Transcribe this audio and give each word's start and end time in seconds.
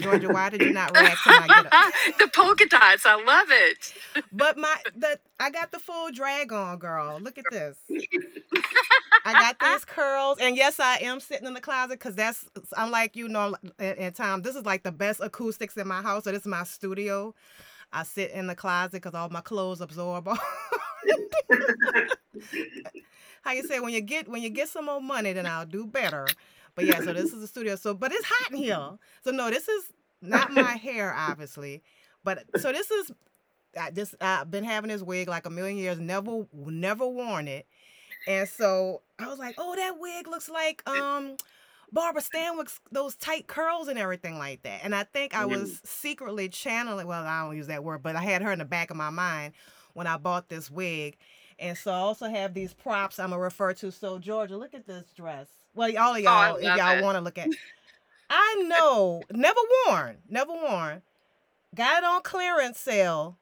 Georgia, 0.00 0.28
why 0.28 0.50
did 0.50 0.62
you 0.62 0.72
not 0.72 0.92
react 0.96 1.22
to 1.24 1.30
my 1.30 1.46
get 1.48 1.66
up? 1.72 1.92
the 2.18 2.28
polka 2.28 2.66
dots, 2.68 3.06
I 3.06 3.22
love 3.22 3.48
it. 3.50 3.94
But 4.32 4.58
my 4.58 4.74
the 4.96 5.18
I 5.40 5.50
got 5.50 5.72
the 5.72 5.78
full 5.78 6.10
drag 6.12 6.52
on, 6.52 6.78
girl. 6.78 7.18
Look 7.20 7.38
at 7.38 7.44
this. 7.50 7.76
I 9.24 9.32
got 9.32 9.58
these 9.60 9.84
curls, 9.84 10.38
and 10.40 10.56
yes, 10.56 10.80
I 10.80 10.96
am 11.02 11.20
sitting 11.20 11.46
in 11.46 11.54
the 11.54 11.60
closet 11.60 11.98
because 11.98 12.14
that's 12.14 12.44
I'm 12.76 12.90
like 12.90 13.16
you 13.16 13.28
know 13.28 13.54
in, 13.78 13.94
in 13.94 14.12
time. 14.12 14.42
This 14.42 14.56
is 14.56 14.64
like 14.64 14.82
the 14.82 14.92
best 14.92 15.20
acoustics 15.22 15.76
in 15.76 15.88
my 15.88 16.02
house. 16.02 16.24
So 16.24 16.32
this 16.32 16.42
is 16.42 16.46
my 16.46 16.64
studio. 16.64 17.34
I 17.92 18.02
sit 18.04 18.32
in 18.32 18.46
the 18.48 18.54
closet 18.54 18.92
because 19.02 19.14
all 19.14 19.30
my 19.30 19.40
clothes 19.40 19.80
absorb. 19.80 20.28
all- 20.28 20.38
How 23.42 23.52
you 23.52 23.66
say 23.66 23.80
when 23.80 23.92
you 23.92 24.00
get 24.00 24.28
when 24.28 24.42
you 24.42 24.50
get 24.50 24.68
some 24.68 24.86
more 24.86 25.00
money, 25.00 25.32
then 25.32 25.46
I'll 25.46 25.66
do 25.66 25.86
better. 25.86 26.26
But 26.76 26.84
yeah, 26.84 27.00
so 27.00 27.12
this 27.12 27.32
is 27.32 27.40
the 27.40 27.46
studio. 27.48 27.74
So 27.74 27.94
but 27.94 28.12
it's 28.12 28.24
hot 28.24 28.52
in 28.52 28.58
here. 28.58 28.90
So 29.24 29.32
no, 29.32 29.50
this 29.50 29.68
is 29.68 29.84
not 30.22 30.52
my 30.52 30.62
hair, 30.76 31.12
obviously. 31.16 31.82
But 32.22 32.44
so 32.58 32.70
this 32.70 32.90
is 32.90 33.10
I 33.78 33.90
just 33.90 34.14
I've 34.20 34.50
been 34.50 34.64
having 34.64 34.90
this 34.90 35.02
wig 35.02 35.28
like 35.28 35.46
a 35.46 35.50
million 35.50 35.78
years, 35.78 35.98
never 35.98 36.46
never 36.54 37.08
worn 37.08 37.48
it. 37.48 37.66
And 38.28 38.48
so 38.48 39.02
I 39.18 39.28
was 39.28 39.38
like, 39.38 39.54
oh, 39.58 39.74
that 39.74 39.98
wig 39.98 40.28
looks 40.28 40.48
like 40.48 40.88
um 40.88 41.36
Barbara 41.92 42.22
Stanwyck's 42.22 42.80
those 42.92 43.14
tight 43.16 43.46
curls 43.46 43.88
and 43.88 43.98
everything 43.98 44.38
like 44.38 44.62
that. 44.62 44.80
And 44.82 44.94
I 44.94 45.04
think 45.04 45.34
I 45.34 45.46
was 45.46 45.80
secretly 45.84 46.48
channeling 46.48 47.06
well, 47.06 47.24
I 47.24 47.44
don't 47.44 47.56
use 47.56 47.68
that 47.68 47.84
word, 47.84 48.02
but 48.02 48.16
I 48.16 48.22
had 48.22 48.42
her 48.42 48.52
in 48.52 48.58
the 48.58 48.64
back 48.64 48.90
of 48.90 48.96
my 48.96 49.10
mind 49.10 49.54
when 49.94 50.06
I 50.06 50.18
bought 50.18 50.48
this 50.48 50.70
wig. 50.70 51.16
And 51.58 51.78
so 51.78 51.90
I 51.90 51.96
also 51.96 52.28
have 52.28 52.52
these 52.52 52.74
props 52.74 53.18
I'm 53.18 53.30
gonna 53.30 53.40
refer 53.40 53.72
to. 53.74 53.90
So 53.90 54.18
Georgia, 54.18 54.56
look 54.58 54.74
at 54.74 54.86
this 54.86 55.06
dress. 55.16 55.48
Well, 55.76 55.96
all 55.98 56.12
of 56.12 56.16
Oh, 56.16 56.20
y'all, 56.20 56.56
if 56.56 56.64
y'all 56.76 57.02
want 57.02 57.16
to 57.16 57.20
look 57.20 57.38
at 57.38 57.48
I 58.30 58.64
know, 58.66 59.22
never 59.30 59.60
worn, 59.86 60.16
never 60.28 60.52
worn. 60.52 61.02
Got 61.74 61.98
it 61.98 62.04
on 62.04 62.22
clearance 62.22 62.78
sale, 62.80 63.36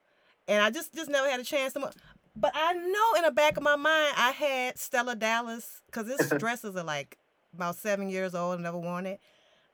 and 0.46 0.62
I 0.62 0.70
just 0.70 0.94
just 0.94 1.08
never 1.08 1.28
had 1.30 1.40
a 1.40 1.44
chance 1.44 1.72
to. 1.74 1.80
mo- 1.80 1.90
But 2.36 2.52
I 2.54 2.72
know 2.74 3.14
in 3.16 3.22
the 3.24 3.30
back 3.30 3.56
of 3.56 3.62
my 3.62 3.76
mind 3.76 4.14
I 4.16 4.32
had 4.32 4.78
Stella 4.78 5.14
Dallas 5.16 5.80
because 5.86 6.06
this 6.06 6.28
dresses 6.38 6.76
are 6.76 6.82
like 6.84 7.16
about 7.54 7.76
seven 7.76 8.10
years 8.10 8.34
old. 8.34 8.54
and 8.54 8.62
Never 8.64 8.78
worn 8.78 9.06
it. 9.06 9.20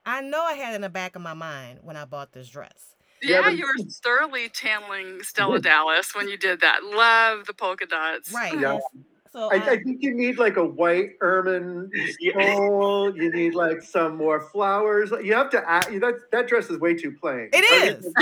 I 0.06 0.20
know 0.20 0.42
I 0.44 0.52
had 0.54 0.72
it 0.72 0.76
in 0.76 0.82
the 0.82 0.88
back 0.90 1.16
of 1.16 1.22
my 1.22 1.34
mind 1.34 1.80
when 1.82 1.96
I 1.96 2.04
bought 2.04 2.32
this 2.32 2.48
dress. 2.48 2.94
Yeah, 3.22 3.36
Yeah, 3.36 3.42
but- 3.42 3.56
you 3.56 3.66
were 3.66 3.84
thoroughly 4.02 4.48
channeling 4.50 5.22
Stella 5.22 5.58
Dallas 5.60 6.14
when 6.14 6.28
you 6.28 6.36
did 6.38 6.60
that. 6.60 6.84
Love 6.84 7.46
the 7.46 7.52
polka 7.54 7.86
dots. 7.86 8.32
Right. 8.32 8.58
Yeah. 8.58 8.78
And 9.34 9.40
So 9.42 9.48
I, 9.52 9.56
I, 9.56 9.70
I 9.72 9.82
think 9.82 10.02
you 10.02 10.14
need 10.14 10.38
like 10.38 10.56
a 10.56 10.64
white 10.64 11.10
ermine 11.20 11.90
stole. 12.10 13.14
You 13.16 13.32
need 13.32 13.54
like 13.54 13.82
some 13.82 14.16
more 14.16 14.40
flowers. 14.50 15.10
You 15.22 15.34
have 15.34 15.50
to 15.50 15.70
add. 15.70 15.86
That 16.00 16.14
that 16.32 16.48
dress 16.48 16.70
is 16.70 16.78
way 16.80 16.94
too 16.94 17.12
plain. 17.20 17.48
it 17.52 17.64
I 17.70 17.88
is. 17.88 18.04
mean, 18.04 18.14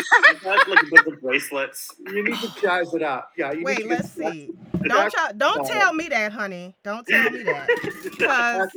That's 0.42 0.68
like 0.68 0.82
with 0.90 1.04
the 1.04 1.18
bracelets. 1.22 1.90
You 2.06 2.24
need 2.24 2.38
to 2.40 2.52
jazz 2.60 2.92
it 2.94 3.02
up. 3.02 3.30
Yeah. 3.36 3.52
You 3.52 3.64
Wait, 3.64 3.78
need 3.78 3.88
let's 3.88 4.14
get 4.14 4.32
see. 4.32 4.50
Don't 4.86 5.10
try, 5.12 5.32
don't 5.36 5.66
style. 5.66 5.80
tell 5.80 5.92
me 5.92 6.08
that, 6.08 6.32
honey. 6.32 6.74
Don't 6.84 7.06
tell 7.06 7.30
me 7.30 7.42
that 7.42 7.68
because 8.04 8.68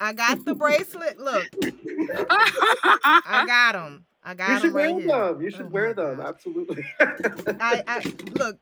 I 0.00 0.12
got 0.12 0.44
the 0.44 0.54
bracelet. 0.54 1.18
Look, 1.18 1.46
I 2.30 3.44
got 3.46 3.72
them. 3.72 4.04
I 4.22 4.34
got 4.34 4.48
You 4.48 4.54
them 4.54 4.62
should 4.62 4.72
right 4.74 4.94
wear 4.94 5.00
here. 5.00 5.08
them. 5.08 5.42
You 5.42 5.50
should 5.50 5.66
Oh 5.66 5.68
wear 5.68 5.94
them. 5.94 6.16
God. 6.16 6.26
Absolutely. 6.28 6.84
I, 7.00 7.82
I 7.86 8.02
look. 8.34 8.58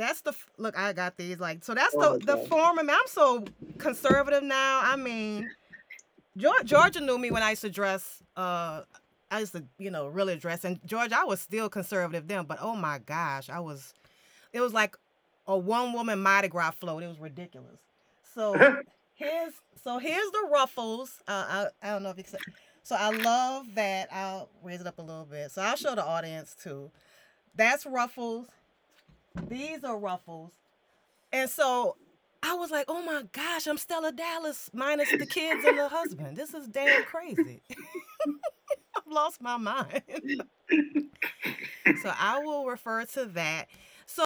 That's 0.00 0.20
the 0.22 0.34
look. 0.58 0.76
I 0.78 0.92
got 0.92 1.16
these 1.16 1.38
like 1.40 1.62
so. 1.64 1.74
That's 1.74 1.94
Oh 1.96 2.14
the 2.18 2.24
the 2.26 2.36
God. 2.36 2.48
form. 2.48 2.78
I 2.78 2.82
mean, 2.82 2.90
I'm 2.90 3.06
so 3.06 3.44
conservative 3.78 4.42
now. 4.42 4.80
I 4.82 4.96
mean, 4.96 5.50
Georgia, 6.36 6.64
Georgia 6.64 7.00
knew 7.00 7.18
me 7.18 7.30
when 7.30 7.42
I 7.42 7.50
used 7.50 7.62
to 7.62 7.70
dress. 7.70 8.22
Uh, 8.36 8.82
I 9.30 9.40
used 9.40 9.52
to 9.52 9.64
you 9.78 9.90
know 9.90 10.08
really 10.08 10.36
dress, 10.36 10.64
and 10.64 10.80
George, 10.86 11.12
I 11.12 11.24
was 11.24 11.40
still 11.40 11.68
conservative 11.68 12.26
then. 12.28 12.44
But 12.46 12.58
oh 12.60 12.74
my 12.76 12.98
gosh, 12.98 13.50
I 13.50 13.60
was. 13.60 13.94
It 14.52 14.60
was 14.60 14.72
like 14.72 14.96
a 15.46 15.56
one 15.56 15.92
woman 15.92 16.20
Mardi 16.20 16.48
Gras 16.48 16.72
float. 16.72 17.02
It 17.02 17.08
was 17.08 17.18
ridiculous. 17.20 17.78
So 18.34 18.54
here's 19.14 19.52
so 19.84 19.98
here's 19.98 20.30
the 20.32 20.48
ruffles. 20.50 21.20
Uh, 21.28 21.66
I 21.82 21.88
I 21.88 21.90
don't 21.92 22.02
know 22.02 22.10
if 22.10 22.16
you 22.18 22.24
can. 22.24 22.32
see- 22.32 22.52
So 22.82 22.96
I 22.98 23.10
love 23.10 23.66
that. 23.74 24.08
I'll 24.12 24.48
raise 24.64 24.80
it 24.80 24.86
up 24.86 24.98
a 24.98 25.02
little 25.02 25.26
bit. 25.30 25.50
So 25.50 25.62
I'll 25.62 25.76
show 25.76 25.94
the 25.94 26.04
audience 26.04 26.56
too. 26.62 26.90
That's 27.54 27.84
ruffles. 27.86 28.46
These 29.48 29.84
are 29.84 29.96
ruffles. 29.98 30.52
And 31.32 31.48
so 31.48 31.96
I 32.42 32.54
was 32.54 32.70
like, 32.70 32.86
oh 32.88 33.02
my 33.02 33.22
gosh, 33.32 33.66
I'm 33.66 33.78
Stella 33.78 34.12
Dallas 34.12 34.70
minus 34.72 35.10
the 35.10 35.26
kids 35.26 35.64
and 35.64 35.78
the 35.78 35.88
husband. 35.90 36.36
This 36.36 36.54
is 36.54 36.66
damn 36.68 37.04
crazy. 37.04 37.62
I've 38.96 39.06
lost 39.10 39.40
my 39.40 39.56
mind. 39.56 40.42
so 42.02 42.12
I 42.18 42.40
will 42.44 42.66
refer 42.66 43.04
to 43.04 43.26
that. 43.26 43.66
So 44.06 44.24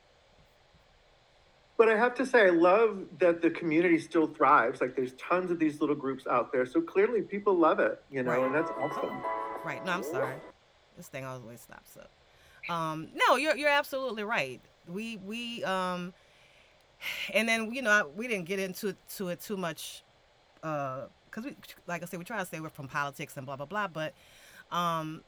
But 1.76 1.88
I 1.90 1.96
have 1.96 2.14
to 2.14 2.24
say, 2.26 2.46
I 2.46 2.50
love 2.50 3.04
that 3.18 3.42
the 3.42 3.50
community 3.50 3.98
still 3.98 4.26
thrives. 4.26 4.80
Like, 4.80 4.96
there's 4.96 5.12
tons 5.14 5.50
of 5.50 5.58
these 5.58 5.80
little 5.80 5.96
groups 5.96 6.26
out 6.26 6.52
there. 6.52 6.64
So 6.64 6.80
clearly, 6.80 7.20
people 7.22 7.54
love 7.54 7.78
it, 7.80 8.02
you 8.10 8.22
know, 8.22 8.30
Right. 8.30 8.42
and 8.42 8.54
that's 8.54 8.70
awesome. 8.80 9.22
Right. 9.64 9.84
No, 9.84 9.92
I'm 9.92 10.02
sorry. 10.02 10.36
This 10.96 11.08
thing 11.08 11.24
always 11.24 11.60
stops 11.60 11.96
up. 11.96 12.10
Um, 12.72 13.08
no, 13.28 13.36
you're 13.36 13.56
you're 13.56 13.68
absolutely 13.68 14.22
right. 14.24 14.60
We 14.88 15.16
we 15.18 15.64
um, 15.64 16.12
and 17.32 17.48
then 17.48 17.72
you 17.72 17.82
know 17.82 17.90
I- 17.90 18.02
we 18.04 18.28
didn't 18.28 18.46
get 18.46 18.58
into 18.58 18.94
to 19.16 19.28
it 19.28 19.40
too 19.40 19.56
much, 19.56 20.02
uh, 20.62 21.02
because 21.26 21.44
we 21.44 21.56
like 21.86 22.02
I 22.02 22.06
said 22.06 22.18
we 22.18 22.24
try 22.24 22.38
to 22.38 22.46
stay 22.46 22.58
away 22.58 22.70
from 22.70 22.88
politics 22.88 23.36
and 23.36 23.46
blah 23.46 23.56
blah 23.56 23.66
blah. 23.66 23.88
But 23.88 24.14
um, 24.72 25.22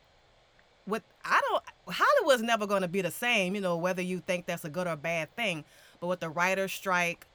what 0.86 1.02
I 1.24 1.40
don't 1.50 1.64
Hollywood's 1.94 2.42
never 2.42 2.66
going 2.66 2.82
to 2.82 2.88
be 2.88 3.02
the 3.02 3.10
same. 3.10 3.54
You 3.54 3.60
know 3.60 3.76
whether 3.76 4.02
you 4.02 4.20
think 4.20 4.46
that's 4.46 4.64
a 4.64 4.70
good 4.70 4.86
or 4.86 4.96
bad 4.96 5.34
thing. 5.36 5.64
But 6.00 6.08
with 6.08 6.20
the 6.20 6.30
writer 6.30 6.68
strike, 6.68 7.26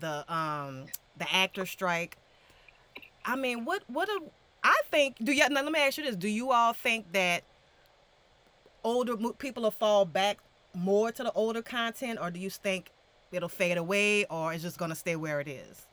the 0.00 0.30
um 0.32 0.86
the 1.18 1.32
actor 1.34 1.66
strike, 1.66 2.18
I 3.24 3.36
mean 3.36 3.64
what 3.64 3.82
what 3.88 4.08
a 4.08 4.20
I 4.62 4.80
think. 4.90 5.16
Do 5.22 5.32
you 5.32 5.48
now? 5.48 5.62
Let 5.62 5.72
me 5.72 5.80
ask 5.80 5.98
you 5.98 6.04
this: 6.04 6.16
Do 6.16 6.28
you 6.28 6.50
all 6.50 6.72
think 6.72 7.12
that 7.12 7.44
older 8.84 9.16
people 9.38 9.62
will 9.64 9.70
fall 9.70 10.04
back 10.04 10.38
more 10.76 11.10
to 11.10 11.22
the 11.22 11.32
older 11.32 11.62
content, 11.62 12.18
or 12.20 12.30
do 12.30 12.38
you 12.38 12.50
think 12.50 12.90
it'll 13.32 13.48
fade 13.48 13.78
away, 13.78 14.24
or 14.26 14.52
it's 14.52 14.62
just 14.62 14.78
going 14.78 14.90
to 14.90 14.96
stay 14.96 15.16
where 15.16 15.40
it 15.40 15.48
is? 15.48 15.86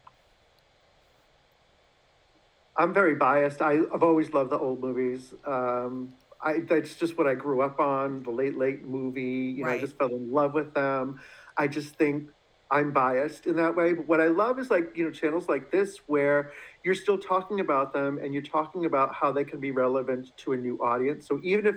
I'm 2.75 2.93
very 2.93 3.15
biased. 3.15 3.61
I, 3.61 3.79
I've 3.93 4.03
always 4.03 4.33
loved 4.33 4.51
the 4.51 4.57
old 4.57 4.81
movies. 4.81 5.33
Um, 5.45 6.13
I, 6.41 6.59
that's 6.67 6.95
just 6.95 7.17
what 7.17 7.27
I 7.27 7.35
grew 7.35 7.61
up 7.61 7.79
on. 7.79 8.23
The 8.23 8.31
late 8.31 8.57
late 8.57 8.83
movie. 8.83 9.53
You 9.57 9.63
know, 9.63 9.71
I 9.71 9.79
just 9.79 9.97
fell 9.97 10.09
in 10.09 10.31
love 10.31 10.53
with 10.53 10.73
them. 10.73 11.19
I 11.55 11.67
just 11.67 11.95
think 11.95 12.29
I'm 12.71 12.91
biased 12.91 13.45
in 13.45 13.55
that 13.57 13.75
way. 13.75 13.93
But 13.93 14.07
what 14.07 14.19
I 14.19 14.27
love 14.27 14.59
is 14.59 14.71
like 14.71 14.91
you 14.95 15.05
know 15.05 15.11
channels 15.11 15.47
like 15.47 15.71
this 15.71 15.99
where 16.07 16.51
you're 16.83 16.95
still 16.95 17.17
talking 17.17 17.59
about 17.59 17.93
them 17.93 18.17
and 18.17 18.33
you're 18.33 18.43
talking 18.43 18.85
about 18.85 19.13
how 19.13 19.31
they 19.31 19.43
can 19.43 19.59
be 19.59 19.71
relevant 19.71 20.35
to 20.37 20.53
a 20.53 20.57
new 20.57 20.77
audience. 20.77 21.27
So 21.27 21.39
even 21.43 21.67
if 21.67 21.75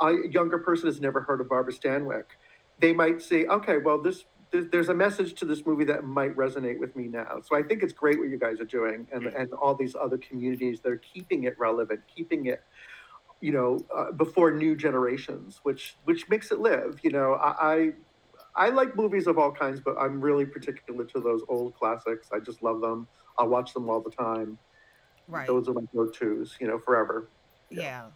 a 0.00 0.14
younger 0.30 0.58
person 0.58 0.86
has 0.86 1.00
never 1.00 1.20
heard 1.20 1.40
of 1.40 1.48
Barbara 1.48 1.72
Stanwyck, 1.72 2.24
they 2.78 2.92
might 2.92 3.20
say, 3.22 3.44
okay, 3.46 3.78
well 3.78 3.98
this. 4.00 4.24
there's- 4.50 4.68
There's 4.72 4.88
a 4.88 4.94
message 4.94 5.34
to 5.40 5.44
this 5.44 5.66
movie 5.66 5.84
that 5.92 6.04
might 6.04 6.34
resonate 6.36 6.78
with 6.78 6.96
me 6.96 7.06
now. 7.08 7.40
So 7.46 7.54
I 7.54 7.62
think 7.62 7.82
it's 7.82 7.92
great 7.92 8.18
what 8.18 8.28
you 8.30 8.38
guys 8.38 8.60
are 8.60 8.70
doing, 8.78 9.06
and, 9.12 9.24
and 9.40 9.52
all 9.52 9.74
these 9.74 9.94
other 9.94 10.16
communities 10.18 10.80
that 10.80 10.90
are 10.92 11.02
keeping 11.14 11.44
it 11.44 11.54
relevant, 11.58 12.00
keeping 12.14 12.46
it, 12.46 12.62
you 13.40 13.52
know, 13.52 13.78
uh, 13.94 14.10
before 14.12 14.50
new 14.64 14.74
generations, 14.74 15.60
which 15.64 15.96
which 16.04 16.28
makes 16.30 16.50
it 16.50 16.60
live. 16.60 16.98
You 17.02 17.10
know, 17.10 17.34
I, 17.34 17.50
I 17.74 17.92
I 18.66 18.68
like 18.70 18.96
movies 18.96 19.26
of 19.26 19.38
all 19.38 19.52
kinds, 19.52 19.78
but 19.80 19.94
I'm 19.98 20.20
really 20.20 20.46
particular 20.46 21.04
to 21.12 21.20
those 21.20 21.42
old 21.48 21.74
classics. 21.80 22.30
I 22.32 22.38
just 22.40 22.62
love 22.62 22.80
them. 22.80 23.06
I'll 23.38 23.48
watch 23.48 23.74
them 23.74 23.88
all 23.90 24.00
the 24.00 24.10
time. 24.10 24.58
Right. 25.28 25.46
Those 25.46 25.68
are 25.68 25.74
my 25.74 25.82
go-tos, 25.94 26.56
you 26.60 26.66
know, 26.66 26.78
forever. 26.78 27.28
Yeah. 27.70 28.06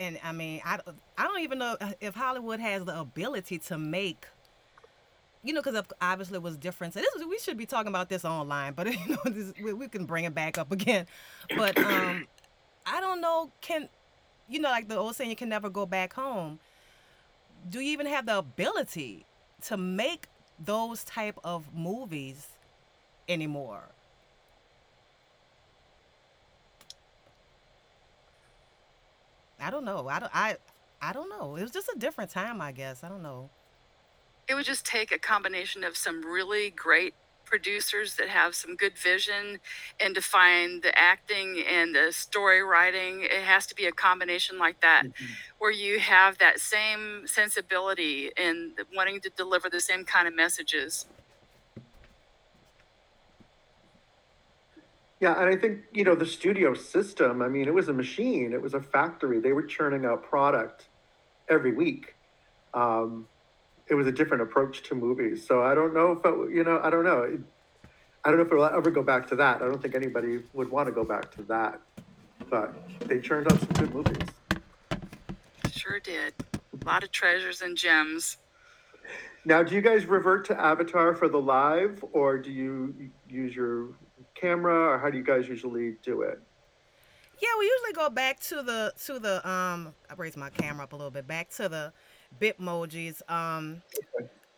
And 0.00 0.18
I 0.24 0.32
mean, 0.32 0.62
I, 0.64 0.78
I 1.18 1.24
don't 1.24 1.42
even 1.42 1.58
know 1.58 1.76
if 2.00 2.14
Hollywood 2.14 2.58
has 2.58 2.86
the 2.86 2.98
ability 2.98 3.58
to 3.58 3.76
make, 3.76 4.26
you 5.44 5.52
know, 5.52 5.60
because 5.60 5.84
obviously 6.00 6.36
it 6.36 6.42
was 6.42 6.56
different. 6.56 6.94
So 6.94 7.00
this 7.00 7.14
is, 7.16 7.26
we 7.26 7.38
should 7.38 7.58
be 7.58 7.66
talking 7.66 7.88
about 7.88 8.08
this 8.08 8.24
online, 8.24 8.72
but 8.72 8.86
you 9.06 9.08
know, 9.08 9.30
this, 9.30 9.52
we, 9.62 9.74
we 9.74 9.88
can 9.88 10.06
bring 10.06 10.24
it 10.24 10.34
back 10.34 10.56
up 10.56 10.72
again. 10.72 11.06
But 11.54 11.76
um, 11.78 12.26
I 12.86 13.00
don't 13.00 13.20
know. 13.20 13.52
Can 13.60 13.90
you 14.48 14.58
know, 14.58 14.70
like 14.70 14.88
the 14.88 14.96
old 14.96 15.14
saying, 15.16 15.28
you 15.28 15.36
can 15.36 15.50
never 15.50 15.68
go 15.68 15.84
back 15.84 16.14
home. 16.14 16.58
Do 17.68 17.80
you 17.80 17.92
even 17.92 18.06
have 18.06 18.24
the 18.24 18.38
ability 18.38 19.26
to 19.66 19.76
make 19.76 20.28
those 20.58 21.04
type 21.04 21.38
of 21.44 21.74
movies 21.74 22.48
anymore? 23.28 23.82
I 29.60 29.70
don't 29.70 29.84
know. 29.84 30.08
I 30.08 30.18
don't. 30.18 30.32
I. 30.34 30.56
I 31.02 31.12
don't 31.14 31.30
know. 31.30 31.56
It 31.56 31.62
was 31.62 31.70
just 31.70 31.88
a 31.88 31.98
different 31.98 32.30
time, 32.30 32.60
I 32.60 32.72
guess. 32.72 33.02
I 33.02 33.08
don't 33.08 33.22
know. 33.22 33.48
It 34.48 34.54
would 34.54 34.66
just 34.66 34.84
take 34.84 35.12
a 35.12 35.18
combination 35.18 35.82
of 35.82 35.96
some 35.96 36.22
really 36.22 36.70
great 36.70 37.14
producers 37.46 38.14
that 38.16 38.28
have 38.28 38.54
some 38.54 38.76
good 38.76 38.96
vision 38.96 39.58
and 39.98 40.14
define 40.14 40.80
the 40.82 40.96
acting 40.96 41.62
and 41.68 41.94
the 41.94 42.12
story 42.12 42.62
writing. 42.62 43.22
It 43.22 43.42
has 43.42 43.66
to 43.68 43.74
be 43.74 43.86
a 43.86 43.92
combination 43.92 44.58
like 44.58 44.80
that, 44.82 45.06
mm-hmm. 45.06 45.24
where 45.58 45.72
you 45.72 45.98
have 45.98 46.38
that 46.38 46.60
same 46.60 47.26
sensibility 47.26 48.30
and 48.36 48.72
wanting 48.94 49.20
to 49.22 49.30
deliver 49.30 49.68
the 49.68 49.80
same 49.80 50.04
kind 50.04 50.28
of 50.28 50.34
messages. 50.34 51.06
Yeah, 55.20 55.38
and 55.38 55.50
I 55.50 55.56
think, 55.56 55.80
you 55.92 56.02
know, 56.02 56.14
the 56.14 56.24
studio 56.24 56.72
system, 56.72 57.42
I 57.42 57.48
mean, 57.48 57.68
it 57.68 57.74
was 57.74 57.88
a 57.88 57.92
machine, 57.92 58.54
it 58.54 58.62
was 58.62 58.72
a 58.72 58.80
factory. 58.80 59.38
They 59.38 59.52
were 59.52 59.62
churning 59.62 60.06
out 60.06 60.22
product 60.24 60.88
every 61.48 61.72
week. 61.72 62.14
Um, 62.72 63.28
it 63.88 63.94
was 63.94 64.06
a 64.06 64.12
different 64.12 64.42
approach 64.42 64.82
to 64.84 64.94
movies. 64.94 65.46
So 65.46 65.62
I 65.62 65.74
don't 65.74 65.92
know 65.92 66.12
if, 66.12 66.24
it, 66.24 66.54
you 66.54 66.64
know, 66.64 66.80
I 66.82 66.88
don't 66.88 67.04
know. 67.04 67.22
It, 67.22 67.40
I 68.24 68.30
don't 68.30 68.38
know 68.38 68.44
if 68.44 68.52
it'll 68.52 68.64
ever 68.64 68.90
go 68.90 69.02
back 69.02 69.26
to 69.28 69.36
that. 69.36 69.56
I 69.60 69.66
don't 69.66 69.82
think 69.82 69.94
anybody 69.94 70.42
would 70.54 70.70
want 70.70 70.86
to 70.86 70.92
go 70.92 71.04
back 71.04 71.30
to 71.36 71.42
that. 71.44 71.80
But 72.48 72.74
they 73.00 73.20
churned 73.20 73.52
out 73.52 73.58
some 73.60 73.68
good 73.68 73.94
movies. 73.94 74.28
Sure 75.70 76.00
did. 76.00 76.32
A 76.54 76.84
lot 76.86 77.02
of 77.02 77.10
treasures 77.10 77.60
and 77.60 77.76
gems. 77.76 78.38
Now, 79.44 79.62
do 79.62 79.74
you 79.74 79.80
guys 79.80 80.06
revert 80.06 80.44
to 80.46 80.60
Avatar 80.60 81.14
for 81.14 81.28
the 81.28 81.40
live, 81.40 82.04
or 82.12 82.38
do 82.38 82.50
you 82.50 83.10
use 83.28 83.54
your 83.54 83.88
camera, 84.40 84.94
or 84.94 84.98
how 84.98 85.10
do 85.10 85.18
you 85.18 85.24
guys 85.24 85.48
usually 85.48 85.96
do 86.02 86.22
it? 86.22 86.40
Yeah, 87.40 87.48
we 87.58 87.64
usually 87.64 87.92
go 87.94 88.10
back 88.10 88.40
to 88.40 88.62
the 88.62 88.92
to 89.06 89.18
the 89.18 89.48
um. 89.48 89.94
I 90.08 90.14
raised 90.16 90.36
my 90.36 90.50
camera 90.50 90.84
up 90.84 90.92
a 90.92 90.96
little 90.96 91.10
bit. 91.10 91.26
Back 91.26 91.50
to 91.50 91.68
the 91.68 91.92
Bitmojis. 92.40 93.22
Um. 93.30 93.82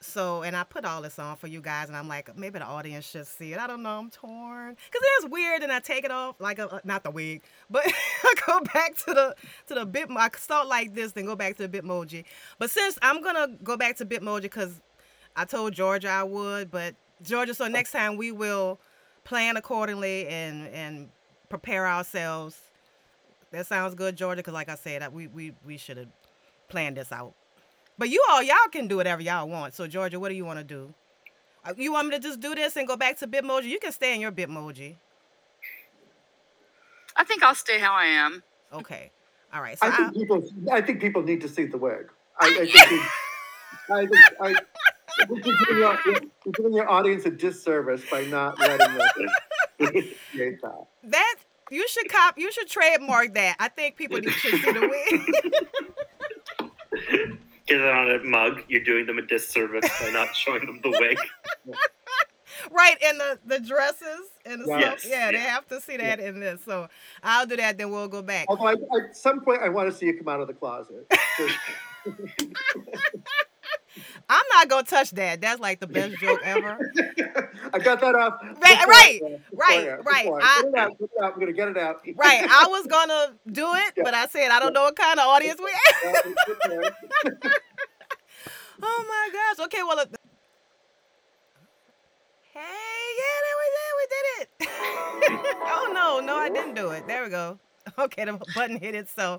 So, 0.01 0.43
and 0.43 0.57
I 0.57 0.65
put 0.65 0.85
all 0.85 1.01
this 1.01 1.21
on 1.21 1.37
for 1.37 1.47
you 1.47 1.61
guys, 1.61 1.87
and 1.87 1.97
I'm 1.97 2.09
like, 2.09 2.37
maybe 2.37 2.59
the 2.59 2.65
audience 2.65 3.09
should 3.09 3.25
see 3.25 3.53
it. 3.53 3.61
I 3.61 3.69
don't 3.69 3.85
know. 3.85 4.01
I'm 4.01 4.11
torn 4.11 4.75
because 4.75 5.01
it 5.01 5.25
is 5.25 5.31
weird, 5.31 5.63
and 5.63 5.71
I 5.71 5.79
take 5.79 6.05
it 6.05 6.11
off 6.11 6.41
like 6.41 6.59
a, 6.59 6.81
not 6.83 7.05
the 7.05 7.13
wig, 7.13 7.43
but 7.71 7.85
I 8.25 8.35
go 8.45 8.61
back 8.75 8.97
to 9.05 9.15
the 9.15 9.37
to 9.69 9.75
the 9.75 9.87
bit. 9.87 10.09
I 10.11 10.29
start 10.37 10.67
like 10.67 10.93
this, 10.95 11.13
then 11.13 11.25
go 11.25 11.37
back 11.37 11.57
to 11.59 11.69
the 11.69 11.81
Bitmoji. 11.81 12.25
But 12.59 12.71
since 12.71 12.99
I'm 13.01 13.23
gonna 13.23 13.57
go 13.63 13.77
back 13.77 13.97
to 13.99 14.07
Bitmoji 14.07 14.43
because 14.43 14.81
I 15.37 15.45
told 15.45 15.73
Georgia 15.73 16.09
I 16.09 16.25
would, 16.25 16.71
but 16.73 16.97
Georgia, 17.23 17.55
so 17.55 17.69
next 17.69 17.93
time 17.93 18.17
we 18.17 18.33
will 18.33 18.81
plan 19.25 19.57
accordingly 19.57 20.27
and 20.29 20.69
and 20.69 21.09
prepare 21.49 21.87
ourselves. 21.87 22.59
That 23.51 23.67
sounds 23.67 23.95
good, 23.95 24.17
Georgia. 24.17 24.39
Because 24.39 24.55
like 24.55 24.69
I 24.69 24.77
said, 24.77 25.13
we 25.13 25.27
we 25.27 25.53
we 25.65 25.77
should 25.77 25.97
have 25.97 26.09
planned 26.69 26.97
this 26.97 27.13
out. 27.13 27.35
But 27.99 28.09
you 28.09 28.25
all, 28.31 28.43
y'all 28.43 28.57
can 28.71 28.89
do 28.89 28.97
whatever 28.97 29.23
y'all 29.23 29.49
want. 29.49 29.75
So 29.75 29.87
Georgia, 29.87 30.19
what 30.19 30.31
do 30.31 30.35
you 30.35 30.45
want 30.45 30.59
to 30.59 30.65
do? 30.65 30.95
Uh, 31.65 31.75
You 31.77 31.93
want 31.93 32.09
me 32.09 32.17
to 32.17 32.23
just 32.23 32.41
do 32.41 32.55
this 32.55 32.77
and 32.77 32.89
go 32.89 32.97
back 32.97 33.19
to 33.19 33.27
Bitmoji? 33.27 33.65
You 33.65 33.79
can 33.79 33.93
stay 33.93 34.15
in 34.15 34.21
your 34.21 34.33
Bitmoji. 34.33 34.97
I 37.17 37.25
think 37.25 37.43
I'll 37.43 37.55
stay 37.55 37.79
how 37.79 37.93
I 37.93 38.07
am. 38.07 38.43
Okay. 38.73 39.11
All 39.53 39.61
right. 39.61 39.79
So 39.79 39.87
I 39.87 39.91
I, 39.91 39.97
think 39.97 40.15
people. 40.15 40.45
I 40.73 40.81
think 40.81 41.01
people 41.01 41.23
need 41.23 41.41
to 41.43 41.49
see 41.49 41.67
the 41.67 41.77
wig. 41.77 42.09
I, 42.41 42.47
I 42.47 42.67
think. 42.67 43.03
I 43.91 44.07
think. 44.07 44.41
I, 44.41 44.47
I 44.47 44.53
think 44.55 44.67
you're 45.19 45.41
doing, 45.41 45.79
your, 45.79 45.99
you're 46.07 46.53
doing 46.53 46.73
your 46.75 46.91
audience 46.91 47.25
a 47.27 47.31
disservice 47.31 48.03
by 48.11 48.25
not 48.27 48.59
letting 48.59 48.97
them 48.97 49.09
appreciate 49.81 50.61
that. 50.63 50.87
that 51.05 51.37
you 51.71 51.87
should 51.89 52.09
cop. 52.11 52.39
You 52.39 52.53
should 52.53 52.69
trademark 52.69 53.35
that. 53.35 53.57
I 53.59 53.69
think 53.69 53.97
people 53.97 54.19
need 54.19 54.33
to 54.33 54.39
see 54.39 54.51
the 54.51 54.89
wig. 56.61 56.71
Get 57.67 57.81
it 57.81 57.89
on 57.89 58.11
a 58.11 58.19
mug. 58.25 58.63
You're 58.69 58.83
doing 58.85 59.07
them 59.07 59.19
a 59.19 59.23
disservice 59.23 59.89
by 60.01 60.11
not 60.11 60.35
showing 60.35 60.67
them 60.67 60.81
the 60.83 60.91
wig. 60.91 61.17
right 62.71 62.97
and 63.03 63.19
the 63.19 63.39
the 63.47 63.59
dresses 63.61 64.29
and 64.45 64.63
the 64.63 64.67
Yeah. 64.69 64.81
stuff. 64.81 65.05
Yes, 65.05 65.07
Yeah, 65.11 65.33
they 65.33 65.39
have 65.39 65.67
to 65.69 65.81
see 65.81 65.97
that 65.97 66.21
in 66.21 66.41
this. 66.41 66.61
So 66.65 66.89
I'll 67.23 67.47
do 67.47 67.57
that. 67.57 67.79
Then 67.79 67.91
we'll 67.91 68.09
go 68.09 68.21
back. 68.21 68.47
Although 68.49 68.67
I, 68.67 68.73
at 69.05 69.17
some 69.17 69.41
point 69.41 69.63
I 69.63 69.69
want 69.71 69.91
to 69.91 69.97
see 69.97 70.07
you 70.07 70.19
come 70.19 70.29
out 70.29 70.41
of 70.41 70.49
the 70.49 70.55
closet. 70.55 71.11
I'm 74.35 74.45
not 74.53 74.69
gonna 74.69 74.83
touch 74.85 75.11
that. 75.13 75.41
That's 75.41 75.61
like 75.61 75.81
the 75.81 75.87
best 75.87 76.19
joke 76.19 76.41
ever. 76.45 76.93
I 77.75 77.79
got 77.79 78.01
that 78.01 78.15
off. 78.15 78.41
Right, 78.43 78.87
right, 78.87 79.21
right, 79.53 80.05
right. 80.05 80.29
I- 80.43 80.63
it 80.67 80.75
out, 80.79 80.99
get 80.99 81.05
it 81.05 81.11
out. 81.23 81.33
I'm 81.35 81.41
gonna 81.41 81.53
get 81.53 81.69
it 81.69 81.77
out. 81.77 82.01
Right. 82.17 82.47
I 82.49 82.67
was 82.69 82.87
gonna 82.87 83.35
do 83.51 83.69
it, 83.75 83.93
but 84.03 84.15
I 84.15 84.27
said 84.29 84.51
I 84.51 84.59
don't 84.61 84.73
know 84.73 84.83
what 84.85 84.97
kind 84.97 85.19
of 85.21 85.27
audience 85.27 85.61
we 85.63 85.71
have. 86.05 86.35
Oh 88.83 89.05
my 89.09 89.29
gosh. 89.33 89.67
Okay, 89.67 89.83
well. 89.83 89.99
uh, 90.01 90.07
Hey, 92.53 92.61
yeah, 93.19 93.39
there 93.45 93.59
we 93.63 93.69
did. 93.77 93.93
We 93.99 94.05
did 94.15 94.25
it. 94.43 95.57
oh 95.65 95.91
no, 95.95 96.21
no, 96.21 96.37
I 96.37 96.49
didn't 96.51 96.75
do 96.75 96.91
it. 96.91 97.07
There 97.07 97.23
we 97.25 97.31
go. 97.31 97.59
Okay, 97.99 98.25
the 98.25 98.39
button 98.55 98.79
hit 98.79 98.95
it. 98.95 99.09
So, 99.09 99.39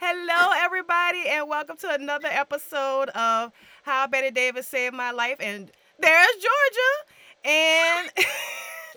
hello 0.00 0.52
everybody, 0.56 1.24
and 1.28 1.48
welcome 1.48 1.76
to 1.78 1.92
another 1.92 2.28
episode 2.30 3.08
of 3.10 3.52
How 3.82 4.06
Bette 4.06 4.30
Davis 4.30 4.68
Saved 4.68 4.94
My 4.94 5.10
Life. 5.10 5.38
And 5.40 5.70
there's 5.98 6.28
Georgia, 6.34 7.48
and 7.50 8.10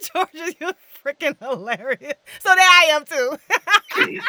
Georgia, 0.14 0.56
you're 0.60 0.74
freaking 1.04 1.38
hilarious. 1.40 2.14
So 2.40 2.50
there 2.56 2.60
I 2.60 2.90
am 2.92 3.06
too. 3.06 3.38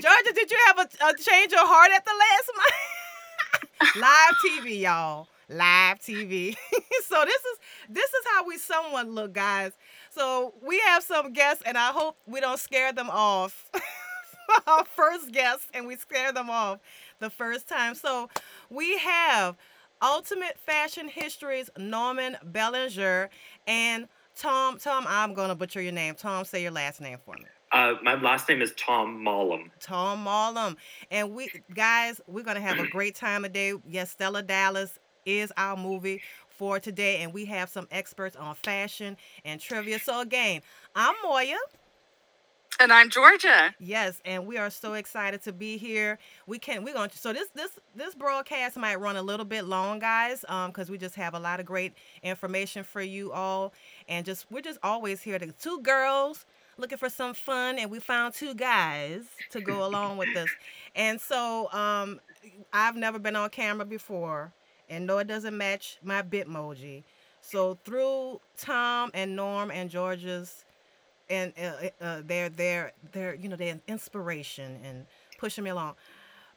Georgia, 0.00 0.32
did 0.34 0.50
you 0.50 0.58
have 0.66 0.78
a, 0.78 1.06
a 1.06 1.14
change 1.16 1.52
of 1.52 1.60
heart 1.60 1.90
at 1.94 2.04
the 2.04 2.12
last 2.18 2.50
month? 2.56 3.96
Live 3.96 4.34
TV, 4.44 4.80
y'all. 4.80 5.28
Live 5.48 5.98
TV. 5.98 6.54
so 7.06 7.24
this 7.24 7.42
is 7.42 7.58
this 7.88 8.08
is 8.08 8.24
how 8.34 8.44
we 8.46 8.58
somewhat 8.58 9.08
look, 9.08 9.32
guys. 9.32 9.72
So 10.10 10.54
we 10.62 10.78
have 10.80 11.02
some 11.02 11.32
guests, 11.32 11.62
and 11.64 11.78
I 11.78 11.88
hope 11.88 12.16
we 12.26 12.40
don't 12.40 12.58
scare 12.58 12.92
them 12.92 13.08
off. 13.10 13.70
Our 14.66 14.84
first 14.84 15.32
guest, 15.32 15.64
and 15.74 15.86
we 15.86 15.96
scare 15.96 16.32
them 16.32 16.50
off 16.50 16.80
the 17.18 17.30
first 17.30 17.68
time. 17.68 17.94
So 17.94 18.28
we 18.70 18.98
have 18.98 19.56
Ultimate 20.02 20.58
Fashion 20.58 21.08
History's 21.08 21.70
Norman 21.78 22.36
Bellinger 22.44 23.30
and 23.66 24.08
Tom. 24.36 24.78
Tom, 24.78 25.06
I'm 25.08 25.34
gonna 25.34 25.54
butcher 25.54 25.80
your 25.80 25.92
name. 25.92 26.14
Tom, 26.14 26.44
say 26.44 26.62
your 26.62 26.72
last 26.72 27.00
name 27.00 27.18
for 27.24 27.34
me. 27.34 27.44
Uh, 27.70 27.94
my 28.02 28.14
last 28.14 28.48
name 28.48 28.62
is 28.62 28.72
Tom 28.78 29.22
Mollum. 29.22 29.70
Tom 29.80 30.24
Marlum. 30.24 30.76
And 31.10 31.34
we 31.34 31.50
guys, 31.74 32.20
we're 32.26 32.44
gonna 32.44 32.60
have 32.60 32.78
a 32.78 32.86
great 32.88 33.14
time 33.14 33.42
today. 33.42 33.74
Yes, 33.86 34.10
Stella 34.10 34.42
Dallas 34.42 34.98
is 35.28 35.52
our 35.56 35.76
movie 35.76 36.22
for 36.48 36.80
today, 36.80 37.18
and 37.18 37.32
we 37.32 37.44
have 37.44 37.68
some 37.68 37.86
experts 37.90 38.34
on 38.34 38.54
fashion 38.54 39.16
and 39.44 39.60
trivia. 39.60 39.98
So 39.98 40.20
again, 40.20 40.62
I'm 40.96 41.14
Moya. 41.22 41.58
And 42.80 42.92
I'm 42.92 43.10
Georgia. 43.10 43.74
Yes, 43.80 44.20
and 44.24 44.46
we 44.46 44.56
are 44.56 44.70
so 44.70 44.94
excited 44.94 45.42
to 45.42 45.52
be 45.52 45.78
here. 45.78 46.18
We 46.46 46.60
can 46.60 46.84
we're 46.84 46.94
going 46.94 47.10
to 47.10 47.18
so 47.18 47.32
this 47.32 47.48
this 47.54 47.72
this 47.96 48.14
broadcast 48.14 48.76
might 48.76 49.00
run 49.00 49.16
a 49.16 49.22
little 49.22 49.46
bit 49.46 49.64
long, 49.64 49.98
guys, 49.98 50.44
um, 50.48 50.70
because 50.70 50.88
we 50.88 50.96
just 50.96 51.16
have 51.16 51.34
a 51.34 51.40
lot 51.40 51.58
of 51.58 51.66
great 51.66 51.92
information 52.22 52.84
for 52.84 53.02
you 53.02 53.32
all, 53.32 53.72
and 54.08 54.24
just 54.24 54.46
we're 54.50 54.60
just 54.62 54.78
always 54.82 55.20
here 55.20 55.38
to 55.40 55.50
two 55.52 55.80
girls 55.80 56.46
looking 56.76 56.98
for 56.98 57.08
some 57.08 57.34
fun, 57.34 57.80
and 57.80 57.90
we 57.90 57.98
found 57.98 58.32
two 58.32 58.54
guys 58.54 59.22
to 59.50 59.60
go 59.60 59.84
along 59.84 60.16
with 60.16 60.36
us, 60.36 60.48
and 60.94 61.20
so 61.20 61.68
um, 61.72 62.20
I've 62.72 62.94
never 62.94 63.18
been 63.18 63.34
on 63.34 63.50
camera 63.50 63.86
before, 63.86 64.52
and 64.88 65.06
no, 65.06 65.18
it 65.18 65.26
doesn't 65.26 65.56
match 65.56 65.98
my 66.02 66.22
Bitmoji. 66.22 67.04
So 67.40 67.78
through 67.84 68.40
Tom 68.56 69.10
and 69.14 69.36
Norm 69.36 69.70
and 69.70 69.88
George's 69.90 70.64
and 71.30 71.52
uh, 71.60 72.04
uh, 72.04 72.22
their 72.24 72.48
their 72.48 72.92
their 73.12 73.34
you 73.34 73.48
know 73.48 73.56
their 73.56 73.80
inspiration 73.86 74.80
and 74.84 75.06
pushing 75.38 75.64
me 75.64 75.70
along. 75.70 75.94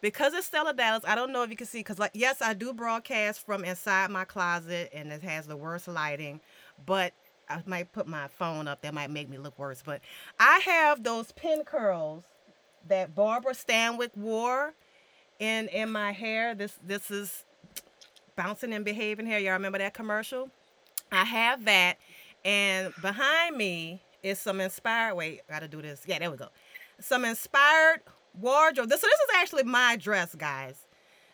Because 0.01 0.33
it's 0.33 0.47
Stella 0.47 0.73
Dallas, 0.73 1.03
I 1.05 1.13
don't 1.13 1.31
know 1.31 1.43
if 1.43 1.51
you 1.51 1.55
can 1.55 1.67
see. 1.67 1.79
Because 1.79 1.99
like 1.99 2.11
yes, 2.13 2.41
I 2.41 2.53
do 2.53 2.73
broadcast 2.73 3.45
from 3.45 3.63
inside 3.63 4.09
my 4.09 4.25
closet, 4.25 4.89
and 4.93 5.11
it 5.11 5.21
has 5.23 5.47
the 5.47 5.57
worst 5.57 5.87
lighting. 5.87 6.41
But 6.85 7.13
I 7.49 7.61
might 7.65 7.91
put 7.91 8.07
my 8.07 8.27
phone 8.27 8.67
up. 8.67 8.81
That 8.81 8.93
might 8.93 9.11
make 9.11 9.29
me 9.29 9.37
look 9.37 9.57
worse. 9.59 9.83
But 9.85 10.01
I 10.39 10.59
have 10.65 11.03
those 11.03 11.31
pin 11.33 11.63
curls 11.63 12.23
that 12.87 13.13
Barbara 13.13 13.53
Stanwyck 13.53 14.15
wore 14.15 14.73
in 15.39 15.67
in 15.67 15.91
my 15.91 16.11
hair. 16.11 16.55
This 16.55 16.79
this 16.83 17.11
is 17.11 17.45
bouncing 18.41 18.73
and 18.73 18.83
behaving 18.83 19.27
hair. 19.27 19.39
Y'all 19.39 19.53
remember 19.53 19.77
that 19.77 19.93
commercial? 19.93 20.49
I 21.11 21.25
have 21.25 21.65
that, 21.65 21.97
and 22.43 22.91
behind 23.01 23.55
me 23.55 24.01
is 24.23 24.39
some 24.39 24.59
inspired. 24.59 25.15
Wait, 25.15 25.41
gotta 25.47 25.67
do 25.67 25.81
this. 25.81 26.01
Yeah, 26.07 26.17
there 26.17 26.31
we 26.31 26.37
go. 26.37 26.47
Some 26.99 27.23
inspired 27.23 28.01
wardrobe. 28.39 28.89
This 28.89 29.01
so 29.01 29.07
this 29.07 29.19
is 29.19 29.29
actually 29.35 29.63
my 29.63 29.95
dress, 29.95 30.33
guys. 30.33 30.87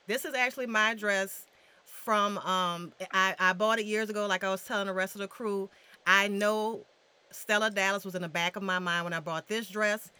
This 0.07 0.25
is 0.25 0.33
actually 0.33 0.67
my 0.67 0.95
dress 0.95 1.45
from 1.85 2.39
um 2.39 2.91
I, 3.13 3.35
I 3.39 3.53
bought 3.53 3.79
it 3.79 3.85
years 3.85 4.09
ago, 4.09 4.25
like 4.25 4.43
I 4.43 4.49
was 4.49 4.63
telling 4.65 4.87
the 4.87 4.93
rest 4.93 5.15
of 5.15 5.21
the 5.21 5.27
crew. 5.29 5.69
I 6.05 6.27
know 6.27 6.85
Stella 7.31 7.71
Dallas 7.71 8.03
was 8.03 8.15
in 8.15 8.21
the 8.21 8.29
back 8.29 8.57
of 8.57 8.63
my 8.63 8.79
mind 8.79 9.05
when 9.05 9.13
I 9.13 9.21
bought 9.21 9.47
this 9.47 9.69
dress. 9.69 10.11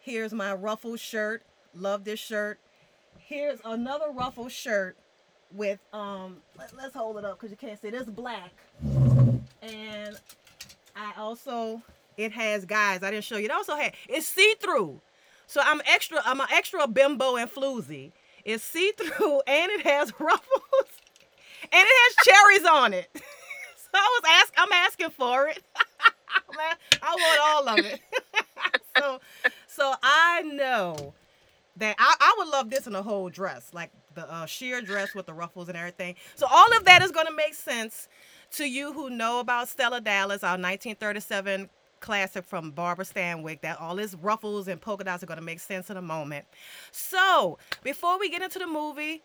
Here's 0.00 0.32
my 0.32 0.54
ruffled 0.54 0.98
shirt. 0.98 1.44
Love 1.72 2.02
this 2.02 2.18
shirt. 2.18 2.58
Here's 3.18 3.60
another 3.64 4.10
ruffled 4.10 4.50
shirt 4.50 4.96
with 5.54 5.78
um 5.92 6.36
let, 6.58 6.72
us 6.74 6.92
hold 6.94 7.18
it 7.18 7.24
up 7.24 7.38
because 7.38 7.50
you 7.50 7.56
can't 7.56 7.80
see 7.80 7.90
this 7.90 8.04
black 8.06 8.52
And 9.62 10.16
I 10.96 11.12
also 11.16 11.82
it 12.16 12.32
has 12.32 12.64
guys. 12.64 13.02
I 13.02 13.10
didn't 13.10 13.24
show 13.24 13.36
you. 13.36 13.46
It 13.46 13.50
also 13.50 13.76
had 13.76 13.94
it's 14.08 14.26
see 14.26 14.54
through. 14.60 15.00
So 15.46 15.60
I'm 15.64 15.82
extra. 15.86 16.20
I'm 16.24 16.40
an 16.40 16.46
extra 16.52 16.86
bimbo 16.86 17.36
and 17.36 17.50
floozy. 17.50 18.12
It's 18.44 18.64
see 18.64 18.92
through 18.96 19.40
and 19.46 19.70
it 19.72 19.86
has 19.86 20.12
ruffles 20.20 20.88
and 21.64 21.70
it 21.72 22.16
has 22.16 22.26
cherries 22.26 22.66
on 22.66 22.94
it. 22.94 23.08
so 23.14 23.90
I 23.94 24.20
was 24.20 24.30
ask. 24.30 24.54
I'm 24.56 24.72
asking 24.72 25.10
for 25.10 25.48
it. 25.48 25.62
I 27.02 27.14
want 27.14 27.40
all 27.42 27.78
of 27.78 27.84
it. 27.84 28.00
so 28.96 29.20
so 29.66 29.94
I 30.02 30.42
know 30.42 31.14
that 31.76 31.96
I, 31.98 32.14
I 32.20 32.34
would 32.38 32.48
love 32.48 32.70
this 32.70 32.86
in 32.86 32.94
a 32.94 33.02
whole 33.02 33.28
dress, 33.28 33.70
like 33.72 33.90
the 34.14 34.30
uh, 34.30 34.46
sheer 34.46 34.80
dress 34.80 35.14
with 35.14 35.26
the 35.26 35.34
ruffles 35.34 35.68
and 35.68 35.76
everything. 35.76 36.16
So 36.34 36.46
all 36.50 36.76
of 36.76 36.84
that 36.84 37.02
is 37.02 37.10
going 37.10 37.26
to 37.26 37.34
make 37.34 37.54
sense 37.54 38.08
to 38.52 38.68
you 38.68 38.92
who 38.92 39.10
know 39.10 39.40
about 39.40 39.68
Stella 39.68 40.00
Dallas, 40.00 40.42
our 40.42 40.52
1937 40.52 41.70
classic 42.00 42.44
from 42.44 42.72
Barbara 42.72 43.04
Stanwyck. 43.04 43.62
That 43.62 43.80
all 43.80 43.96
his 43.96 44.14
ruffles 44.16 44.68
and 44.68 44.80
polka 44.80 45.04
dots 45.04 45.22
are 45.22 45.26
going 45.26 45.38
to 45.38 45.44
make 45.44 45.60
sense 45.60 45.88
in 45.88 45.96
a 45.96 46.02
moment. 46.02 46.44
So 46.90 47.58
before 47.82 48.18
we 48.18 48.28
get 48.28 48.42
into 48.42 48.58
the 48.58 48.66
movie, 48.66 49.22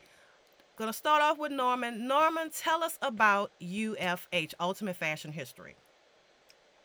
gonna 0.77 0.93
start 0.93 1.21
off 1.23 1.39
with 1.39 1.51
Norman. 1.51 2.07
Norman, 2.07 2.51
tell 2.51 2.83
us 2.83 2.97
about 3.01 3.51
UFH, 3.59 4.53
Ultimate 4.59 4.95
Fashion 4.95 5.31
History. 5.31 5.75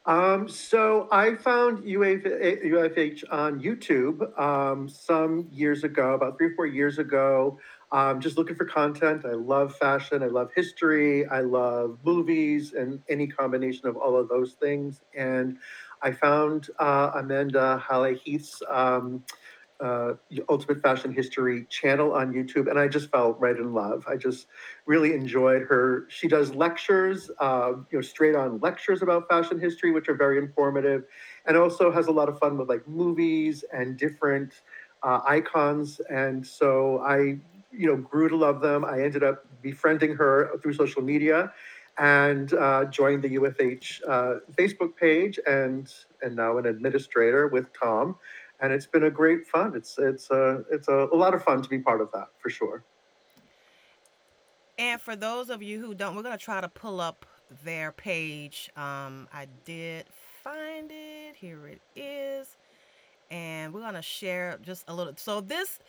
Um, 0.05 0.49
so 0.49 1.09
I 1.13 1.37
found 1.37 1.79
UF, 1.79 2.25
UFH 2.25 3.25
on 3.31 3.61
YouTube 3.61 4.39
um, 4.39 4.89
some 4.89 5.49
years 5.53 5.85
ago, 5.85 6.15
about 6.15 6.39
three 6.39 6.49
or 6.49 6.55
four 6.55 6.67
years 6.67 6.99
ago. 6.99 7.59
Um, 7.93 8.21
just 8.21 8.39
looking 8.39 8.57
for 8.57 8.65
content. 8.65 9.25
I 9.25 9.33
love 9.33 9.77
fashion. 9.77 10.23
I 10.23 10.27
love 10.27 10.51
history. 10.57 11.27
I 11.27 11.41
love 11.41 11.99
movies 12.05 12.73
and 12.73 13.03
any 13.09 13.27
combination 13.27 13.87
of 13.87 13.97
all 13.97 14.17
of 14.19 14.29
those 14.29 14.55
things. 14.55 15.03
And 15.17 15.59
I 16.01 16.13
found 16.13 16.69
uh, 16.79 17.13
Amanda 17.15 17.81
Hallay 17.87 18.17
Heath's 18.17 18.63
um, 18.69 19.23
uh, 19.83 20.15
Ultimate 20.49 20.81
Fashion 20.83 21.13
History 21.13 21.67
channel 21.69 22.13
on 22.13 22.33
YouTube, 22.33 22.71
and 22.71 22.79
I 22.79 22.89
just 22.89 23.11
fell 23.11 23.35
right 23.35 23.57
in 23.57 23.75
love. 23.75 24.05
I 24.09 24.17
just 24.17 24.47
really 24.87 25.15
enjoyed 25.15 25.63
her. 25.63 26.07
She 26.09 26.29
does 26.29 26.55
lectures, 26.55 27.31
uh, 27.41 27.73
you 27.91 27.99
know, 27.99 28.03
straight 28.03 28.35
on 28.35 28.61
lectures 28.61 29.03
about 29.03 29.29
fashion 29.29 29.59
history, 29.59 29.91
which 29.91 30.09
are 30.09 30.15
very 30.15 30.39
informative, 30.39 31.05
and 31.47 31.57
also 31.57 31.91
has 31.91 32.07
a 32.07 32.13
lot 32.13 32.29
of 32.29 32.39
fun 32.39 32.57
with 32.57 32.69
like 32.69 32.87
movies 32.87 33.65
and 33.73 33.97
different 33.97 34.63
uh, 35.03 35.21
icons. 35.27 36.01
And 36.09 36.47
so 36.47 37.01
I, 37.01 37.39
you 37.73 37.87
know, 37.87 37.97
grew 37.97 38.29
to 38.29 38.37
love 38.37 38.61
them. 38.61 38.85
I 38.85 39.03
ended 39.03 39.25
up 39.25 39.45
befriending 39.63 40.15
her 40.17 40.59
through 40.63 40.75
social 40.75 41.03
media 41.03 41.53
and 41.99 42.55
uh, 42.55 42.85
joined 42.87 43.23
the 43.23 43.37
UFH 43.37 44.01
uh, 44.09 44.41
Facebook 44.57 44.97
page 44.97 45.39
and 45.47 45.93
and 46.23 46.37
now 46.37 46.57
an 46.59 46.67
administrator 46.67 47.49
with 47.49 47.67
Tom 47.79 48.17
and 48.63 48.73
it's 48.73 48.87
been 48.87 49.03
a 49.03 49.11
great 49.11 49.47
fun. 49.47 49.75
It's 49.75 49.99
it's 49.99 50.31
a 50.31 50.65
it's 50.71 50.89
a, 50.89 51.09
a 51.13 51.17
lot 51.17 51.35
of 51.35 51.43
fun 51.43 51.61
to 51.63 51.69
be 51.69 51.81
part 51.81 52.01
of 52.01 52.11
that 52.13 52.29
for 52.39 52.49
sure. 52.49 52.85
And 54.79 55.01
for 55.01 55.17
those 55.17 55.51
of 55.51 55.63
you 55.63 55.81
who 55.81 55.95
don't, 55.95 56.17
we're 56.17 56.23
gonna 56.23 56.39
try 56.39 56.61
to 56.61 56.69
pull 56.69 57.01
up 57.01 57.27
their 57.65 57.93
page. 57.93 58.71
Um, 58.77 59.29
I 59.33 59.47
did 59.65 60.07
find 60.43 60.91
it. 60.91 61.37
Here 61.37 61.67
it 61.67 61.81
is, 61.97 62.57
and 63.31 63.75
we're 63.75 63.83
gonna 63.83 64.01
share 64.01 64.59
just 64.63 64.85
a 64.89 64.95
little. 64.95 65.13
So 65.17 65.41
this, 65.41 65.81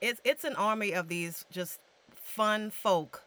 it's 0.00 0.20
it's 0.24 0.44
an 0.44 0.54
army 0.54 0.92
of 0.92 1.08
these 1.08 1.44
just 1.50 1.80
fun 2.14 2.70
folk, 2.70 3.24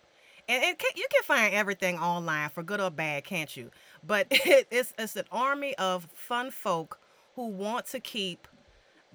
and 0.48 0.64
it 0.64 0.80
can, 0.80 0.92
you 0.96 1.06
can 1.12 1.24
find 1.24 1.54
everything 1.54 2.00
online 2.00 2.50
for 2.50 2.64
good 2.64 2.80
or 2.80 2.90
bad, 2.90 3.26
can't 3.26 3.56
you? 3.58 3.72
But 4.08 4.28
it, 4.32 4.68
it's 4.72 4.94
it's 4.98 5.18
an 5.18 5.26
army 5.34 5.76
of 5.76 6.08
fun 6.14 6.50
folk 6.50 6.98
who 7.36 7.48
want 7.48 7.88
to 7.88 8.00
keep 8.00 8.48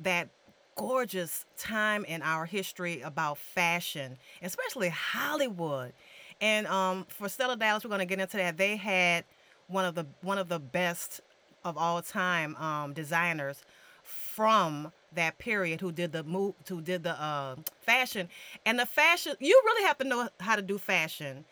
that 0.03 0.29
gorgeous 0.77 1.45
time 1.59 2.05
in 2.05 2.23
our 2.23 2.47
history 2.47 3.01
about 3.03 3.39
fashion, 3.39 4.17
especially 4.43 4.89
Hollywood. 4.89 5.93
And 6.41 6.67
um, 6.67 7.07
for 7.09 7.29
Stella 7.29 7.57
Dallas, 7.57 7.85
we're 7.85 7.91
going 7.91 8.01
to 8.01 8.07
get 8.07 8.19
into 8.19 8.39
that. 8.39 8.57
They 8.57 8.77
had 8.77 9.25
one 9.69 9.85
of 9.85 9.95
the 9.95 10.07
one 10.23 10.39
of 10.39 10.49
the 10.49 10.59
best 10.59 11.21
of 11.65 11.77
all 11.77 12.03
time 12.03 12.57
um, 12.57 12.93
designers 12.93 13.63
from 14.03 14.93
that 15.15 15.39
period 15.39 15.81
who 15.81 15.93
did 15.93 16.13
the 16.13 16.23
move 16.23 16.55
who 16.69 16.81
did 16.81 17.03
the 17.03 17.21
uh, 17.21 17.57
fashion 17.81 18.29
and 18.65 18.79
the 18.79 18.87
fashion 18.87 19.35
you 19.41 19.61
really 19.65 19.87
have 19.87 19.99
to 19.99 20.05
know 20.05 20.29
how 20.41 20.57
to 20.57 20.63
do 20.63 20.79
fashion 20.79 21.45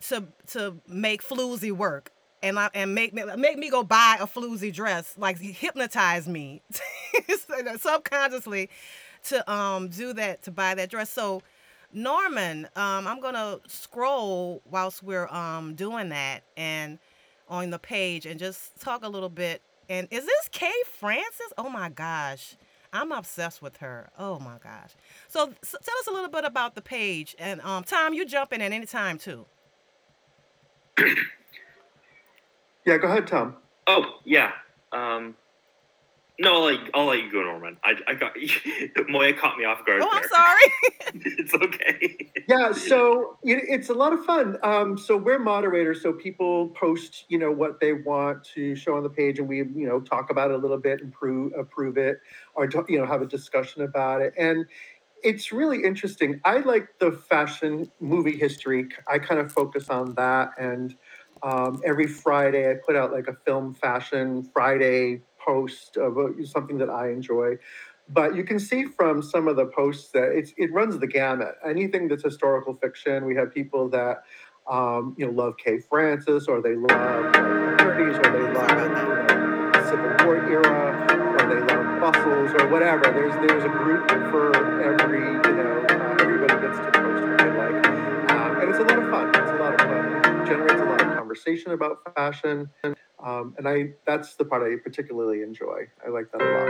to 0.00 0.24
to 0.46 0.76
make 0.88 1.22
floozy 1.22 1.72
work 1.72 2.10
and 2.44 2.58
I, 2.58 2.70
and 2.74 2.94
make 2.94 3.14
me 3.14 3.24
make 3.36 3.58
me 3.58 3.70
go 3.70 3.82
buy 3.82 4.18
a 4.20 4.26
floozy 4.26 4.72
dress, 4.72 5.14
like 5.18 5.38
hypnotize 5.38 6.28
me 6.28 6.62
subconsciously 7.80 8.70
to 9.24 9.50
um 9.50 9.88
do 9.88 10.12
that 10.12 10.42
to 10.42 10.50
buy 10.50 10.74
that 10.74 10.90
dress. 10.90 11.10
So 11.10 11.42
Norman, 11.92 12.66
um, 12.76 13.06
I'm 13.06 13.20
gonna 13.20 13.58
scroll 13.66 14.62
whilst 14.70 15.02
we're 15.02 15.28
um 15.28 15.74
doing 15.74 16.10
that 16.10 16.42
and 16.56 16.98
on 17.48 17.70
the 17.70 17.78
page 17.78 18.26
and 18.26 18.38
just 18.38 18.78
talk 18.80 19.04
a 19.04 19.08
little 19.08 19.28
bit. 19.28 19.62
And 19.88 20.08
is 20.10 20.24
this 20.24 20.48
Kay 20.50 20.72
Francis? 20.98 21.52
Oh 21.58 21.68
my 21.68 21.88
gosh. 21.88 22.56
I'm 22.92 23.10
obsessed 23.10 23.60
with 23.60 23.78
her. 23.78 24.08
Oh 24.18 24.38
my 24.38 24.56
gosh. 24.62 24.92
So, 25.26 25.52
so 25.64 25.78
tell 25.82 25.98
us 25.98 26.06
a 26.06 26.12
little 26.12 26.30
bit 26.30 26.44
about 26.44 26.76
the 26.76 26.80
page. 26.80 27.34
And 27.40 27.60
um, 27.62 27.82
Tom, 27.82 28.14
you 28.14 28.24
jump 28.24 28.52
in 28.52 28.60
at 28.60 28.70
any 28.70 28.86
time 28.86 29.18
too. 29.18 29.46
Yeah, 32.86 32.98
go 32.98 33.08
ahead, 33.08 33.26
Tom. 33.26 33.56
Oh 33.86 34.20
yeah. 34.24 34.52
Um, 34.92 35.36
no, 36.38 36.60
like 36.60 36.80
I'll 36.94 37.06
let 37.06 37.22
you 37.22 37.30
go, 37.30 37.42
Norman. 37.42 37.76
I, 37.84 37.94
I 38.08 38.14
got 38.14 38.32
Moya 39.08 39.34
caught 39.34 39.56
me 39.56 39.64
off 39.64 39.86
guard. 39.86 40.02
Oh, 40.02 40.10
there. 40.12 40.22
I'm 40.22 40.28
sorry. 40.28 40.72
it's 41.38 41.54
okay. 41.54 42.32
yeah, 42.48 42.72
so 42.72 43.38
it, 43.44 43.62
it's 43.68 43.88
a 43.88 43.94
lot 43.94 44.12
of 44.12 44.24
fun. 44.24 44.58
Um, 44.64 44.98
so 44.98 45.16
we're 45.16 45.38
moderators, 45.38 46.02
so 46.02 46.12
people 46.12 46.70
post, 46.70 47.24
you 47.28 47.38
know, 47.38 47.52
what 47.52 47.78
they 47.78 47.92
want 47.92 48.42
to 48.54 48.74
show 48.74 48.96
on 48.96 49.04
the 49.04 49.10
page, 49.10 49.38
and 49.38 49.48
we, 49.48 49.58
you 49.58 49.86
know, 49.86 50.00
talk 50.00 50.30
about 50.30 50.50
it 50.50 50.54
a 50.54 50.58
little 50.58 50.78
bit, 50.78 51.00
improve, 51.00 51.52
approve 51.56 51.96
it, 51.98 52.18
or 52.54 52.68
you 52.88 52.98
know, 52.98 53.06
have 53.06 53.22
a 53.22 53.26
discussion 53.26 53.82
about 53.82 54.20
it, 54.20 54.34
and 54.36 54.66
it's 55.22 55.52
really 55.52 55.82
interesting. 55.82 56.40
I 56.44 56.58
like 56.58 56.98
the 56.98 57.12
fashion 57.12 57.90
movie 57.98 58.36
history. 58.36 58.88
I 59.08 59.18
kind 59.18 59.40
of 59.40 59.50
focus 59.50 59.88
on 59.88 60.14
that 60.16 60.50
and 60.58 60.94
um, 61.44 61.80
every 61.84 62.06
Friday, 62.06 62.70
I 62.70 62.74
put 62.74 62.96
out 62.96 63.12
like 63.12 63.28
a 63.28 63.34
film 63.44 63.74
fashion 63.74 64.48
Friday 64.52 65.20
post 65.38 65.96
of 65.98 66.16
a, 66.16 66.46
something 66.46 66.78
that 66.78 66.88
I 66.88 67.10
enjoy. 67.10 67.58
But 68.08 68.34
you 68.34 68.44
can 68.44 68.58
see 68.58 68.84
from 68.84 69.22
some 69.22 69.46
of 69.48 69.56
the 69.56 69.66
posts 69.66 70.10
that 70.12 70.32
it's, 70.32 70.52
it 70.56 70.72
runs 70.72 70.98
the 70.98 71.06
gamut. 71.06 71.54
Anything 71.64 72.08
that's 72.08 72.22
historical 72.22 72.74
fiction, 72.74 73.24
we 73.24 73.34
have 73.36 73.52
people 73.52 73.88
that 73.90 74.24
um, 74.70 75.14
you 75.18 75.26
know 75.26 75.32
love 75.32 75.56
Kay 75.58 75.78
Francis, 75.78 76.46
or 76.46 76.62
they 76.62 76.74
love 76.74 76.88
the 76.88 77.38
30s, 77.84 78.18
or 78.18 78.32
they 78.32 78.52
love 78.52 78.68
know, 78.92 79.84
Civil 79.84 80.26
War 80.26 80.36
era, 80.50 81.04
or 81.32 81.48
they 81.48 81.60
love 81.60 82.00
bustles, 82.00 82.50
or 82.60 82.68
whatever. 82.68 83.04
There's 83.04 83.34
there's 83.46 83.64
a 83.64 83.68
group 83.68 84.08
for 84.30 84.56
every 84.82 85.20
you 85.20 85.56
know 85.56 85.84
uh, 85.88 86.16
everybody 86.20 86.66
gets 86.66 86.78
to 86.78 86.90
post 86.92 87.24
what 87.24 87.38
they 87.38 87.52
like, 87.52 87.86
um, 88.30 88.60
and 88.60 88.70
it's 88.70 88.78
a 88.78 88.82
lot 88.82 88.98
of 88.98 89.10
fun. 89.10 89.28
It's 89.28 89.50
a 89.50 89.56
lot 89.56 89.74
of 89.74 89.80
fun. 89.80 90.40
It 90.40 90.46
generates 90.46 90.72
a 90.72 90.76
lot 90.76 90.80
of 90.80 90.83
conversation 91.34 91.72
about 91.72 91.98
fashion, 92.14 92.70
um, 93.24 93.54
and 93.58 93.68
I 93.68 93.92
that's 94.06 94.34
the 94.36 94.44
part 94.44 94.62
I 94.62 94.76
particularly 94.82 95.42
enjoy. 95.42 95.86
I 96.04 96.08
like 96.10 96.30
that 96.32 96.40
a 96.40 96.44
lot. 96.44 96.68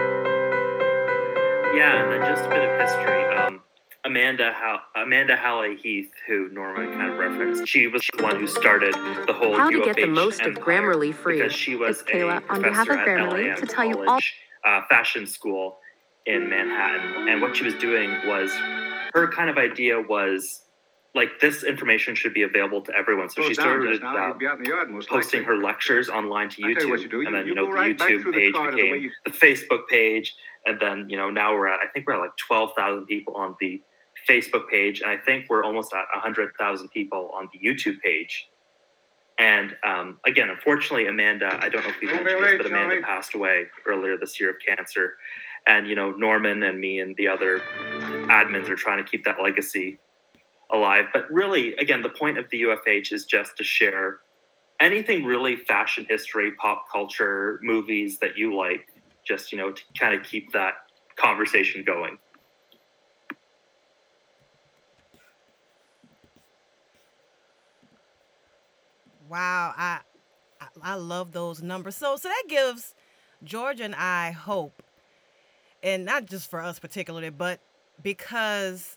Yeah, 1.77 2.03
and 2.05 2.13
then 2.13 2.21
just 2.35 2.47
a 2.47 2.49
bit 2.49 2.63
of 2.69 2.81
history. 2.81 3.25
Um, 3.37 3.61
Amanda 4.07 4.53
Hall- 4.53 4.81
Amanda 4.97 5.35
Hallay 5.37 5.77
Heath, 5.77 6.11
who 6.27 6.49
Norman 6.51 6.93
kind 6.93 7.11
of 7.13 7.19
referenced, 7.19 7.67
she 7.67 7.87
was 7.89 8.07
the 8.17 8.23
one 8.23 8.37
who 8.39 8.47
started 8.47 8.95
the 9.27 9.33
whole 9.33 9.57
How 9.57 9.71
to 9.71 9.79
UFH 9.79 9.85
get 9.85 9.97
the 9.97 10.07
most 10.07 10.41
of 10.43 10.55
Grammarly 10.55 11.15
free. 11.15 11.39
because 11.39 11.53
she 11.55 11.75
was 11.75 12.01
It's 12.03 12.11
Kayla 12.11 12.47
a 12.49 12.53
on 12.53 12.63
behalf 12.63 12.89
of 12.89 12.97
Grammarly 12.99 13.49
LIM 13.49 13.57
to 13.57 13.67
tell 13.67 13.85
you 13.85 13.99
all- 14.01 14.05
College, 14.07 14.35
uh, 14.65 14.83
fashion 14.89 15.27
school 15.27 15.79
in 16.27 16.49
Manhattan, 16.49 17.29
and 17.29 17.41
what 17.43 17.57
she 17.57 17.65
was 17.65 17.75
doing 17.75 18.11
was 18.27 18.55
her 19.15 19.29
kind 19.29 19.49
of 19.51 19.57
idea 19.59 20.01
was 20.01 20.63
like 21.15 21.39
this 21.41 21.63
information 21.63 22.15
should 22.15 22.35
be 22.35 22.43
available 22.43 22.81
to 22.83 22.95
everyone. 22.95 23.29
So 23.29 23.43
Slow 23.43 23.49
she 23.49 23.55
started 23.55 24.03
now, 24.03 24.17
out 24.17 24.41
yard 24.41 24.89
posting 25.09 25.41
likely. 25.41 25.45
her 25.45 25.57
lectures 25.63 26.09
online 26.09 26.49
to 26.51 26.61
tell 26.61 26.71
you 26.71 26.77
YouTube, 26.77 27.13
you 27.13 27.27
and 27.27 27.35
then 27.35 27.43
you 27.47 27.51
you 27.51 27.55
know 27.55 27.67
the 27.67 27.73
right 27.73 27.97
YouTube 27.97 28.25
the 28.25 28.33
page 28.33 28.55
the 28.55 28.71
became 28.71 29.03
you- 29.03 29.11
the 29.25 29.31
Facebook 29.31 29.87
page, 29.89 30.35
and 30.67 30.81
then 30.81 31.09
you 31.09 31.17
know 31.17 31.31
now 31.31 31.55
we're 31.55 31.69
at 31.69 31.81
I 31.81 31.87
think 31.87 32.07
we're 32.07 32.15
at 32.15 32.21
like 32.21 32.37
twelve 32.37 32.73
thousand 32.77 33.07
people 33.07 33.35
on 33.37 33.55
the 33.61 33.81
Facebook 34.29 34.69
page, 34.69 35.03
and 35.03 35.11
I 35.11 35.17
think 35.17 35.47
we're 35.49 35.65
almost 35.65 35.93
at 35.95 36.05
hundred 36.13 36.51
thousand 36.59 36.89
people 36.89 37.31
on 37.33 37.49
the 37.53 37.59
YouTube 37.61 38.01
page. 38.01 38.49
And 39.39 39.77
um, 39.85 40.19
again, 40.27 40.49
unfortunately, 40.49 41.07
Amanda, 41.09 41.59
I 41.61 41.69
don't 41.69 41.83
know 41.83 41.91
if 41.91 42.01
we 42.01 42.07
Don't 42.07 42.25
mentioned 42.25 42.45
this, 42.45 42.57
but 42.59 42.67
Amanda 42.67 43.03
passed 43.03 43.35
away 43.35 43.67
earlier 43.85 44.17
this 44.17 44.39
year 44.39 44.51
of 44.51 44.57
cancer. 44.65 45.15
And 45.67 45.89
you 45.89 45.95
know, 45.95 46.11
Norman 46.13 46.63
and 46.63 46.81
me 46.81 47.01
and 47.01 47.17
the 47.17 47.29
other 47.29 47.61
admins 48.29 48.69
are 48.69 48.77
trying 48.77 49.03
to 49.03 49.09
keep 49.09 49.25
that 49.25 49.43
legacy 49.43 49.99
alive. 50.71 51.07
But 51.13 51.31
really, 51.31 51.75
again, 51.77 52.03
the 52.03 52.09
point 52.09 52.39
of 52.39 52.49
the 52.51 52.63
UFH 52.63 53.13
is 53.13 53.25
just 53.25 53.57
to 53.59 53.65
share 53.65 54.21
anything 54.81 55.25
really 55.25 55.57
fashion 55.57 56.07
history, 56.09 56.53
pop 56.53 56.87
culture, 56.93 57.61
movies 57.63 58.19
that 58.19 58.37
you 58.37 58.57
like, 58.57 58.87
just 59.27 59.53
you 59.53 59.59
know, 59.59 59.73
to 59.73 59.83
kind 59.99 60.15
of 60.15 60.25
keep 60.27 60.53
that 60.53 60.75
conversation 61.17 61.85
going. 61.85 62.19
Wow, 69.29 69.73
I, 69.77 70.01
I 70.83 70.95
love 70.95 71.33
those 71.33 71.63
numbers. 71.63 71.97
So 71.97 72.17
so 72.17 72.29
that 72.29 72.45
gives 72.49 72.95
Georgia 73.43 73.85
and 73.85 73.95
I 73.95 74.33
hope, 74.33 74.83
and 75.83 76.05
not 76.05 76.27
just 76.27 76.51
for 76.51 76.61
us 76.61 76.79
particularly, 76.79 77.31
but 77.31 77.61
because 78.03 78.97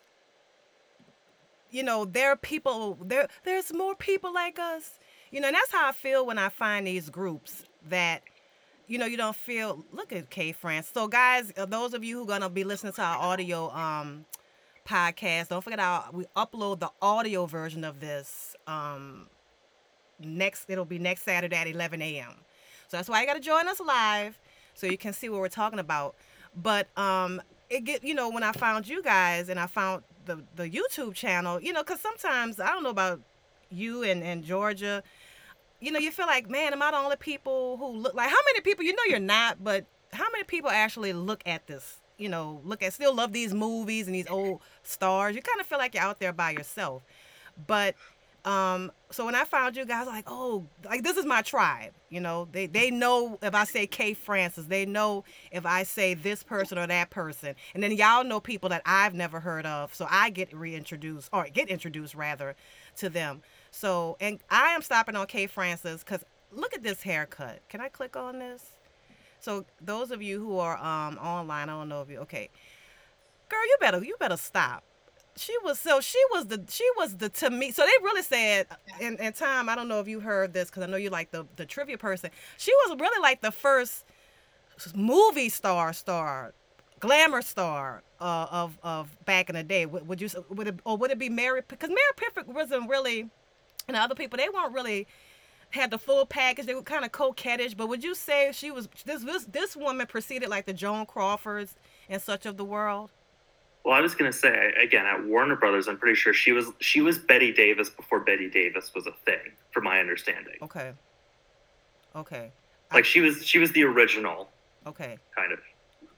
you 1.71 1.83
know 1.83 2.05
there 2.05 2.31
are 2.31 2.36
people 2.36 2.97
there 3.01 3.27
there's 3.43 3.74
more 3.74 3.95
people 3.95 4.33
like 4.33 4.59
us. 4.59 5.00
You 5.29 5.41
know, 5.41 5.47
and 5.47 5.55
that's 5.55 5.71
how 5.71 5.89
I 5.89 5.91
feel 5.91 6.25
when 6.25 6.38
I 6.38 6.47
find 6.47 6.88
these 6.88 7.09
groups 7.09 7.63
that 7.89 8.21
you 8.88 8.97
know 8.97 9.05
you 9.05 9.17
don't 9.17 9.36
feel. 9.36 9.83
Look 9.91 10.13
at 10.13 10.29
K 10.29 10.53
France. 10.53 10.91
So 10.93 11.07
guys, 11.07 11.51
uh, 11.57 11.65
those 11.65 11.93
of 11.93 12.03
you 12.03 12.17
who 12.17 12.24
are 12.24 12.27
gonna 12.27 12.50
be 12.50 12.63
listening 12.63 12.93
to 12.93 13.01
our 13.01 13.17
audio 13.17 13.69
um 13.71 14.25
podcast, 14.88 15.50
don't 15.50 15.63
forget 15.63 15.79
our 15.79 16.05
we 16.13 16.25
upload 16.36 16.79
the 16.79 16.91
audio 17.01 17.45
version 17.45 17.83
of 17.83 18.00
this 18.00 18.55
um 18.67 19.27
next 20.19 20.69
it'll 20.69 20.86
be 20.86 21.00
next 21.00 21.24
Saturday 21.24 21.55
at 21.55 21.67
11 21.67 22.01
a.m. 22.01 22.33
So 22.88 22.97
that's 22.97 23.09
why 23.09 23.21
you 23.21 23.27
got 23.27 23.33
to 23.33 23.39
join 23.39 23.67
us 23.67 23.79
live 23.79 24.39
so 24.74 24.88
you 24.88 24.97
can 24.97 25.13
see 25.13 25.29
what 25.29 25.41
we're 25.41 25.50
talking 25.50 25.79
about. 25.79 26.15
But 26.55 26.88
um 26.97 27.41
it 27.69 27.83
get 27.83 28.03
you 28.03 28.15
know 28.15 28.29
when 28.29 28.43
I 28.43 28.53
found 28.53 28.88
you 28.88 29.03
guys 29.03 29.50
and 29.50 29.59
I 29.59 29.67
found 29.67 30.03
the 30.27 30.43
the 30.55 30.69
YouTube 30.69 31.15
channel, 31.15 31.62
you 31.62 31.74
know, 31.74 31.84
cuz 31.84 32.00
sometimes 32.00 32.60
I 32.60 32.67
don't 32.67 32.84
know 32.84 32.89
about 32.89 33.22
you 33.72 34.03
and 34.03 34.24
and 34.24 34.43
Georgia, 34.43 35.03
you 35.79 35.91
know, 35.91 36.00
you 36.00 36.12
feel 36.12 36.27
like, 36.27 36.50
man, 36.50 36.74
am 36.74 36.81
I 36.81 36.91
the 36.91 36.98
only 36.98 37.15
people 37.17 37.77
who 37.77 37.88
look 37.88 38.13
like 38.13 38.29
how 38.29 38.43
many 38.46 38.62
people 38.62 38.86
you 38.86 38.93
know 38.93 39.03
you're 39.07 39.19
not, 39.19 39.63
but 39.63 39.86
how 40.13 40.25
many 40.31 40.43
people 40.43 40.69
actually 40.69 41.13
look 41.13 41.41
at 41.46 41.67
this? 41.67 41.98
You 42.17 42.29
know, 42.29 42.62
look 42.63 42.81
at 42.81 42.93
still 42.93 43.13
love 43.13 43.31
these 43.34 43.53
movies 43.53 44.07
and 44.07 44.15
these 44.15 44.27
old 44.27 44.62
stars. 44.84 45.36
You 45.36 45.41
kind 45.41 45.60
of 45.60 45.67
feel 45.67 45.77
like 45.77 45.93
you're 45.93 46.03
out 46.03 46.19
there 46.19 46.34
by 46.34 46.51
yourself. 46.51 47.03
But 47.67 47.96
um, 48.46 48.91
so 49.12 49.25
when 49.25 49.36
I 49.36 49.44
found 49.44 49.75
you 49.75 49.86
guys, 49.86 50.08
like, 50.08 50.25
oh, 50.27 50.65
like 50.86 51.03
this 51.03 51.17
is 51.17 51.25
my 51.25 51.41
tribe. 51.41 51.91
You 52.10 52.22
know, 52.22 52.48
they 52.51 52.65
they 52.67 52.91
know 52.91 53.38
if 53.41 53.53
I 53.53 53.65
say 53.65 53.88
Kay 53.88 54.13
Francis, 54.13 54.65
they 54.65 54.86
know 54.86 55.25
if 55.51 55.65
I 55.65 55.84
say 55.84 56.13
this 56.13 56.44
person 56.44 56.77
or 56.77 56.88
that 56.88 57.10
person, 57.10 57.56
and 57.74 57.84
then 57.84 57.91
y'all 57.91 58.24
know 58.24 58.39
people 58.39 58.70
that 58.70 58.82
I've 58.86 59.13
never 59.13 59.39
heard 59.39 59.65
of, 59.65 59.94
so 59.94 60.08
I 60.10 60.29
get 60.29 60.53
reintroduced 60.53 61.29
or 61.34 61.46
get 61.46 61.67
introduced 61.67 62.15
rather 62.15 62.56
to 62.98 63.10
them. 63.10 63.41
So, 63.72 64.15
and 64.22 64.39
I 64.50 64.70
am 64.70 64.82
stopping 64.82 65.15
on 65.15 65.27
Kay 65.27 65.48
Francis 65.48 66.03
because 66.03 66.24
look 66.51 66.74
at 66.74 66.84
this 66.84 67.01
haircut. 67.01 67.60
Can 67.67 67.82
I 67.82 67.89
click 67.89 68.15
on 68.15 68.39
this? 68.39 68.63
So 69.39 69.65
those 69.82 70.12
of 70.12 70.22
you 70.22 70.39
who 70.39 70.60
are 70.60 70.77
um 70.77 71.17
online, 71.17 71.70
I 71.70 71.74
don't 71.74 71.89
know 71.89 72.01
if 72.01 72.10
you 72.10 72.20
okay, 72.20 72.50
girl, 73.50 73.65
you 73.65 73.77
better 73.82 74.03
you 74.03 74.15
better 74.20 74.38
stop 74.38 74.84
she 75.38 75.56
was 75.63 75.79
so 75.79 76.00
she 76.01 76.22
was 76.32 76.48
the 76.48 76.63
she 76.70 76.86
was 76.98 77.15
the 77.17 77.29
to 77.29 77.50
me 77.50 77.72
so 77.72 77.84
they 77.84 78.03
really 78.03 78.22
said 78.22 78.67
and, 79.01 79.20
in 79.20 79.34
time 79.34 79.70
i 79.70 79.75
don't 79.75 79.88
know 79.88 80.00
if 80.00 80.08
you 80.08 80.20
heard 80.20 80.53
this 80.53 80.70
because 80.70 80.84
i 80.84 80.86
know 80.86 80.98
you 80.98 81.10
like 81.10 81.32
the 81.32 81.46
the 81.56 81.65
trivia 81.65 81.98
person 81.98 82.29
she 82.58 82.72
was 82.86 83.00
really 83.00 83.22
like 83.22 83.41
the 83.41 83.51
first 83.51 84.06
movie 84.96 85.50
star 85.50 85.94
star 85.94 86.53
glamour 87.00 87.41
star 87.41 88.03
uh, 88.20 88.48
of 88.51 88.77
of 88.84 89.15
back 89.25 89.50
in 89.50 89.56
the 89.56 89.63
day. 89.63 89.86
Would, 89.86 90.08
would 90.08 90.22
you 90.22 90.29
would 90.50 90.67
it 90.67 90.79
or 90.86 90.98
would 90.98 91.12
it 91.12 91.20
be 91.20 91.29
mary 91.29 91.62
because 91.67 91.89
mary 91.89 92.00
pickford 92.15 92.48
wasn't 92.48 92.89
really 92.89 93.29
and 93.88 93.96
other 93.96 94.15
people 94.15 94.38
they 94.38 94.50
weren't 94.50 94.74
really 94.74 95.08
had 95.72 95.91
the 95.91 95.98
full 95.98 96.25
package 96.25 96.65
they 96.65 96.74
were 96.74 96.82
kind 96.82 97.06
of 97.06 97.12
coquettish 97.12 97.75
but 97.75 97.88
would 97.89 98.03
you 98.03 98.15
say 98.15 98.51
she 98.53 98.72
was 98.72 98.88
this 99.06 99.24
this 99.24 99.46
this 99.46 99.75
woman 99.75 100.08
preceded 100.08 100.50
like 100.50 100.65
the 100.65 100.74
joan 100.74 101.06
crawfords 101.06 101.75
and 102.10 102.22
such 102.22 102.46
of 102.46 102.58
the 102.58 102.65
world 102.65 103.12
well, 103.88 103.96
I 103.96 104.01
was 104.01 104.15
going 104.15 104.29
to 104.29 104.38
say 104.38 104.74
again 104.84 105.06
at 105.06 105.25
Warner 105.25 105.56
Brothers, 105.56 105.88
I'm 105.88 105.98
pretty 105.98 106.15
sure 106.15 106.34
she 106.34 106.51
was 106.51 106.65
she 106.82 107.00
was 107.00 107.17
Bette 107.17 107.53
Davis 107.53 107.89
before 107.89 108.20
Bette 108.20 108.50
Davis 108.50 108.92
was 108.94 109.07
a 109.07 109.14
thing, 109.24 109.53
from 109.72 109.85
my 109.85 110.01
understanding. 110.01 110.55
Okay. 110.61 110.92
Okay. 112.14 112.51
Like 112.92 113.05
she 113.05 113.22
was 113.22 113.46
she 113.46 113.59
was 113.59 113.72
the 113.72 113.85
original. 113.85 114.50
Okay. 114.85 115.18
Kind 115.33 115.53
of. 115.53 115.59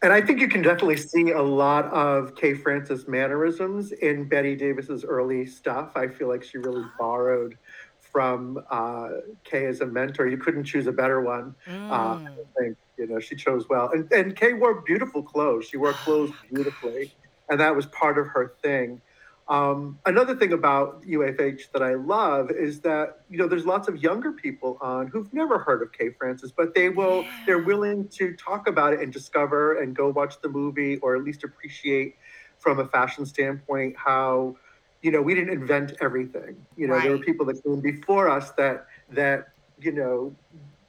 And 0.02 0.12
I 0.12 0.20
think 0.20 0.40
you 0.40 0.48
can 0.48 0.64
definitely 0.64 0.98
see 0.98 1.30
a 1.30 1.42
lot 1.44 1.86
of 1.94 2.36
Kay 2.36 2.56
Francis 2.56 3.08
mannerisms 3.08 3.92
in 3.92 4.28
Bette 4.28 4.56
Davis's 4.56 5.06
early 5.06 5.46
stuff. 5.46 5.92
I 5.96 6.08
feel 6.08 6.28
like 6.28 6.44
she 6.44 6.58
really 6.58 6.86
borrowed 7.00 7.56
from 8.00 8.64
uh, 8.72 9.10
Kay 9.44 9.68
as 9.68 9.82
a 9.82 9.86
mentor. 9.86 10.26
You 10.26 10.38
couldn't 10.38 10.64
choose 10.64 10.88
a 10.88 10.92
better 10.92 11.22
one. 11.22 11.54
Mm. 11.68 11.92
Uh, 11.92 12.32
I 12.32 12.36
think 12.60 12.78
you 12.98 13.06
know 13.06 13.20
she 13.20 13.36
chose 13.36 13.70
well, 13.70 13.92
and 13.92 14.12
and 14.12 14.36
Kay 14.36 14.54
wore 14.54 14.82
beautiful 14.82 15.22
clothes. 15.22 15.66
She 15.66 15.78
wore 15.78 15.94
clothes 15.94 16.32
beautifully 16.52 17.14
and 17.50 17.60
that 17.60 17.76
was 17.76 17.86
part 17.88 18.18
of 18.18 18.28
her 18.28 18.56
thing. 18.64 19.02
Um, 19.48 20.00
another 20.06 20.36
thing 20.36 20.54
about 20.54 21.02
UFH 21.08 21.72
that 21.74 21.82
I 21.82 21.96
love 21.96 22.52
is 22.52 22.82
that 22.82 23.22
you 23.30 23.38
know 23.40 23.48
there's 23.48 23.66
lots 23.66 23.88
of 23.88 23.98
younger 23.98 24.32
people 24.34 24.78
on 24.82 25.08
who've 25.08 25.34
never 25.34 25.58
heard 25.60 25.82
of 25.82 25.92
Kay 25.92 26.12
Francis, 26.20 26.52
but 26.52 26.76
they 26.76 26.90
will 26.90 27.26
Yeah. 27.26 27.32
they're 27.48 27.64
willing 27.64 28.10
to 28.20 28.36
talk 28.36 28.68
about 28.68 28.94
it 28.94 29.00
and 29.02 29.12
discover 29.12 29.80
and 29.82 29.96
go 29.96 30.10
watch 30.10 30.36
the 30.42 30.50
movie 30.50 30.98
or 31.00 31.16
at 31.16 31.24
least 31.24 31.44
appreciate 31.44 32.16
from 32.60 32.80
a 32.80 32.88
fashion 32.88 33.26
standpoint 33.26 33.96
how 33.98 34.56
you 35.02 35.12
know 35.12 35.22
we 35.22 35.34
didn't 35.34 35.54
invent 35.54 35.94
everything. 36.02 36.68
You 36.76 36.88
know 36.88 37.00
there 37.02 37.12
were 37.12 37.20
people 37.20 37.46
that 37.48 37.64
came 37.64 37.82
before 37.82 38.30
us 38.30 38.52
that 38.58 38.86
that 39.10 39.46
you 39.80 39.92
know 39.92 40.38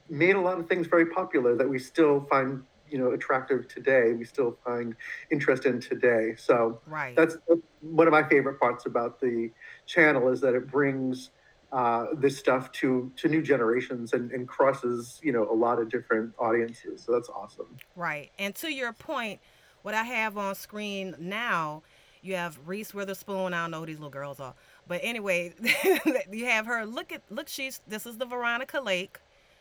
made 0.09 0.37
a 0.37 0.41
lot 0.41 0.59
of 0.59 0.69
things 0.69 0.87
very 0.87 1.07
popular 1.07 1.57
that 1.57 1.69
we 1.69 1.79
still 1.79 2.27
find 2.31 2.63
you 2.91 2.99
know 2.99 3.13
attractive 3.13 3.69
today. 3.69 4.13
We 4.13 4.25
still 4.25 4.59
find 4.65 4.95
interest 5.31 5.67
in 5.67 5.81
today. 5.81 6.35
So 6.37 6.81
Right. 6.87 7.17
that's 7.17 7.37
one 7.81 8.07
of 8.07 8.13
my 8.13 8.23
favorite 8.29 8.59
parts 8.59 8.87
about 8.87 9.21
the 9.21 9.51
channel 9.87 10.29
is 10.29 10.41
that 10.41 10.55
it 10.55 10.71
brings 10.71 11.31
uh, 11.73 12.07
this 12.15 12.37
stuff 12.37 12.73
to 12.73 13.13
to 13.17 13.29
new 13.29 13.43
generations 13.43 14.13
and, 14.13 14.31
and 14.33 14.49
crosses 14.49 15.21
you 15.23 15.33
know 15.33 15.49
a 15.51 15.55
lot 15.55 15.79
of 15.79 15.89
different 15.89 16.33
audiences. 16.39 17.03
So 17.03 17.13
that's 17.13 17.29
awesome. 17.29 17.77
Right. 17.97 18.31
And 18.39 18.55
to 18.57 18.73
your 18.73 18.93
point, 18.93 19.41
what 19.83 19.95
I 19.95 20.03
have 20.03 20.37
on 20.37 20.55
screen 20.55 21.15
now, 21.19 21.83
you 22.23 22.35
have 22.35 22.59
Reese 22.67 22.93
Witherspoon. 22.93 23.55
I 23.55 23.63
don't 23.63 23.71
know 23.71 23.81
who 23.81 23.87
these 23.87 23.99
little 23.99 24.11
girls 24.11 24.41
are. 24.41 24.55
But 24.87 25.01
anyway, 25.05 25.55
you 26.31 26.47
have 26.47 26.67
her. 26.67 26.85
Look 26.85 27.13
at 27.13 27.23
look, 27.31 27.49
she's 27.49 27.81
this 27.87 28.05
is 28.05 28.19
the 28.19 28.27
Veronica 28.27 28.81
Lake, 28.81 29.19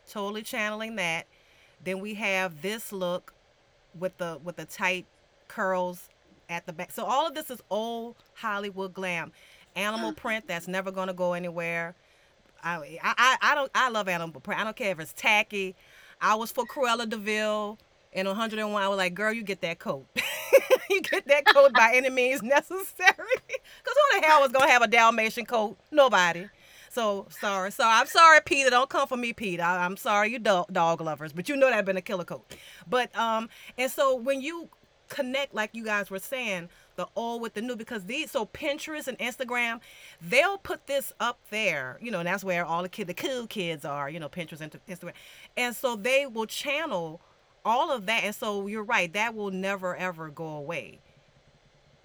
totally 0.10 0.42
channeling 0.42 0.96
that. 0.96 1.28
Then 1.84 2.00
we 2.00 2.15
have 2.15 2.62
this 2.62 2.92
look 2.92 3.34
with 3.98 4.18
the 4.18 4.39
with 4.44 4.58
the 4.58 4.65
tight 4.65 5.06
curls 5.48 6.10
at 6.50 6.65
the 6.65 6.74
back. 6.74 6.92
So 6.92 7.06
all 7.06 7.28
of 7.28 7.36
this 7.36 7.50
is 7.50 7.62
old 7.70 8.15
Hollywood 8.36 8.94
glam. 8.94 9.32
Animal 9.76 10.13
print 10.15 10.48
that's 10.48 10.68
never 10.68 10.92
gonna 10.92 11.13
go 11.13 11.34
anywhere. 11.34 11.96
I, 12.63 13.00
I 13.02 13.38
I 13.42 13.56
don't 13.56 13.72
I 13.74 13.89
love 13.89 14.08
animal 14.08 14.42
print. 14.42 14.60
I 14.60 14.63
don't 14.63 14.76
care 14.76 14.92
if 14.92 15.00
it's 15.00 15.13
tacky. 15.13 15.76
I 16.22 16.36
was 16.36 16.52
for 16.52 16.65
Cruella 16.65 17.08
de 17.08 17.15
Vil 17.18 17.78
in 18.12 18.28
101. 18.28 18.82
I 18.82 18.88
was 18.88 18.98
like, 18.98 19.13
girl, 19.13 19.32
you 19.32 19.44
get 19.44 19.62
that 19.62 19.80
coat. 19.80 20.06
you 20.89 21.02
get 21.02 21.26
that 21.28 21.46
coat 21.46 21.74
by 21.74 21.94
any 21.96 22.10
means 22.10 22.42
necessary. 22.44 22.88
Because 23.48 23.96
who 24.13 24.20
the 24.20 24.28
hell 24.28 24.42
was 24.42 24.52
gonna 24.52 24.70
have 24.70 24.82
a 24.82 24.88
Dalmatian 24.88 25.46
coat? 25.46 25.78
Nobody. 25.92 26.48
So 26.89 27.28
sorry. 27.30 27.71
So 27.71 27.84
I'm 27.86 28.08
sorry, 28.08 28.39
Peter. 28.43 28.69
Don't 28.69 28.89
come 28.89 29.08
for 29.08 29.17
me, 29.17 29.34
Peter. 29.34 29.63
I, 29.63 29.86
I'm 29.86 29.97
sorry, 29.97 30.32
you 30.32 30.39
dog, 30.39 30.73
dog 30.73 31.02
lovers, 31.02 31.34
but 31.34 31.47
you 31.47 31.56
know 31.56 31.69
that 31.69 31.86
been 31.86 31.97
a 31.97 32.02
killer 32.02 32.23
coat. 32.23 32.56
But 32.89 33.15
um, 33.15 33.49
and 33.78 33.91
so 33.91 34.15
when 34.15 34.41
you 34.41 34.69
connect, 35.10 35.54
like 35.54 35.71
you 35.73 35.84
guys 35.84 36.10
were 36.10 36.19
saying, 36.19 36.69
the 36.95 37.08
old 37.15 37.41
with 37.41 37.54
the 37.54 37.62
new, 37.62 37.75
because 37.75 38.06
these 38.06 38.32
so 38.32 38.45
Pinterest 38.45 39.08
and 39.08 39.17
Instagram, 39.19 39.80
they'll 40.21 40.58
put 40.58 40.88
this 40.88 41.13
up 41.19 41.39
there, 41.49 41.97
you 42.02 42.12
know, 42.12 42.19
and 42.19 42.28
that's 42.28 42.43
where 42.43 42.65
all 42.65 42.84
the 42.84 42.89
kid, 42.89 43.08
the 43.08 43.13
cool 43.13 43.47
kids 43.47 43.86
are, 43.86 44.10
you 44.10 44.19
know, 44.19 44.30
Pinterest 44.30 44.62
and 44.62 44.71
Instagram, 44.88 45.13
and 45.58 45.75
so 45.75 45.95
they 45.95 46.25
will 46.25 46.45
channel 46.45 47.21
all 47.65 47.91
of 47.91 48.06
that, 48.06 48.23
and 48.23 48.36
so 48.36 48.67
you're 48.67 48.84
right, 48.84 49.12
that 49.13 49.34
will 49.36 49.52
never 49.52 49.95
ever 49.95 50.30
go 50.30 50.45
away. 50.45 50.99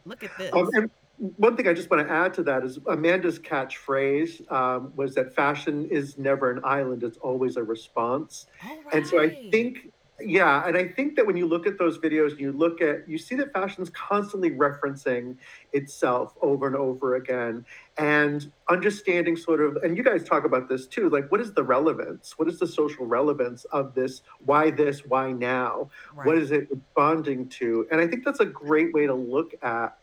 Look 0.06 0.22
at 0.22 0.36
this. 0.38 0.52
Um, 0.52 0.90
one 1.18 1.56
thing 1.56 1.68
I 1.68 1.72
just 1.72 1.90
want 1.90 2.06
to 2.06 2.12
add 2.12 2.34
to 2.34 2.42
that 2.44 2.64
is 2.64 2.78
Amanda's 2.86 3.38
catchphrase 3.38 4.50
um, 4.50 4.92
was 4.96 5.14
that 5.14 5.34
fashion 5.34 5.86
is 5.88 6.18
never 6.18 6.50
an 6.50 6.60
island; 6.64 7.02
it's 7.02 7.18
always 7.18 7.56
a 7.56 7.62
response. 7.62 8.46
All 8.64 8.76
And 8.92 9.06
so 9.06 9.22
I 9.22 9.48
think, 9.50 9.92
yeah, 10.20 10.66
and 10.66 10.76
I 10.76 10.88
think 10.88 11.14
that 11.16 11.26
when 11.26 11.36
you 11.36 11.46
look 11.46 11.68
at 11.68 11.78
those 11.78 11.98
videos, 11.98 12.38
you 12.38 12.50
look 12.50 12.80
at, 12.80 13.08
you 13.08 13.16
see 13.16 13.36
that 13.36 13.52
fashion's 13.52 13.90
constantly 13.90 14.50
referencing 14.50 15.36
itself 15.72 16.34
over 16.42 16.66
and 16.66 16.74
over 16.74 17.14
again 17.14 17.64
and 17.96 18.50
understanding 18.68 19.36
sort 19.36 19.60
of, 19.60 19.76
and 19.84 19.96
you 19.96 20.02
guys 20.02 20.24
talk 20.24 20.44
about 20.44 20.68
this 20.68 20.86
too, 20.88 21.08
like 21.10 21.30
what 21.30 21.40
is 21.40 21.52
the 21.52 21.62
relevance? 21.62 22.36
What 22.38 22.48
is 22.48 22.58
the 22.58 22.66
social 22.66 23.06
relevance 23.06 23.64
of 23.66 23.94
this? 23.94 24.22
Why 24.44 24.70
this? 24.70 25.04
Why 25.06 25.30
now? 25.30 25.90
right. 26.12 26.26
What 26.26 26.38
is 26.38 26.50
it 26.50 26.68
responding 26.70 27.48
to? 27.50 27.86
And 27.92 28.00
I 28.00 28.08
think 28.08 28.24
that's 28.24 28.40
a 28.40 28.46
great 28.46 28.92
way 28.92 29.06
to 29.06 29.14
look 29.14 29.54
at 29.62 29.96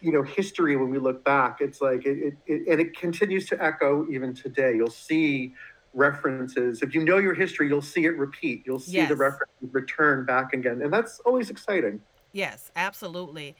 you 0.00 0.12
know 0.12 0.22
history 0.22 0.76
when 0.76 0.90
we 0.90 0.98
look 0.98 1.24
back 1.24 1.60
it's 1.60 1.80
like 1.80 2.06
it, 2.06 2.34
it, 2.46 2.68
and 2.68 2.80
it 2.80 2.96
continues 2.96 3.46
to 3.46 3.62
echo 3.62 4.06
even 4.10 4.34
today 4.34 4.74
you'll 4.76 4.90
see 4.90 5.54
references. 5.94 6.82
If 6.82 6.94
you 6.94 7.02
know 7.04 7.16
your 7.18 7.34
history, 7.34 7.66
you'll 7.66 7.80
see 7.82 8.04
it 8.04 8.16
repeat. 8.18 8.62
You'll 8.66 8.78
see 8.78 8.92
Yes. 8.98 9.08
the 9.08 9.16
reference 9.16 9.50
return 9.72 10.26
back 10.26 10.52
again, 10.52 10.82
and 10.82 10.92
that's 10.92 11.18
always 11.20 11.48
exciting. 11.50 12.00
Yes, 12.32 12.70
absolutely. 12.76 13.56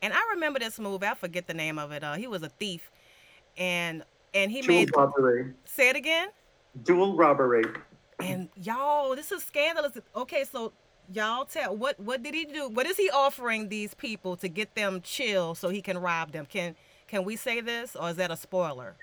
And 0.00 0.12
I 0.14 0.20
remember 0.30 0.58
this 0.60 0.78
movie. 0.78 1.06
I 1.06 1.14
forget 1.14 1.46
the 1.48 1.54
name 1.54 1.78
of 1.78 1.90
it. 1.92 2.02
Uh, 2.02 2.14
he 2.14 2.28
was 2.28 2.42
a 2.42 2.48
thief, 2.48 2.90
and 3.56 4.04
and 4.32 4.50
he 4.50 4.62
Jewel 4.62 4.78
made. 4.78 4.96
robbery. 4.96 5.52
Say 5.64 5.90
it 5.90 5.96
again. 5.96 6.28
Jewel 6.84 7.16
robbery. 7.16 7.64
And 8.20 8.48
y'all, 8.54 9.14
this 9.16 9.32
is 9.32 9.42
scandalous. 9.42 9.98
Okay, 10.14 10.44
so 10.44 10.72
y'all 11.12 11.44
tell 11.44 11.76
what 11.76 11.98
what 12.00 12.22
did 12.22 12.34
he 12.34 12.44
do? 12.44 12.68
What 12.68 12.86
is 12.86 12.96
he 12.96 13.10
offering 13.10 13.68
these 13.68 13.94
people 13.94 14.36
to 14.36 14.48
get 14.48 14.74
them 14.74 15.00
chill 15.02 15.54
so 15.54 15.68
he 15.68 15.82
can 15.82 15.98
rob 15.98 16.32
them? 16.32 16.46
Can 16.46 16.74
can 17.08 17.24
we 17.24 17.36
say 17.36 17.60
this, 17.60 17.94
or 17.96 18.10
is 18.10 18.16
that 18.16 18.30
a 18.30 18.36
spoiler? 18.36 18.94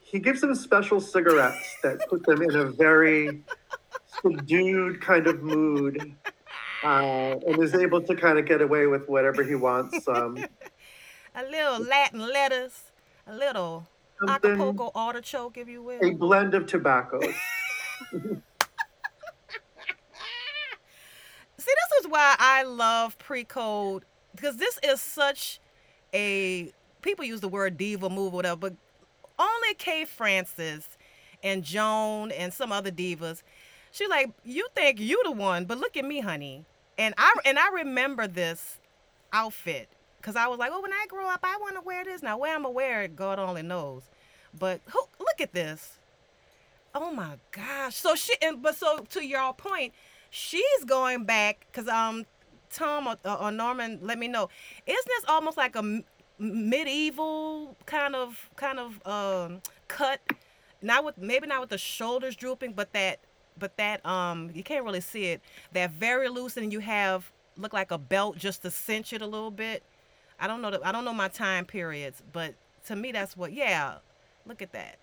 He 0.00 0.18
gives 0.18 0.40
them 0.40 0.54
special 0.54 1.00
cigarettes 1.00 1.76
that 1.82 2.06
put 2.08 2.24
them 2.26 2.42
in 2.42 2.54
a 2.54 2.64
very 2.66 3.42
subdued 4.20 5.00
kind 5.00 5.26
of 5.26 5.42
mood, 5.42 6.14
uh, 6.84 6.86
and 7.46 7.62
is 7.62 7.74
able 7.74 8.02
to 8.02 8.14
kind 8.14 8.38
of 8.38 8.44
get 8.44 8.60
away 8.60 8.86
with 8.86 9.08
whatever 9.08 9.42
he 9.42 9.54
wants. 9.54 10.06
Um, 10.08 10.44
A 11.34 11.44
little 11.44 11.80
Latin 11.82 12.20
lettuce, 12.20 12.90
a 13.26 13.34
little 13.34 13.86
Acapulco 14.28 14.90
artichoke, 14.94 15.56
if 15.56 15.66
you 15.66 15.82
will. 15.82 15.98
a 16.04 16.10
blend 16.10 16.52
of 16.52 16.66
tobaccos. 16.66 17.24
See, 18.12 18.20
this 21.56 22.00
is 22.00 22.01
why 22.12 22.36
I 22.38 22.62
love 22.62 23.18
pre-code 23.18 24.04
because 24.36 24.58
this 24.58 24.78
is 24.82 25.00
such 25.00 25.60
a 26.12 26.70
people 27.00 27.24
use 27.24 27.40
the 27.40 27.48
word 27.48 27.78
diva 27.78 28.10
move 28.10 28.34
whatever, 28.34 28.56
but 28.56 28.74
only 29.38 29.74
Kay 29.74 30.04
Francis 30.04 30.98
and 31.42 31.64
Joan 31.64 32.30
and 32.30 32.52
some 32.52 32.70
other 32.70 32.90
divas. 32.90 33.42
She's 33.90 34.08
like, 34.08 34.30
you 34.44 34.68
think 34.74 35.00
you 35.00 35.22
the 35.24 35.32
one, 35.32 35.64
but 35.64 35.78
look 35.78 35.96
at 35.96 36.04
me, 36.04 36.20
honey. 36.20 36.66
And 36.98 37.14
I 37.16 37.34
and 37.46 37.58
I 37.58 37.70
remember 37.70 38.26
this 38.26 38.78
outfit 39.32 39.88
because 40.18 40.36
I 40.36 40.46
was 40.48 40.58
like, 40.58 40.70
oh, 40.72 40.82
when 40.82 40.92
I 40.92 41.06
grow 41.08 41.28
up, 41.28 41.40
I 41.42 41.56
want 41.60 41.76
to 41.76 41.80
wear 41.80 42.04
this. 42.04 42.22
Now, 42.22 42.36
where 42.38 42.54
I'm 42.54 42.66
it, 42.66 43.16
God 43.16 43.38
only 43.38 43.62
knows. 43.62 44.02
But 44.58 44.82
who, 44.86 45.00
look 45.18 45.40
at 45.40 45.54
this. 45.54 45.92
Oh 46.94 47.10
my 47.10 47.38
gosh. 47.50 47.96
So 47.96 48.14
she 48.14 48.34
and 48.42 48.62
but 48.62 48.76
so 48.76 48.98
to 49.10 49.24
your 49.24 49.54
point, 49.54 49.94
she's 50.32 50.84
going 50.86 51.24
back 51.24 51.66
because 51.70 51.86
um 51.88 52.24
Tom 52.70 53.06
or, 53.06 53.16
or 53.30 53.52
Norman 53.52 53.98
let 54.02 54.18
me 54.18 54.26
know. 54.26 54.48
Isn't 54.86 55.06
this 55.06 55.24
almost 55.28 55.58
like 55.58 55.76
a 55.76 56.02
medieval 56.38 57.76
kind 57.86 58.16
of 58.16 58.50
kind 58.56 58.78
of 58.80 59.06
um 59.06 59.60
cut? 59.86 60.20
Not 60.80 61.04
with 61.04 61.18
maybe 61.18 61.46
not 61.46 61.60
with 61.60 61.68
the 61.70 61.78
shoulders 61.78 62.34
drooping, 62.34 62.72
but 62.72 62.92
that 62.94 63.20
but 63.58 63.76
that 63.76 64.04
um 64.06 64.50
you 64.54 64.64
can't 64.64 64.84
really 64.84 65.02
see 65.02 65.26
it. 65.26 65.42
That 65.74 65.92
very 65.92 66.28
loose 66.28 66.56
and 66.56 66.72
you 66.72 66.80
have 66.80 67.30
look 67.58 67.74
like 67.74 67.90
a 67.90 67.98
belt 67.98 68.38
just 68.38 68.62
to 68.62 68.70
cinch 68.70 69.12
it 69.12 69.20
a 69.20 69.26
little 69.26 69.50
bit. 69.50 69.82
I 70.40 70.46
don't 70.46 70.62
know 70.62 70.70
the, 70.70 70.80
I 70.82 70.92
don't 70.92 71.04
know 71.04 71.12
my 71.12 71.28
time 71.28 71.66
periods, 71.66 72.22
but 72.32 72.54
to 72.86 72.96
me 72.96 73.12
that's 73.12 73.36
what 73.36 73.52
yeah. 73.52 73.96
Look 74.46 74.62
at 74.62 74.72
that. 74.72 74.96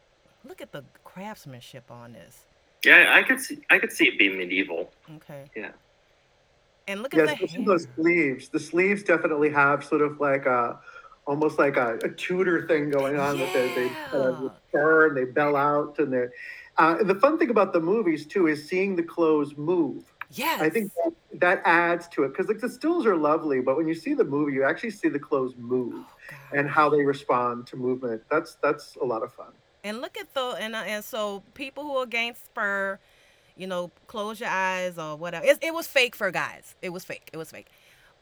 Look 0.44 0.60
at 0.60 0.72
the 0.72 0.84
craftsmanship 1.04 1.92
on 1.92 2.14
this. 2.14 2.46
Yeah, 2.86 3.12
I 3.14 3.24
could 3.24 3.40
see 3.40 3.60
I 3.70 3.80
could 3.80 3.92
see 3.92 4.08
it 4.08 4.18
being 4.18 4.38
medieval. 4.38 4.94
Okay. 5.16 5.50
Yeah. 5.56 5.72
And 6.88 7.02
look 7.04 7.14
Yeah, 7.14 7.24
at 7.24 7.28
the 7.28 7.36
especially 7.36 7.66
hair. 7.66 7.66
those 7.66 7.88
sleeves. 7.96 8.50
The 8.50 8.60
sleeves 8.60 9.04
definitely 9.04 9.50
have 9.52 9.84
sort 9.84 10.02
of 10.02 10.20
like 10.20 10.46
a, 10.46 10.80
almost 11.28 11.60
like 11.60 11.78
a, 11.78 11.98
a 12.04 12.10
Tudor 12.10 12.68
thing 12.68 12.90
going 12.90 13.18
on 13.18 13.40
with 13.40 13.56
it. 13.56 13.76
They 13.76 14.18
uh, 14.18 14.32
Yeah. 14.42 14.50
fur 14.72 15.08
and 15.08 15.18
they 15.18 15.26
bell 15.26 15.56
out, 15.56 16.00
and 16.00 16.14
they. 16.14 16.26
Uh, 16.78 16.98
and 17.00 17.10
the 17.10 17.16
fun 17.16 17.38
thing 17.38 17.50
about 17.50 17.74
the 17.74 17.80
movies 17.82 18.26
too 18.28 18.48
is 18.48 18.70
seeing 18.70 18.96
the 18.96 19.04
clothes 19.04 19.56
move. 19.58 20.04
Yes. 20.30 20.62
I 20.62 20.70
think 20.70 20.92
that, 21.04 21.12
that 21.40 21.62
adds 21.66 22.08
to 22.10 22.24
it 22.24 22.30
because 22.30 22.48
like 22.48 22.60
the 22.60 22.70
stills 22.70 23.06
are 23.06 23.18
lovely, 23.18 23.60
but 23.62 23.76
when 23.76 23.88
you 23.88 23.96
see 23.96 24.14
the 24.14 24.24
movie, 24.24 24.54
you 24.54 24.64
actually 24.64 24.92
see 24.92 25.10
the 25.10 25.20
clothes 25.20 25.56
move 25.58 26.06
Oh, 26.32 26.36
and 26.58 26.70
how 26.70 26.90
they 26.90 27.04
respond 27.04 27.68
to 27.68 27.76
movement. 27.78 28.22
That's 28.32 28.58
that's 28.64 28.96
a 29.02 29.06
lot 29.06 29.24
of 29.24 29.34
fun. 29.34 29.54
And 29.84 30.02
look 30.02 30.18
at 30.18 30.34
the 30.34 30.58
and 30.60 30.76
uh, 30.76 30.84
and 30.86 31.04
so 31.04 31.44
people 31.54 31.84
who 31.84 31.96
are 31.98 32.04
against 32.04 32.54
fur, 32.54 33.00
you 33.56 33.68
know, 33.68 33.92
close 34.08 34.40
your 34.40 34.50
eyes 34.50 34.98
or 34.98 35.16
whatever. 35.16 35.46
It, 35.46 35.60
it 35.62 35.74
was 35.74 35.88
fake 35.88 36.16
fur, 36.16 36.32
guys. 36.32 36.76
It 36.82 36.90
was 36.90 37.06
fake. 37.06 37.30
It 37.32 37.38
was 37.38 37.52
fake. 37.52 37.68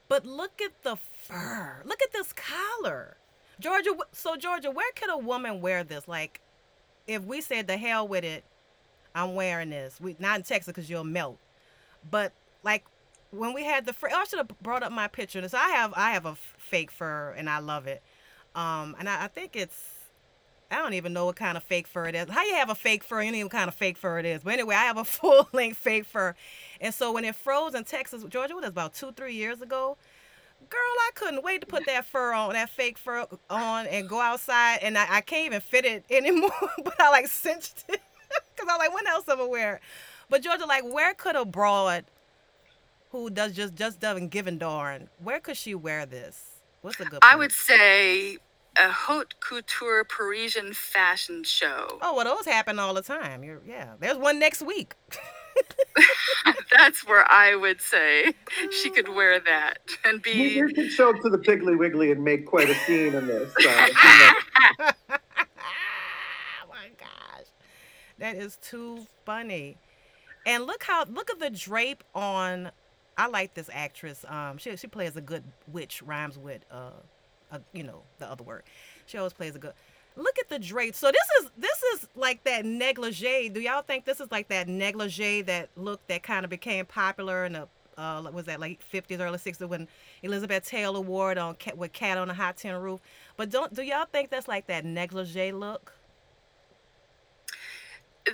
But 0.07 0.25
look 0.25 0.61
at 0.61 0.83
the 0.83 0.95
fur. 0.95 1.81
Look 1.83 2.01
at 2.01 2.11
this 2.13 2.33
collar, 2.33 3.17
Georgia. 3.59 3.91
So 4.11 4.35
Georgia, 4.35 4.71
where 4.71 4.91
could 4.95 5.09
a 5.09 5.17
woman 5.17 5.59
wear 5.61 5.83
this? 5.83 6.07
Like, 6.07 6.41
if 7.07 7.23
we 7.23 7.41
said 7.41 7.67
the 7.67 7.77
hell 7.77 8.07
with 8.07 8.23
it, 8.23 8.43
I'm 9.15 9.33
wearing 9.33 9.71
this. 9.71 9.99
We 9.99 10.15
not 10.19 10.37
in 10.37 10.43
Texas 10.43 10.67
because 10.67 10.89
you'll 10.89 11.03
melt. 11.03 11.39
But 12.09 12.33
like 12.63 12.85
when 13.31 13.53
we 13.53 13.63
had 13.63 13.85
the 13.85 13.93
fur, 13.93 14.09
I 14.13 14.23
should 14.25 14.37
have 14.37 14.49
brought 14.61 14.83
up 14.83 14.91
my 14.91 15.07
picture. 15.07 15.47
So 15.49 15.57
I 15.57 15.69
have 15.69 15.93
I 15.95 16.11
have 16.11 16.25
a 16.25 16.29
f- 16.29 16.55
fake 16.57 16.91
fur 16.91 17.33
and 17.35 17.49
I 17.49 17.59
love 17.59 17.87
it. 17.87 18.01
Um, 18.55 18.95
and 18.99 19.09
I, 19.09 19.25
I 19.25 19.27
think 19.27 19.55
it's 19.55 19.96
I 20.69 20.77
don't 20.77 20.93
even 20.93 21.13
know 21.13 21.25
what 21.25 21.35
kind 21.35 21.55
of 21.55 21.63
fake 21.63 21.87
fur 21.87 22.07
it 22.07 22.15
is. 22.15 22.29
How 22.29 22.43
you 22.43 22.55
have 22.55 22.69
a 22.69 22.75
fake 22.75 23.03
fur? 23.03 23.21
You 23.21 23.31
don't 23.31 23.39
even 23.39 23.49
kind 23.49 23.67
of 23.67 23.75
fake 23.75 23.97
fur 23.97 24.19
it 24.19 24.25
is. 24.25 24.43
But 24.43 24.53
anyway, 24.53 24.75
I 24.75 24.85
have 24.85 24.97
a 24.97 25.05
full 25.05 25.47
length 25.53 25.77
fake 25.77 26.05
fur. 26.05 26.35
And 26.81 26.93
so 26.93 27.11
when 27.11 27.25
it 27.25 27.35
froze 27.35 27.73
in 27.73 27.83
Texas, 27.83 28.23
Georgia, 28.29 28.53
what 28.53 28.61
was 28.61 28.69
about 28.69 28.93
two, 28.93 29.11
three 29.11 29.33
years 29.35 29.61
ago? 29.61 29.97
Girl, 30.69 30.79
I 30.79 31.11
couldn't 31.15 31.43
wait 31.43 31.61
to 31.61 31.67
put 31.67 31.85
that 31.85 32.05
fur 32.05 32.33
on, 32.33 32.53
that 32.53 32.69
fake 32.69 32.97
fur 32.97 33.25
on, 33.49 33.87
and 33.87 34.09
go 34.09 34.19
outside. 34.19 34.79
And 34.81 34.97
I, 34.97 35.17
I 35.17 35.21
can't 35.21 35.45
even 35.45 35.61
fit 35.61 35.85
it 35.85 36.03
anymore. 36.09 36.51
but 36.83 36.99
I 36.99 37.09
like 37.11 37.27
cinched 37.27 37.85
it 37.87 38.01
because 38.55 38.67
I'm 38.69 38.77
like, 38.77 38.93
when 38.93 39.07
else 39.07 39.27
am 39.29 39.39
I 39.39 39.45
wear 39.45 39.75
it? 39.75 39.81
But 40.29 40.41
Georgia, 40.41 40.65
like, 40.65 40.83
where 40.83 41.13
could 41.13 41.37
a 41.37 41.45
broad 41.45 42.03
who 43.11 43.29
does 43.29 43.53
just 43.53 43.75
just 43.75 43.99
doesn't 43.99 44.29
give 44.29 44.47
a 44.47 44.51
darn, 44.51 45.09
where 45.23 45.39
could 45.39 45.57
she 45.57 45.73
wear 45.75 46.05
this? 46.05 46.59
What's 46.81 46.99
a 46.99 47.05
good? 47.05 47.19
I 47.21 47.35
would 47.35 47.51
say 47.51 48.37
a 48.79 48.89
haute 48.89 49.39
couture 49.39 50.03
Parisian 50.03 50.73
fashion 50.73 51.43
show. 51.43 51.97
Oh 52.01 52.15
well, 52.15 52.25
those 52.25 52.45
happen 52.45 52.79
all 52.79 52.93
the 52.93 53.01
time. 53.01 53.43
You're 53.43 53.61
yeah. 53.65 53.93
There's 53.99 54.17
one 54.17 54.39
next 54.39 54.61
week. 54.61 54.95
That's 56.71 57.05
where 57.07 57.29
I 57.31 57.55
would 57.55 57.81
say 57.81 58.33
she 58.71 58.89
could 58.89 59.09
wear 59.09 59.39
that 59.45 59.79
and 60.05 60.21
be. 60.21 60.31
you 60.31 60.67
could 60.69 60.91
show 60.91 61.09
up 61.09 61.21
to 61.21 61.29
the 61.29 61.37
Piggly 61.37 61.77
Wiggly 61.77 62.11
and 62.11 62.23
make 62.23 62.45
quite 62.45 62.69
a 62.69 62.75
scene 62.75 63.13
in 63.13 63.27
this. 63.27 63.51
Uh, 63.57 63.61
you 63.61 63.67
know. 63.67 64.91
oh 65.09 66.69
my 66.69 66.89
gosh, 66.97 67.47
that 68.19 68.35
is 68.35 68.57
too 68.57 69.05
funny. 69.25 69.77
And 70.45 70.65
look 70.65 70.83
how 70.83 71.05
look 71.05 71.29
at 71.29 71.39
the 71.39 71.49
drape 71.49 72.03
on. 72.13 72.71
I 73.19 73.27
like 73.27 73.55
this 73.55 73.69
actress. 73.73 74.23
Um, 74.27 74.59
she 74.59 74.75
she 74.77 74.87
plays 74.87 75.15
a 75.15 75.21
good 75.21 75.43
witch. 75.67 76.03
Rhymes 76.03 76.37
with 76.37 76.63
uh, 76.71 76.91
a, 77.51 77.61
you 77.73 77.83
know 77.83 78.03
the 78.19 78.29
other 78.29 78.43
word. 78.43 78.63
She 79.05 79.17
always 79.17 79.33
plays 79.33 79.55
a 79.55 79.59
good. 79.59 79.73
Look 80.15 80.39
at 80.39 80.49
the 80.49 80.57
drape. 80.57 80.95
So 80.95 81.11
this 81.11 81.27
is 81.41 81.51
this 81.57 81.83
is 81.93 82.07
like 82.15 82.43
that 82.45 82.65
negligee. 82.65 83.49
Do 83.49 83.59
y'all 83.59 83.83
think 83.83 84.05
this 84.05 84.19
is 84.19 84.31
like 84.31 84.47
that 84.49 84.67
negligee 84.67 85.43
that 85.43 85.69
look 85.75 86.05
that 86.07 86.23
kind 86.23 86.43
of 86.43 86.49
became 86.49 86.85
popular 86.85 87.45
in 87.45 87.53
the 87.53 87.67
uh 87.97 88.29
was 88.33 88.45
that 88.45 88.59
late 88.59 88.81
fifties, 88.81 89.19
early 89.19 89.37
sixties 89.37 89.67
when 89.67 89.87
Elizabeth 90.23 90.65
Taylor 90.65 91.01
wore 91.01 91.31
it 91.31 91.37
on 91.37 91.55
Cat, 91.55 91.77
with 91.77 91.93
Cat 91.93 92.17
on 92.17 92.29
a 92.29 92.33
Hot 92.33 92.57
Tin 92.57 92.75
Roof? 92.75 92.99
But 93.37 93.51
don't 93.51 93.73
do 93.73 93.83
y'all 93.83 94.07
think 94.11 94.29
that's 94.29 94.47
like 94.47 94.67
that 94.67 94.85
negligee 94.85 95.51
look? 95.51 95.93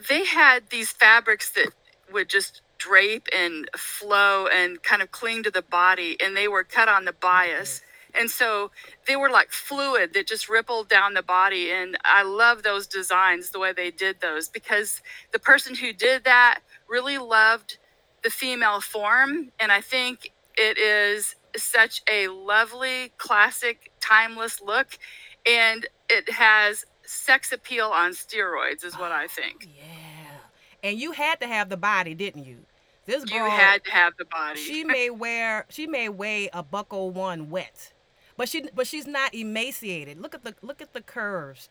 They 0.09 0.25
had 0.25 0.69
these 0.69 0.91
fabrics 0.91 1.51
that 1.51 1.69
would 2.11 2.29
just 2.29 2.61
drape 2.77 3.27
and 3.35 3.69
flow 3.77 4.47
and 4.47 4.81
kind 4.83 5.01
of 5.01 5.11
cling 5.11 5.43
to 5.43 5.51
the 5.51 5.61
body, 5.61 6.17
and 6.19 6.35
they 6.35 6.47
were 6.47 6.63
cut 6.63 6.89
on 6.89 7.05
the 7.05 7.13
bias. 7.13 7.81
And 8.15 8.29
so 8.29 8.71
they 9.07 9.15
were 9.15 9.29
like 9.29 9.51
fluid 9.51 10.13
that 10.13 10.27
just 10.27 10.49
rippled 10.49 10.89
down 10.89 11.13
the 11.13 11.23
body. 11.23 11.71
And 11.71 11.97
I 12.05 12.23
love 12.23 12.63
those 12.63 12.87
designs, 12.87 13.49
the 13.49 13.59
way 13.59 13.73
they 13.73 13.91
did 13.91 14.21
those, 14.21 14.47
because 14.49 15.01
the 15.31 15.39
person 15.39 15.75
who 15.75 15.93
did 15.93 16.23
that 16.23 16.59
really 16.87 17.17
loved 17.17 17.77
the 18.23 18.29
female 18.29 18.81
form. 18.81 19.51
And 19.59 19.71
I 19.71 19.81
think 19.81 20.31
it 20.57 20.77
is 20.77 21.35
such 21.55 22.01
a 22.09 22.27
lovely, 22.27 23.11
classic, 23.17 23.91
timeless 23.99 24.61
look. 24.61 24.97
And 25.45 25.87
it 26.09 26.29
has 26.31 26.85
sex 27.05 27.51
appeal 27.51 27.87
on 27.87 28.11
steroids, 28.11 28.85
is 28.85 28.97
what 28.97 29.11
I 29.11 29.25
oh, 29.25 29.27
think. 29.27 29.67
Yeah. 29.75 29.83
And 30.83 30.99
you 30.99 31.11
had 31.11 31.39
to 31.39 31.47
have 31.47 31.69
the 31.69 31.77
body, 31.77 32.13
didn't 32.13 32.45
you? 32.45 32.65
This 33.05 33.25
girl 33.25 33.45
You 33.45 33.49
had 33.49 33.83
to 33.85 33.91
have 33.91 34.13
the 34.17 34.25
body. 34.25 34.59
she 34.59 34.83
may 34.83 35.09
wear, 35.09 35.65
she 35.69 35.87
may 35.87 36.09
weigh 36.09 36.49
a 36.53 36.63
buckle 36.63 37.11
one 37.11 37.49
wet, 37.49 37.92
but 38.37 38.49
she, 38.49 38.65
but 38.75 38.87
she's 38.87 39.07
not 39.07 39.33
emaciated. 39.33 40.19
Look 40.19 40.33
at 40.35 40.43
the, 40.43 40.55
look 40.61 40.81
at 40.81 40.93
the 40.93 41.01
curves, 41.01 41.69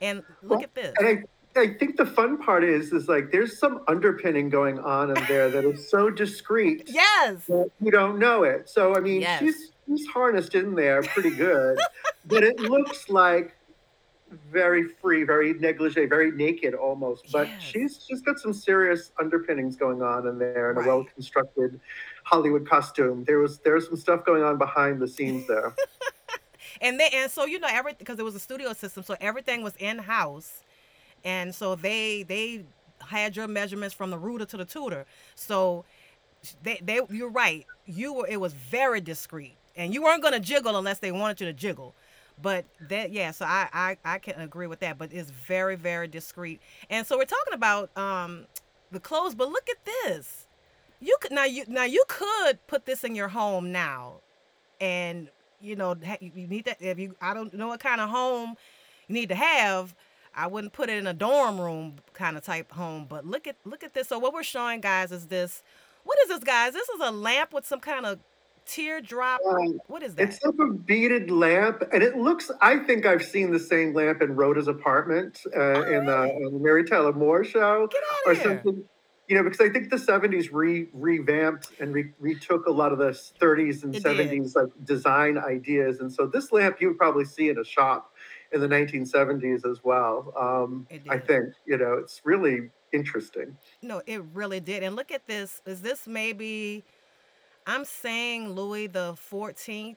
and 0.00 0.22
look 0.42 0.58
Well, 0.58 0.62
at 0.64 0.74
this. 0.74 0.94
And 0.98 1.24
I, 1.56 1.60
I 1.60 1.74
think 1.74 1.96
the 1.96 2.06
fun 2.06 2.38
part 2.38 2.64
is, 2.64 2.92
is 2.92 3.08
like 3.08 3.32
there's 3.32 3.58
some 3.58 3.82
underpinning 3.88 4.48
going 4.50 4.78
on 4.78 5.16
in 5.16 5.24
there 5.26 5.48
that 5.50 5.64
is 5.64 5.88
so 5.90 6.10
discreet 6.10 6.84
Yes. 6.92 7.48
you 7.48 7.90
don't 7.90 8.18
know 8.18 8.44
it. 8.44 8.68
So 8.68 8.94
I 8.96 9.00
mean, 9.00 9.20
Yes. 9.22 9.40
she's 9.40 9.72
she's 9.88 10.06
harnessed 10.06 10.54
in 10.54 10.74
there 10.74 11.02
pretty 11.02 11.30
good, 11.30 11.76
but 12.26 12.44
it 12.44 12.60
looks 12.60 13.08
like 13.08 13.56
very 14.52 14.84
free, 15.02 15.24
very 15.24 15.54
negligee, 15.54 16.06
very 16.06 16.30
naked 16.30 16.72
almost. 16.74 17.26
But 17.32 17.48
Yes. 17.48 17.62
she's 17.62 18.04
she's 18.08 18.22
got 18.22 18.38
some 18.38 18.52
serious 18.52 19.10
underpinnings 19.18 19.74
going 19.74 20.02
on 20.02 20.28
in 20.28 20.38
there 20.38 20.70
and 20.70 20.78
Right. 20.78 20.86
a 20.86 20.88
well 20.88 21.04
constructed 21.14 21.80
Hollywood 22.24 22.68
costume. 22.68 23.24
There 23.24 23.38
was 23.38 23.58
there 23.58 23.74
was 23.74 23.86
some 23.86 23.96
stuff 23.96 24.24
going 24.24 24.42
on 24.42 24.58
behind 24.58 25.00
the 25.00 25.08
scenes 25.08 25.46
there. 25.46 25.74
and 26.80 26.98
they 26.98 27.08
and 27.12 27.30
so 27.30 27.44
you 27.44 27.58
know 27.58 27.68
everything 27.70 27.98
because 27.98 28.18
it 28.18 28.24
was 28.24 28.34
a 28.34 28.40
studio 28.40 28.72
system 28.72 29.02
so 29.02 29.16
everything 29.20 29.62
was 29.62 29.74
in 29.76 29.98
house 29.98 30.62
and 31.24 31.54
so 31.54 31.74
they 31.74 32.22
they 32.22 32.64
had 33.06 33.36
your 33.36 33.48
measurements 33.48 33.94
from 33.94 34.10
the 34.10 34.18
rooter 34.18 34.44
to 34.46 34.56
the 34.56 34.64
tutor. 34.64 35.06
So 35.34 35.84
they, 36.62 36.80
they 36.82 37.00
you're 37.10 37.30
right. 37.30 37.66
You 37.86 38.12
were 38.12 38.26
it 38.26 38.40
was 38.40 38.52
very 38.52 39.00
discreet. 39.00 39.56
And 39.76 39.94
you 39.94 40.02
weren't 40.02 40.22
to 40.22 40.40
jiggle 40.40 40.76
unless 40.76 40.98
they 40.98 41.12
wanted 41.12 41.40
you 41.40 41.46
to 41.46 41.52
jiggle. 41.52 41.94
But 42.40 42.64
that 42.88 43.12
yeah 43.12 43.32
so 43.32 43.44
I, 43.44 43.68
I 43.72 43.96
i 44.04 44.18
can 44.18 44.40
agree 44.40 44.66
with 44.66 44.80
that 44.80 44.96
but 44.96 45.12
it's 45.12 45.30
very 45.30 45.76
very 45.76 46.08
discreet. 46.08 46.60
And 46.88 47.06
so 47.06 47.18
we're 47.18 47.24
talking 47.24 47.54
about 47.54 47.96
um 47.96 48.46
the 48.90 49.00
clothes 49.00 49.34
but 49.34 49.50
look 49.50 49.68
at 49.68 49.76
this 49.84 50.46
you 51.00 51.16
could 51.20 51.32
now 51.32 51.44
you 51.44 51.64
now 51.68 51.84
you 51.84 52.04
could 52.08 52.64
put 52.66 52.86
this 52.86 53.04
in 53.04 53.14
your 53.14 53.28
home 53.28 53.72
now 53.72 54.14
and 54.80 55.28
you 55.60 55.76
know 55.76 55.94
you 56.20 56.46
need 56.46 56.64
that 56.64 56.76
if 56.80 56.98
you 56.98 57.14
i 57.20 57.34
don't 57.34 57.52
know 57.54 57.68
what 57.68 57.80
kind 57.80 58.00
of 58.00 58.08
home 58.08 58.54
you 59.08 59.14
need 59.14 59.28
to 59.28 59.34
have 59.34 59.94
i 60.34 60.46
wouldn't 60.46 60.72
put 60.72 60.88
it 60.88 60.98
in 60.98 61.06
a 61.06 61.12
dorm 61.14 61.60
room 61.60 61.94
kind 62.12 62.36
of 62.36 62.42
type 62.44 62.70
home 62.72 63.06
but 63.08 63.26
look 63.26 63.46
at 63.46 63.56
look 63.64 63.82
at 63.82 63.94
this 63.94 64.08
so 64.08 64.18
what 64.18 64.32
we're 64.32 64.42
showing 64.42 64.80
guys 64.80 65.10
is 65.12 65.26
this 65.26 65.62
what 66.04 66.18
is 66.22 66.28
this 66.28 66.44
guys 66.44 66.72
this 66.72 66.88
is 66.88 67.00
a 67.02 67.10
lamp 67.10 67.52
with 67.52 67.66
some 67.66 67.80
kind 67.80 68.06
of 68.06 68.18
teardrop 68.66 69.40
Um, 69.48 69.80
what 69.88 70.02
is 70.02 70.14
that 70.14 70.28
It's 70.28 70.38
like 70.44 70.54
a 70.60 70.72
beaded 70.72 71.30
lamp, 71.30 71.82
and 71.92 72.02
it 72.02 72.16
looks. 72.16 72.50
I 72.60 72.76
think 72.78 73.04
I've 73.04 73.24
seen 73.24 73.50
the 73.50 73.58
same 73.58 73.94
lamp 73.94 74.22
in 74.22 74.36
Rhoda's 74.36 74.68
apartment 74.68 75.40
uh, 75.56 75.82
in 75.86 76.06
the, 76.06 76.16
Alright. 76.16 76.42
the 76.52 76.58
Mary 76.60 76.84
Tyler 76.84 77.12
Moore 77.12 77.42
show. 77.42 77.88
get 77.88 78.00
or 78.26 78.30
out 78.32 78.36
of 78.36 78.42
here 78.42 78.62
something. 78.62 78.84
You 79.30 79.36
know, 79.36 79.44
because 79.44 79.60
I 79.60 79.68
think 79.68 79.90
the 79.90 79.96
'70s 79.96 80.48
re 80.50 80.88
revamped 80.92 81.70
and 81.78 81.94
re- 81.94 82.12
retook 82.18 82.66
a 82.66 82.70
lot 82.72 82.90
of 82.90 82.98
the 82.98 83.10
'30s 83.40 83.84
and 83.84 83.94
It 83.94 84.02
did. 84.02 84.18
'70s 84.18 84.56
like 84.56 84.66
design 84.84 85.38
ideas, 85.38 86.00
and 86.00 86.12
so 86.12 86.26
this 86.26 86.50
lamp 86.50 86.80
you 86.80 86.88
would 86.88 86.98
probably 86.98 87.24
see 87.24 87.48
in 87.48 87.56
a 87.56 87.64
shop 87.64 88.12
in 88.50 88.60
the 88.60 88.66
1970s 88.66 89.64
as 89.64 89.84
well. 89.84 90.34
Um, 90.36 90.88
I 91.08 91.18
think 91.18 91.54
you 91.64 91.78
know 91.78 91.92
it's 91.94 92.22
really 92.24 92.70
interesting. 92.92 93.56
No, 93.82 94.02
it 94.04 94.20
really 94.34 94.58
did. 94.58 94.82
And 94.82 94.96
look 94.96 95.12
at 95.12 95.28
this. 95.28 95.62
Is 95.64 95.80
this 95.80 96.08
maybe 96.08 96.82
I'm 97.68 97.84
saying 97.84 98.48
Louis 98.48 98.88
the 98.88 99.16
14th 99.30 99.94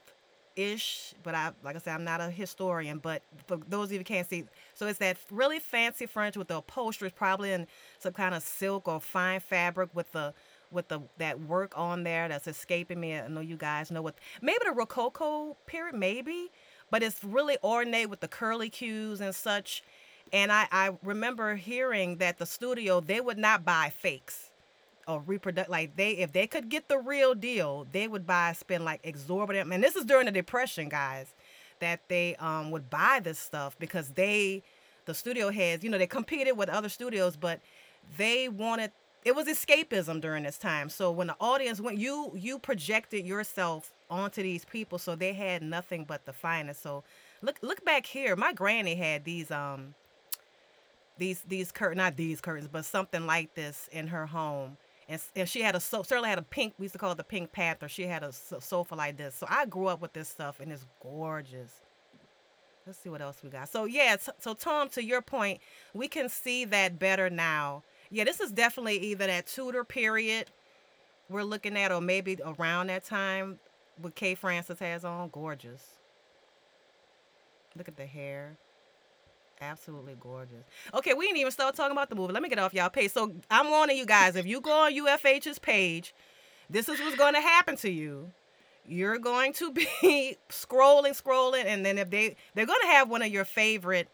ish, 0.56 1.16
but 1.24 1.34
I 1.34 1.54
like 1.64 1.76
I 1.76 1.80
said, 1.80 1.96
I'm 1.96 2.04
not 2.04 2.22
a 2.22 2.30
historian, 2.30 3.00
but 3.00 3.24
for 3.48 3.58
those 3.68 3.88
of 3.88 3.94
you 3.94 3.98
who 3.98 4.04
can't 4.04 4.30
see, 4.30 4.44
so 4.74 4.88
it's 4.88 5.00
that 5.00 5.18
really 5.32 5.60
fancy 5.60 6.06
furniture 6.06 6.40
with 6.40 6.48
the 6.48 6.58
upholstery, 6.58 7.10
probably 7.10 7.52
in 7.52 7.68
some 8.00 8.14
kind 8.14 8.36
of 8.36 8.44
silk 8.44 8.88
or 8.88 9.00
fine 9.00 9.40
fabric 9.40 9.90
with 9.94 10.12
the 10.12 10.34
with 10.72 10.88
the 10.88 11.02
that 11.18 11.40
work 11.40 11.78
on 11.78 12.04
there 12.04 12.28
that's 12.28 12.48
escaping 12.48 13.00
me. 13.00 13.16
I 13.16 13.28
know 13.28 13.42
you 13.42 13.56
guys 13.56 13.92
know 13.92 14.02
what 14.02 14.16
maybe 14.42 14.60
the 14.66 14.72
Rococo 14.72 15.56
period, 15.68 15.96
maybe, 15.96 16.50
but 16.90 17.04
it's 17.04 17.24
really 17.24 17.58
ornate 17.64 18.10
with 18.10 18.20
the 18.20 18.28
curly 18.28 18.70
cues 18.70 19.22
and 19.22 19.34
such. 19.36 19.84
And 20.32 20.52
I, 20.52 20.68
I 20.72 20.92
remember 21.04 21.56
hearing 21.56 22.18
that 22.18 22.40
the 22.40 22.46
studio 22.46 23.00
they 23.00 23.22
would 23.22 23.38
not 23.38 23.64
buy 23.64 23.92
fakes 23.96 24.50
or 25.08 25.22
reproduct 25.22 25.70
like 25.70 25.96
they 25.96 26.12
if 26.12 26.32
they 26.32 26.48
could 26.48 26.70
get 26.70 26.88
the 26.88 26.98
real 26.98 27.36
deal, 27.36 27.86
they 27.92 28.08
would 28.08 28.26
buy 28.26 28.54
spend 28.54 28.84
like 28.84 29.02
exorbitant. 29.04 29.72
And 29.72 29.84
this 29.84 29.96
is 29.96 30.06
during 30.06 30.26
the 30.26 30.32
depression, 30.32 30.90
guys, 30.90 31.34
that 31.80 32.02
they 32.08 32.36
um 32.38 32.72
would 32.72 32.90
buy 32.90 33.20
this 33.24 33.40
stuff 33.40 33.76
because 33.80 34.12
they 34.12 34.64
the 35.06 35.14
studio 35.14 35.52
heads, 35.52 35.84
you 35.84 35.90
know, 35.90 35.98
they 35.98 36.08
competed 36.08 36.58
with 36.58 36.70
other 36.70 36.90
studios, 36.90 37.36
but 37.36 37.60
they 38.18 38.50
wanted 38.50 38.92
it 39.26 39.36
was 39.36 39.48
escapism 39.48 40.20
during 40.20 40.44
this 40.44 40.58
time. 40.58 40.90
So 40.90 41.10
when 41.12 41.28
the 41.28 41.36
audience 41.40 41.80
went, 41.80 41.98
you 41.98 42.32
you 42.36 42.60
projected 42.60 43.26
yourself 43.26 43.94
onto 44.10 44.44
these 44.44 44.66
people, 44.66 45.00
so 45.00 45.16
they 45.16 45.34
had 45.34 45.62
nothing 45.62 46.04
but 46.06 46.26
the 46.26 46.34
finest. 46.34 46.82
So 46.82 47.04
look 47.42 47.58
look 47.62 47.84
back 47.86 48.06
here. 48.06 48.36
My 48.36 48.54
granny 48.54 48.96
had 48.96 49.24
these 49.24 49.52
um 49.52 49.96
these 51.18 51.42
these 51.42 51.72
curtain 51.72 51.98
not 51.98 52.18
these 52.18 52.42
curtains, 52.42 52.70
but 52.72 52.86
something 52.86 53.26
like 53.26 53.54
this 53.56 53.90
in 53.92 54.08
her 54.08 54.26
home. 54.26 54.78
And, 55.10 55.22
she 55.50 55.62
had 55.62 55.76
a 55.76 55.80
so 55.80 56.04
certainly 56.04 56.30
had 56.30 56.40
a 56.40 56.44
pink. 56.44 56.74
We 56.78 56.86
used 56.86 56.94
to 56.94 57.00
call 57.00 57.12
it 57.12 57.18
the 57.18 57.24
Pink 57.24 57.52
Panther. 57.52 57.90
She 57.90 58.04
had 58.04 58.24
a 58.24 58.32
so- 58.32 58.60
sofa 58.60 58.96
like 58.96 59.18
this. 59.18 59.36
So 59.36 59.46
I 59.50 59.66
grew 59.66 59.88
up 59.88 60.02
with 60.02 60.14
this 60.14 60.30
stuff, 60.30 60.60
and 60.60 60.72
it's 60.72 60.86
gorgeous. 61.02 61.72
Let's 62.86 63.00
see 63.00 63.10
what 63.10 63.22
else 63.22 63.42
we 63.44 63.50
got. 63.50 63.70
So 63.70 63.86
yeah, 63.86 64.18
so 64.40 64.54
Tom, 64.54 64.90
to 64.90 65.04
your 65.04 65.22
point, 65.22 65.62
we 65.94 66.08
can 66.08 66.30
see 66.30 66.66
that 66.66 67.00
better 67.00 67.30
now. 67.30 67.84
Yeah, 68.10 68.26
this 68.26 68.40
is 68.40 68.52
definitely 68.52 68.98
either 69.00 69.28
that 69.28 69.48
Tudor 69.48 69.84
period 69.84 70.50
we're 71.30 71.44
looking 71.44 71.78
at, 71.78 71.92
or 71.92 72.02
maybe 72.02 72.38
around 72.44 72.88
that 72.88 73.06
time 73.06 73.60
what 73.98 74.16
Kay 74.16 74.36
Francis 74.36 74.80
has 74.80 75.06
on. 75.06 75.30
Gorgeous. 75.30 75.82
Look 77.76 77.88
at 77.88 77.98
the 77.98 78.06
hair. 78.06 78.58
Absolutely 79.64 80.16
gorgeous. 80.20 80.66
Okay, 80.94 81.14
we 81.14 81.26
didn't 81.26 81.40
even 81.40 81.52
start 81.52 81.76
talking 81.76 81.94
about 81.94 82.10
the 82.10 82.16
movie. 82.16 82.34
Let 82.34 82.44
me 82.44 82.50
get 82.50 82.60
off 82.60 82.74
y'all 82.74 82.90
page. 82.90 83.12
So 83.12 83.34
I'm 83.50 83.70
warning 83.70 83.98
you 83.98 84.06
guys, 84.06 84.36
if 84.36 84.46
you 84.46 84.60
go 84.62 84.72
on 84.72 84.94
UFH's 84.94 85.60
page, 85.60 86.14
this 86.70 86.90
is 86.90 87.00
what's 87.00 87.16
going 87.16 87.34
to 87.34 87.42
happen 87.42 87.78
to 87.78 87.90
you. 87.90 88.32
You're 88.86 89.18
going 89.20 89.54
to 89.54 89.72
be 89.72 89.88
scrolling, 90.50 91.20
scrolling, 91.20 91.66
and 91.66 91.86
then 91.86 91.98
if 91.98 92.10
they 92.10 92.36
they're 92.54 92.66
going 92.66 92.82
to 92.82 92.88
have 92.88 93.10
one 93.10 93.22
of 93.22 93.30
your 93.30 93.46
favorite 93.46 94.10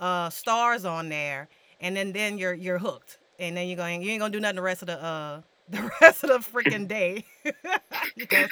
uh 0.00 0.30
stars 0.30 0.84
on 0.84 1.08
there, 1.10 1.48
and 1.80 1.94
then 1.96 2.12
then 2.12 2.38
you're 2.38 2.54
you're 2.54 2.78
hooked, 2.78 3.18
and 3.38 3.56
then 3.56 3.68
you're 3.68 3.76
going 3.76 4.02
you 4.02 4.10
ain't 4.10 4.20
gonna 4.20 4.32
do 4.32 4.40
nothing 4.40 4.56
the 4.56 4.62
rest 4.62 4.82
of 4.82 4.86
the 4.88 5.02
uh 5.02 5.42
the 5.68 5.90
rest 6.00 6.24
of 6.24 6.30
the 6.30 6.38
freaking 6.38 6.88
day. 6.88 7.24
you're 8.16 8.48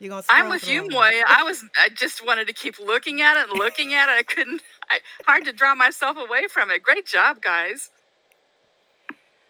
you're 0.00 0.10
gonna 0.10 0.22
I'm 0.28 0.48
with 0.48 0.68
you, 0.68 0.88
Moya. 0.88 1.24
I 1.28 1.44
was 1.44 1.64
I 1.80 1.88
just 1.90 2.26
wanted 2.26 2.48
to 2.48 2.54
keep 2.54 2.78
looking 2.80 3.20
at 3.22 3.36
it 3.40 3.50
and 3.50 3.58
looking 3.58 3.94
at 3.94 4.08
it. 4.08 4.18
I 4.18 4.22
couldn't. 4.22 4.62
I, 4.90 4.98
hard 5.26 5.44
to 5.44 5.52
draw 5.52 5.74
myself 5.74 6.16
away 6.16 6.46
from 6.48 6.70
it. 6.70 6.82
Great 6.82 7.06
job, 7.06 7.40
guys. 7.40 7.90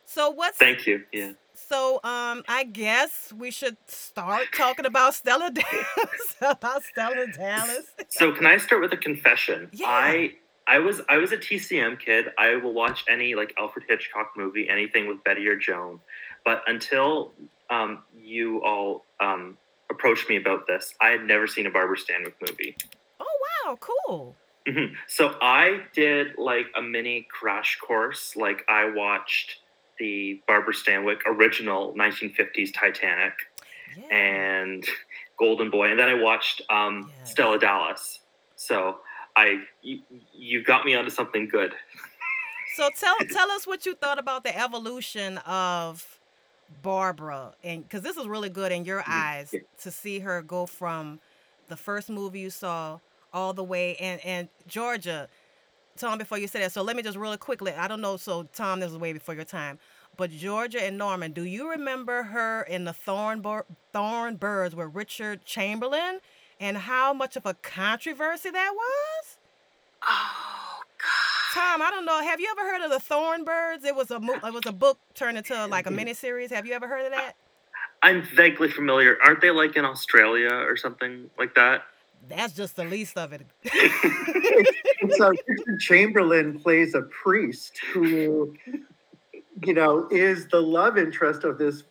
So 0.05 0.31
what's 0.31 0.59
Thank 0.59 0.87
you. 0.87 1.05
Yeah. 1.12 1.33
So 1.55 2.00
um 2.03 2.42
I 2.48 2.64
guess 2.64 3.33
we 3.33 3.50
should 3.50 3.76
start 3.87 4.48
talking 4.55 4.87
about 4.87 5.14
Stella 5.14 5.50
Dallas. 5.55 6.37
about 6.40 6.83
Stella 6.83 7.26
Dallas. 7.29 7.87
So 8.09 8.33
can 8.33 8.46
I 8.46 8.57
start 8.57 8.81
with 8.81 8.92
a 8.92 8.96
confession? 8.96 9.68
Yeah. 9.72 9.87
I 9.88 10.33
I 10.66 10.79
was 10.79 11.00
I 11.09 11.18
was 11.18 11.33
a 11.33 11.37
TCM 11.37 11.98
kid. 11.98 12.26
I 12.38 12.57
will 12.57 12.72
watch 12.72 13.05
any 13.09 13.35
like 13.35 13.55
Alfred 13.59 13.85
Hitchcock 13.88 14.33
movie, 14.37 14.68
anything 14.68 15.07
with 15.07 15.22
Bette 15.24 15.46
or 15.46 15.57
Joan. 15.57 16.00
But 16.44 16.62
until 16.66 17.33
um, 17.70 18.03
you 18.16 18.62
all 18.64 19.05
um, 19.20 19.59
approached 19.90 20.29
me 20.29 20.37
about 20.37 20.66
this, 20.66 20.94
I 21.00 21.09
had 21.09 21.24
never 21.24 21.46
seen 21.46 21.66
a 21.66 21.70
Barbara 21.70 21.96
Stanwyck 21.96 22.35
movie. 22.40 22.76
Oh 23.20 23.26
wow, 23.66 23.79
cool. 23.81 24.37
Mhm. 24.66 24.94
So 25.09 25.37
I 25.40 25.87
did 25.94 26.37
like 26.38 26.66
a 26.77 26.83
mini 26.83 27.27
crash 27.31 27.77
course. 27.79 28.37
Like 28.37 28.64
I 28.68 28.85
watched 28.90 29.57
the 29.99 30.42
Barbara 30.46 30.75
Stanwyck 30.75 31.20
original 31.27 31.94
1950s 31.96 32.73
Titanic 32.73 33.35
Yeah. 33.87 34.11
and 34.11 34.85
Golden 35.38 35.70
Boy, 35.70 35.90
and 35.90 35.99
then 36.01 36.09
I 36.09 36.14
watched 36.14 36.62
um, 36.70 37.12
Yes. 37.12 37.20
Stella 37.25 37.59
Dallas. 37.59 38.20
So 38.57 39.01
I 39.37 39.64
you, 39.83 40.03
you 40.33 40.64
got 40.64 40.85
me 40.87 40.94
onto 40.94 41.11
something 41.11 41.49
good. 41.49 41.75
So 42.64 42.90
tell 42.90 43.25
tell 43.29 43.51
us 43.51 43.66
what 43.66 43.85
you 43.87 43.94
thought 43.94 44.18
about 44.18 44.44
the 44.44 44.57
evolution 44.57 45.38
of 45.38 46.20
Barbara, 46.68 47.55
and 47.62 47.83
because 47.85 48.03
this 48.03 48.16
is 48.16 48.27
really 48.29 48.51
good 48.51 48.73
in 48.73 48.85
your 48.85 49.03
Mhm. 49.07 49.07
eyes 49.07 49.53
Yeah. 49.53 49.61
to 49.79 49.90
see 49.90 50.20
her 50.20 50.42
go 50.42 50.66
from 50.66 51.20
the 51.68 51.77
first 51.77 52.11
movie 52.11 52.40
you 52.40 52.51
saw 52.51 53.01
all 53.32 53.52
the 53.52 53.64
way 53.64 53.96
and 53.96 54.20
and 54.24 54.48
Georgia. 54.66 55.28
Tom, 55.96 56.18
before 56.18 56.38
you 56.38 56.46
say 56.46 56.60
that, 56.60 56.72
so 56.72 56.82
let 56.82 56.96
me 56.96 57.02
just 57.02 57.18
really 57.18 57.36
quickly. 57.36 57.72
I 57.72 57.86
don't 57.86 58.00
know. 58.00 58.16
So 58.16 58.44
Tom, 58.54 58.80
this 58.80 58.90
is 58.90 58.96
way 58.96 59.12
before 59.12 59.34
your 59.34 59.44
time, 59.44 59.78
but 60.16 60.30
Georgia 60.30 60.82
and 60.82 60.96
Norman, 60.96 61.32
do 61.32 61.44
you 61.44 61.68
remember 61.70 62.22
her 62.24 62.62
in 62.62 62.84
the 62.84 62.92
Thorn 62.92 63.42
Thorn 63.92 64.36
Birds 64.36 64.74
with 64.74 64.94
Richard 64.94 65.44
Chamberlain, 65.44 66.20
and 66.58 66.76
how 66.78 67.12
much 67.12 67.36
of 67.36 67.44
a 67.44 67.54
controversy 67.54 68.50
that 68.50 68.72
was? 68.74 69.38
Oh 70.08 70.80
God. 70.98 71.52
Tom, 71.52 71.82
I 71.82 71.90
don't 71.90 72.04
know. 72.06 72.22
Have 72.22 72.40
you 72.40 72.48
ever 72.50 72.62
heard 72.62 72.82
of 72.82 72.90
the 72.90 73.00
Thorn 73.00 73.44
Birds? 73.44 73.84
It 73.84 73.94
was 73.94 74.10
a 74.10 74.20
mo- 74.20 74.40
it 74.42 74.54
was 74.54 74.66
a 74.66 74.72
book 74.72 74.98
turned 75.14 75.36
into 75.36 75.66
like 75.66 75.86
a 75.86 75.90
miniseries. 75.90 76.50
Have 76.50 76.66
you 76.66 76.72
ever 76.72 76.88
heard 76.88 77.06
of 77.06 77.12
that? 77.12 77.34
I'm 78.02 78.22
vaguely 78.22 78.70
familiar. 78.70 79.18
Aren't 79.22 79.40
they 79.42 79.50
like 79.50 79.76
in 79.76 79.84
Australia 79.84 80.52
or 80.52 80.76
something 80.76 81.28
like 81.38 81.54
that? 81.56 81.82
That's 82.28 82.52
just 82.52 82.76
the 82.76 82.85
least 82.85 83.16
of 83.18 83.33
it. 83.33 83.46
And 85.02 85.11
so 85.14 85.30
Richard 85.48 85.80
Chamberlain 85.80 86.59
plays 86.61 86.94
a 86.94 87.00
priest 87.02 87.78
who, 87.92 88.54
you 89.64 89.72
know, 89.72 90.06
is 90.11 90.46
the 90.48 90.61
love 90.61 90.98
interest 90.98 91.42
of 91.44 91.56
this 91.56 91.85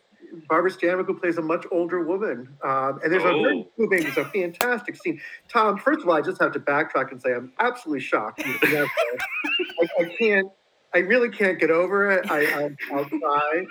Barbara 0.48 0.70
Stanwyck, 0.70 1.06
who 1.06 1.18
plays 1.18 1.36
a 1.38 1.42
much 1.42 1.66
older 1.72 2.04
woman. 2.04 2.48
Um, 2.62 3.00
and 3.02 3.12
there's 3.12 3.24
a 3.24 3.26
very 3.26 3.62
Oh. 3.66 3.70
moving, 3.76 4.06
it's 4.06 4.16
a 4.16 4.24
fantastic 4.26 4.94
scene. 4.94 5.20
Tom, 5.48 5.76
first 5.76 6.02
of 6.02 6.08
all, 6.08 6.14
I 6.14 6.20
just 6.20 6.40
have 6.40 6.52
to 6.52 6.60
backtrack 6.60 7.10
and 7.10 7.20
say 7.20 7.32
I'm 7.34 7.52
absolutely 7.58 8.00
shocked. 8.00 8.42
You 8.62 8.72
know, 8.72 8.86
I, 9.82 9.88
I 10.02 10.04
can't, 10.16 10.48
I 10.94 10.98
really 10.98 11.30
can't 11.30 11.58
get 11.58 11.70
over 11.72 12.10
it. 12.12 12.30
I, 12.30 12.42
I, 12.44 12.76
I'll 12.92 13.04
try. 13.06 13.64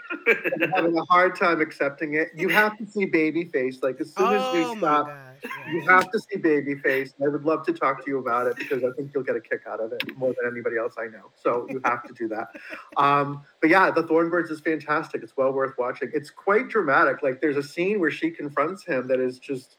I'm 0.62 0.72
having 0.76 0.98
a 0.98 1.06
hard 1.06 1.38
time 1.38 1.62
accepting 1.62 2.15
it. 2.15 2.28
You 2.36 2.50
have 2.50 2.78
to 2.78 2.86
see 2.86 3.06
Babyface. 3.06 3.82
Like 3.82 4.02
as 4.02 4.13
soon 4.13 4.34
as 4.34 4.54
we 4.54 4.60
Oh 4.65 4.76
my 4.76 4.80
stop, 4.80 5.08
gosh. 5.08 5.29
You 5.71 5.82
have 5.88 6.12
to 6.12 6.19
see 6.19 6.38
Babyface. 6.38 7.13
I 7.23 7.28
would 7.28 7.43
love 7.43 7.65
to 7.65 7.73
talk 7.73 8.04
to 8.06 8.12
you 8.12 8.19
about 8.19 8.47
it 8.47 8.56
because 8.58 8.84
I 8.84 8.91
think 8.95 9.12
you'll 9.13 9.23
get 9.23 9.36
a 9.36 9.41
kick 9.41 9.62
out 9.67 9.80
of 9.80 9.91
it 9.93 10.17
more 10.17 10.34
than 10.39 10.52
anybody 10.52 10.78
else 10.78 10.95
I 10.97 11.08
know. 11.08 11.32
So 11.36 11.67
you 11.69 11.82
have 11.86 12.04
to 12.04 12.13
do 12.13 12.28
that. 12.30 12.49
Um, 12.97 13.43
but 13.62 13.69
yeah, 13.69 13.91
The 13.91 14.04
Thornbirds 14.04 14.52
is 14.52 14.60
fantastic. 14.60 15.23
It's 15.23 15.36
well 15.36 15.52
worth 15.52 15.78
watching. 15.78 16.12
It's 16.13 16.30
quite 16.30 16.69
dramatic. 16.69 17.21
Like 17.23 17.41
there's 17.41 17.58
a 17.58 17.63
scene 17.63 17.99
where 17.99 18.12
she 18.12 18.32
confronts 18.32 18.86
him 18.86 19.08
that 19.08 19.19
is 19.19 19.39
just 19.39 19.78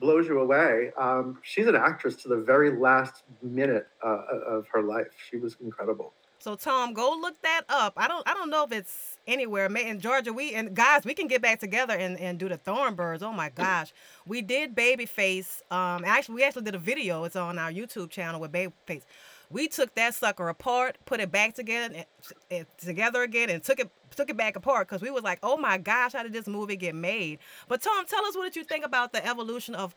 blows 0.00 0.26
you 0.26 0.40
away. 0.40 0.92
Um, 0.98 1.38
she's 1.42 1.66
an 1.66 1.76
actress 1.76 2.16
to 2.16 2.28
the 2.28 2.36
very 2.36 2.76
last 2.78 3.22
minute 3.42 3.86
uh, 4.04 4.22
of 4.46 4.66
her 4.72 4.82
life. 4.82 5.08
She 5.30 5.36
was 5.36 5.56
incredible. 5.62 6.12
So 6.38 6.54
Tom, 6.54 6.92
go 6.92 7.16
look 7.18 7.40
that 7.42 7.62
up. 7.68 7.94
I 7.96 8.08
don't 8.08 8.28
I 8.28 8.34
don't 8.34 8.50
know 8.50 8.64
if 8.64 8.72
it's 8.72 9.15
anywhere. 9.26 9.66
In 9.66 10.00
Georgia, 10.00 10.32
we 10.32 10.54
and 10.54 10.74
guys, 10.74 11.04
we 11.04 11.14
can 11.14 11.26
get 11.26 11.42
back 11.42 11.60
together 11.60 11.94
and, 11.94 12.18
and 12.18 12.38
do 12.38 12.48
the 12.48 12.58
Thornbirds. 12.58 13.22
Oh 13.22 13.32
my 13.32 13.50
gosh. 13.50 13.92
We 14.26 14.42
did 14.42 14.74
Babyface. 14.74 15.62
Um 15.70 16.04
actually 16.04 16.36
we 16.36 16.44
actually 16.44 16.62
did 16.62 16.74
a 16.74 16.78
video. 16.78 17.24
It's 17.24 17.36
on 17.36 17.58
our 17.58 17.70
YouTube 17.70 18.10
channel 18.10 18.40
with 18.40 18.52
Babyface. 18.52 19.02
We 19.48 19.68
took 19.68 19.94
that 19.94 20.14
sucker 20.14 20.48
apart, 20.48 20.96
put 21.04 21.20
it 21.20 21.30
back 21.30 21.54
together 21.54 21.94
and, 21.94 22.04
and 22.50 22.66
together 22.78 23.22
again 23.22 23.48
and 23.50 23.62
took 23.62 23.78
it 23.78 23.90
took 24.14 24.30
it 24.30 24.36
back 24.36 24.56
apart 24.56 24.88
because 24.88 25.02
we 25.02 25.10
was 25.10 25.22
like, 25.22 25.38
oh 25.42 25.56
my 25.56 25.78
gosh, 25.78 26.14
how 26.14 26.22
did 26.22 26.32
this 26.32 26.46
movie 26.46 26.76
get 26.76 26.94
made? 26.94 27.38
But 27.68 27.82
Tom, 27.82 28.06
tell 28.06 28.24
us 28.24 28.36
what 28.36 28.44
did 28.44 28.56
you 28.56 28.64
think 28.64 28.84
about 28.84 29.12
the 29.12 29.24
evolution 29.24 29.74
of 29.74 29.94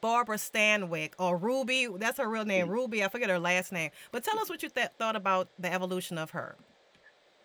Barbara 0.00 0.36
Stanwyck 0.36 1.12
or 1.18 1.36
Ruby. 1.36 1.88
That's 1.96 2.18
her 2.18 2.28
real 2.28 2.44
name, 2.44 2.68
Ruby. 2.68 3.04
I 3.04 3.08
forget 3.08 3.30
her 3.30 3.38
last 3.38 3.72
name. 3.72 3.90
But 4.12 4.24
tell 4.24 4.38
us 4.38 4.48
what 4.48 4.62
you 4.62 4.68
th- 4.68 4.88
thought 4.98 5.16
about 5.16 5.48
the 5.58 5.72
evolution 5.72 6.18
of 6.18 6.30
her. 6.30 6.56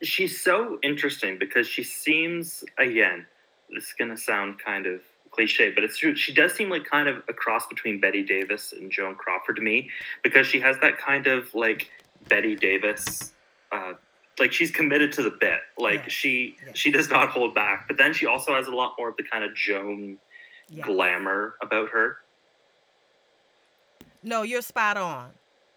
She's 0.01 0.41
so 0.41 0.79
interesting 0.81 1.37
because 1.37 1.67
she 1.67 1.83
seems 1.83 2.63
again 2.77 3.25
this 3.69 3.83
is 3.85 3.93
going 3.97 4.09
to 4.11 4.17
sound 4.17 4.57
kind 4.59 4.85
of 4.85 5.01
cliche 5.31 5.69
but 5.71 5.83
it's 5.83 5.97
true 5.97 6.15
she 6.15 6.33
does 6.33 6.53
seem 6.53 6.69
like 6.69 6.83
kind 6.85 7.07
of 7.07 7.17
a 7.27 7.33
cross 7.33 7.67
between 7.67 7.99
bette 7.99 8.23
davis 8.23 8.71
and 8.73 8.89
joan 8.89 9.13
crawford 9.13 9.55
to 9.57 9.61
me 9.61 9.87
because 10.23 10.47
she 10.47 10.59
has 10.59 10.75
that 10.79 10.97
kind 10.97 11.27
of 11.27 11.53
like 11.53 11.91
bette 12.29 12.55
davis 12.55 13.33
uh, 13.71 13.93
like 14.39 14.51
she's 14.51 14.71
committed 14.71 15.11
to 15.11 15.21
the 15.21 15.29
bit 15.29 15.59
like 15.77 16.01
Yes, 16.05 16.11
she 16.13 16.55
yes. 16.65 16.75
she 16.77 16.89
does 16.91 17.09
not 17.11 17.29
hold 17.29 17.53
back 17.53 17.87
but 17.87 17.95
then 17.97 18.11
she 18.13 18.25
also 18.25 18.55
has 18.55 18.65
a 18.67 18.73
lot 18.73 18.95
more 18.97 19.09
of 19.09 19.17
the 19.17 19.23
kind 19.23 19.43
of 19.43 19.53
joan 19.53 20.17
Yeah. 20.69 20.83
glamour 20.85 21.55
about 21.61 21.89
her 21.89 22.17
No, 24.23 24.41
you're 24.43 24.61
spot 24.63 24.97
on. 24.97 25.29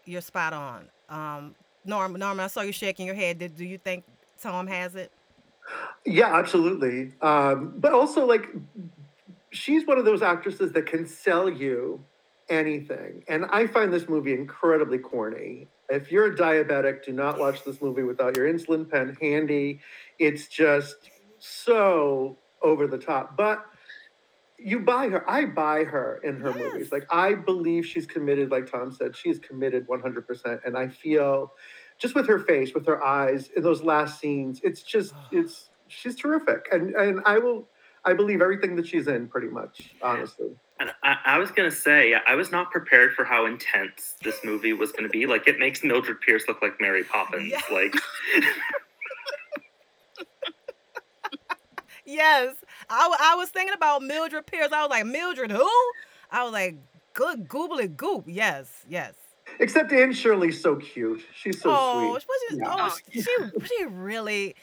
You're 0.05 0.21
spot 0.21 0.53
on. 0.53 0.89
Um, 1.09 1.55
Norm, 1.85 2.13
Norman, 2.13 2.43
I 2.43 2.47
saw 2.47 2.61
you 2.61 2.71
shaking 2.73 3.05
your 3.05 3.15
head. 3.15 3.39
Did 3.39 3.55
do 3.55 3.65
you 3.65 3.77
think 3.77 4.03
Tom 4.43 4.67
has 4.67 4.95
it? 4.95 5.11
Yeah, 6.05 6.35
absolutely. 6.35 7.13
Um, 7.21 7.75
but 7.77 7.93
also, 7.93 8.25
like, 8.25 8.47
she's 9.51 9.87
one 9.87 9.97
of 9.97 10.03
those 10.05 10.21
actresses 10.21 10.73
that 10.73 10.85
can 10.85 11.05
sell 11.07 11.49
you 11.49 12.05
anything. 12.49 13.23
And 13.29 13.45
I 13.45 13.67
find 13.67 13.91
this 13.93 14.09
movie 14.09 14.33
incredibly 14.33 14.97
corny. 14.99 15.69
If 15.89 16.11
you're 16.11 16.33
a 16.33 16.35
diabetic, 16.35 17.03
do 17.05 17.13
not 17.13 17.39
watch 17.39 17.63
this 17.63 17.81
movie 17.81 18.03
without 18.03 18.35
your 18.35 18.51
insulin 18.51 18.89
pen 18.89 19.15
handy. 19.21 19.79
It's 20.19 20.47
just 20.47 20.95
so 21.39 22.39
over 22.61 22.85
the 22.85 22.97
top. 22.97 23.37
But 23.37 23.63
you 24.59 24.79
buy 24.81 25.07
her. 25.09 25.29
I 25.29 25.45
buy 25.45 25.85
her 25.85 26.19
in 26.23 26.37
her 26.41 26.49
Yes. 26.49 26.57
movies. 26.57 26.91
Like, 26.91 27.05
I 27.09 27.33
believe 27.33 27.85
she's 27.85 28.05
committed, 28.05 28.51
like 28.51 28.69
Tom 28.69 28.91
said, 28.91 29.15
she 29.15 29.29
is 29.29 29.39
committed 29.39 29.87
100%. 29.87 30.59
And 30.65 30.77
I 30.77 30.89
feel 30.89 31.53
just 32.03 32.15
with 32.15 32.27
her 32.27 32.39
face, 32.39 32.73
with 32.73 32.85
her 32.85 33.01
eyes, 33.01 33.49
in 33.55 33.63
those 33.63 33.81
last 33.81 34.19
scenes, 34.19 34.59
it's 34.61 34.81
just, 34.81 35.13
it's, 35.31 35.69
she's 35.87 36.17
terrific. 36.17 36.67
And, 36.69 36.93
and 36.95 37.21
I 37.25 37.37
will, 37.39 37.69
I 38.03 38.13
believe 38.13 38.41
everything 38.41 38.75
that 38.75 38.85
she's 38.85 39.07
in 39.07 39.29
pretty 39.29 39.47
much, 39.47 39.95
honestly. 40.01 40.49
And 40.81 40.91
I, 41.01 41.15
I 41.25 41.37
was 41.37 41.49
gonna 41.51 41.71
say, 41.71 42.13
I 42.27 42.35
was 42.35 42.51
not 42.51 42.71
prepared 42.71 43.13
for 43.13 43.23
how 43.23 43.45
intense 43.45 44.15
this 44.21 44.35
movie 44.43 44.73
was 44.73 44.91
gonna 44.91 45.07
be. 45.07 45.25
Like, 45.25 45.47
it 45.47 45.59
makes 45.59 45.81
Mildred 45.81 46.19
Pierce 46.19 46.43
look 46.45 46.61
like 46.61 46.81
Mary 46.81 47.05
Poppins. 47.05 47.49
Yeah. 47.49 47.61
Like, 47.71 47.95
Yes, 52.05 52.53
I, 52.89 53.15
I 53.17 53.35
was 53.35 53.47
thinking 53.47 53.73
about 53.73 54.01
Mildred 54.01 54.45
Pierce. 54.45 54.73
I 54.73 54.81
was 54.81 54.89
like, 54.89 55.05
Mildred 55.05 55.51
who? 55.51 55.69
I 56.29 56.43
was 56.43 56.51
like, 56.51 56.75
good 57.13 57.47
googly 57.47 57.87
goop. 57.87 58.25
Yes, 58.27 58.67
yes. 58.89 59.13
Except 59.59 59.91
Anne 59.91 60.13
Shirley's 60.13 60.61
so 60.61 60.75
cute. 60.75 61.21
She's 61.35 61.61
so 61.61 61.69
oh, 61.73 62.17
sweet. 62.17 62.25
was 62.27 62.39
she, 62.49 62.57
Yeah. 62.57 62.75
oh, 62.75 62.97
she, 63.11 63.67
she 63.77 63.85
really. 63.85 64.55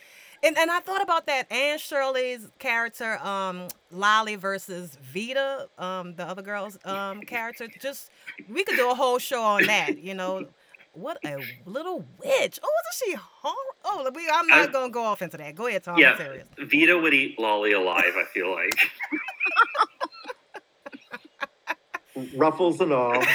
And, 0.43 0.57
and 0.57 0.71
I 0.71 0.81
thought 0.81 1.03
about 1.03 1.27
that 1.27 1.51
Anne 1.53 1.79
Shirley's 1.79 2.49
character, 2.59 3.19
um, 3.19 3.69
Lolly 3.93 4.37
versus 4.37 4.97
Vita, 5.13 5.69
um, 5.79 6.15
the 6.15 6.25
other 6.25 6.41
girl's 6.43 6.79
um, 6.87 7.21
character. 7.21 7.69
Just 7.81 8.11
we 8.49 8.65
could 8.65 8.77
do 8.77 8.91
a 8.91 8.95
whole 8.95 9.19
show 9.19 9.43
on 9.43 9.67
that. 9.67 9.99
You 9.99 10.15
know, 10.15 10.47
what 10.95 11.19
a 11.27 11.37
little 11.67 12.07
witch. 12.19 12.59
Oh, 12.63 12.71
wasn't 12.73 12.95
she 13.05 13.15
horrible? 13.15 13.61
Oh, 13.85 14.11
we, 14.15 14.29
I'm 14.33 14.47
not 14.47 14.69
I- 14.71 14.73
gonna 14.73 14.91
go 14.91 15.05
off 15.05 15.21
into 15.21 15.37
that. 15.37 15.55
Go 15.55 15.67
ahead, 15.67 15.85
Tom. 15.85 15.99
yeah, 15.99 16.13
I'm 16.13 16.17
serious. 16.17 16.49
Vita 16.59 16.97
would 16.99 17.13
eat 17.13 17.39
Lolly 17.39 17.73
alive. 17.73 18.15
I 18.17 18.25
feel 18.33 18.51
like. 18.51 18.73
Ruffles 22.35 22.81
and 22.81 22.93
all. 22.93 23.23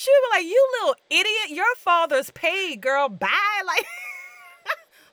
She 0.00 0.10
would 0.10 0.30
be 0.30 0.38
like, 0.38 0.50
"You 0.50 0.68
little 0.80 0.94
idiot! 1.10 1.50
Your 1.50 1.74
father's 1.76 2.30
paid, 2.30 2.80
girl. 2.80 3.08
Bye." 3.10 3.28
Like, 3.66 3.84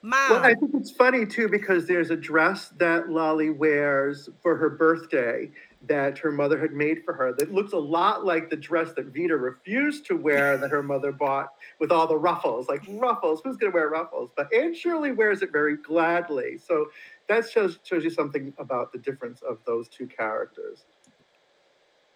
mom. 0.00 0.30
Well, 0.30 0.42
I 0.44 0.54
think 0.54 0.70
it's 0.74 0.90
funny 0.92 1.26
too 1.26 1.48
because 1.48 1.86
there's 1.86 2.10
a 2.10 2.16
dress 2.16 2.68
that 2.78 3.10
Lolly 3.10 3.50
wears 3.50 4.30
for 4.42 4.56
her 4.56 4.70
birthday 4.70 5.50
that 5.86 6.18
her 6.18 6.32
mother 6.32 6.58
had 6.58 6.72
made 6.72 7.04
for 7.04 7.14
her 7.14 7.32
that 7.32 7.52
looks 7.52 7.72
a 7.72 7.78
lot 7.78 8.24
like 8.24 8.50
the 8.50 8.56
dress 8.56 8.92
that 8.94 9.14
Vita 9.14 9.36
refused 9.36 10.06
to 10.06 10.16
wear 10.16 10.56
that 10.58 10.70
her 10.70 10.82
mother 10.82 11.12
bought 11.12 11.52
with 11.78 11.92
all 11.92 12.06
the 12.06 12.16
ruffles. 12.16 12.68
Like 12.68 12.82
ruffles, 12.88 13.40
who's 13.44 13.56
going 13.56 13.72
to 13.72 13.74
wear 13.74 13.88
ruffles? 13.88 14.30
But 14.36 14.52
Anne 14.52 14.74
Shirley 14.74 15.12
wears 15.12 15.42
it 15.42 15.52
very 15.52 15.76
gladly. 15.76 16.58
So 16.58 16.86
that 17.28 17.48
shows 17.48 17.78
shows 17.84 18.04
you 18.04 18.10
something 18.10 18.52
about 18.58 18.92
the 18.92 18.98
difference 18.98 19.40
of 19.42 19.58
those 19.66 19.88
two 19.88 20.06
characters. 20.06 20.84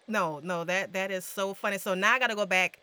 No, 0.07 0.39
no, 0.43 0.65
that 0.65 0.93
that 0.93 1.11
is 1.11 1.23
so 1.23 1.53
funny. 1.53 1.77
So 1.77 1.93
now 1.93 2.13
I 2.13 2.19
got 2.19 2.27
to 2.27 2.35
go 2.35 2.45
back 2.45 2.79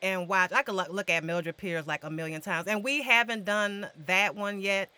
and 0.00 0.28
watch. 0.28 0.52
I 0.52 0.62
could 0.62 0.74
look, 0.74 0.90
look 0.90 1.10
at 1.10 1.24
Mildred 1.24 1.56
Pierce 1.56 1.86
like 1.86 2.04
a 2.04 2.10
million 2.10 2.40
times, 2.40 2.68
and 2.68 2.84
we 2.84 3.02
haven't 3.02 3.44
done 3.44 3.88
that 4.06 4.36
one 4.36 4.60
yet. 4.60 4.90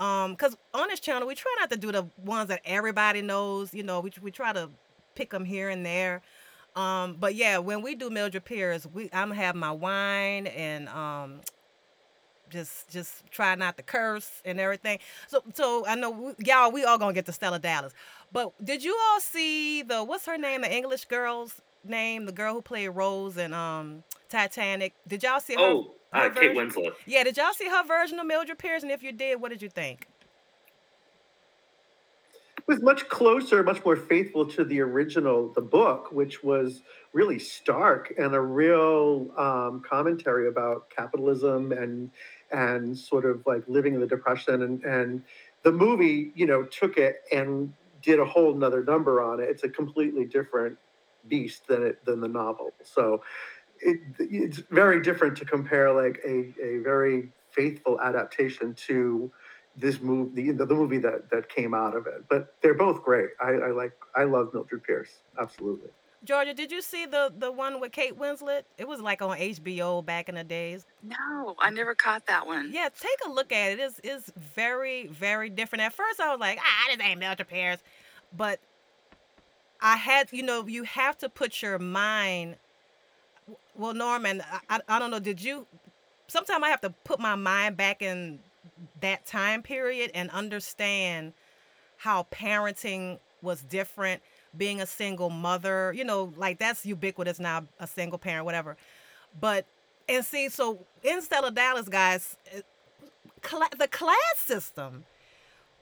Um, 0.00 0.34
cause 0.34 0.56
on 0.74 0.88
this 0.88 0.98
channel 0.98 1.28
we 1.28 1.34
try 1.34 1.54
not 1.60 1.70
to 1.70 1.76
do 1.76 1.92
the 1.92 2.06
ones 2.24 2.48
that 2.48 2.62
everybody 2.64 3.22
knows. 3.22 3.74
You 3.74 3.82
know, 3.82 4.00
we 4.00 4.12
we 4.22 4.30
try 4.30 4.52
to 4.52 4.70
pick 5.14 5.30
them 5.30 5.44
here 5.44 5.68
and 5.68 5.84
there. 5.84 6.22
Um, 6.74 7.16
but 7.20 7.34
yeah, 7.34 7.58
when 7.58 7.82
we 7.82 7.94
do 7.94 8.10
Mildred 8.10 8.44
Pierce, 8.44 8.86
we 8.86 9.10
I'm 9.12 9.30
have 9.32 9.54
my 9.54 9.72
wine 9.72 10.46
and 10.46 10.88
um, 10.88 11.40
just 12.48 12.88
just 12.90 13.30
try 13.30 13.54
not 13.54 13.76
to 13.76 13.82
curse 13.82 14.42
and 14.44 14.58
everything. 14.60 14.98
So 15.28 15.42
so 15.54 15.86
I 15.86 15.96
know 15.96 16.10
we, 16.10 16.32
y'all 16.44 16.72
we 16.72 16.84
all 16.84 16.98
gonna 16.98 17.12
get 17.12 17.26
to 17.26 17.32
Stella 17.32 17.58
Dallas. 17.58 17.92
But 18.32 18.52
did 18.64 18.82
you 18.84 18.96
all 19.10 19.20
see 19.20 19.82
the 19.82 20.02
what's 20.04 20.26
her 20.26 20.38
name? 20.38 20.62
The 20.62 20.74
English 20.74 21.06
girl's 21.06 21.60
name, 21.84 22.26
the 22.26 22.32
girl 22.32 22.54
who 22.54 22.62
played 22.62 22.88
Rose 22.88 23.36
in 23.36 23.52
um 23.52 24.02
Titanic. 24.28 24.94
Did 25.06 25.22
y'all 25.24 25.40
see 25.40 25.56
her? 25.56 25.60
Oh, 25.60 25.94
uh, 26.12 26.28
Kate 26.30 26.54
version? 26.54 26.70
Winslet. 26.70 26.92
Yeah, 27.06 27.24
did 27.24 27.36
y'all 27.36 27.52
see 27.52 27.68
her 27.68 27.84
version 27.84 28.18
of 28.18 28.26
Mildred 28.26 28.58
Pierce? 28.58 28.82
And 28.82 28.90
if 28.90 29.02
you 29.02 29.12
did, 29.12 29.40
what 29.40 29.50
did 29.50 29.62
you 29.62 29.68
think? 29.68 30.06
It 32.58 32.66
was 32.66 32.82
much 32.82 33.08
closer, 33.08 33.62
much 33.62 33.84
more 33.84 33.96
faithful 33.96 34.46
to 34.46 34.64
the 34.64 34.80
original, 34.80 35.52
the 35.52 35.60
book, 35.60 36.12
which 36.12 36.44
was 36.44 36.82
really 37.12 37.38
stark 37.38 38.12
and 38.16 38.34
a 38.34 38.40
real 38.40 39.30
um, 39.36 39.82
commentary 39.88 40.46
about 40.48 40.88
capitalism 40.90 41.72
and 41.72 42.10
and 42.52 42.96
sort 42.98 43.24
of 43.24 43.42
like 43.46 43.62
living 43.66 43.94
in 43.94 44.00
the 44.00 44.06
depression 44.06 44.62
and 44.62 44.84
and 44.84 45.22
the 45.62 45.72
movie, 45.72 46.32
you 46.34 46.46
know, 46.46 46.62
took 46.64 46.96
it 46.96 47.22
and 47.32 47.72
did 48.02 48.18
a 48.18 48.24
whole 48.24 48.54
nother 48.54 48.82
number 48.84 49.22
on 49.22 49.40
it. 49.40 49.48
It's 49.48 49.64
a 49.64 49.68
completely 49.68 50.24
different 50.24 50.78
beast 51.28 51.66
than 51.66 51.82
it 51.82 52.04
than 52.04 52.20
the 52.20 52.28
novel. 52.28 52.72
So 52.84 53.22
it, 53.80 54.00
it's 54.18 54.58
very 54.70 55.02
different 55.02 55.36
to 55.38 55.44
compare 55.44 55.92
like 55.92 56.20
a, 56.26 56.52
a 56.62 56.78
very 56.78 57.30
faithful 57.50 58.00
adaptation 58.00 58.74
to 58.74 59.30
this 59.76 60.00
movie, 60.00 60.52
the, 60.52 60.64
the 60.66 60.74
movie 60.74 60.98
that 60.98 61.30
that 61.30 61.48
came 61.48 61.74
out 61.74 61.96
of 61.96 62.06
it. 62.06 62.28
But 62.28 62.54
they're 62.60 62.74
both 62.74 63.02
great. 63.02 63.30
I, 63.40 63.50
I 63.50 63.70
like, 63.70 63.92
I 64.16 64.24
love 64.24 64.52
Mildred 64.52 64.82
Pierce. 64.82 65.10
Absolutely. 65.38 65.90
Georgia, 66.22 66.52
did 66.52 66.70
you 66.70 66.82
see 66.82 67.06
the 67.06 67.32
the 67.38 67.50
one 67.50 67.80
with 67.80 67.92
Kate 67.92 68.18
Winslet? 68.18 68.62
It 68.76 68.86
was 68.86 69.00
like 69.00 69.22
on 69.22 69.38
HBO 69.38 70.04
back 70.04 70.28
in 70.28 70.34
the 70.34 70.44
days. 70.44 70.84
No, 71.02 71.56
I 71.58 71.70
never 71.70 71.94
caught 71.94 72.26
that 72.26 72.46
one. 72.46 72.70
Yeah, 72.72 72.90
take 72.90 73.18
a 73.26 73.30
look 73.30 73.52
at 73.52 73.72
it. 73.72 73.80
It's 73.80 74.00
it's 74.04 74.32
very 74.36 75.06
very 75.06 75.48
different. 75.48 75.82
At 75.82 75.94
first, 75.94 76.20
I 76.20 76.30
was 76.30 76.40
like, 76.40 76.58
ah, 76.60 76.94
this 76.94 77.04
ain't 77.04 77.20
Mildred 77.20 77.48
Pierce, 77.48 77.78
but 78.36 78.60
I 79.80 79.96
had, 79.96 80.28
you 80.30 80.42
know, 80.42 80.66
you 80.66 80.84
have 80.84 81.16
to 81.18 81.28
put 81.28 81.62
your 81.62 81.78
mind. 81.78 82.56
Well, 83.76 83.94
Norman, 83.94 84.42
I, 84.68 84.80
I, 84.88 84.98
don't 84.98 85.10
know. 85.10 85.20
Did 85.20 85.42
you? 85.42 85.66
Sometimes 86.26 86.62
I 86.64 86.68
have 86.68 86.80
to 86.82 86.90
put 87.04 87.20
my 87.20 87.34
mind 87.34 87.76
back 87.76 88.02
in 88.02 88.40
that 89.00 89.26
time 89.26 89.62
period 89.62 90.10
and 90.14 90.30
understand 90.30 91.32
how 91.96 92.26
parenting 92.30 93.18
was 93.42 93.62
different 93.62 94.22
being 94.56 94.80
a 94.80 94.86
single 94.86 95.30
mother 95.30 95.92
you 95.96 96.04
know 96.04 96.32
like 96.36 96.58
that's 96.58 96.84
ubiquitous 96.84 97.38
now 97.38 97.64
a 97.78 97.86
single 97.86 98.18
parent 98.18 98.44
whatever 98.44 98.76
but 99.40 99.64
and 100.08 100.24
see 100.24 100.48
so 100.48 100.78
in 101.02 101.22
Stella 101.22 101.50
Dallas 101.50 101.88
guys 101.88 102.36
the 103.78 103.88
class 103.88 104.16
system 104.36 105.04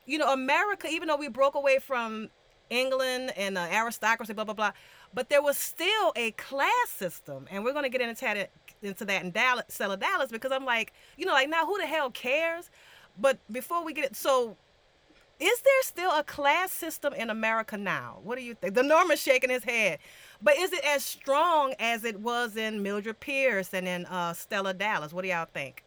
you 0.07 0.19
know 0.19 0.33
America 0.33 0.87
even 0.91 1.09
though 1.09 1.17
we 1.17 1.29
broke 1.29 1.55
away 1.55 1.79
from 1.79 2.29
England 2.69 3.33
and 3.37 3.57
uh, 3.57 3.67
aristocracy 3.71 4.33
blah 4.35 4.45
blah 4.45 4.55
blah 4.55 4.73
but 5.15 5.29
there 5.29 5.43
was 5.43 5.57
still 5.57 6.13
a 6.17 6.31
class 6.33 6.89
system 6.89 7.47
and 7.51 7.65
we're 7.65 7.73
going 7.73 7.85
to 7.85 7.89
get 7.89 8.01
into 8.01 8.21
that 8.25 8.51
into 8.83 9.05
that 9.05 9.25
in 9.25 9.31
Dallas 9.31 9.65
Stella 9.69 9.97
Dallas 9.97 10.31
because 10.31 10.53
I'm 10.53 10.65
like 10.65 10.93
you 11.17 11.27
know 11.27 11.33
like 11.33 11.49
now 11.49 11.67
who 11.67 11.79
the 11.79 11.87
hell 11.87 12.11
cares 12.11 12.71
but 13.19 13.39
before 13.51 13.85
we 13.85 13.93
get 13.93 14.05
it 14.05 14.17
so 14.17 14.57
is 15.41 15.61
there 15.61 15.83
still 15.83 16.11
a 16.11 16.25
class 16.25 16.73
system 16.73 17.13
in 17.15 17.31
America 17.31 17.77
now? 17.77 18.19
What 18.25 18.39
do 18.39 18.45
you 18.45 18.55
think? 18.55 18.75
The 18.75 18.83
Norman's 18.83 19.21
shaking 19.21 19.51
his 19.51 19.63
head. 19.63 20.01
But 20.43 20.59
is 20.59 20.73
it 20.73 20.85
as 20.85 21.05
strong 21.05 21.75
as 21.79 22.03
it 22.03 22.19
was 22.19 22.57
in 22.57 22.83
Mildred 22.83 23.21
Pierce 23.21 23.73
and 23.73 23.87
in 23.87 24.05
uh, 24.07 24.33
Stella 24.33 24.75
Dallas? 24.75 25.13
What 25.13 25.23
do 25.23 25.29
y'all 25.29 25.47
think? 25.53 25.85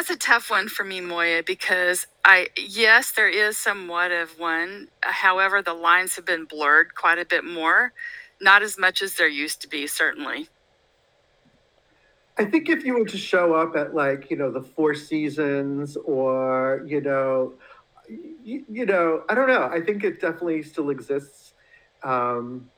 That's 0.00 0.08
a 0.08 0.16
tough 0.16 0.48
one 0.48 0.68
for 0.68 0.82
me, 0.82 1.02
Moya, 1.02 1.42
because 1.42 2.06
I 2.24 2.48
yes, 2.56 3.10
there 3.12 3.28
is 3.28 3.58
somewhat 3.58 4.10
of 4.12 4.38
one. 4.38 4.88
However, 5.02 5.60
the 5.60 5.74
lines 5.74 6.16
have 6.16 6.24
been 6.24 6.46
blurred 6.46 6.94
quite 6.94 7.18
a 7.18 7.26
bit 7.26 7.44
more, 7.44 7.92
not 8.40 8.62
as 8.62 8.78
much 8.78 9.02
as 9.02 9.16
there 9.16 9.28
used 9.28 9.60
to 9.60 9.68
be, 9.68 9.86
certainly. 9.86 10.48
I 12.38 12.46
think 12.46 12.70
if 12.70 12.82
you 12.82 12.94
were 12.94 13.04
to 13.04 13.18
show 13.18 13.52
up 13.52 13.76
at 13.76 13.94
like 13.94 14.30
you 14.30 14.38
know 14.38 14.50
the 14.50 14.62
Four 14.62 14.94
Seasons 14.94 15.98
or 15.98 16.82
you 16.86 17.02
know, 17.02 17.52
you, 18.08 18.64
you 18.70 18.86
know, 18.86 19.24
I 19.28 19.34
don't 19.34 19.48
know. 19.48 19.68
I 19.70 19.82
think 19.82 20.02
it 20.02 20.18
definitely 20.18 20.62
still 20.62 20.88
exists. 20.88 21.52
Um, 22.02 22.70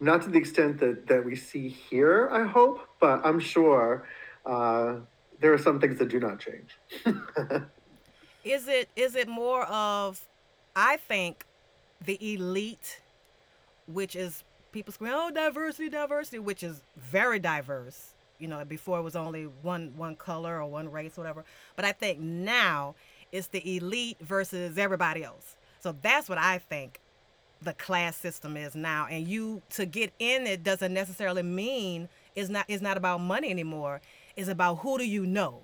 not 0.00 0.22
to 0.22 0.30
the 0.30 0.38
extent 0.38 0.80
that 0.80 1.06
that 1.06 1.24
we 1.24 1.36
see 1.36 1.68
here, 1.68 2.28
I 2.32 2.42
hope, 2.42 2.80
but 2.98 3.24
I'm 3.24 3.38
sure 3.38 4.02
uh, 4.44 4.96
there 5.40 5.52
are 5.52 5.58
some 5.58 5.80
things 5.80 5.98
that 5.98 6.08
do 6.08 6.20
not 6.20 6.38
change. 6.38 6.78
is 8.44 8.68
it 8.68 8.88
is 8.96 9.14
it 9.14 9.28
more 9.28 9.64
of, 9.64 10.20
I 10.74 10.96
think, 10.96 11.44
the 12.04 12.18
elite, 12.34 13.00
which 13.86 14.16
is 14.16 14.44
people 14.72 14.92
scream, 14.92 15.12
oh 15.14 15.30
diversity, 15.30 15.88
diversity, 15.88 16.38
which 16.38 16.62
is 16.62 16.82
very 16.96 17.38
diverse 17.38 18.14
you 18.38 18.48
know 18.48 18.64
before 18.64 18.98
it 18.98 19.02
was 19.02 19.16
only 19.16 19.44
one 19.62 19.92
one 19.96 20.16
color 20.16 20.62
or 20.62 20.66
one 20.66 20.90
race 20.90 21.18
or 21.18 21.22
whatever. 21.22 21.44
But 21.76 21.84
i 21.84 21.92
think 21.92 22.18
now 22.20 22.94
it's 23.32 23.48
the 23.48 23.76
elite 23.76 24.16
versus 24.20 24.78
everybody 24.78 25.22
else. 25.24 25.56
So 25.80 25.94
that's 26.02 26.28
what 26.28 26.38
i 26.38 26.58
think 26.58 27.00
the 27.60 27.72
class 27.74 28.16
system 28.16 28.56
is 28.56 28.74
now. 28.74 29.06
And 29.10 29.26
you 29.26 29.62
to 29.70 29.84
get 29.84 30.12
in 30.18 30.46
it 30.46 30.62
doesn't 30.62 30.94
necessarily 30.94 31.42
mean 31.42 32.08
it's 32.34 32.48
not 32.48 32.64
it's 32.68 32.82
not 32.82 32.96
about 32.96 33.20
money 33.20 33.50
anymore 33.50 34.00
it's 34.38 34.48
about 34.48 34.76
who 34.76 34.98
do 34.98 35.04
you 35.04 35.26
know? 35.26 35.62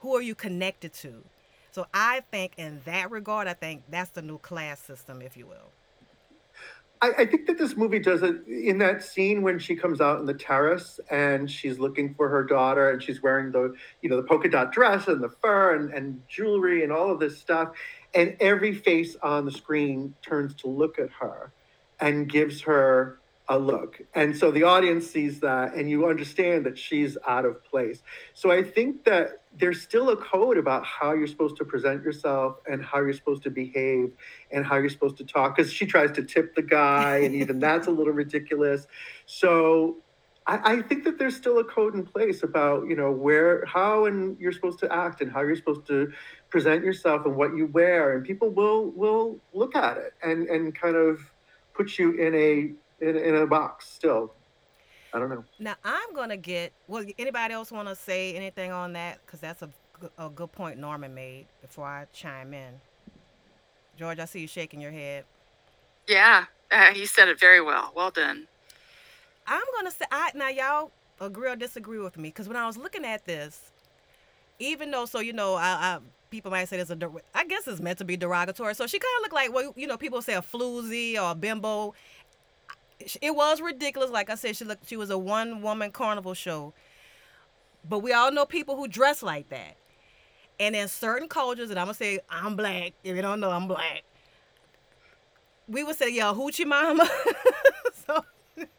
Who 0.00 0.16
are 0.16 0.22
you 0.22 0.34
connected 0.34 0.94
to? 0.94 1.22
So 1.70 1.86
i 1.94 2.22
think 2.32 2.54
in 2.56 2.80
that 2.84 3.12
regard 3.12 3.46
i 3.46 3.52
think 3.52 3.82
that's 3.88 4.10
the 4.10 4.22
new 4.22 4.38
class 4.38 4.80
system 4.80 5.22
if 5.22 5.36
you 5.36 5.46
will. 5.46 5.70
I, 7.00 7.12
I 7.18 7.26
think 7.26 7.46
that 7.46 7.58
this 7.58 7.76
movie 7.76 8.00
does 8.00 8.22
it 8.22 8.44
in 8.46 8.78
that 8.78 9.04
scene 9.04 9.42
when 9.42 9.58
she 9.60 9.76
comes 9.76 10.00
out 10.00 10.18
in 10.18 10.26
the 10.26 10.34
terrace 10.34 10.98
and 11.10 11.48
she's 11.48 11.78
looking 11.78 12.14
for 12.14 12.28
her 12.28 12.42
daughter 12.42 12.90
and 12.90 13.00
she's 13.00 13.22
wearing 13.22 13.52
the 13.52 13.72
you 14.02 14.10
know 14.10 14.16
the 14.16 14.24
polka 14.24 14.48
dot 14.48 14.72
dress 14.72 15.06
and 15.06 15.22
the 15.22 15.28
fur 15.28 15.76
and, 15.76 15.92
and 15.92 16.20
jewelry 16.26 16.82
and 16.82 16.90
all 16.90 17.10
of 17.10 17.20
this 17.20 17.38
stuff 17.38 17.68
and 18.14 18.36
every 18.40 18.74
face 18.74 19.14
on 19.22 19.44
the 19.44 19.52
screen 19.52 20.12
turns 20.22 20.54
to 20.54 20.66
look 20.66 20.98
at 20.98 21.10
her 21.10 21.52
and 22.00 22.28
gives 22.28 22.62
her 22.62 23.19
a 23.50 23.58
look. 23.58 24.00
And 24.14 24.34
so 24.34 24.52
the 24.52 24.62
audience 24.62 25.10
sees 25.10 25.40
that 25.40 25.74
and 25.74 25.90
you 25.90 26.06
understand 26.06 26.64
that 26.66 26.78
she's 26.78 27.18
out 27.26 27.44
of 27.44 27.62
place. 27.64 28.00
So 28.32 28.52
I 28.52 28.62
think 28.62 29.04
that 29.04 29.42
there's 29.58 29.82
still 29.82 30.10
a 30.10 30.16
code 30.16 30.56
about 30.56 30.86
how 30.86 31.14
you're 31.14 31.26
supposed 31.26 31.56
to 31.56 31.64
present 31.64 32.04
yourself 32.04 32.58
and 32.70 32.82
how 32.82 32.98
you're 32.98 33.12
supposed 33.12 33.42
to 33.42 33.50
behave 33.50 34.12
and 34.52 34.64
how 34.64 34.76
you're 34.76 34.88
supposed 34.88 35.16
to 35.16 35.24
talk 35.24 35.56
because 35.56 35.72
she 35.72 35.84
tries 35.84 36.12
to 36.12 36.22
tip 36.22 36.54
the 36.54 36.62
guy 36.62 37.18
and 37.18 37.34
even 37.34 37.58
that's 37.66 37.88
a 37.88 37.90
little 37.90 38.12
ridiculous. 38.12 38.86
So 39.26 39.96
I, 40.46 40.74
I, 40.74 40.82
think 40.82 41.02
that 41.02 41.18
there's 41.18 41.34
still 41.34 41.58
a 41.58 41.64
code 41.64 41.96
in 41.96 42.06
place 42.06 42.44
about 42.44 42.86
you 42.86 42.94
know 42.94 43.10
where 43.10 43.64
how 43.66 44.04
and 44.04 44.38
you're 44.38 44.52
supposed 44.52 44.78
to 44.78 44.92
act 44.94 45.20
and 45.22 45.30
how 45.30 45.40
you're 45.40 45.56
supposed 45.56 45.86
to 45.88 46.12
present 46.50 46.84
yourself 46.84 47.26
and 47.26 47.34
what 47.34 47.56
you 47.56 47.66
wear 47.66 48.14
and 48.14 48.24
people 48.24 48.48
will 48.50 48.92
will 48.92 49.40
look 49.52 49.74
at 49.74 49.96
it 49.96 50.14
and 50.22 50.46
and 50.48 50.74
kind 50.74 50.94
of 50.94 51.18
put 51.74 51.98
you 51.98 52.12
in 52.12 52.34
a 52.34 52.72
in, 53.00 53.16
in 53.16 53.34
a 53.36 53.46
box 53.46 53.88
still. 53.88 54.32
I 55.12 55.18
don't 55.18 55.28
know. 55.28 55.44
Now 55.58 55.74
I'm 55.84 56.14
gonna 56.14 56.36
get. 56.36 56.72
Well, 56.86 57.04
anybody 57.18 57.54
else 57.54 57.72
want 57.72 57.88
to 57.88 57.96
say 57.96 58.34
anything 58.34 58.70
on 58.70 58.92
that? 58.92 59.18
Because 59.24 59.40
that's 59.40 59.62
a, 59.62 59.70
a 60.18 60.28
good 60.28 60.52
point 60.52 60.78
Norman 60.78 61.14
made 61.14 61.46
before 61.62 61.86
I 61.86 62.06
chime 62.12 62.54
in. 62.54 62.80
George, 63.98 64.18
I 64.18 64.24
see 64.24 64.40
you 64.40 64.46
shaking 64.46 64.80
your 64.80 64.92
head. 64.92 65.24
Yeah, 66.06 66.44
uh, 66.70 66.92
he 66.92 67.06
said 67.06 67.28
it 67.28 67.38
very 67.38 67.60
well. 67.60 67.92
Well 67.94 68.10
done. 68.10 68.46
I'm 69.46 69.62
gonna 69.76 69.90
say 69.90 70.04
I 70.10 70.30
now 70.34 70.48
y'all 70.48 70.92
agree 71.20 71.50
or 71.50 71.56
disagree 71.56 71.98
with 71.98 72.16
me 72.16 72.28
because 72.28 72.48
when 72.48 72.56
I 72.56 72.66
was 72.66 72.76
looking 72.76 73.04
at 73.04 73.24
this, 73.24 73.72
even 74.58 74.90
though 74.90 75.06
so 75.06 75.20
you 75.20 75.32
know 75.32 75.54
I, 75.54 75.66
I 75.66 75.98
people 76.30 76.50
might 76.50 76.68
say 76.68 76.76
there's 76.76 76.90
a 76.90 77.10
I 77.34 77.44
guess 77.44 77.66
it's 77.66 77.80
meant 77.80 77.98
to 77.98 78.04
be 78.04 78.16
derogatory. 78.16 78.74
So 78.74 78.86
she 78.86 78.98
kind 78.98 79.12
of 79.18 79.22
looked 79.22 79.34
like 79.34 79.52
well 79.52 79.72
you 79.76 79.86
know 79.86 79.96
people 79.96 80.22
say 80.22 80.34
a 80.34 80.42
floozy 80.42 81.20
or 81.20 81.32
a 81.32 81.34
bimbo, 81.34 81.94
it 83.20 83.34
was 83.34 83.60
ridiculous. 83.60 84.10
Like 84.10 84.30
I 84.30 84.34
said, 84.34 84.56
she 84.56 84.64
looked 84.64 84.88
she 84.88 84.96
was 84.96 85.10
a 85.10 85.18
one 85.18 85.62
woman 85.62 85.90
carnival 85.90 86.34
show. 86.34 86.72
But 87.88 88.00
we 88.00 88.12
all 88.12 88.30
know 88.30 88.44
people 88.44 88.76
who 88.76 88.88
dress 88.88 89.22
like 89.22 89.48
that. 89.48 89.76
And 90.58 90.76
in 90.76 90.88
certain 90.88 91.28
cultures, 91.28 91.70
and 91.70 91.78
I'm 91.78 91.86
gonna 91.86 91.94
say 91.94 92.20
I'm 92.28 92.54
black. 92.54 92.92
If 93.02 93.16
you 93.16 93.22
don't 93.22 93.40
know, 93.40 93.50
I'm 93.50 93.66
black. 93.66 94.02
We 95.66 95.84
would 95.84 95.96
say, 95.96 96.10
"Yo, 96.10 96.34
hoochie 96.34 96.66
mama," 96.66 97.08
so 98.06 98.24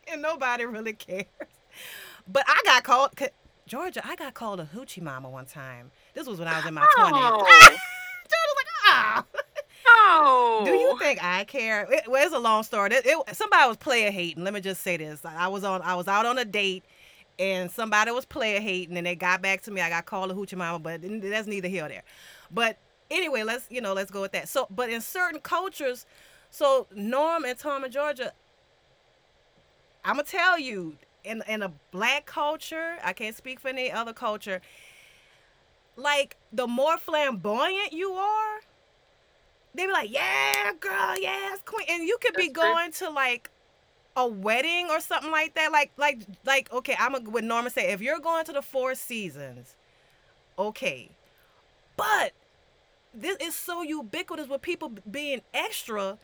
and 0.07 0.21
nobody 0.21 0.65
really 0.65 0.93
cares. 0.93 1.25
But 2.27 2.43
I 2.47 2.61
got 2.65 2.83
called 2.83 3.11
Georgia. 3.65 4.01
I 4.05 4.15
got 4.15 4.33
called 4.33 4.59
a 4.59 4.65
hoochie 4.65 5.01
mama 5.01 5.29
one 5.29 5.45
time. 5.45 5.91
This 6.13 6.27
was 6.27 6.37
when 6.37 6.47
I 6.47 6.57
was 6.57 6.65
in 6.67 6.73
my 6.73 6.85
twenties. 6.95 7.21
Oh. 7.23 7.45
Georgia's 8.31 8.55
like, 8.55 8.67
ah. 8.85 9.25
Oh. 9.33 9.40
Do 10.65 10.71
you 10.71 10.97
think 10.99 11.23
I 11.23 11.43
care? 11.45 11.87
It, 11.91 12.03
well, 12.07 12.25
it's 12.25 12.35
a 12.35 12.39
long 12.39 12.63
story. 12.63 12.91
It, 12.91 13.05
it, 13.05 13.35
somebody 13.35 13.67
was 13.67 13.77
player 13.77 14.11
hating. 14.11 14.43
Let 14.43 14.53
me 14.53 14.61
just 14.61 14.81
say 14.81 14.97
this. 14.97 15.23
I 15.25 15.47
was 15.47 15.63
on. 15.63 15.81
I 15.81 15.95
was 15.95 16.07
out 16.07 16.25
on 16.25 16.37
a 16.37 16.45
date, 16.45 16.83
and 17.39 17.71
somebody 17.71 18.11
was 18.11 18.25
player 18.25 18.59
hating, 18.59 18.97
and 18.97 19.05
they 19.05 19.15
got 19.15 19.41
back 19.41 19.61
to 19.63 19.71
me. 19.71 19.81
I 19.81 19.89
got 19.89 20.05
called 20.05 20.31
a 20.31 20.33
hoochie 20.33 20.55
mama, 20.55 20.79
but 20.79 21.01
that's 21.01 21.47
neither 21.47 21.67
here 21.67 21.85
or 21.85 21.89
there. 21.89 22.03
But 22.51 22.77
anyway, 23.09 23.43
let's 23.43 23.65
you 23.69 23.81
know, 23.81 23.93
let's 23.93 24.11
go 24.11 24.21
with 24.21 24.31
that. 24.33 24.49
So, 24.49 24.67
but 24.69 24.89
in 24.89 25.01
certain 25.01 25.39
cultures, 25.39 26.05
so 26.49 26.87
Norm 26.93 27.45
and 27.45 27.57
Tom 27.57 27.83
and 27.83 27.93
Georgia, 27.93 28.33
I'm 30.03 30.15
gonna 30.15 30.23
tell 30.23 30.59
you, 30.59 30.97
in 31.23 31.43
in 31.47 31.61
a 31.61 31.71
black 31.91 32.25
culture, 32.25 32.97
I 33.03 33.13
can't 33.13 33.35
speak 33.35 33.59
for 33.59 33.69
any 33.69 33.91
other 33.91 34.13
culture. 34.13 34.61
Like 35.95 36.37
the 36.51 36.67
more 36.67 36.97
flamboyant 36.97 37.93
you 37.93 38.13
are, 38.13 38.61
they 39.73 39.85
be 39.85 39.91
like, 39.91 40.11
yeah, 40.11 40.71
girl, 40.79 41.15
yes, 41.19 41.59
queen, 41.65 41.85
and 41.89 42.07
you 42.07 42.17
could 42.21 42.35
That's 42.35 42.47
be 42.47 42.51
going 42.51 42.91
to 42.93 43.09
like 43.09 43.49
a 44.15 44.27
wedding 44.27 44.87
or 44.89 44.99
something 44.99 45.31
like 45.31 45.55
that. 45.55 45.71
Like, 45.71 45.91
like, 45.97 46.19
like, 46.45 46.71
okay, 46.73 46.95
I'm 46.99 47.15
a, 47.15 47.19
what 47.19 47.43
Norma 47.43 47.69
say. 47.69 47.91
If 47.91 48.01
you're 48.01 48.19
going 48.19 48.45
to 48.45 48.53
the 48.53 48.61
Four 48.61 48.95
Seasons, 48.95 49.75
okay, 50.59 51.09
but 51.95 52.33
this 53.13 53.37
is 53.41 53.55
so 53.55 53.81
ubiquitous 53.81 54.47
with 54.47 54.61
people 54.61 54.91
being 55.09 55.41
extra. 55.53 56.17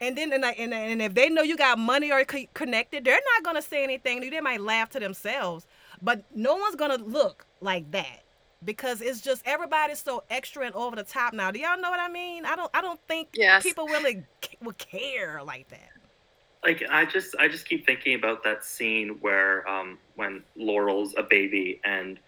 And 0.00 0.16
then, 0.16 0.32
and, 0.32 0.44
and, 0.44 0.72
and 0.72 1.02
if 1.02 1.14
they 1.14 1.28
know 1.28 1.42
you 1.42 1.56
got 1.56 1.78
money 1.78 2.12
or 2.12 2.24
connected, 2.24 3.04
they're 3.04 3.20
not 3.34 3.44
gonna 3.44 3.62
say 3.62 3.82
anything. 3.82 4.20
They 4.20 4.40
might 4.40 4.60
laugh 4.60 4.90
to 4.90 5.00
themselves, 5.00 5.66
but 6.00 6.22
no 6.34 6.54
one's 6.56 6.76
gonna 6.76 6.98
look 6.98 7.46
like 7.60 7.90
that. 7.90 8.22
Because 8.64 9.00
it's 9.00 9.20
just 9.20 9.42
everybody's 9.44 10.00
so 10.02 10.24
extra 10.30 10.66
and 10.66 10.74
over 10.74 10.96
the 10.96 11.04
top 11.04 11.32
now. 11.32 11.50
Do 11.50 11.60
y'all 11.60 11.80
know 11.80 11.90
what 11.90 12.00
I 12.00 12.08
mean? 12.08 12.44
I 12.44 12.56
don't 12.56 12.70
I 12.74 12.80
don't 12.80 13.00
think 13.08 13.28
Yes. 13.34 13.62
people 13.62 13.86
really 13.88 14.24
c- 14.44 14.56
would 14.62 14.78
care 14.78 15.42
like 15.44 15.68
that. 15.68 15.90
like 16.64 16.82
I 16.90 17.04
just 17.04 17.36
I 17.38 17.48
just 17.48 17.68
keep 17.68 17.86
thinking 17.86 18.14
about 18.14 18.42
that 18.44 18.64
scene 18.64 19.18
where 19.20 19.66
um 19.68 19.98
when 20.16 20.42
Laurel's 20.56 21.14
a 21.16 21.22
baby 21.22 21.80
and 21.84 22.18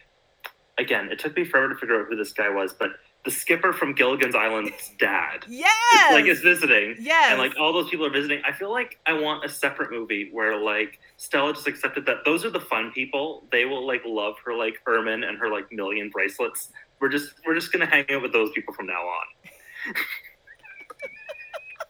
again 0.78 1.10
it 1.10 1.18
took 1.18 1.36
me 1.36 1.44
forever 1.44 1.72
to 1.74 1.78
figure 1.78 2.00
out 2.00 2.06
who 2.08 2.16
this 2.16 2.32
guy 2.32 2.48
was, 2.48 2.72
but 2.72 2.90
the 3.24 3.30
skipper 3.30 3.72
from 3.72 3.92
Gilligan's 3.94 4.34
Island's 4.34 4.92
dad 4.98 5.44
Yes. 5.46 6.12
like 6.12 6.24
is 6.24 6.40
visiting. 6.40 6.96
yes. 7.00 7.26
And 7.30 7.38
like 7.38 7.52
all 7.58 7.72
those 7.72 7.90
people 7.90 8.06
are 8.06 8.10
visiting. 8.10 8.40
I 8.46 8.52
feel 8.52 8.70
like 8.72 8.98
I 9.06 9.12
want 9.12 9.44
a 9.44 9.48
separate 9.48 9.90
movie 9.90 10.30
where 10.32 10.56
like 10.56 10.98
Stella 11.18 11.52
just 11.52 11.66
accepted 11.66 12.06
that 12.06 12.24
those 12.24 12.44
are 12.46 12.50
the 12.50 12.60
fun 12.60 12.92
people. 12.92 13.44
They 13.52 13.66
will 13.66 13.86
like 13.86 14.02
love 14.06 14.36
her 14.46 14.54
like 14.54 14.80
ermine 14.86 15.22
and 15.24 15.36
her 15.38 15.50
like 15.50 15.70
million 15.70 16.08
bracelets. 16.08 16.70
We're 16.98 17.10
just 17.10 17.34
we're 17.46 17.54
just 17.54 17.72
gonna 17.72 17.86
hang 17.86 18.06
out 18.10 18.22
with 18.22 18.32
those 18.32 18.52
people 18.52 18.72
from 18.72 18.86
now 18.86 19.02
on. 19.02 19.26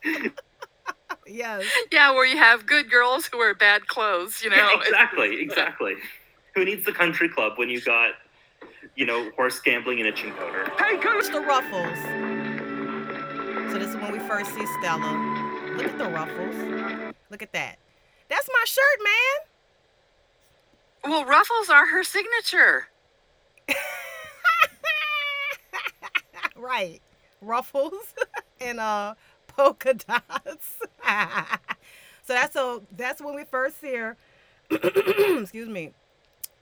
yes. 1.26 1.64
Yeah, 1.92 2.10
where 2.12 2.26
you 2.26 2.36
have 2.38 2.66
good 2.66 2.90
girls 2.90 3.26
who 3.26 3.38
wear 3.38 3.54
bad 3.54 3.86
clothes, 3.86 4.42
you 4.42 4.50
know. 4.50 4.56
Yeah, 4.56 4.80
exactly, 4.80 5.40
exactly. 5.40 5.94
Who 6.54 6.64
needs 6.64 6.84
the 6.84 6.92
country 6.92 7.28
club 7.28 7.52
when 7.56 7.68
you 7.68 7.80
got, 7.80 8.12
you 8.96 9.06
know, 9.06 9.30
horse 9.36 9.58
gambling 9.60 10.00
and 10.00 10.08
a 10.08 10.12
chincoder? 10.12 10.68
It's 11.20 11.28
the 11.28 11.40
ruffles. 11.40 11.98
So 13.72 13.78
this 13.78 13.88
is 13.88 13.96
when 13.96 14.12
we 14.12 14.18
first 14.20 14.54
see 14.54 14.66
Stella. 14.80 15.74
Look 15.76 15.86
at 15.86 15.98
the 15.98 16.08
ruffles. 16.08 17.14
Look 17.30 17.42
at 17.42 17.52
that. 17.52 17.76
That's 18.28 18.48
my 18.52 18.64
shirt, 18.64 19.00
man. 19.04 19.38
Well, 21.12 21.24
ruffles 21.24 21.70
are 21.70 21.86
her 21.86 22.02
signature. 22.02 22.88
right. 26.56 27.00
Ruffles 27.40 28.14
and 28.60 28.80
uh 28.80 29.14
polka 29.46 29.94
dots. 29.94 30.78
so 32.22 32.28
that's 32.28 32.54
so 32.54 32.82
that's 32.96 33.20
when 33.20 33.34
we 33.34 33.44
first 33.44 33.80
see 33.80 33.94
her. 33.94 34.16
Excuse 34.70 35.68
me. 35.68 35.92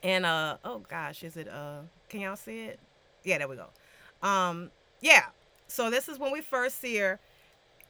And 0.02 0.24
uh 0.24 0.58
oh 0.64 0.82
gosh, 0.88 1.22
is 1.22 1.36
it 1.36 1.48
uh 1.48 1.80
can 2.08 2.20
y'all 2.20 2.36
see 2.36 2.66
it? 2.66 2.78
Yeah, 3.24 3.38
there 3.38 3.48
we 3.48 3.56
go. 3.56 3.66
Um 4.26 4.70
yeah. 5.00 5.26
So 5.66 5.90
this 5.90 6.08
is 6.08 6.18
when 6.18 6.32
we 6.32 6.40
first 6.40 6.80
see 6.80 6.96
her. 6.96 7.20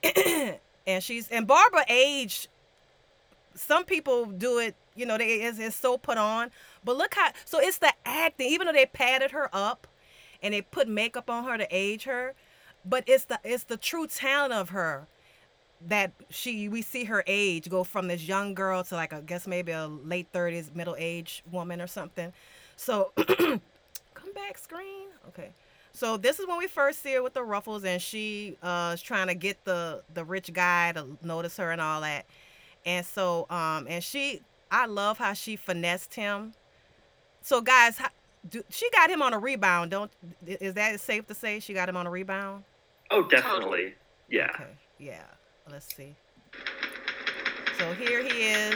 and 0.86 1.02
she's 1.02 1.28
and 1.28 1.46
Barbara 1.46 1.84
aged 1.88 2.48
some 3.54 3.84
people 3.84 4.26
do 4.26 4.58
it, 4.58 4.74
you 4.94 5.04
know, 5.04 5.18
they 5.18 5.42
it's, 5.42 5.58
it's 5.58 5.76
so 5.76 5.98
put 5.98 6.16
on. 6.16 6.50
But 6.84 6.96
look 6.96 7.14
how 7.14 7.30
so 7.44 7.58
it's 7.60 7.78
the 7.78 7.92
acting, 8.04 8.48
even 8.48 8.66
though 8.66 8.72
they 8.72 8.86
padded 8.86 9.32
her 9.32 9.50
up 9.52 9.86
and 10.42 10.54
they 10.54 10.62
put 10.62 10.88
makeup 10.88 11.28
on 11.28 11.44
her 11.44 11.58
to 11.58 11.66
age 11.70 12.04
her, 12.04 12.34
but 12.84 13.04
it's 13.06 13.24
the 13.24 13.40
it's 13.44 13.64
the 13.64 13.76
true 13.76 14.06
talent 14.06 14.52
of 14.52 14.70
her 14.70 15.06
that 15.86 16.12
she 16.30 16.68
we 16.68 16.82
see 16.82 17.04
her 17.04 17.22
age 17.26 17.70
go 17.70 17.84
from 17.84 18.08
this 18.08 18.26
young 18.26 18.54
girl 18.54 18.82
to 18.84 18.94
like 18.94 19.12
I 19.12 19.20
guess 19.20 19.46
maybe 19.46 19.72
a 19.72 19.86
late 19.86 20.32
30s 20.32 20.74
middle 20.74 20.96
age 20.98 21.42
woman 21.50 21.80
or 21.80 21.86
something. 21.86 22.32
So 22.76 23.12
come 23.16 24.32
back 24.34 24.58
screen. 24.58 25.08
Okay. 25.28 25.50
So 25.92 26.16
this 26.16 26.38
is 26.38 26.46
when 26.46 26.58
we 26.58 26.66
first 26.66 27.02
see 27.02 27.14
her 27.14 27.22
with 27.22 27.34
the 27.34 27.42
ruffles 27.42 27.84
and 27.84 28.00
she 28.00 28.56
uh 28.62 28.92
is 28.94 29.02
trying 29.02 29.28
to 29.28 29.34
get 29.34 29.64
the 29.64 30.02
the 30.14 30.24
rich 30.24 30.52
guy 30.52 30.92
to 30.92 31.06
notice 31.22 31.56
her 31.58 31.70
and 31.70 31.80
all 31.80 32.00
that. 32.00 32.26
And 32.84 33.06
so 33.06 33.46
um 33.50 33.86
and 33.88 34.02
she 34.02 34.42
I 34.70 34.86
love 34.86 35.18
how 35.18 35.32
she 35.32 35.56
finessed 35.56 36.14
him. 36.14 36.54
So 37.40 37.60
guys, 37.60 37.96
how, 37.96 38.08
do, 38.48 38.62
she 38.68 38.90
got 38.90 39.10
him 39.10 39.22
on 39.22 39.32
a 39.32 39.38
rebound. 39.38 39.90
Don't 39.90 40.10
is 40.46 40.74
that 40.74 41.00
safe 41.00 41.26
to 41.28 41.34
say 41.34 41.60
she 41.60 41.72
got 41.72 41.88
him 41.88 41.96
on 41.96 42.06
a 42.06 42.10
rebound? 42.10 42.64
Oh, 43.10 43.22
definitely. 43.22 43.94
Yeah. 44.28 44.50
Okay. 44.54 44.64
Yeah. 44.98 45.22
Let's 45.70 45.94
see. 45.94 46.14
So 47.78 47.92
here 47.94 48.22
he 48.22 48.42
is. 48.42 48.74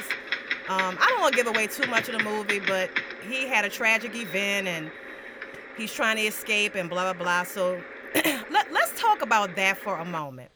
Um, 0.68 0.97
I 1.01 1.07
don't 1.09 1.20
want 1.20 1.34
to 1.34 1.43
give 1.43 1.47
away 1.47 1.66
too 1.66 1.90
much 1.90 2.09
of 2.09 2.18
the 2.18 2.24
movie, 2.24 2.61
but 2.61 2.90
he 3.28 3.47
had 3.47 3.64
a 3.64 3.68
tragic 3.68 4.14
event 4.14 4.68
and 4.68 4.90
he's 5.76 5.93
trying 5.93 6.16
to 6.16 6.22
escape 6.22 6.74
and 6.74 6.88
blah 6.88 7.12
blah 7.12 7.22
blah. 7.22 7.43
So 7.45 7.80
let, 8.14 8.72
let's 8.72 8.99
talk 9.01 9.22
about 9.22 9.57
that 9.57 9.78
for 9.78 9.99
a 9.99 10.05
moment. 10.05 10.51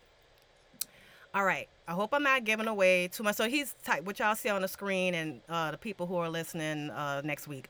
All 1.35 1.45
right. 1.45 1.69
I 1.89 1.93
hope 1.93 2.11
I'm 2.13 2.23
not 2.23 2.45
giving 2.45 2.67
away 2.67 3.09
too 3.09 3.23
much. 3.23 3.37
So 3.37 3.49
he's 3.49 3.75
type 3.85 4.05
what 4.05 4.19
y'all 4.19 4.35
see 4.35 4.49
on 4.49 4.63
the 4.63 4.69
screen 4.69 5.15
and 5.15 5.41
uh, 5.49 5.71
the 5.71 5.79
people 5.79 6.07
who 6.07 6.17
are 6.17 6.29
listening 6.29 6.91
uh, 6.91 7.23
next 7.25 7.47
week. 7.47 7.69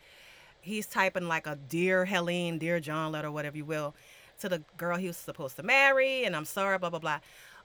He's 0.61 0.87
typing 0.87 1.29
like 1.29 1.47
a 1.47 1.57
dear 1.69 2.05
Helene, 2.05 2.59
dear 2.59 2.81
John 2.81 3.12
letter, 3.12 3.31
whatever 3.31 3.57
you 3.57 3.64
will, 3.64 3.95
to 4.41 4.49
the 4.49 4.62
girl 4.77 4.97
he 4.97 5.07
was 5.07 5.17
supposed 5.17 5.57
to 5.57 5.62
marry, 5.62 6.25
and 6.25 6.35
I'm 6.35 6.45
sorry, 6.45 6.79
blah 6.79 6.91
blah 6.91 6.99
blah. 6.99 7.19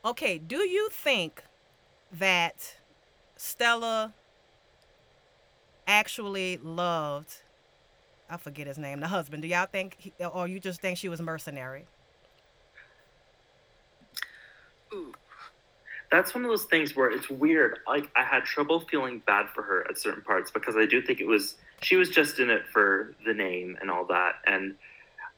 Okay, 0.04 0.40
do 0.40 0.68
you 0.68 0.90
think 0.90 1.44
that 2.12 2.78
Stella 3.36 4.14
actually 5.88 6.58
loved? 6.58 7.36
I 8.30 8.38
forget 8.38 8.66
his 8.66 8.78
name, 8.78 9.00
the 9.00 9.08
husband. 9.08 9.44
Do 9.44 9.48
y'all 9.48 9.68
think, 9.68 9.96
he, 10.00 10.14
or 10.24 10.48
you 10.48 10.60
just 10.60 10.82
think 10.82 10.98
she 10.98 11.10
was 11.10 11.22
mercenary? 11.22 11.86
That's 16.12 16.34
one 16.34 16.44
of 16.44 16.50
those 16.50 16.66
things 16.66 16.96
where 16.96 17.10
it's 17.10 17.30
weird. 17.30 17.80
Like 17.88 18.10
I 18.16 18.24
had 18.24 18.44
trouble 18.44 18.82
feeling 18.82 19.22
bad 19.26 19.48
for 19.56 19.62
her 19.64 19.88
at 19.90 19.98
certain 19.98 20.24
parts 20.24 20.52
because 20.52 20.76
I 20.76 20.86
do 20.86 21.02
think 21.02 21.22
it 21.22 21.28
was 21.28 21.56
she 21.82 21.96
was 21.96 22.10
just 22.10 22.40
in 22.40 22.50
it 22.50 22.64
for 22.68 23.16
the 23.26 23.34
name 23.34 23.78
and 23.80 23.90
all 23.90 24.06
that. 24.08 24.36
And 24.46 24.76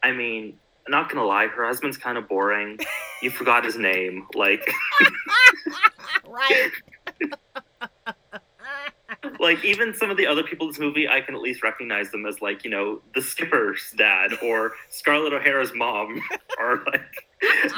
I 0.01 0.11
mean, 0.11 0.57
I'm 0.85 0.91
not 0.91 1.09
gonna 1.09 1.25
lie, 1.25 1.47
her 1.47 1.65
husband's 1.65 1.97
kind 1.97 2.17
of 2.17 2.27
boring. 2.27 2.77
You 3.21 3.29
forgot 3.31 3.63
his 3.65 3.77
name. 3.77 4.27
Like, 4.35 4.69
right. 6.27 6.71
like 9.39 9.63
even 9.63 9.93
some 9.93 10.09
of 10.09 10.17
the 10.17 10.27
other 10.27 10.43
people 10.43 10.67
in 10.67 10.71
this 10.71 10.79
movie, 10.79 11.07
I 11.07 11.21
can 11.21 11.35
at 11.35 11.41
least 11.41 11.63
recognize 11.63 12.11
them 12.11 12.25
as 12.25 12.41
like, 12.41 12.63
you 12.63 12.69
know, 12.69 13.01
the 13.15 13.21
skipper's 13.21 13.93
dad 13.97 14.31
or 14.41 14.73
Scarlett 14.89 15.33
O'Hara's 15.33 15.71
mom, 15.73 16.21
or 16.59 16.83
like, 16.91 17.01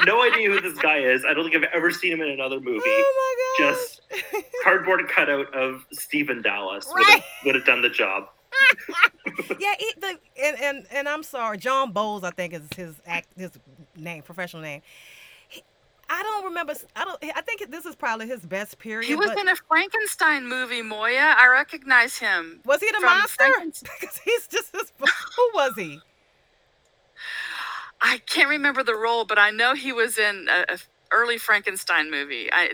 no 0.04 0.22
idea 0.22 0.50
who 0.50 0.60
this 0.60 0.78
guy 0.78 0.98
is. 0.98 1.24
I 1.24 1.32
don't 1.34 1.44
think 1.50 1.56
I've 1.56 1.70
ever 1.74 1.90
seen 1.90 2.12
him 2.12 2.20
in 2.20 2.30
another 2.30 2.60
movie. 2.60 2.80
Oh 2.84 3.56
my 3.60 3.66
god. 3.66 3.72
Just 3.74 4.00
cardboard 4.64 5.08
cutout 5.08 5.52
of 5.54 5.84
Stephen 5.92 6.42
Dallas 6.42 6.86
would 6.92 7.04
have 7.06 7.14
Right. 7.14 7.22
would 7.44 7.54
have 7.54 7.64
done 7.64 7.82
the 7.82 7.90
job. 7.90 8.28
yeah, 9.60 9.74
he, 9.78 9.92
the, 10.00 10.18
and, 10.42 10.60
and 10.60 10.86
and 10.90 11.08
I'm 11.08 11.22
sorry, 11.22 11.58
John 11.58 11.92
Boles, 11.92 12.24
I 12.24 12.30
think 12.30 12.52
is 12.52 12.62
his 12.74 12.94
act, 13.06 13.28
his 13.36 13.50
name, 13.96 14.22
professional 14.22 14.62
name. 14.62 14.82
He, 15.48 15.62
I 16.08 16.22
don't 16.22 16.44
remember. 16.44 16.74
I 16.94 17.04
don't. 17.04 17.22
I 17.34 17.40
think 17.42 17.70
this 17.70 17.86
is 17.86 17.94
probably 17.94 18.26
his 18.26 18.40
best 18.40 18.78
period. 18.78 19.08
He 19.08 19.14
was 19.14 19.30
in 19.30 19.48
a 19.48 19.56
Frankenstein 19.68 20.48
movie, 20.48 20.82
Moya. 20.82 21.34
I 21.36 21.48
recognize 21.48 22.16
him. 22.18 22.60
was 22.64 22.80
he 22.80 22.90
the 22.90 23.00
monster? 23.00 23.44
Because 23.62 24.18
he's 24.24 24.46
just 24.46 24.72
his, 24.72 24.92
who 24.98 25.50
was 25.54 25.74
he? 25.76 26.00
I 28.00 28.18
can't 28.26 28.48
remember 28.48 28.82
the 28.82 28.94
role, 28.94 29.24
but 29.24 29.38
I 29.38 29.50
know 29.50 29.74
he 29.74 29.92
was 29.92 30.18
in 30.18 30.48
a, 30.50 30.74
a 30.74 30.78
early 31.10 31.38
Frankenstein 31.38 32.10
movie. 32.10 32.48
I, 32.52 32.72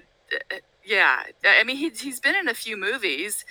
uh, 0.51 0.57
yeah, 0.85 1.23
I 1.45 1.65
mean 1.65 1.77
he's 1.77 2.01
he's 2.01 2.21
been 2.21 2.35
in 2.35 2.49
a 2.49 2.55
few 2.55 2.77
movies. 2.77 3.45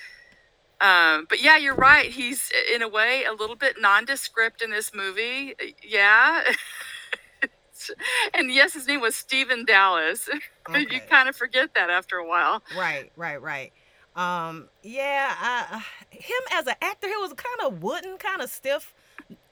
Um, 0.81 1.25
but 1.29 1.41
yeah, 1.41 1.57
you're 1.57 1.75
right. 1.75 2.09
He's 2.09 2.51
in 2.73 2.81
a 2.81 2.87
way 2.87 3.23
a 3.25 3.33
little 3.33 3.55
bit 3.55 3.75
nondescript 3.79 4.61
in 4.61 4.71
this 4.71 4.93
movie. 4.93 5.55
Yeah. 5.83 6.43
and 8.33 8.51
yes, 8.51 8.73
his 8.73 8.87
name 8.87 9.01
was 9.01 9.15
Stephen 9.15 9.65
Dallas. 9.65 10.29
Okay. 10.69 10.85
you 10.91 11.01
kind 11.09 11.27
of 11.27 11.35
forget 11.35 11.73
that 11.73 11.89
after 11.89 12.17
a 12.17 12.25
while. 12.25 12.61
Right, 12.77 13.11
right, 13.17 13.41
right. 13.41 13.73
Um, 14.15 14.69
yeah, 14.83 15.33
I, 15.35 15.83
him 16.11 16.41
as 16.53 16.67
an 16.67 16.75
actor, 16.81 17.07
he 17.07 17.17
was 17.17 17.33
kind 17.33 17.61
of 17.73 17.81
wooden, 17.81 18.17
kind 18.17 18.41
of 18.43 18.49
stiff. 18.49 18.93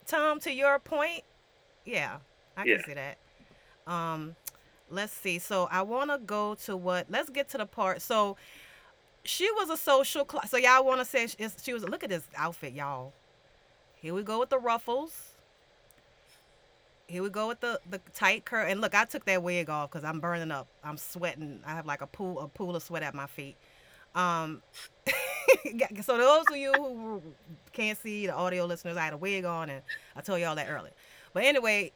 Tom, 0.06 0.40
to 0.42 0.54
your 0.54 0.78
point, 0.78 1.24
yeah, 1.84 2.18
I 2.56 2.62
can 2.62 2.72
Yeah. 2.74 2.86
see 2.86 2.94
that. 2.94 3.18
Um, 3.92 4.36
let's 4.92 5.12
see. 5.12 5.40
So 5.40 5.68
I 5.72 5.82
want 5.82 6.12
to 6.12 6.20
go 6.20 6.54
to 6.66 6.78
what? 6.78 7.08
Let's 7.10 7.32
get 7.32 7.50
to 7.50 7.58
the 7.58 7.66
part. 7.66 8.04
So 8.04 8.38
she 9.24 9.50
was 9.52 9.70
a 9.70 9.78
social 9.78 10.26
class. 10.26 10.50
So 10.50 10.58
y'all 10.58 10.86
want 10.86 11.00
to 11.00 11.06
say 11.06 11.28
she, 11.28 11.74
was? 11.74 11.84
Look 11.84 12.04
at 12.04 12.10
this 12.10 12.24
outfit, 12.36 12.74
y'all. 12.74 13.14
Here 13.96 14.14
we 14.14 14.24
go 14.24 14.40
with 14.40 14.50
the 14.50 14.60
ruffles. 14.60 15.34
Here 17.08 17.24
we 17.24 17.30
go 17.30 17.48
with 17.48 17.60
the 17.60 17.80
the 17.90 18.00
tight 18.14 18.46
curl. 18.46 18.66
And 18.68 18.82
look, 18.82 18.94
I 18.94 19.06
took 19.06 19.26
that 19.26 19.42
wig 19.42 19.70
off 19.70 19.92
because 19.92 20.04
I'm 20.04 20.20
burning 20.20 20.52
up. 20.52 20.68
I'm 20.84 20.98
sweating. 20.98 21.60
I 21.66 21.72
have 21.72 21.86
like 21.86 22.02
a 22.02 22.08
pool 22.08 22.40
a 22.40 22.48
pool 22.48 22.76
of 22.76 22.84
sweat 22.84 23.04
at 23.04 23.14
my 23.14 23.28
feet. 23.28 23.56
Um, 24.16 24.62
so 26.04 26.18
those 26.18 26.46
of 26.50 26.58
you 26.58 26.74
who 26.74 27.22
can't 27.74 27.98
see 27.98 28.28
the 28.28 28.34
audio 28.34 28.66
listeners, 28.66 28.98
I 28.98 29.06
had 29.06 29.14
a 29.14 29.18
wig 29.18 29.46
on, 29.46 29.70
and 29.70 29.82
I 30.16 30.22
told 30.22 30.40
y'all 30.40 30.56
that 30.56 30.70
earlier. 30.70 30.94
But 31.34 31.44
anyway, 31.44 31.92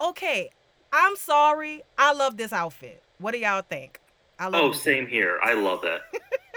okay. 0.00 0.50
I'm 0.92 1.14
sorry. 1.16 1.82
I 1.96 2.12
love 2.12 2.36
this 2.36 2.52
outfit. 2.52 3.02
What 3.18 3.32
do 3.32 3.38
y'all 3.38 3.62
think? 3.62 4.00
I 4.40 4.44
love 4.48 4.54
Oh, 4.54 4.70
this. 4.72 4.82
same 4.82 5.06
here. 5.06 5.38
I 5.42 5.52
love 5.52 5.84
it. 5.84 6.00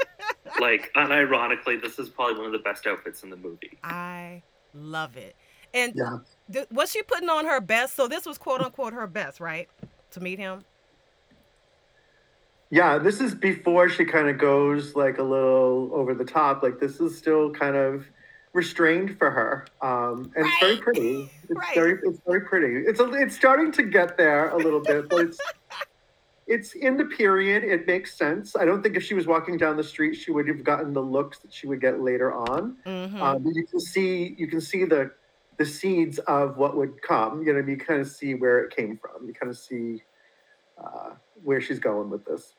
like, 0.59 0.91
unironically, 0.95 1.79
this 1.81 1.99
is 1.99 2.09
probably 2.09 2.37
one 2.37 2.45
of 2.45 2.51
the 2.53 2.59
best 2.59 2.87
outfits 2.87 3.21
in 3.23 3.29
the 3.29 3.35
movie. 3.37 3.77
I 3.83 4.41
love 4.73 5.17
it. 5.17 5.35
And 5.73 5.93
Yeah. 5.95 6.19
Th- 6.51 6.67
was 6.71 6.91
she 6.91 7.03
putting 7.03 7.29
on 7.29 7.45
her 7.45 7.59
best? 7.59 7.95
So 7.95 8.07
this 8.07 8.25
was 8.25 8.37
quote 8.37 8.61
unquote 8.61 8.93
her 8.93 9.05
best, 9.07 9.39
right? 9.39 9.67
To 10.11 10.19
meet 10.21 10.39
him. 10.39 10.63
Yeah, 12.69 12.97
this 12.97 13.19
is 13.21 13.35
before 13.35 13.87
she 13.89 14.03
kind 14.05 14.29
of 14.29 14.37
goes 14.39 14.95
like 14.95 15.17
a 15.19 15.23
little 15.23 15.91
over 15.93 16.13
the 16.15 16.25
top. 16.25 16.63
Like 16.63 16.79
this 16.79 16.99
is 16.99 17.15
still 17.17 17.51
kind 17.51 17.75
of 17.75 18.05
restrained 18.53 19.17
for 19.17 19.29
her, 19.31 19.65
um, 19.81 20.31
and 20.35 20.45
it's 20.47 20.59
very 20.59 20.77
pretty. 20.77 21.31
It's 21.43 21.51
Right. 21.55 21.75
very, 21.75 21.99
it's 22.03 22.19
very 22.25 22.41
pretty. 22.41 22.87
It's 22.87 22.99
a, 22.99 23.11
it's 23.13 23.35
starting 23.35 23.71
to 23.73 23.83
get 23.83 24.17
there 24.17 24.49
a 24.49 24.57
little 24.57 24.79
bit, 24.79 25.07
but 25.09 25.21
it's 25.27 25.37
it's 26.47 26.73
in 26.73 26.97
the 26.97 27.05
period. 27.05 27.63
It 27.63 27.87
makes 27.87 28.17
sense. 28.17 28.55
I 28.55 28.65
don't 28.65 28.83
think 28.83 28.95
if 28.95 29.03
she 29.03 29.13
was 29.13 29.27
walking 29.27 29.57
down 29.57 29.77
the 29.77 29.83
street, 29.83 30.15
she 30.15 30.31
would 30.31 30.47
have 30.47 30.63
gotten 30.63 30.93
the 30.93 31.01
looks 31.01 31.39
that 31.39 31.53
she 31.53 31.67
would 31.67 31.81
get 31.81 32.01
later 32.01 32.33
on. 32.33 32.77
Mm-hmm. 32.85 33.21
Um, 33.21 33.45
you 33.45 33.65
can 33.65 33.79
see 33.79 34.35
you 34.37 34.47
can 34.47 34.61
see 34.61 34.85
the 34.85 35.11
the 35.57 35.65
seeds 35.65 36.19
of 36.19 36.57
what 36.57 36.75
would 36.75 37.01
come. 37.01 37.43
You 37.43 37.53
know, 37.53 37.59
you 37.65 37.77
kind 37.77 38.01
of 38.01 38.07
see 38.07 38.35
where 38.35 38.63
it 38.63 38.75
came 38.75 38.97
from. 38.97 39.27
You 39.27 39.33
kind 39.33 39.49
of 39.49 39.57
see 39.57 40.03
uh, 40.83 41.11
where 41.43 41.61
she's 41.61 41.79
going 41.79 42.09
with 42.09 42.25
this. 42.25 42.53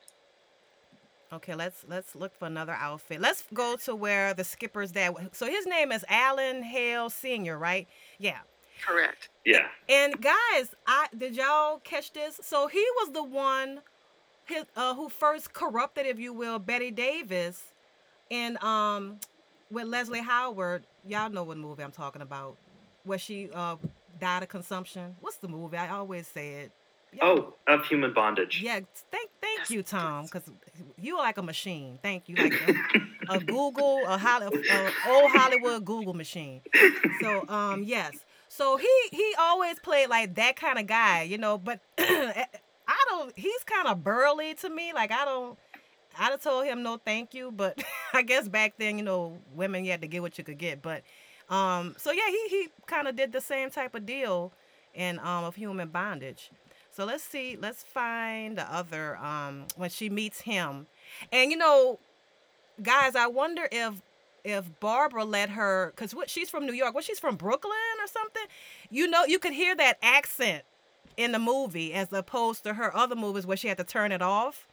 Okay, 1.32 1.54
let's 1.54 1.84
let's 1.88 2.14
look 2.14 2.34
for 2.36 2.46
another 2.46 2.72
outfit. 2.72 3.20
Let's 3.20 3.42
go 3.52 3.76
to 3.84 3.96
where 3.96 4.34
the 4.34 4.44
skipper's 4.44 4.92
dad. 4.92 5.14
So 5.32 5.46
his 5.46 5.66
name 5.66 5.90
is 5.90 6.04
Alan 6.08 6.62
Hale 6.62 7.10
Senior, 7.10 7.58
right? 7.58 7.88
Yeah. 8.18 8.38
Correct. 8.86 9.28
Yeah. 9.44 9.66
And 9.88 10.20
guys, 10.20 10.74
I 10.86 11.06
did 11.16 11.36
y'all 11.36 11.78
catch 11.78 12.12
this? 12.12 12.40
So 12.42 12.66
he 12.66 12.84
was 12.96 13.12
the 13.12 13.22
one 13.22 13.80
his, 14.46 14.64
uh, 14.76 14.94
who 14.94 15.08
first 15.08 15.52
corrupted, 15.52 16.06
if 16.06 16.18
you 16.18 16.32
will, 16.32 16.58
Bette 16.58 16.90
Davis, 16.90 17.62
and 18.30 18.62
um, 18.62 19.18
with 19.70 19.86
Leslie 19.86 20.20
Howard. 20.20 20.84
Y'all 21.06 21.30
know 21.30 21.44
what 21.44 21.56
movie 21.58 21.82
I'm 21.82 21.92
talking 21.92 22.22
about, 22.22 22.56
where 23.04 23.18
she 23.18 23.50
uh 23.54 23.76
died 24.20 24.42
of 24.42 24.48
consumption. 24.48 25.16
What's 25.20 25.36
the 25.38 25.48
movie? 25.48 25.76
I 25.76 25.90
always 25.90 26.26
say 26.26 26.54
it. 26.54 26.72
Y'all- 27.12 27.22
Oh, 27.22 27.54
of 27.72 27.84
human 27.86 28.12
bondage. 28.12 28.60
yeah. 28.60 28.80
Thank 29.12 29.30
thank 29.40 29.70
you, 29.70 29.82
Tom, 29.84 30.24
because 30.24 30.42
you 31.00 31.16
are 31.16 31.22
like 31.22 31.38
a 31.38 31.42
machine. 31.42 31.98
Thank 32.02 32.28
you, 32.28 32.34
like 32.34 32.54
a, 33.28 33.34
a 33.36 33.38
Google, 33.38 34.02
a, 34.06 34.18
Holly, 34.18 34.46
a 34.68 34.90
old 35.08 35.30
Hollywood 35.30 35.84
Google 35.84 36.12
machine. 36.14 36.60
So 37.20 37.44
um 37.48 37.84
yes. 37.84 38.14
So 38.56 38.76
he 38.76 38.88
he 39.10 39.34
always 39.36 39.80
played 39.80 40.10
like 40.10 40.36
that 40.36 40.54
kind 40.54 40.78
of 40.78 40.86
guy, 40.86 41.22
you 41.22 41.38
know, 41.38 41.58
but 41.58 41.80
I 41.98 42.46
don't 43.08 43.36
he's 43.36 43.64
kind 43.64 43.88
of 43.88 44.04
burly 44.04 44.54
to 44.54 44.70
me. 44.70 44.92
Like 44.92 45.10
I 45.10 45.24
don't 45.24 45.58
I'd 46.16 46.30
have 46.30 46.40
told 46.40 46.64
him 46.64 46.84
no 46.84 47.00
thank 47.04 47.34
you, 47.34 47.50
but 47.50 47.82
I 48.14 48.22
guess 48.22 48.46
back 48.46 48.74
then, 48.78 48.96
you 48.96 49.02
know, 49.02 49.38
women 49.56 49.84
you 49.84 49.90
had 49.90 50.02
to 50.02 50.06
get 50.06 50.22
what 50.22 50.38
you 50.38 50.44
could 50.44 50.58
get. 50.58 50.82
But 50.82 51.02
um 51.50 51.96
so 51.98 52.12
yeah, 52.12 52.28
he 52.28 52.46
he 52.48 52.68
kind 52.86 53.08
of 53.08 53.16
did 53.16 53.32
the 53.32 53.40
same 53.40 53.70
type 53.70 53.92
of 53.96 54.06
deal 54.06 54.52
in 54.94 55.18
um 55.18 55.42
of 55.42 55.56
human 55.56 55.88
bondage. 55.88 56.52
So 56.92 57.04
let's 57.04 57.24
see, 57.24 57.58
let's 57.60 57.82
find 57.82 58.56
the 58.56 58.72
other 58.72 59.16
um 59.16 59.64
when 59.74 59.90
she 59.90 60.08
meets 60.08 60.42
him. 60.42 60.86
And 61.32 61.50
you 61.50 61.56
know, 61.56 61.98
guys, 62.80 63.16
I 63.16 63.26
wonder 63.26 63.66
if 63.72 64.00
if 64.44 64.78
Barbara 64.80 65.24
let 65.24 65.50
her 65.50 65.92
cuz 65.96 66.14
what 66.14 66.30
she's 66.30 66.50
from 66.50 66.66
New 66.66 66.72
York, 66.72 66.94
what 66.94 67.04
she's 67.04 67.18
from 67.18 67.36
Brooklyn 67.36 67.72
or 68.00 68.06
something. 68.06 68.44
You 68.90 69.08
know, 69.08 69.24
you 69.24 69.38
could 69.38 69.54
hear 69.54 69.74
that 69.76 69.98
accent 70.02 70.64
in 71.16 71.32
the 71.32 71.38
movie 71.38 71.92
as 71.92 72.12
opposed 72.12 72.64
to 72.64 72.74
her 72.74 72.94
other 72.94 73.16
movies 73.16 73.46
where 73.46 73.56
she 73.56 73.68
had 73.68 73.78
to 73.78 73.84
turn 73.84 74.12
it 74.12 74.22
off. 74.22 74.68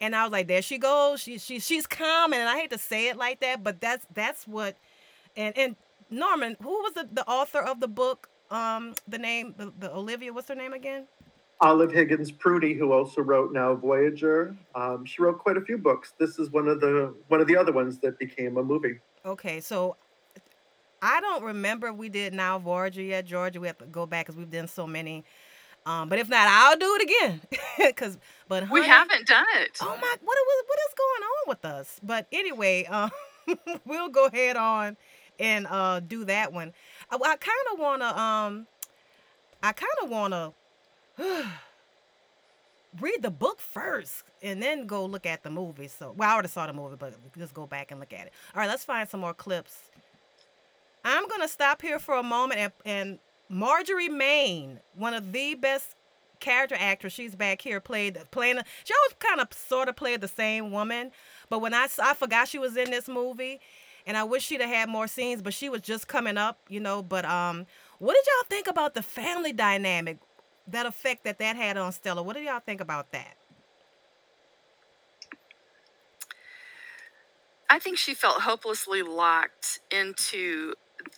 And 0.00 0.14
I 0.14 0.22
was 0.22 0.32
like, 0.32 0.46
there 0.46 0.62
she 0.62 0.78
goes. 0.78 1.20
She, 1.20 1.38
she 1.38 1.58
she's 1.58 1.86
common, 1.86 2.38
and 2.38 2.48
I 2.48 2.56
hate 2.56 2.70
to 2.70 2.78
say 2.78 3.08
it 3.08 3.16
like 3.16 3.40
that, 3.40 3.64
but 3.64 3.80
that's 3.80 4.06
that's 4.14 4.46
what. 4.46 4.76
And 5.36 5.56
and 5.58 5.76
Norman, 6.10 6.56
who 6.62 6.70
was 6.70 6.94
the, 6.94 7.08
the 7.12 7.26
author 7.26 7.60
of 7.60 7.80
the 7.80 7.88
book? 7.88 8.28
Um, 8.50 8.94
the 9.06 9.18
name, 9.18 9.54
the, 9.58 9.72
the 9.78 9.94
Olivia, 9.94 10.32
what's 10.32 10.48
her 10.48 10.54
name 10.54 10.72
again? 10.72 11.06
Olive 11.60 11.92
Higgins 11.92 12.30
Prouty, 12.30 12.74
who 12.74 12.92
also 12.92 13.20
wrote 13.20 13.52
Now 13.52 13.74
Voyager. 13.74 14.56
Um, 14.74 15.04
she 15.04 15.20
wrote 15.20 15.38
quite 15.38 15.56
a 15.56 15.60
few 15.60 15.76
books. 15.76 16.14
This 16.18 16.38
is 16.38 16.50
one 16.50 16.68
of 16.68 16.80
the 16.80 17.14
one 17.26 17.40
of 17.40 17.48
the 17.48 17.56
other 17.56 17.72
ones 17.72 17.98
that 17.98 18.18
became 18.18 18.56
a 18.56 18.62
movie. 18.62 19.00
Okay, 19.24 19.60
so 19.60 19.96
I 21.02 21.20
don't 21.20 21.44
remember 21.44 21.88
if 21.88 21.96
we 21.96 22.08
did 22.08 22.34
Now 22.34 22.58
Voyager 22.58 23.02
yet, 23.02 23.24
Georgia. 23.26 23.60
We 23.60 23.66
have 23.68 23.78
to 23.78 23.86
go 23.86 24.06
back 24.06 24.26
because 24.26 24.36
we've 24.38 24.50
done 24.50 24.68
so 24.68 24.86
many. 24.86 25.24
Um, 25.86 26.08
but 26.08 26.18
if 26.18 26.28
not, 26.28 26.46
I'll 26.48 26.76
do 26.76 26.98
it 27.00 27.02
again. 27.02 27.94
Cause, 27.96 28.18
but 28.48 28.68
We 28.70 28.84
haven't 28.84 29.26
done 29.26 29.46
it. 29.56 29.78
Oh 29.80 29.86
my, 29.86 29.94
what 29.96 30.20
what 30.22 30.66
what 30.66 30.78
is 30.88 30.94
going 30.96 31.22
on 31.22 31.48
with 31.48 31.64
us? 31.64 32.00
But 32.02 32.26
anyway, 32.32 32.84
um, 32.84 33.10
we'll 33.86 34.08
go 34.10 34.26
ahead 34.26 34.56
on 34.56 34.96
and 35.40 35.66
uh 35.68 36.00
do 36.00 36.24
that 36.24 36.52
one. 36.52 36.74
I, 37.10 37.16
I 37.16 37.36
kind 37.36 37.66
of 37.72 37.78
wanna 37.78 38.06
um, 38.06 38.66
I 39.62 39.72
kind 39.72 39.92
of 40.02 40.10
wanna 40.10 40.52
read 43.00 43.22
the 43.22 43.30
book 43.30 43.60
first 43.60 44.24
and 44.42 44.62
then 44.62 44.86
go 44.86 45.04
look 45.04 45.26
at 45.26 45.42
the 45.42 45.50
movie. 45.50 45.88
So, 45.88 46.14
well, 46.16 46.28
I 46.28 46.32
already 46.32 46.48
saw 46.48 46.66
the 46.66 46.72
movie, 46.72 46.96
but 46.98 47.14
just 47.36 47.54
go 47.54 47.66
back 47.66 47.90
and 47.90 48.00
look 48.00 48.12
at 48.12 48.26
it. 48.26 48.32
All 48.54 48.60
right, 48.60 48.68
let's 48.68 48.84
find 48.84 49.08
some 49.08 49.20
more 49.20 49.34
clips. 49.34 49.90
I'm 51.04 51.28
gonna 51.28 51.48
stop 51.48 51.80
here 51.80 51.98
for 51.98 52.14
a 52.16 52.22
moment 52.22 52.60
and, 52.60 52.72
and 52.84 53.18
Marjorie 53.48 54.08
Main, 54.08 54.80
one 54.94 55.14
of 55.14 55.32
the 55.32 55.54
best 55.54 55.94
character 56.40 56.76
actors, 56.78 57.12
she's 57.12 57.34
back 57.34 57.62
here 57.62 57.80
played 57.80 58.18
playing. 58.30 58.58
She 58.84 58.94
always 58.94 59.14
kind 59.18 59.40
of 59.40 59.48
sort 59.52 59.88
of 59.88 59.96
played 59.96 60.20
the 60.20 60.28
same 60.28 60.70
woman, 60.70 61.10
but 61.48 61.60
when 61.60 61.74
I 61.74 61.88
I 62.02 62.14
forgot 62.14 62.48
she 62.48 62.58
was 62.58 62.76
in 62.76 62.90
this 62.90 63.08
movie, 63.08 63.60
and 64.06 64.16
I 64.16 64.24
wish 64.24 64.44
she'd 64.44 64.60
have 64.60 64.70
had 64.70 64.88
more 64.88 65.06
scenes, 65.06 65.42
but 65.42 65.54
she 65.54 65.68
was 65.68 65.82
just 65.82 66.08
coming 66.08 66.38
up, 66.38 66.58
you 66.68 66.80
know. 66.80 67.02
But 67.02 67.24
um, 67.24 67.66
what 67.98 68.14
did 68.14 68.24
y'all 68.26 68.46
think 68.48 68.66
about 68.66 68.94
the 68.94 69.02
family 69.02 69.52
dynamic, 69.52 70.18
that 70.70 70.86
effect 70.86 71.24
that 71.24 71.38
that 71.38 71.56
had 71.56 71.76
on 71.76 71.92
Stella? 71.92 72.22
What 72.22 72.36
do 72.36 72.42
y'all 72.42 72.60
think 72.60 72.80
about 72.80 73.12
that? 73.12 73.36
I 77.70 77.78
think 77.78 77.98
she 77.98 78.14
felt 78.14 78.42
hopelessly 78.42 79.02
locked 79.02 79.80
into 79.90 80.74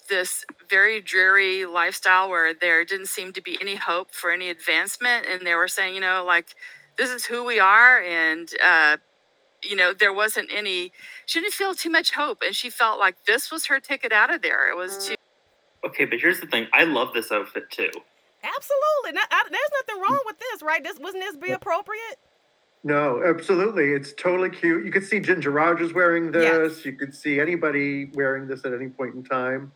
this 0.09 0.45
very 0.69 1.01
dreary 1.01 1.65
lifestyle 1.65 2.29
where 2.29 2.53
there 2.53 2.85
didn't 2.85 3.07
seem 3.07 3.33
to 3.33 3.43
be 3.43 3.57
any 3.61 3.77
hope 3.77 4.13
for 4.13 4.31
any 4.31 4.51
advancement. 4.51 5.27
And 5.27 5.47
they 5.47 5.55
were 5.55 5.69
saying, 5.69 5.95
you 5.95 6.01
know, 6.01 6.25
like, 6.27 6.55
this 6.99 7.11
is 7.11 7.25
who 7.25 7.45
we 7.45 7.61
are. 7.61 8.01
And, 8.03 8.49
uh, 8.65 8.97
you 9.63 9.77
know, 9.77 9.93
there 9.93 10.13
wasn't 10.13 10.51
any, 10.53 10.93
she 11.27 11.41
didn't 11.41 11.55
feel 11.55 11.75
too 11.75 11.91
much 11.91 12.13
hope. 12.13 12.43
And 12.45 12.55
she 12.55 12.69
felt 12.69 12.99
like 12.99 13.25
this 13.27 13.51
was 13.51 13.67
her 13.67 13.79
ticket 13.81 14.13
out 14.13 14.33
of 14.33 14.43
there. 14.43 14.71
It 14.71 14.77
was 14.77 15.07
too. 15.09 15.15
Okay, 15.85 16.05
but 16.05 16.19
here's 16.21 16.41
the 16.41 16.47
thing. 16.47 16.67
I 16.73 16.85
love 16.85 17.13
this 17.15 17.33
outfit 17.33 17.71
too. 17.71 17.91
Absolutely, 18.43 19.13
not, 19.13 19.29
I, 19.31 19.43
there's 19.51 19.71
nothing 19.87 20.03
wrong 20.03 20.21
with 20.27 20.39
this, 20.39 20.63
right? 20.63 20.83
This 20.83 20.99
wasn't 20.99 21.23
this 21.23 21.37
be 21.37 21.51
appropriate? 21.51 22.19
No, 22.83 23.23
absolutely. 23.23 23.93
It's 23.93 24.15
totally 24.15 24.49
cute. 24.49 24.87
You 24.87 24.91
could 24.91 25.05
see 25.05 25.21
Ginger 25.21 25.51
Rogers 25.51 25.93
wearing 25.93 26.33
this. 26.33 26.85
You 26.85 26.95
could 26.95 27.15
see 27.15 27.39
anybody 27.39 28.11
wearing 28.15 28.47
this 28.47 28.65
at 28.65 28.73
any 28.73 28.89
point 28.89 29.15
in 29.15 29.23
time. 29.23 29.73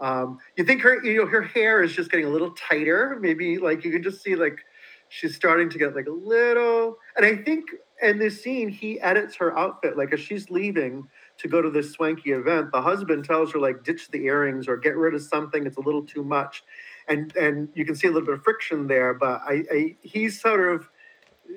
Um, 0.00 0.38
you 0.56 0.64
think 0.64 0.80
her, 0.82 1.04
you 1.04 1.18
know, 1.18 1.26
her 1.26 1.42
hair 1.42 1.82
is 1.82 1.92
just 1.92 2.10
getting 2.10 2.26
a 2.26 2.30
little 2.30 2.52
tighter. 2.52 3.18
Maybe 3.20 3.58
like 3.58 3.84
you 3.84 3.90
can 3.90 4.02
just 4.04 4.22
see 4.22 4.36
like 4.36 4.58
she's 5.08 5.34
starting 5.34 5.68
to 5.70 5.78
get 5.78 5.96
like 5.96 6.06
a 6.06 6.12
little. 6.12 6.98
And 7.16 7.26
I 7.26 7.36
think 7.36 7.64
in 8.00 8.18
this 8.18 8.42
scene, 8.42 8.68
he 8.68 9.00
edits 9.00 9.34
her 9.36 9.56
outfit. 9.58 9.96
Like 9.96 10.12
as 10.12 10.20
she's 10.20 10.48
leaving 10.50 11.08
to 11.38 11.48
go 11.48 11.60
to 11.60 11.70
this 11.70 11.92
swanky 11.92 12.30
event, 12.30 12.70
the 12.72 12.82
husband 12.82 13.24
tells 13.24 13.52
her 13.52 13.58
like 13.58 13.82
ditch 13.82 14.10
the 14.12 14.26
earrings 14.26 14.68
or 14.68 14.76
get 14.76 14.96
rid 14.96 15.14
of 15.14 15.22
something. 15.22 15.66
It's 15.66 15.76
a 15.76 15.80
little 15.80 16.04
too 16.04 16.22
much. 16.22 16.62
And 17.08 17.34
and 17.36 17.68
you 17.74 17.84
can 17.84 17.94
see 17.94 18.06
a 18.06 18.10
little 18.10 18.26
bit 18.26 18.34
of 18.34 18.42
friction 18.42 18.86
there. 18.86 19.14
But 19.14 19.42
I, 19.44 19.64
I 19.70 19.96
he's 20.02 20.40
sort 20.40 20.74
of 20.74 20.88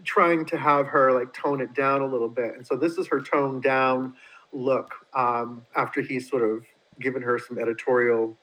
trying 0.03 0.45
to 0.45 0.57
have 0.57 0.87
her 0.87 1.13
like 1.13 1.33
tone 1.33 1.61
it 1.61 1.73
down 1.73 2.01
a 2.01 2.07
little 2.07 2.29
bit. 2.29 2.55
And 2.55 2.67
so 2.67 2.75
this 2.75 2.97
is 2.97 3.07
her 3.07 3.21
toned 3.21 3.63
down 3.63 4.15
look 4.51 4.93
um, 5.13 5.65
after 5.75 6.01
he's 6.01 6.29
sort 6.29 6.43
of 6.43 6.65
given 6.99 7.21
her 7.21 7.39
some 7.39 7.57
editorial 7.57 8.37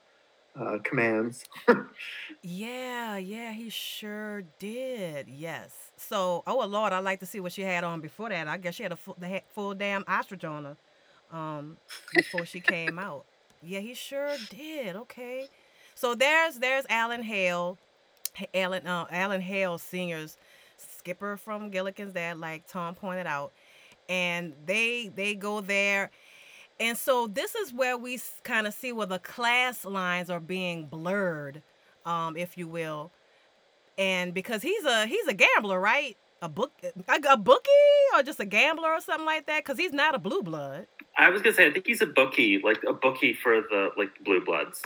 uh, 0.58 0.78
commands. 0.82 1.44
Yeah, 2.42 3.16
yeah, 3.16 3.52
he 3.52 3.70
sure 3.70 4.42
did. 4.58 5.28
Yes. 5.28 5.70
So, 5.96 6.42
oh 6.46 6.66
Lord, 6.66 6.92
I'd 6.92 7.04
like 7.04 7.20
to 7.20 7.26
see 7.26 7.40
what 7.40 7.52
she 7.52 7.62
had 7.62 7.84
on 7.84 8.00
before 8.00 8.28
that. 8.28 8.48
I 8.48 8.58
guess 8.58 8.74
she 8.74 8.82
had 8.82 8.92
a 8.92 8.96
full, 8.96 9.16
the 9.18 9.42
full 9.54 9.74
damn 9.74 10.04
ostrich 10.06 10.44
on 10.44 10.64
her 10.64 10.76
um, 11.36 11.76
before 12.14 12.44
she 12.44 12.60
came 12.60 12.98
out. 12.98 13.24
Yeah, 13.62 13.80
he 13.80 13.94
sure 13.94 14.36
did. 14.50 14.94
Okay. 14.94 15.48
So 15.94 16.14
there's 16.14 16.56
there's 16.56 16.84
Alan 16.88 17.22
Hale, 17.22 17.78
Alan 18.52 18.86
uh, 18.86 19.06
Alan 19.10 19.40
Hale 19.40 19.78
Senior's 19.78 20.36
skipper 20.76 21.36
from 21.36 21.70
Gilligan's 21.70 22.12
Dad, 22.12 22.38
like 22.38 22.66
Tom 22.66 22.94
pointed 22.94 23.26
out, 23.26 23.52
and 24.08 24.54
they 24.66 25.10
they 25.14 25.34
go 25.34 25.60
there. 25.60 26.10
And 26.80 26.98
so 26.98 27.28
this 27.28 27.54
is 27.54 27.72
where 27.72 27.96
we 27.96 28.20
kind 28.42 28.66
of 28.66 28.74
see 28.74 28.92
where 28.92 29.06
the 29.06 29.20
class 29.20 29.84
lines 29.84 30.28
are 30.28 30.40
being 30.40 30.86
blurred 30.86 31.62
um, 32.04 32.36
if 32.36 32.56
you 32.58 32.68
will. 32.68 33.10
And 33.96 34.34
because 34.34 34.62
he's 34.62 34.84
a 34.84 35.06
he's 35.06 35.26
a 35.28 35.34
gambler, 35.34 35.80
right? 35.80 36.16
A 36.42 36.48
book 36.48 36.72
a, 36.82 37.20
a 37.30 37.36
bookie 37.36 37.70
or 38.14 38.22
just 38.22 38.40
a 38.40 38.44
gambler 38.44 38.88
or 38.88 39.00
something 39.00 39.24
like 39.24 39.46
that. 39.46 39.64
Because 39.64 39.78
he's 39.78 39.92
not 39.92 40.14
a 40.14 40.18
blue 40.18 40.42
blood. 40.42 40.86
I 41.16 41.30
was 41.30 41.42
gonna 41.42 41.54
say 41.54 41.66
I 41.66 41.70
think 41.70 41.86
he's 41.86 42.02
a 42.02 42.06
bookie, 42.06 42.58
like 42.58 42.82
a 42.86 42.92
bookie 42.92 43.34
for 43.34 43.60
the 43.60 43.90
like 43.96 44.10
blue 44.24 44.44
bloods. 44.44 44.82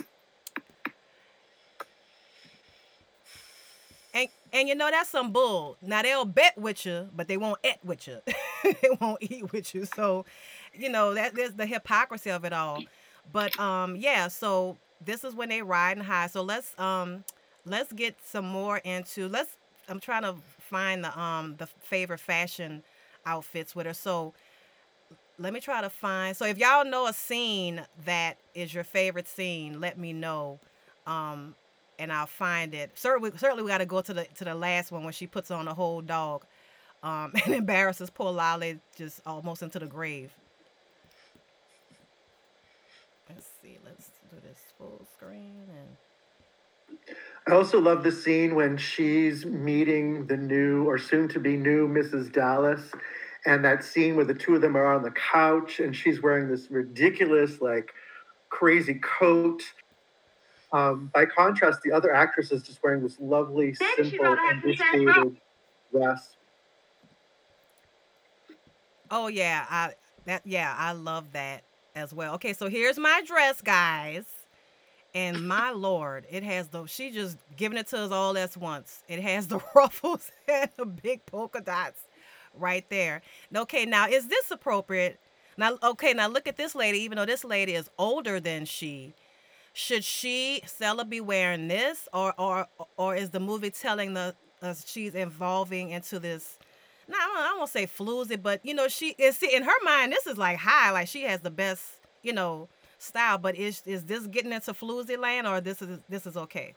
And 4.51 4.67
you 4.67 4.75
know 4.75 4.89
that's 4.89 5.09
some 5.09 5.31
bull. 5.31 5.77
Now 5.81 6.01
they'll 6.01 6.25
bet 6.25 6.57
with 6.57 6.85
you, 6.85 7.09
but 7.15 7.27
they 7.27 7.37
won't 7.37 7.59
eat 7.63 7.77
with 7.83 8.07
you. 8.07 8.19
they 8.63 8.89
won't 8.99 9.21
eat 9.21 9.51
with 9.51 9.75
you. 9.75 9.85
So, 9.85 10.25
you 10.73 10.89
know 10.89 11.13
that 11.13 11.35
there's 11.35 11.53
the 11.53 11.65
hypocrisy 11.65 12.31
of 12.31 12.45
it 12.45 12.53
all. 12.53 12.83
But 13.31 13.57
um, 13.59 13.95
yeah. 13.95 14.27
So 14.27 14.77
this 15.03 15.23
is 15.23 15.35
when 15.35 15.49
they 15.49 15.61
riding 15.61 16.03
high. 16.03 16.27
So 16.27 16.41
let's 16.41 16.77
um, 16.79 17.23
let's 17.65 17.91
get 17.93 18.15
some 18.23 18.47
more 18.47 18.77
into. 18.79 19.27
Let's. 19.27 19.55
I'm 19.87 19.99
trying 19.99 20.23
to 20.23 20.35
find 20.59 21.03
the 21.03 21.19
um 21.19 21.55
the 21.57 21.67
favorite 21.67 22.19
fashion 22.19 22.83
outfits 23.25 23.75
with 23.75 23.85
her. 23.85 23.93
So 23.93 24.33
let 25.37 25.53
me 25.53 25.59
try 25.59 25.81
to 25.81 25.89
find. 25.89 26.35
So 26.35 26.45
if 26.45 26.57
y'all 26.57 26.85
know 26.85 27.07
a 27.07 27.13
scene 27.13 27.81
that 28.05 28.37
is 28.53 28.73
your 28.73 28.83
favorite 28.83 29.27
scene, 29.27 29.79
let 29.79 29.97
me 29.97 30.13
know. 30.13 30.59
Um, 31.07 31.55
and 31.99 32.11
I'll 32.11 32.25
find 32.25 32.73
it. 32.73 32.91
Certainly, 32.95 33.33
certainly 33.37 33.61
we 33.63 33.69
got 33.69 33.79
to 33.79 33.85
go 33.85 34.01
to 34.01 34.13
the 34.13 34.25
to 34.35 34.45
the 34.45 34.55
last 34.55 34.91
one 34.91 35.03
when 35.03 35.13
she 35.13 35.27
puts 35.27 35.51
on 35.51 35.67
a 35.67 35.73
whole 35.73 36.01
dog, 36.01 36.45
um, 37.03 37.33
and 37.45 37.53
embarrasses 37.53 38.09
poor 38.09 38.31
Lolly 38.31 38.79
just 38.95 39.21
almost 39.25 39.61
into 39.61 39.77
the 39.77 39.85
grave. 39.85 40.31
Let's 43.29 43.45
see. 43.61 43.77
Let's 43.85 44.09
do 44.31 44.37
this 44.41 44.57
full 44.77 45.05
screen 45.15 45.67
and. 45.69 47.07
I 47.47 47.53
also 47.53 47.79
love 47.79 48.03
the 48.03 48.11
scene 48.11 48.53
when 48.53 48.77
she's 48.77 49.45
meeting 49.45 50.27
the 50.27 50.37
new 50.37 50.87
or 50.87 50.97
soon 50.97 51.27
to 51.29 51.39
be 51.39 51.55
new 51.55 51.87
Mrs. 51.87 52.31
Dallas, 52.31 52.91
and 53.45 53.63
that 53.65 53.83
scene 53.83 54.15
where 54.15 54.25
the 54.25 54.33
two 54.33 54.55
of 54.55 54.61
them 54.61 54.75
are 54.75 54.93
on 54.93 55.01
the 55.01 55.11
couch 55.11 55.79
and 55.79 55.95
she's 55.95 56.21
wearing 56.21 56.47
this 56.47 56.69
ridiculous, 56.69 57.59
like, 57.59 57.93
crazy 58.49 58.95
coat. 58.95 59.63
Um, 60.71 61.09
by 61.13 61.25
contrast, 61.25 61.81
the 61.81 61.91
other 61.91 62.13
actress 62.13 62.51
is 62.51 62.61
just 62.61 62.81
wearing 62.83 63.01
this 63.01 63.17
lovely, 63.19 63.73
simple, 63.73 64.19
rather 64.19 64.37
have 64.37 64.61
some 64.61 64.69
undisputed 64.69 65.37
dress. 65.91 66.35
Oh 69.09 69.27
yeah, 69.27 69.65
I 69.69 69.93
that 70.25 70.43
yeah, 70.45 70.75
I 70.77 70.91
love 70.91 71.31
that 71.33 71.63
as 71.95 72.13
well. 72.13 72.35
Okay, 72.35 72.53
so 72.53 72.69
here's 72.69 72.99
my 72.99 73.23
dress, 73.25 73.61
guys. 73.61 74.25
And 75.15 75.47
my 75.47 75.71
lord, 75.75 76.27
it 76.29 76.43
has 76.43 76.67
the 76.67 76.85
she 76.85 77.09
just 77.09 77.37
giving 77.57 77.77
it 77.77 77.87
to 77.87 77.97
us 77.97 78.11
all 78.11 78.37
at 78.37 78.55
once. 78.55 79.03
It 79.07 79.21
has 79.21 79.47
the 79.47 79.59
ruffles 79.75 80.31
and 80.47 80.69
the 80.77 80.85
big 80.85 81.25
polka 81.25 81.61
dots 81.61 82.03
right 82.53 82.87
there. 82.89 83.23
Okay, 83.55 83.85
now 83.85 84.07
is 84.07 84.27
this 84.27 84.51
appropriate? 84.51 85.19
Now 85.57 85.79
okay, 85.81 86.13
now 86.13 86.27
look 86.27 86.47
at 86.47 86.57
this 86.57 86.75
lady, 86.75 86.99
even 86.99 87.17
though 87.17 87.25
this 87.25 87.43
lady 87.43 87.73
is 87.73 87.89
older 87.97 88.39
than 88.39 88.65
she. 88.65 89.15
Should 89.73 90.03
she 90.03 90.61
Stella 90.65 91.05
be 91.05 91.21
wearing 91.21 91.67
this 91.67 92.07
or 92.13 92.33
or 92.37 92.67
or 92.97 93.15
is 93.15 93.29
the 93.29 93.39
movie 93.39 93.71
telling 93.71 94.13
the 94.13 94.35
she's 94.85 95.15
evolving 95.15 95.91
into 95.91 96.19
this 96.19 96.57
no, 97.09 97.17
I 97.17 97.51
I 97.53 97.57
won't 97.57 97.69
say 97.69 97.87
floozy, 97.87 98.41
but 98.41 98.63
you 98.63 98.73
know, 98.73 98.87
she 98.87 99.15
is 99.17 99.37
see 99.37 99.53
in 99.53 99.63
her 99.63 99.83
mind. 99.83 100.13
This 100.13 100.27
is 100.27 100.37
like 100.37 100.59
high, 100.59 100.91
like 100.91 101.07
she 101.07 101.23
has 101.23 101.41
the 101.41 101.49
best, 101.49 101.83
you 102.21 102.33
know, 102.33 102.69
style. 102.99 103.39
But 103.39 103.55
is 103.55 103.81
is 103.85 104.05
this 104.05 104.27
getting 104.27 104.53
into 104.53 104.73
floozy 104.73 105.17
land, 105.17 105.47
or 105.47 105.59
this 105.59 105.81
is 105.81 105.99
this 106.07 106.27
is 106.27 106.37
okay? 106.37 106.75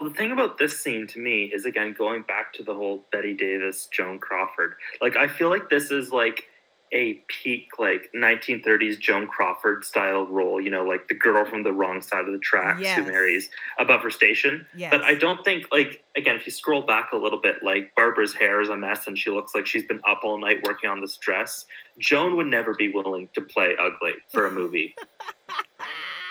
Well, 0.00 0.10
the 0.10 0.16
thing 0.16 0.32
about 0.32 0.58
this 0.58 0.80
scene 0.80 1.06
to 1.08 1.20
me 1.20 1.44
is 1.44 1.64
again 1.64 1.94
going 1.96 2.22
back 2.22 2.52
to 2.54 2.64
the 2.64 2.74
whole 2.74 3.04
Bette 3.12 3.34
Davis, 3.34 3.86
Joan 3.86 4.18
Crawford. 4.18 4.74
Like 5.00 5.16
I 5.16 5.28
feel 5.28 5.48
like 5.48 5.70
this 5.70 5.92
is 5.92 6.10
like 6.10 6.48
a 6.92 7.14
peak 7.28 7.78
like 7.78 8.10
1930s 8.14 8.98
Joan 8.98 9.26
Crawford 9.26 9.84
style 9.84 10.26
role. 10.26 10.60
You 10.60 10.70
know, 10.70 10.84
like 10.84 11.08
the 11.08 11.14
girl 11.14 11.44
from 11.44 11.62
the 11.62 11.72
wrong 11.72 12.02
side 12.02 12.26
of 12.26 12.32
the 12.32 12.38
tracks 12.38 12.86
who 12.86 13.04
marries 13.04 13.50
above 13.78 14.02
her 14.02 14.10
station. 14.10 14.66
Yes. 14.76 14.90
But 14.90 15.02
I 15.02 15.14
don't 15.14 15.44
think 15.44 15.66
like 15.72 16.04
again 16.16 16.36
if 16.36 16.46
you 16.46 16.52
scroll 16.52 16.82
back 16.82 17.12
a 17.12 17.16
little 17.16 17.40
bit, 17.40 17.62
like 17.62 17.94
Barbara's 17.96 18.34
hair 18.34 18.60
is 18.60 18.68
a 18.68 18.76
mess 18.76 19.06
and 19.06 19.16
she 19.18 19.30
looks 19.30 19.54
like 19.54 19.66
she's 19.66 19.84
been 19.84 20.00
up 20.06 20.20
all 20.22 20.38
night 20.38 20.62
working 20.64 20.90
on 20.90 21.00
this 21.00 21.16
dress. 21.16 21.64
Joan 21.98 22.36
would 22.36 22.46
never 22.46 22.74
be 22.74 22.92
willing 22.92 23.28
to 23.34 23.40
play 23.40 23.74
ugly 23.78 24.14
for 24.30 24.46
a 24.46 24.50
movie. 24.50 24.94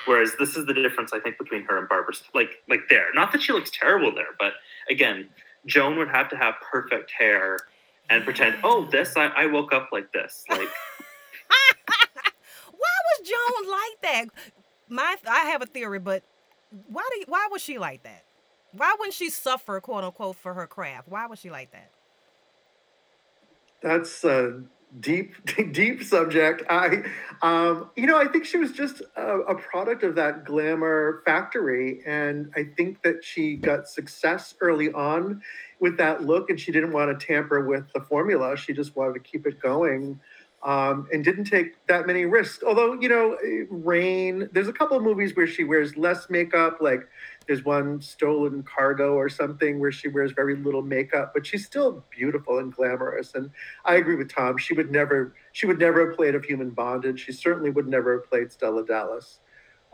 Whereas 0.06 0.34
this 0.40 0.56
is 0.58 0.66
the 0.66 0.74
difference 0.74 1.14
I 1.14 1.20
think 1.20 1.38
between 1.38 1.64
her 1.66 1.78
and 1.78 1.88
Barbara's 1.88 2.24
Like 2.34 2.64
like 2.70 2.82
there, 2.90 3.08
not 3.14 3.32
that 3.32 3.42
she 3.42 3.54
looks 3.54 3.72
terrible 3.72 4.14
there, 4.14 4.36
but 4.40 4.54
again, 4.90 5.30
Joan 5.66 5.98
would 5.98 6.10
have 6.10 6.30
to 6.30 6.38
have 6.38 6.56
perfect 6.72 7.12
hair 7.12 7.58
and 8.12 8.26
pretend, 8.26 8.58
oh, 8.64 8.86
this 8.92 9.16
I, 9.18 9.28
I 9.28 9.46
woke 9.48 9.74
up 9.74 9.90
like 9.92 10.12
this. 10.12 10.44
Like 10.50 10.60
Why 12.72 12.96
was 13.08 13.28
Joan 13.28 13.72
like 13.72 14.02
that? 14.04 14.26
My 14.90 15.16
I 15.28 15.46
have 15.52 15.62
a 15.62 15.66
theory, 15.66 16.00
but 16.00 16.24
why 16.90 17.08
do 17.12 17.20
you, 17.20 17.26
why 17.28 17.48
was 17.52 17.62
she 17.62 17.80
like 17.80 18.04
that? 18.04 18.24
Why 18.74 18.96
wouldn't 19.00 19.16
she 19.16 19.30
suffer, 19.30 19.80
quote 19.80 20.04
unquote, 20.04 20.36
for 20.36 20.54
her 20.54 20.68
craft? 20.68 21.08
Why 21.08 21.26
was 21.26 21.40
she 21.40 21.50
like 21.50 21.72
that? 21.72 21.90
That's 23.82 24.24
a 24.26 24.62
deep, 25.00 25.34
deep 25.72 26.04
subject. 26.04 26.64
I, 26.70 27.04
um, 27.42 27.90
you 27.96 28.06
know, 28.06 28.18
I 28.18 28.28
think 28.28 28.46
she 28.46 28.58
was 28.58 28.72
just 28.72 29.02
a, 29.16 29.40
a 29.40 29.56
product 29.56 30.04
of 30.04 30.16
that 30.16 30.46
glamour 30.46 31.22
factory, 31.26 32.02
and 32.06 32.52
I 32.56 32.66
think 32.76 33.02
that 33.04 33.24
she 33.24 33.56
got 33.56 33.88
success 33.88 34.56
early 34.62 34.92
on 34.92 35.42
with 35.80 35.98
that 35.98 36.24
look, 36.24 36.50
and 36.50 36.60
she 36.60 36.72
didn't 36.72 36.94
want 36.94 37.18
to 37.18 37.26
tamper 37.26 37.66
with 37.66 37.92
the 37.94 38.02
formula. 38.02 38.56
She 38.58 38.74
just 38.74 38.96
wanted 38.96 39.14
to 39.14 39.20
keep 39.20 39.48
it 39.48 39.60
going. 39.62 40.20
Um, 40.64 41.08
and 41.12 41.24
didn't 41.24 41.46
take 41.46 41.84
that 41.88 42.06
many 42.06 42.26
risks. 42.26 42.64
Although, 42.64 42.94
you 42.94 43.10
know, 43.10 43.34
eh, 43.44 43.66
Rain, 43.72 44.48
there's 44.52 44.68
a 44.68 44.74
couple 44.74 44.96
of 44.96 45.02
movies 45.02 45.36
where 45.36 45.48
she 45.48 45.64
wears 45.64 45.98
less 45.98 46.30
makeup, 46.30 46.78
like 46.80 47.08
there's 47.48 47.66
one 47.66 48.00
Stolen 48.00 48.62
Cargo 48.62 49.14
or 49.16 49.28
something 49.28 49.80
where 49.80 49.92
she 49.92 50.08
wears 50.08 50.34
very 50.34 50.56
little 50.56 50.84
makeup, 50.84 51.32
but 51.34 51.48
she's 51.48 51.66
still 51.66 52.06
beautiful 52.12 52.60
and 52.60 52.72
glamorous. 52.72 53.34
And 53.34 53.50
I 53.86 53.96
agree 53.96 54.16
with 54.16 54.32
Tom. 54.32 54.58
She 54.60 54.76
would 54.76 54.92
never, 54.92 55.34
she 55.52 55.66
would 55.66 55.80
never 55.80 56.08
have 56.08 56.16
played 56.16 56.36
of 56.36 56.46
human 56.46 56.70
bondage. 56.70 57.26
She 57.26 57.32
certainly 57.32 57.72
would 57.72 57.88
never 57.88 58.20
have 58.20 58.30
played 58.30 58.52
Stella 58.52 58.86
Dallas. 58.86 59.40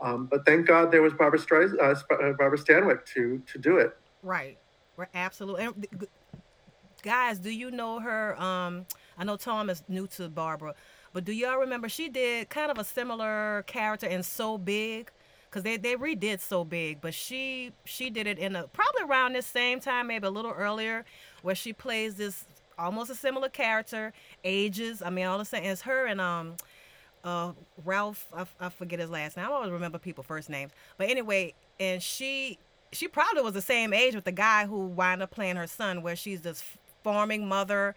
Um, 0.00 0.26
but 0.26 0.44
thank 0.44 0.66
God 0.66 0.92
there 0.92 1.02
was 1.02 1.14
Barbara, 1.14 1.40
Streis- 1.40 1.78
uh, 1.80 2.14
uh, 2.14 2.32
Barbara 2.34 2.58
Stanwyck 2.58 3.04
to 3.14 3.42
to 3.46 3.58
do 3.58 3.78
it. 3.78 3.96
Right. 4.22 4.58
We're 4.96 5.08
absolutely. 5.14 5.68
Guys, 7.02 7.38
do 7.38 7.50
you 7.50 7.70
know 7.70 8.00
her? 8.00 8.40
Um, 8.40 8.86
I 9.18 9.24
know 9.24 9.36
Tom 9.36 9.68
is 9.68 9.82
new 9.88 10.06
to 10.08 10.28
Barbara, 10.28 10.74
but 11.12 11.24
do 11.24 11.32
y'all 11.32 11.58
remember 11.58 11.88
she 11.88 12.08
did 12.08 12.48
kind 12.48 12.70
of 12.70 12.78
a 12.78 12.84
similar 12.84 13.64
character 13.66 14.06
in 14.06 14.22
So 14.22 14.58
Big? 14.58 15.10
Cause 15.50 15.62
they, 15.62 15.78
they 15.78 15.96
redid 15.96 16.40
So 16.40 16.62
Big, 16.64 17.00
but 17.00 17.14
she 17.14 17.72
she 17.84 18.10
did 18.10 18.26
it 18.26 18.38
in 18.38 18.54
a 18.54 18.68
probably 18.68 19.02
around 19.04 19.32
this 19.34 19.46
same 19.46 19.80
time, 19.80 20.06
maybe 20.06 20.26
a 20.26 20.30
little 20.30 20.52
earlier, 20.52 21.04
where 21.42 21.54
she 21.54 21.72
plays 21.72 22.16
this 22.16 22.44
almost 22.78 23.10
a 23.10 23.14
similar 23.14 23.48
character, 23.48 24.12
ages. 24.44 25.02
I 25.02 25.10
mean, 25.10 25.26
all 25.26 25.36
of 25.36 25.40
a 25.40 25.44
sudden 25.46 25.66
it's 25.66 25.82
her 25.82 26.06
and 26.06 26.20
um 26.20 26.56
uh 27.24 27.52
Ralph 27.84 28.26
I, 28.34 28.46
I 28.60 28.68
forget 28.68 29.00
his 29.00 29.10
last 29.10 29.36
name. 29.36 29.46
I 29.46 29.48
always 29.50 29.70
remember 29.70 29.98
people 29.98 30.22
first 30.22 30.50
names. 30.50 30.72
But 30.98 31.08
anyway, 31.08 31.54
and 31.80 32.02
she 32.02 32.58
she 32.92 33.08
probably 33.08 33.42
was 33.42 33.54
the 33.54 33.62
same 33.62 33.92
age 33.92 34.14
with 34.14 34.24
the 34.24 34.32
guy 34.32 34.66
who 34.66 34.86
wound 34.86 35.22
up 35.22 35.30
playing 35.30 35.56
her 35.56 35.66
son 35.66 36.02
where 36.02 36.16
she's 36.16 36.42
this 36.42 36.62
farming 37.02 37.46
mother 37.48 37.94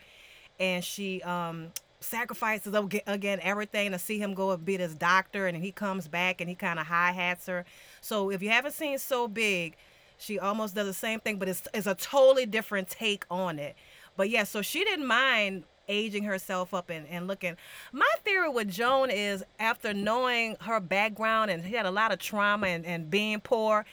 and 0.61 0.85
she 0.85 1.21
um 1.23 1.71
sacrifices 1.99 2.73
again 3.07 3.39
everything 3.43 3.91
to 3.91 3.99
see 3.99 4.17
him 4.17 4.33
go 4.33 4.51
and 4.51 4.65
be 4.65 4.77
this 4.77 4.93
doctor 4.95 5.47
and 5.47 5.57
he 5.57 5.71
comes 5.71 6.07
back 6.07 6.41
and 6.41 6.49
he 6.49 6.55
kind 6.55 6.79
of 6.79 6.87
high 6.87 7.11
hats 7.11 7.45
her. 7.47 7.65
So 7.99 8.31
if 8.31 8.41
you 8.41 8.49
haven't 8.49 8.73
seen 8.73 8.97
So 8.97 9.27
Big, 9.27 9.75
she 10.17 10.39
almost 10.39 10.73
does 10.73 10.87
the 10.87 10.93
same 10.93 11.19
thing, 11.19 11.37
but 11.37 11.47
it's, 11.47 11.67
it's 11.73 11.87
a 11.87 11.95
totally 11.95 12.45
different 12.45 12.89
take 12.89 13.25
on 13.29 13.59
it. 13.59 13.75
But 14.17 14.29
yeah, 14.29 14.45
so 14.45 14.61
she 14.61 14.83
didn't 14.83 15.05
mind 15.05 15.63
aging 15.87 16.23
herself 16.23 16.73
up 16.73 16.89
and, 16.89 17.07
and 17.07 17.27
looking. 17.27 17.55
My 17.91 18.09
theory 18.23 18.49
with 18.49 18.69
Joan 18.69 19.11
is 19.11 19.43
after 19.59 19.93
knowing 19.93 20.57
her 20.61 20.79
background 20.79 21.51
and 21.51 21.63
she 21.63 21.73
had 21.73 21.85
a 21.85 21.91
lot 21.91 22.11
of 22.11 22.17
trauma 22.17 22.67
and, 22.67 22.83
and 22.85 23.11
being 23.11 23.41
poor, 23.41 23.85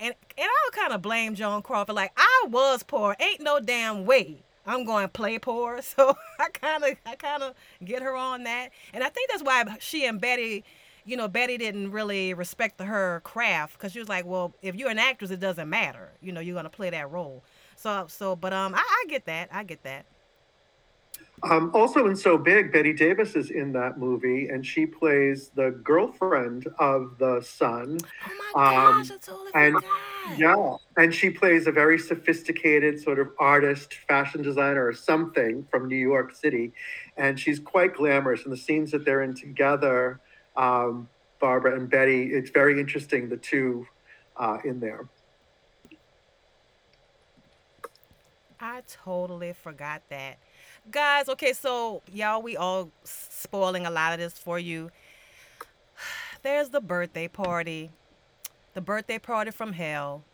and 0.00 0.14
and 0.36 0.48
I'll 0.48 0.70
kind 0.72 0.92
of 0.92 1.00
blame 1.02 1.36
Joan 1.36 1.62
Crawford. 1.62 1.94
Like 1.94 2.12
I 2.16 2.46
was 2.48 2.82
poor, 2.82 3.14
ain't 3.20 3.40
no 3.40 3.60
damn 3.60 4.04
way 4.04 4.42
I'm 4.66 4.84
going 4.84 5.08
play 5.08 5.38
poor. 5.38 5.80
So 5.82 6.16
I 6.38 6.48
kind 6.50 6.84
of 6.84 6.90
I 7.06 7.14
kind 7.16 7.42
of 7.42 7.54
get 7.84 8.02
her 8.02 8.14
on 8.16 8.44
that, 8.44 8.70
and 8.94 9.02
I 9.04 9.08
think 9.08 9.30
that's 9.30 9.42
why 9.42 9.64
she 9.80 10.06
and 10.06 10.20
Bette. 10.20 10.64
You 11.04 11.16
know, 11.16 11.26
Bette 11.26 11.58
didn't 11.58 11.90
really 11.90 12.32
respect 12.32 12.80
her 12.80 13.20
craft 13.24 13.74
because 13.74 13.92
she 13.92 13.98
was 13.98 14.08
like, 14.08 14.24
"Well, 14.24 14.54
if 14.62 14.76
you're 14.76 14.90
an 14.90 15.00
actress, 15.00 15.30
it 15.32 15.40
doesn't 15.40 15.68
matter. 15.68 16.12
You 16.20 16.32
know, 16.32 16.40
you're 16.40 16.54
gonna 16.54 16.70
play 16.70 16.90
that 16.90 17.10
role." 17.10 17.42
So, 17.76 18.06
so, 18.08 18.36
but 18.36 18.52
um, 18.52 18.74
I, 18.74 18.78
I 18.78 19.04
get 19.08 19.26
that. 19.26 19.48
I 19.52 19.64
get 19.64 19.82
that. 19.82 20.06
Um, 21.44 21.72
also 21.74 22.06
in 22.06 22.14
So 22.14 22.38
Big, 22.38 22.72
Bette 22.72 22.92
Davis 22.92 23.34
is 23.34 23.50
in 23.50 23.72
that 23.72 23.98
movie, 23.98 24.48
and 24.48 24.64
she 24.64 24.86
plays 24.86 25.48
the 25.48 25.70
girlfriend 25.70 26.68
of 26.78 27.18
the 27.18 27.40
son. 27.40 27.98
Oh 28.24 28.52
my 28.54 28.88
Um, 28.88 29.02
gosh, 29.02 29.10
I 29.10 29.16
totally 29.18 29.50
and-. 29.54 29.76
Yeah, 30.38 30.76
and 30.96 31.12
she 31.12 31.30
plays 31.30 31.66
a 31.66 31.72
very 31.72 31.98
sophisticated 31.98 33.00
sort 33.00 33.18
of 33.18 33.30
artist, 33.40 33.94
fashion 34.06 34.40
designer, 34.40 34.86
or 34.86 34.92
something 34.92 35.66
from 35.68 35.88
New 35.88 35.96
York 35.96 36.32
City, 36.32 36.72
and 37.16 37.38
she's 37.38 37.58
quite 37.58 37.96
glamorous. 37.96 38.44
And 38.44 38.52
the 38.52 38.56
scenes 38.56 38.92
that 38.92 39.04
they're 39.04 39.22
in 39.22 39.34
together, 39.34 40.20
um, 40.56 41.08
Barbara 41.40 41.74
and 41.74 41.90
Bette, 41.90 42.26
it's 42.26 42.50
very 42.50 42.78
interesting. 42.78 43.28
The 43.28 43.36
two 43.36 43.84
uh, 44.36 44.58
in 44.64 44.78
there. 44.78 45.08
I 48.60 48.82
totally 48.86 49.52
forgot 49.52 50.02
that. 50.10 50.38
Guys, 50.90 51.28
okay, 51.28 51.52
so 51.52 52.02
y'all, 52.12 52.42
we 52.42 52.56
all 52.56 52.90
spoiling 53.04 53.86
a 53.86 53.90
lot 53.90 54.12
of 54.12 54.18
this 54.18 54.36
for 54.36 54.58
you. 54.58 54.90
There's 56.42 56.70
the 56.70 56.80
birthday 56.80 57.28
party. 57.28 57.90
The 58.74 58.80
birthday 58.80 59.18
party 59.18 59.52
from 59.52 59.72
hell. 59.74 60.24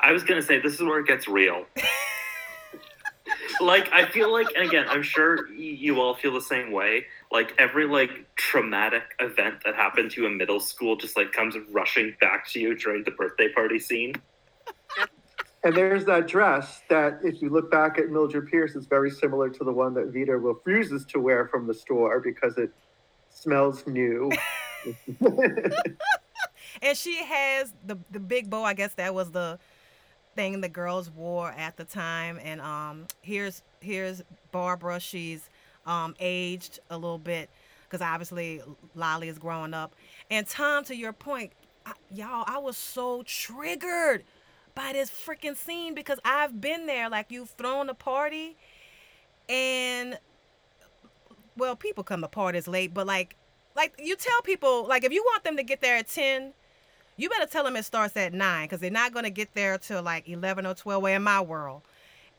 I 0.00 0.12
was 0.12 0.22
gonna 0.22 0.42
say 0.42 0.60
this 0.60 0.74
is 0.74 0.82
where 0.82 1.00
it 1.00 1.06
gets 1.06 1.26
real. 1.26 1.64
like 3.60 3.92
I 3.92 4.06
feel 4.06 4.32
like, 4.32 4.46
and 4.54 4.68
again, 4.68 4.86
I'm 4.88 5.02
sure 5.02 5.50
you 5.50 6.00
all 6.00 6.14
feel 6.14 6.32
the 6.32 6.40
same 6.40 6.70
way. 6.70 7.06
Like 7.32 7.54
every 7.58 7.86
like 7.86 8.10
traumatic 8.36 9.02
event 9.18 9.56
that 9.64 9.74
happened 9.74 10.12
to 10.12 10.20
you 10.20 10.26
in 10.28 10.36
middle 10.36 10.60
school 10.60 10.94
just 10.96 11.16
like 11.16 11.32
comes 11.32 11.56
rushing 11.72 12.14
back 12.20 12.46
to 12.50 12.60
you 12.60 12.76
during 12.76 13.02
the 13.02 13.10
birthday 13.10 13.48
party 13.48 13.80
scene. 13.80 14.14
And 15.66 15.74
there's 15.74 16.04
that 16.04 16.28
dress 16.28 16.82
that, 16.88 17.18
if 17.24 17.42
you 17.42 17.50
look 17.50 17.72
back 17.72 17.98
at 17.98 18.08
Mildred 18.08 18.48
Pierce, 18.48 18.76
is 18.76 18.86
very 18.86 19.10
similar 19.10 19.50
to 19.50 19.64
the 19.64 19.72
one 19.72 19.94
that 19.94 20.12
Vita 20.14 20.38
refuses 20.38 21.04
to 21.06 21.18
wear 21.18 21.48
from 21.48 21.66
the 21.66 21.74
store 21.74 22.20
because 22.20 22.56
it 22.56 22.70
smells 23.30 23.84
new. 23.84 24.30
And 26.82 26.96
she 26.96 27.16
has 27.24 27.72
the 27.86 27.96
the 28.10 28.20
big 28.20 28.50
bow. 28.50 28.62
I 28.62 28.74
guess 28.74 28.92
that 28.94 29.14
was 29.14 29.30
the 29.30 29.58
thing 30.34 30.60
the 30.60 30.68
girls 30.68 31.10
wore 31.10 31.50
at 31.52 31.78
the 31.78 31.84
time. 31.84 32.38
And 32.44 32.60
um, 32.60 33.06
here's 33.22 33.62
here's 33.80 34.22
Barbara. 34.52 35.00
She's 35.00 35.48
um 35.86 36.14
aged 36.20 36.80
a 36.90 36.98
little 36.98 37.16
bit 37.16 37.48
because 37.84 38.02
obviously 38.02 38.60
Lolly 38.94 39.28
is 39.28 39.38
growing 39.38 39.72
up. 39.72 39.94
And 40.30 40.46
Tom, 40.46 40.84
to 40.84 40.94
your 40.94 41.14
point, 41.14 41.52
I, 41.86 41.92
y'all, 42.12 42.44
I 42.46 42.58
was 42.58 42.76
so 42.76 43.22
triggered 43.22 44.22
by 44.76 44.92
this 44.92 45.10
freaking 45.10 45.56
scene 45.56 45.94
because 45.94 46.20
I've 46.24 46.60
been 46.60 46.86
there. 46.86 47.10
Like 47.10 47.32
you've 47.32 47.50
thrown 47.50 47.88
a 47.88 47.94
party, 47.94 48.56
and 49.48 50.16
well, 51.56 51.74
people 51.74 52.04
come 52.04 52.20
to 52.20 52.28
parties 52.28 52.68
late, 52.68 52.94
but 52.94 53.08
like 53.08 53.34
like 53.76 53.94
you 53.98 54.16
tell 54.16 54.42
people 54.42 54.86
like 54.86 55.04
if 55.04 55.12
you 55.12 55.22
want 55.22 55.44
them 55.44 55.56
to 55.56 55.62
get 55.62 55.80
there 55.80 55.96
at 55.96 56.08
10 56.08 56.52
you 57.18 57.28
better 57.28 57.46
tell 57.46 57.64
them 57.64 57.76
it 57.76 57.84
starts 57.84 58.16
at 58.16 58.32
9 58.32 58.64
because 58.64 58.80
they're 58.80 58.90
not 58.90 59.12
going 59.12 59.24
to 59.24 59.30
get 59.30 59.54
there 59.54 59.78
till 59.78 60.02
like 60.02 60.28
11 60.28 60.66
or 60.66 60.74
12 60.74 61.02
way 61.02 61.14
in 61.14 61.22
my 61.22 61.40
world 61.40 61.82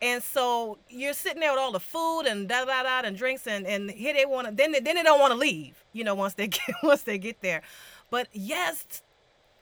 and 0.02 0.22
so 0.22 0.78
you're 0.90 1.14
sitting 1.14 1.40
there 1.40 1.52
with 1.52 1.60
all 1.60 1.72
the 1.72 1.80
food 1.80 2.22
and 2.22 2.50
da 2.50 2.66
da 2.66 2.84
da 2.84 3.08
and 3.08 3.18
drinks 3.18 3.48
and 3.48 3.66
and 3.66 3.90
here 3.92 4.14
they 4.14 4.26
want 4.26 4.48
to 4.48 4.54
then 4.54 4.72
they, 4.72 4.80
then 4.80 4.96
they 4.96 5.04
don't 5.04 5.20
want 5.20 5.32
to 5.32 5.38
leave 5.38 5.84
you 5.94 6.04
know 6.04 6.16
once 6.16 6.34
they 6.34 6.48
get 6.48 6.62
once 6.84 7.04
they 7.04 7.18
get 7.18 7.40
there 7.42 7.62
but 8.10 8.28
yes 8.34 9.04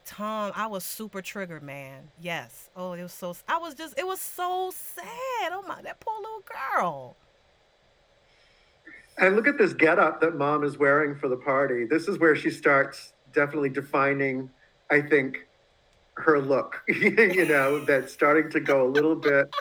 tom 0.06 0.52
i 0.54 0.66
was 0.66 0.84
super 0.84 1.20
triggered 1.20 1.62
man 1.62 2.08
yes 2.20 2.70
oh 2.76 2.92
it 2.94 3.02
was 3.02 3.12
so 3.12 3.36
i 3.48 3.58
was 3.58 3.74
just 3.74 3.98
it 3.98 4.06
was 4.06 4.20
so 4.20 4.72
sad 4.72 5.52
oh 5.52 5.64
my 5.66 5.82
that 5.82 6.00
poor 6.00 6.16
little 6.20 6.42
girl 6.46 7.16
And 9.18 9.34
look 9.36 9.46
at 9.46 9.58
this 9.58 9.72
getup 9.72 10.20
that 10.20 10.36
mom 10.36 10.62
is 10.64 10.78
wearing 10.78 11.14
for 11.16 11.28
the 11.28 11.36
party. 11.36 11.86
This 11.86 12.06
is 12.06 12.18
where 12.18 12.36
she 12.36 12.50
starts 12.50 13.14
definitely 13.32 13.70
defining, 13.70 14.50
I 14.90 15.00
think, 15.00 15.46
her 16.14 16.38
look. 16.40 16.82
you 16.88 17.46
know, 17.46 17.84
that's 17.84 18.12
starting 18.12 18.50
to 18.50 18.60
go 18.60 18.86
a 18.86 18.90
little 18.90 19.14
bit, 19.14 19.54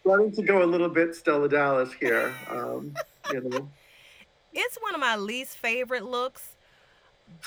starting 0.00 0.32
to 0.32 0.42
go 0.42 0.62
a 0.62 0.64
little 0.66 0.88
bit 0.88 1.14
Stella 1.14 1.48
Dallas 1.48 1.92
here. 1.92 2.32
Um, 2.50 2.94
you 3.32 3.42
know, 3.42 3.68
it's 4.54 4.76
one 4.80 4.94
of 4.94 5.00
my 5.00 5.16
least 5.16 5.58
favorite 5.58 6.04
looks, 6.04 6.56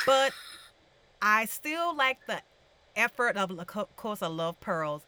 but 0.06 0.32
I 1.22 1.46
still 1.46 1.96
like 1.96 2.26
the 2.28 2.42
effort 2.96 3.38
of, 3.38 3.52
of 3.52 3.96
course, 3.96 4.22
I 4.22 4.28
love 4.28 4.60
pearls. 4.60 5.04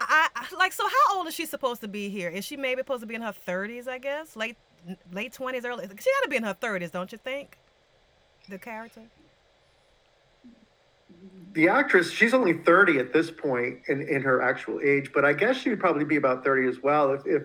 I, 0.00 0.28
like. 0.58 0.72
So, 0.74 0.84
how 0.86 1.18
old 1.18 1.28
is 1.28 1.34
she 1.34 1.46
supposed 1.46 1.80
to 1.82 1.88
be 1.88 2.10
here? 2.10 2.28
Is 2.28 2.44
she 2.44 2.56
maybe 2.56 2.80
supposed 2.80 3.00
to 3.02 3.06
be 3.06 3.14
in 3.14 3.22
her 3.22 3.32
thirties? 3.32 3.88
I 3.88 3.98
guess 3.98 4.36
late 4.36 4.56
late 5.12 5.32
twenties, 5.32 5.64
early. 5.64 5.84
She 5.88 5.88
got 5.88 6.22
to 6.24 6.28
be 6.28 6.36
in 6.36 6.42
her 6.42 6.54
thirties, 6.54 6.90
don't 6.90 7.10
you 7.12 7.18
think? 7.18 7.58
The 8.48 8.58
character. 8.58 9.02
the 11.54 11.68
actress, 11.68 12.10
she's 12.10 12.34
only 12.34 12.52
30 12.52 12.98
at 12.98 13.12
this 13.12 13.30
point 13.30 13.78
in, 13.88 14.02
in 14.02 14.22
her 14.22 14.42
actual 14.42 14.80
age, 14.84 15.10
but 15.14 15.24
I 15.24 15.32
guess 15.32 15.56
she 15.56 15.70
would 15.70 15.80
probably 15.80 16.04
be 16.04 16.16
about 16.16 16.44
30 16.44 16.68
as 16.68 16.82
well 16.82 17.12
if, 17.14 17.26
if 17.26 17.42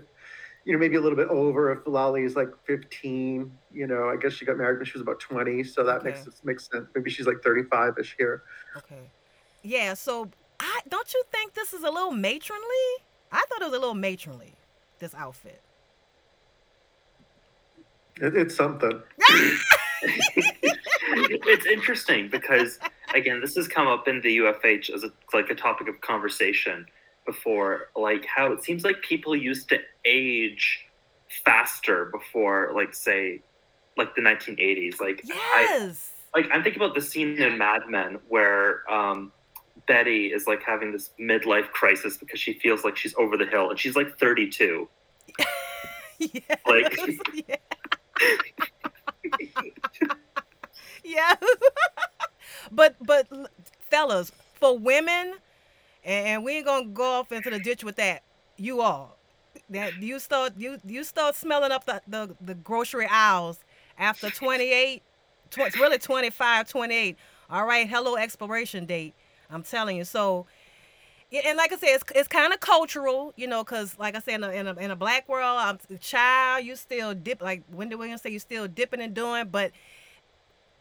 you 0.65 0.73
know, 0.73 0.79
maybe 0.79 0.95
a 0.95 1.01
little 1.01 1.15
bit 1.15 1.27
over 1.29 1.71
if 1.71 1.79
Lolly 1.87 2.23
is 2.23 2.35
like 2.35 2.49
15, 2.65 3.51
you 3.73 3.87
know, 3.87 4.09
I 4.09 4.15
guess 4.15 4.33
she 4.33 4.45
got 4.45 4.57
married 4.57 4.77
when 4.77 4.85
she 4.85 4.93
was 4.93 5.01
about 5.01 5.19
20. 5.19 5.63
So 5.63 5.83
that 5.83 6.03
makes 6.03 6.27
makes 6.43 6.69
sense. 6.71 6.87
Maybe 6.93 7.09
she's 7.09 7.25
like 7.25 7.41
35 7.43 7.97
ish 7.99 8.15
here. 8.17 8.43
Okay. 8.77 9.09
Yeah. 9.63 9.95
So, 9.95 10.29
I 10.59 10.81
don't 10.87 11.11
you 11.13 11.23
think 11.31 11.53
this 11.53 11.73
is 11.73 11.83
a 11.83 11.89
little 11.89 12.11
matronly? 12.11 12.61
I 13.31 13.43
thought 13.49 13.61
it 13.61 13.65
was 13.65 13.73
a 13.73 13.79
little 13.79 13.95
matronly. 13.95 14.53
This 14.99 15.15
outfit. 15.15 15.61
It, 18.17 18.35
it's 18.35 18.55
something. 18.55 19.01
it's 20.03 21.65
interesting 21.65 22.29
because 22.29 22.77
again, 23.15 23.41
this 23.41 23.55
has 23.55 23.67
come 23.67 23.87
up 23.87 24.07
in 24.07 24.21
the 24.21 24.37
UFH 24.37 24.91
as 24.91 25.03
a, 25.03 25.11
like 25.33 25.49
a 25.49 25.55
topic 25.55 25.87
of 25.87 25.99
conversation 26.01 26.85
before, 27.25 27.89
like 27.95 28.25
how 28.25 28.51
it 28.51 28.63
seems 28.63 28.83
like 28.83 29.01
people 29.01 29.35
used 29.35 29.69
to 29.69 29.79
age 30.05 30.85
faster 31.45 32.05
before, 32.05 32.71
like 32.75 32.93
say, 32.93 33.41
like 33.97 34.15
the 34.15 34.21
1980s. 34.21 34.99
Like 34.99 35.21
I, 35.31 35.93
like 36.35 36.49
I'm 36.51 36.63
thinking 36.63 36.81
about 36.81 36.95
the 36.95 37.01
scene 37.01 37.37
in 37.41 37.57
Mad 37.57 37.83
Men 37.87 38.19
where 38.27 38.89
um, 38.91 39.31
Betty 39.87 40.27
is 40.27 40.47
like 40.47 40.63
having 40.63 40.91
this 40.91 41.11
midlife 41.19 41.69
crisis 41.71 42.17
because 42.17 42.39
she 42.39 42.53
feels 42.53 42.83
like 42.83 42.97
she's 42.97 43.15
over 43.17 43.37
the 43.37 43.45
hill 43.45 43.69
and 43.69 43.79
she's 43.79 43.95
like 43.95 44.17
32. 44.19 44.87
yes. 46.19 46.41
Like- 46.67 46.99
yeah. 47.47 47.55
yes. 51.03 51.37
but 52.71 52.95
but 53.01 53.27
fellas, 53.89 54.31
for 54.59 54.77
women, 54.77 55.35
and, 56.03 56.27
and 56.27 56.43
we 56.43 56.57
ain't 56.57 56.65
gonna 56.65 56.85
go 56.87 57.19
off 57.19 57.31
into 57.31 57.49
the 57.49 57.59
ditch 57.59 57.83
with 57.83 57.95
that. 57.97 58.23
You 58.57 58.81
all, 58.81 59.17
that 59.69 60.01
you 60.01 60.19
start 60.19 60.53
you 60.57 60.79
you 60.85 61.03
start 61.03 61.35
smelling 61.35 61.71
up 61.71 61.85
the 61.85 62.01
the, 62.07 62.35
the 62.41 62.55
grocery 62.55 63.07
aisles 63.09 63.59
after 63.97 64.29
28, 64.31 65.01
tw- 65.49 65.59
it's 65.59 65.77
really 65.79 65.97
25, 65.97 66.69
28. 66.69 67.17
All 67.49 67.65
right, 67.65 67.87
hello 67.87 68.15
expiration 68.15 68.85
date. 68.85 69.13
I'm 69.49 69.63
telling 69.63 69.97
you. 69.97 70.05
So 70.05 70.45
and 71.45 71.57
like 71.57 71.71
I 71.71 71.77
said, 71.77 71.89
it's, 71.95 72.03
it's 72.13 72.27
kind 72.27 72.53
of 72.53 72.59
cultural, 72.59 73.33
you 73.37 73.47
know, 73.47 73.63
because 73.63 73.97
like 73.97 74.15
I 74.15 74.19
said, 74.19 74.35
in 74.35 74.43
a, 74.43 74.49
in 74.51 74.67
a, 74.67 74.73
in 74.75 74.91
a 74.91 74.95
black 74.97 75.29
world, 75.29 75.59
I'm 75.59 75.79
child, 75.99 76.65
you 76.65 76.75
still 76.75 77.13
dip, 77.13 77.41
like 77.41 77.63
Wendy 77.71 77.95
Williams 77.95 78.21
say, 78.21 78.31
you 78.31 78.39
still 78.39 78.67
dipping 78.67 78.99
and 79.01 79.13
doing, 79.13 79.47
but 79.47 79.71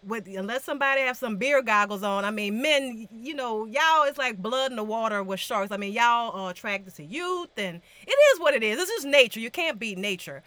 with 0.02 0.26
unless 0.26 0.64
somebody 0.64 1.02
have 1.02 1.16
some 1.16 1.36
beer 1.36 1.62
goggles 1.62 2.02
on, 2.02 2.24
I 2.24 2.30
mean, 2.30 2.62
men, 2.62 3.08
you 3.12 3.34
know, 3.34 3.64
y'all, 3.66 4.04
it's 4.04 4.18
like 4.18 4.38
blood 4.38 4.70
in 4.70 4.76
the 4.76 4.84
water 4.84 5.22
with 5.22 5.40
sharks. 5.40 5.72
I 5.72 5.76
mean, 5.76 5.92
y'all 5.92 6.32
are 6.32 6.50
attracted 6.50 6.94
to 6.96 7.04
youth, 7.04 7.50
and 7.56 7.80
it 8.06 8.10
is 8.10 8.40
what 8.40 8.54
it 8.54 8.62
is. 8.62 8.78
It's 8.78 8.90
just 8.90 9.06
nature. 9.06 9.40
You 9.40 9.50
can't 9.50 9.78
beat 9.78 9.98
nature. 9.98 10.42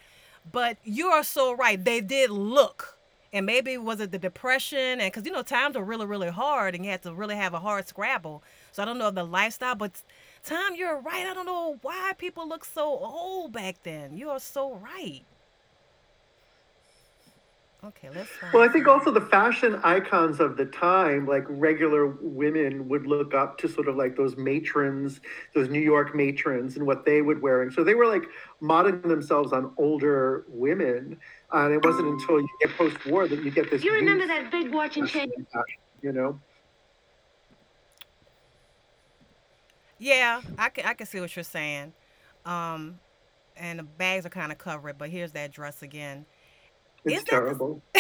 But 0.52 0.78
you 0.84 1.08
are 1.08 1.24
so 1.24 1.56
right. 1.56 1.84
They 1.84 2.02
did 2.02 2.30
look. 2.30 2.98
And 3.32 3.48
maybe 3.48 3.78
was 3.78 4.00
it 4.00 4.12
the 4.12 4.20
depression? 4.20 4.78
And 4.78 5.12
because, 5.12 5.26
you 5.26 5.32
know, 5.32 5.42
times 5.42 5.76
were 5.76 5.84
really, 5.84 6.06
really 6.06 6.30
hard 6.30 6.76
and 6.76 6.86
you 6.86 6.92
had 6.92 7.02
to 7.02 7.14
really 7.16 7.36
have 7.36 7.56
a 7.56 7.60
hard 7.60 7.88
scrabble. 7.88 8.44
So 8.72 8.84
I 8.84 8.86
don't 8.86 9.00
know 9.00 9.10
the 9.10 9.24
lifestyle, 9.24 9.74
but 9.74 10.04
Tom, 10.44 10.76
you're 10.76 11.00
right. 11.00 11.26
I 11.26 11.34
don't 11.34 11.48
know 11.48 11.80
why 11.82 12.14
people 12.18 12.48
look 12.48 12.64
so 12.64 12.84
old 12.84 13.52
back 13.52 13.78
then. 13.82 14.16
You 14.16 14.30
are 14.30 14.40
so 14.40 14.76
right. 14.76 15.24
Okay, 17.86 18.10
let's. 18.16 18.30
Well, 18.54 18.64
I 18.64 18.72
think 18.72 18.88
also 18.88 19.12
the 19.12 19.20
fashion 19.22 19.80
icons 19.84 20.40
of 20.40 20.56
the 20.56 20.66
time, 20.66 21.26
like 21.26 21.44
regular 21.50 22.08
women 22.22 22.88
would 22.88 23.06
look 23.06 23.34
up 23.34 23.58
to 23.58 23.68
sort 23.68 23.90
of 23.90 23.98
like 23.98 24.16
those 24.16 24.38
matrons, 24.38 25.20
those 25.54 25.68
New 25.68 25.82
York 25.82 26.16
matrons, 26.16 26.78
and 26.78 26.86
what 26.86 27.06
they 27.06 27.22
would 27.22 27.42
wear. 27.42 27.62
And 27.62 27.74
so 27.74 27.84
they 27.84 27.94
were 27.94 28.08
like 28.08 28.24
modeling 28.62 29.02
themselves 29.02 29.52
on 29.52 29.74
older 29.78 30.46
women. 30.48 31.18
Uh, 31.54 31.66
and 31.66 31.74
it 31.74 31.84
wasn't 31.84 32.08
until 32.08 32.40
you 32.40 32.50
get 32.62 32.76
post 32.78 33.06
war 33.06 33.28
that 33.28 33.44
you 33.44 33.52
get 33.52 33.70
this. 33.70 33.84
You 33.84 33.94
remember 33.94 34.28
that 34.28 34.50
big 34.50 34.74
watch 34.74 34.96
and 34.96 35.08
chain? 35.08 35.30
fashion, 35.52 35.64
You 36.02 36.14
know? 36.14 36.40
Yeah, 40.00 40.42
I 40.58 40.70
can 40.70 40.86
I 40.86 40.94
can 40.94 41.06
see 41.06 41.20
what 41.20 41.36
you're 41.36 41.44
saying. 41.44 41.94
Um, 42.46 43.00
and 43.58 43.80
the 43.80 43.84
bags 43.84 44.26
are 44.26 44.30
kind 44.30 44.52
of 44.54 44.58
covered, 44.58 44.98
but 44.98 45.10
here's 45.10 45.34
that 45.34 45.52
dress 45.52 45.82
again. 45.82 46.26
It's 47.06 47.18
Is 47.18 47.24
that 47.26 47.30
terrible. 47.30 47.82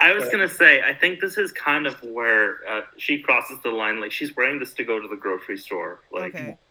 I 0.00 0.12
was 0.14 0.28
gonna 0.30 0.48
say, 0.48 0.82
I 0.82 0.94
think 0.94 1.20
this 1.20 1.36
is 1.36 1.52
kind 1.52 1.86
of 1.86 2.02
where 2.02 2.58
uh, 2.68 2.80
she 2.96 3.20
crosses 3.20 3.58
the 3.62 3.70
line. 3.70 4.00
Like 4.00 4.12
she's 4.12 4.34
wearing 4.34 4.58
this 4.58 4.72
to 4.74 4.84
go 4.84 4.98
to 4.98 5.06
the 5.06 5.16
grocery 5.16 5.58
store. 5.58 6.00
Like, 6.12 6.34
okay. 6.34 6.56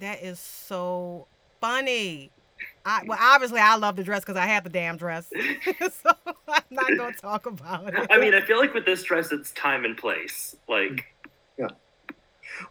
That 0.00 0.24
is 0.24 0.40
so 0.40 1.28
funny. 1.60 2.32
I, 2.84 3.02
well, 3.06 3.16
obviously, 3.20 3.60
I 3.60 3.76
love 3.76 3.94
the 3.94 4.02
dress 4.02 4.22
because 4.22 4.36
I 4.36 4.46
have 4.46 4.64
the 4.64 4.70
damn 4.70 4.96
dress, 4.96 5.30
so 6.02 6.10
I'm 6.48 6.62
not 6.68 6.88
gonna 6.96 7.12
talk 7.12 7.46
about 7.46 7.94
it. 7.94 8.08
I 8.10 8.18
mean, 8.18 8.34
I 8.34 8.40
feel 8.40 8.58
like 8.58 8.74
with 8.74 8.84
this 8.84 9.04
dress, 9.04 9.30
it's 9.30 9.52
time 9.52 9.84
and 9.84 9.96
place. 9.96 10.56
Like, 10.68 11.14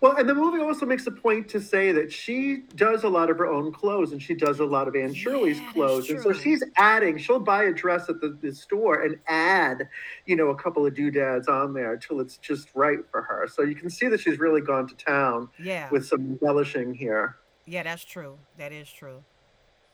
Well, 0.02 0.16
and 0.18 0.28
the 0.28 0.34
movie 0.36 0.60
also 0.62 0.86
makes 0.86 1.06
a 1.08 1.12
point 1.12 1.48
to 1.50 1.62
say 1.62 1.92
that 1.92 2.12
she 2.12 2.64
does 2.76 3.04
a 3.04 3.10
lot 3.10 3.30
of 3.30 3.38
her 3.38 3.48
own 3.48 3.72
clothes 3.72 4.12
and 4.12 4.22
she 4.22 4.34
does 4.34 4.60
a 4.60 4.66
lot 4.66 4.88
of 4.88 4.96
Anne 4.96 5.14
Shirley's 5.14 5.60
Yeah, 5.60 5.72
clothes. 5.74 6.10
And 6.10 6.22
so 6.22 6.34
she's 6.34 6.64
adding, 6.78 7.18
she'll 7.18 7.40
buy 7.40 7.64
a 7.66 7.74
dress 7.74 8.10
at 8.10 8.22
the, 8.22 8.38
the 8.42 8.54
store 8.54 9.02
and 9.02 9.18
add, 9.28 9.88
you 10.26 10.36
know, 10.36 10.50
a 10.50 10.56
couple 10.56 10.86
of 10.86 10.94
doodads 10.96 11.48
on 11.48 11.74
there 11.74 11.98
till 11.98 12.20
it's 12.20 12.38
just 12.38 12.70
right 12.76 13.00
for 13.12 13.22
her. 13.22 13.48
So 13.48 13.64
you 13.64 13.76
can 13.76 13.90
see 13.90 14.08
that 14.08 14.20
she's 14.20 14.40
really 14.40 14.62
gone 14.62 14.88
to 14.88 14.96
town 14.96 15.50
Yeah. 15.60 15.90
with 15.92 16.06
some 16.06 16.22
embellishing 16.22 16.94
here. 16.94 17.38
Yeah, 17.66 17.84
that's 17.84 18.04
true. 18.04 18.38
That 18.58 18.72
is 18.72 18.90
true. 18.92 19.24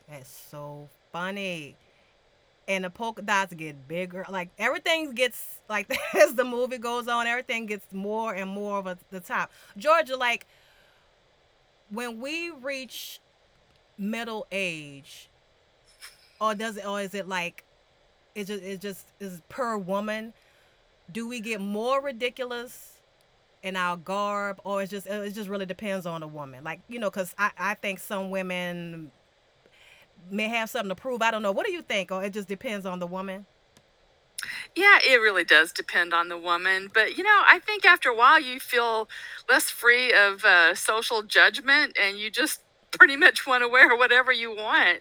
That's 0.10 0.30
so 0.50 0.90
funny. 1.12 1.76
And 2.70 2.86
the 2.86 2.90
polka 2.92 3.24
dots 3.24 3.54
get 3.54 3.88
bigger. 3.88 4.26
Like 4.30 4.50
everything 4.58 5.14
gets 5.14 5.58
like 5.68 5.92
as 6.14 6.36
the 6.36 6.46
movie 6.46 6.78
goes 6.78 7.08
on, 7.08 7.28
everything 7.28 7.66
gets 7.66 7.92
more 7.92 8.34
and 8.34 8.50
more 8.50 8.78
of 8.78 8.88
a, 8.88 8.98
the 9.10 9.20
top. 9.20 9.52
Georgia, 9.76 10.16
like 10.16 10.46
when 11.90 12.22
we 12.22 12.52
reach 12.52 13.20
middle 13.98 14.48
age, 14.52 15.30
or 16.40 16.56
does 16.56 16.78
it, 16.78 16.86
or 16.86 17.02
is 17.02 17.14
it 17.14 17.28
like, 17.28 17.66
it 18.36 18.46
just, 18.46 18.64
it 18.64 18.80
just 18.80 19.08
is 19.20 19.42
per 19.50 19.78
woman? 19.78 20.34
Do 21.12 21.28
we 21.28 21.42
get 21.42 21.60
more 21.60 22.02
ridiculous? 22.02 22.94
in 23.62 23.76
our 23.76 23.98
garb 23.98 24.60
or 24.64 24.82
it's 24.82 24.92
just 24.92 25.06
it 25.06 25.34
just 25.34 25.50
really 25.50 25.66
depends 25.66 26.06
on 26.06 26.22
the 26.22 26.28
woman 26.28 26.64
like 26.64 26.80
you 26.88 26.98
know 26.98 27.10
because 27.10 27.36
I, 27.38 27.52
I 27.58 27.74
think 27.74 28.00
some 28.00 28.30
women 28.30 29.12
may 30.30 30.48
have 30.48 30.70
something 30.70 30.90
to 30.90 30.96
prove 30.96 31.22
i 31.22 31.32
don't 31.32 31.44
know 31.44 31.52
what 31.52 31.66
do 31.66 31.72
you 31.72 31.82
think 31.82 32.12
or 32.12 32.24
it 32.24 32.34
just 32.34 32.48
depends 32.48 32.86
on 32.86 33.00
the 33.00 33.08
woman 33.08 33.46
Yeah, 34.76 35.00
it 35.06 35.16
really 35.18 35.44
does 35.44 35.72
depend 35.72 36.14
on 36.14 36.30
the 36.30 36.38
woman. 36.38 36.90
But, 36.94 37.18
you 37.18 37.24
know, 37.24 37.42
I 37.48 37.60
think 37.60 37.86
after 37.86 38.10
a 38.10 38.16
while 38.16 38.40
you 38.40 38.60
feel 38.60 39.10
less 39.50 39.70
free 39.70 40.14
of 40.14 40.46
uh, 40.46 40.76
social 40.76 41.24
judgment 41.24 41.98
and 42.02 42.18
you 42.18 42.32
just 42.32 42.62
pretty 42.92 43.16
much 43.18 43.46
want 43.46 43.62
to 43.64 43.68
wear 43.68 43.96
whatever 43.96 44.32
you 44.32 44.56
want, 44.56 45.00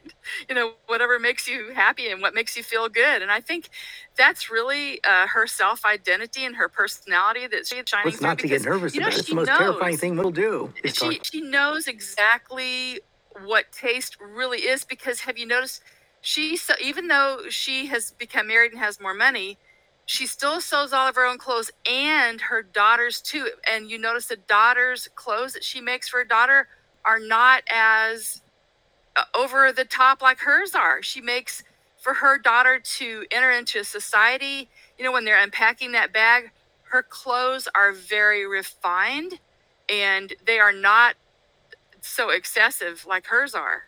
you 0.49 0.55
know, 0.55 0.73
whatever 0.87 1.19
makes 1.19 1.49
you 1.49 1.73
happy 1.75 2.11
and 2.11 2.21
what 2.21 2.35
makes 2.35 2.57
you 2.57 2.63
feel 2.63 2.89
good. 2.89 3.23
And 3.23 3.31
I 3.31 3.41
think 3.41 3.71
that's 4.17 4.51
really 4.51 5.03
uh, 5.05 5.27
her 5.29 5.47
self 5.47 5.85
identity 5.85 6.45
and 6.45 6.57
her 6.57 6.69
personality 6.69 7.47
that 7.47 7.67
she's 7.67 7.85
shining 7.87 8.07
What's 8.07 8.19
through 8.19 8.29
not 8.29 8.39
to 8.41 8.43
get 8.49 8.51
because, 8.51 8.65
nervous 8.67 8.95
you 8.95 9.01
know, 9.01 9.07
about? 9.07 9.19
It's 9.21 9.29
the 9.29 9.35
most 9.37 9.47
terrifying 9.47 9.97
thing 9.97 10.17
we'll 10.17 10.33
do. 10.33 10.73
she 10.85 10.93
talk- 10.93 11.25
she 11.25 11.41
knows 11.41 11.87
exactly 11.87 13.01
what 13.45 13.71
taste 13.73 14.17
really 14.21 14.61
is 14.61 14.85
because 14.85 15.21
have 15.21 15.39
you 15.39 15.47
noticed 15.47 15.83
she 16.21 16.57
so 16.57 16.75
even 16.83 17.09
though 17.09 17.43
she 17.49 17.87
has 17.87 18.13
become 18.13 18.49
married 18.49 18.73
and 18.73 18.81
has 18.81 19.01
more 19.01 19.15
money 19.15 19.59
she 20.09 20.27
still 20.27 20.63
sews 20.63 20.95
all 20.95 21.07
of 21.07 21.17
her 21.17 21.27
own 21.27 21.37
clothes 21.37 21.71
and 21.85 22.41
her 22.41 22.63
daughters 22.63 23.21
too. 23.21 23.51
And 23.71 23.91
you 23.91 23.99
notice 23.99 24.25
the 24.25 24.37
daughter's 24.37 25.07
clothes 25.15 25.53
that 25.53 25.63
she 25.63 25.83
makes 25.83 26.09
for 26.09 26.21
her 26.21 26.25
daughter 26.25 26.67
are 27.05 27.19
not 27.19 27.63
as 27.71 28.41
uh, 29.17 29.25
over 29.35 29.71
the 29.71 29.85
top 29.85 30.23
like 30.23 30.39
hers 30.39 30.75
are. 30.75 31.03
She 31.03 31.21
makes 31.21 31.63
for 31.99 32.15
her 32.15 32.39
daughter 32.39 32.79
to 32.79 33.27
enter 33.31 33.51
into 33.51 33.81
a 33.81 33.85
society. 33.85 34.71
You 34.97 35.05
know 35.05 35.13
when 35.13 35.27
they're 35.27 35.43
unpacking 35.43 35.93
that 35.93 36.11
bag 36.11 36.53
her 36.85 37.03
clothes 37.03 37.69
are 37.75 37.93
very 37.93 38.47
refined 38.47 39.39
and 39.91 40.33
they 40.47 40.59
are 40.59 40.73
not 40.73 41.17
so 42.01 42.31
excessive 42.31 43.05
like 43.07 43.27
hers 43.27 43.55
are. 43.55 43.85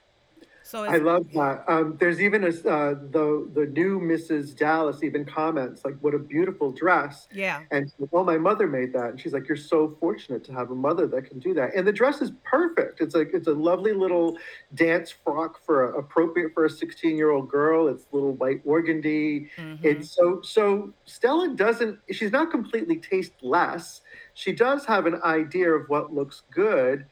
so 0.62 0.84
I 0.84 0.98
love 0.98 1.26
that. 1.34 1.64
Um, 1.66 1.96
there's 1.98 2.20
even 2.20 2.44
a, 2.44 2.48
uh, 2.48 2.94
the, 2.94 3.50
the 3.54 3.66
new 3.66 3.98
Mrs. 3.98 4.56
Dallas 4.56 5.02
even 5.02 5.24
comments, 5.24 5.84
like, 5.84 5.96
what 6.00 6.14
a 6.14 6.18
beautiful 6.18 6.70
dress. 6.70 7.26
yeah 7.32 7.62
And 7.72 7.86
she's 7.90 7.98
like, 7.98 8.12
well, 8.12 8.22
my 8.24 8.38
mother 8.38 8.68
made 8.68 8.92
that. 8.92 9.11
And 9.11 9.20
she's 9.20 9.32
like, 9.32 9.48
you're 9.48 9.56
so 9.56 9.96
fortunate 9.98 10.44
to 10.44 10.52
have 10.52 10.70
a 10.70 10.74
mother 10.76 11.08
that 11.08 11.22
can 11.24 11.40
do 11.40 11.54
that. 11.54 11.74
And 11.74 11.84
the 11.88 11.92
dress 11.92 12.20
is 12.22 12.30
perfect. 12.44 13.00
It's 13.00 13.16
like, 13.16 13.30
it's 13.34 13.48
a 13.48 13.52
lovely 13.52 13.92
little 13.92 14.38
dance 14.74 15.11
frock 15.11 15.61
for 15.64 15.90
a, 15.90 15.98
appropriate 15.98 16.54
for 16.54 16.64
a 16.66 16.70
16 16.70 17.16
year 17.16 17.30
old 17.30 17.48
girl. 17.48 17.88
It's 17.88 18.06
little 18.12 18.32
white 18.34 18.64
organdy. 18.64 19.48
mhm. 19.58 19.78
It's 19.82 20.11
so, 20.14 20.40
so 20.42 20.92
Stella 21.04 21.48
doesn't, 21.56 21.98
she's 22.12 22.30
not 22.32 22.52
completely 22.52 22.98
tasteless. 22.98 24.02
She 24.34 24.52
does 24.52 24.84
have 24.86 25.06
an 25.06 25.20
idea 25.24 25.70
of 25.72 25.88
what 25.88 26.12
looks 26.14 26.42
good. 26.52 27.06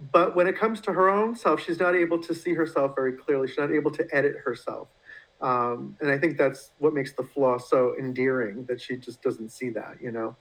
But 0.00 0.36
when 0.36 0.46
it 0.46 0.56
comes 0.56 0.80
to 0.82 0.92
her 0.92 1.08
own 1.08 1.34
self, 1.34 1.60
she's 1.62 1.80
not 1.80 1.94
able 1.94 2.18
to 2.22 2.34
see 2.34 2.54
herself 2.54 2.92
very 2.94 3.12
clearly. 3.12 3.48
She's 3.48 3.58
not 3.58 3.72
able 3.72 3.90
to 3.92 4.06
edit 4.12 4.36
herself. 4.44 4.88
Um, 5.40 5.96
and 6.00 6.10
I 6.10 6.18
think 6.18 6.36
that's 6.38 6.70
what 6.78 6.94
makes 6.94 7.12
the 7.14 7.22
flaw 7.22 7.58
so 7.58 7.94
endearing 7.98 8.64
that 8.66 8.80
she 8.80 8.96
just 8.96 9.22
doesn't 9.22 9.50
see 9.50 9.70
that, 9.70 9.96
you 10.00 10.12
know? 10.12 10.36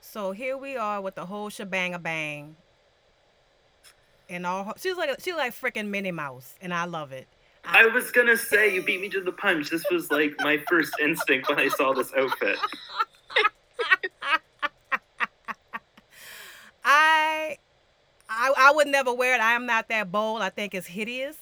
so 0.00 0.30
here 0.32 0.56
we 0.56 0.76
are 0.76 1.00
with 1.02 1.14
the 1.16 1.26
whole 1.26 1.50
shebang 1.50 1.92
a 1.92 1.98
bang 1.98 2.56
and 4.30 4.46
all 4.46 4.64
her- 4.64 4.72
she's 4.78 4.96
like 4.96 5.10
she's 5.20 5.34
like 5.34 5.52
freaking 5.52 5.88
minnie 5.88 6.12
mouse 6.12 6.54
and 6.62 6.72
i 6.72 6.84
love 6.84 7.12
it 7.12 7.26
I 7.64 7.86
was 7.88 8.10
gonna 8.12 8.36
say 8.36 8.72
you 8.74 8.82
beat 8.82 9.00
me 9.02 9.10
to 9.10 9.20
the 9.20 9.32
punch. 9.32 9.68
This 9.68 9.84
was 9.90 10.10
like 10.10 10.32
my 10.38 10.56
first 10.70 10.94
instinct 11.02 11.50
when 11.50 11.58
I 11.58 11.68
saw 11.68 11.92
this 11.92 12.10
outfit. 12.16 12.56
I, 16.84 17.58
I 18.28 18.52
I 18.56 18.72
would 18.72 18.88
never 18.88 19.12
wear 19.12 19.34
it. 19.34 19.40
I 19.40 19.52
am 19.52 19.66
not 19.66 19.88
that 19.88 20.12
bold. 20.12 20.42
I 20.42 20.50
think 20.50 20.74
it's 20.74 20.88
hideous, 20.88 21.36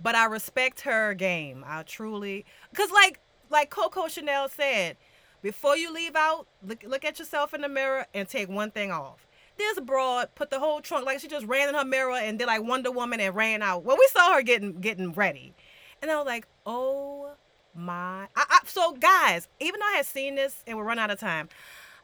but 0.00 0.14
I 0.14 0.26
respect 0.26 0.82
her 0.82 1.14
game. 1.14 1.64
I 1.66 1.82
truly, 1.82 2.44
cause 2.74 2.90
like 2.90 3.20
like 3.50 3.70
Coco 3.70 4.08
Chanel 4.08 4.48
said, 4.48 4.96
before 5.42 5.76
you 5.76 5.92
leave 5.92 6.16
out, 6.16 6.46
look 6.66 6.82
look 6.84 7.04
at 7.04 7.18
yourself 7.18 7.54
in 7.54 7.62
the 7.62 7.68
mirror 7.68 8.06
and 8.14 8.28
take 8.28 8.48
one 8.48 8.70
thing 8.70 8.90
off. 8.90 9.26
This 9.56 9.78
broad 9.80 10.34
put 10.34 10.50
the 10.50 10.58
whole 10.58 10.80
trunk 10.80 11.06
like 11.06 11.20
she 11.20 11.28
just 11.28 11.46
ran 11.46 11.68
in 11.68 11.74
her 11.74 11.84
mirror 11.84 12.16
and 12.16 12.38
did 12.38 12.46
like 12.46 12.62
Wonder 12.62 12.90
Woman 12.90 13.20
and 13.20 13.34
ran 13.34 13.62
out. 13.62 13.84
Well, 13.84 13.96
we 13.98 14.08
saw 14.12 14.34
her 14.34 14.42
getting 14.42 14.80
getting 14.80 15.12
ready, 15.12 15.54
and 16.02 16.10
I 16.10 16.16
was 16.16 16.26
like, 16.26 16.46
oh 16.66 17.30
my. 17.74 18.24
I, 18.36 18.44
I, 18.48 18.60
so 18.66 18.92
guys, 18.92 19.48
even 19.60 19.80
though 19.80 19.86
I 19.86 19.96
had 19.96 20.06
seen 20.06 20.34
this 20.34 20.62
and 20.66 20.76
we're 20.76 20.84
running 20.84 21.02
out 21.02 21.10
of 21.10 21.20
time, 21.20 21.48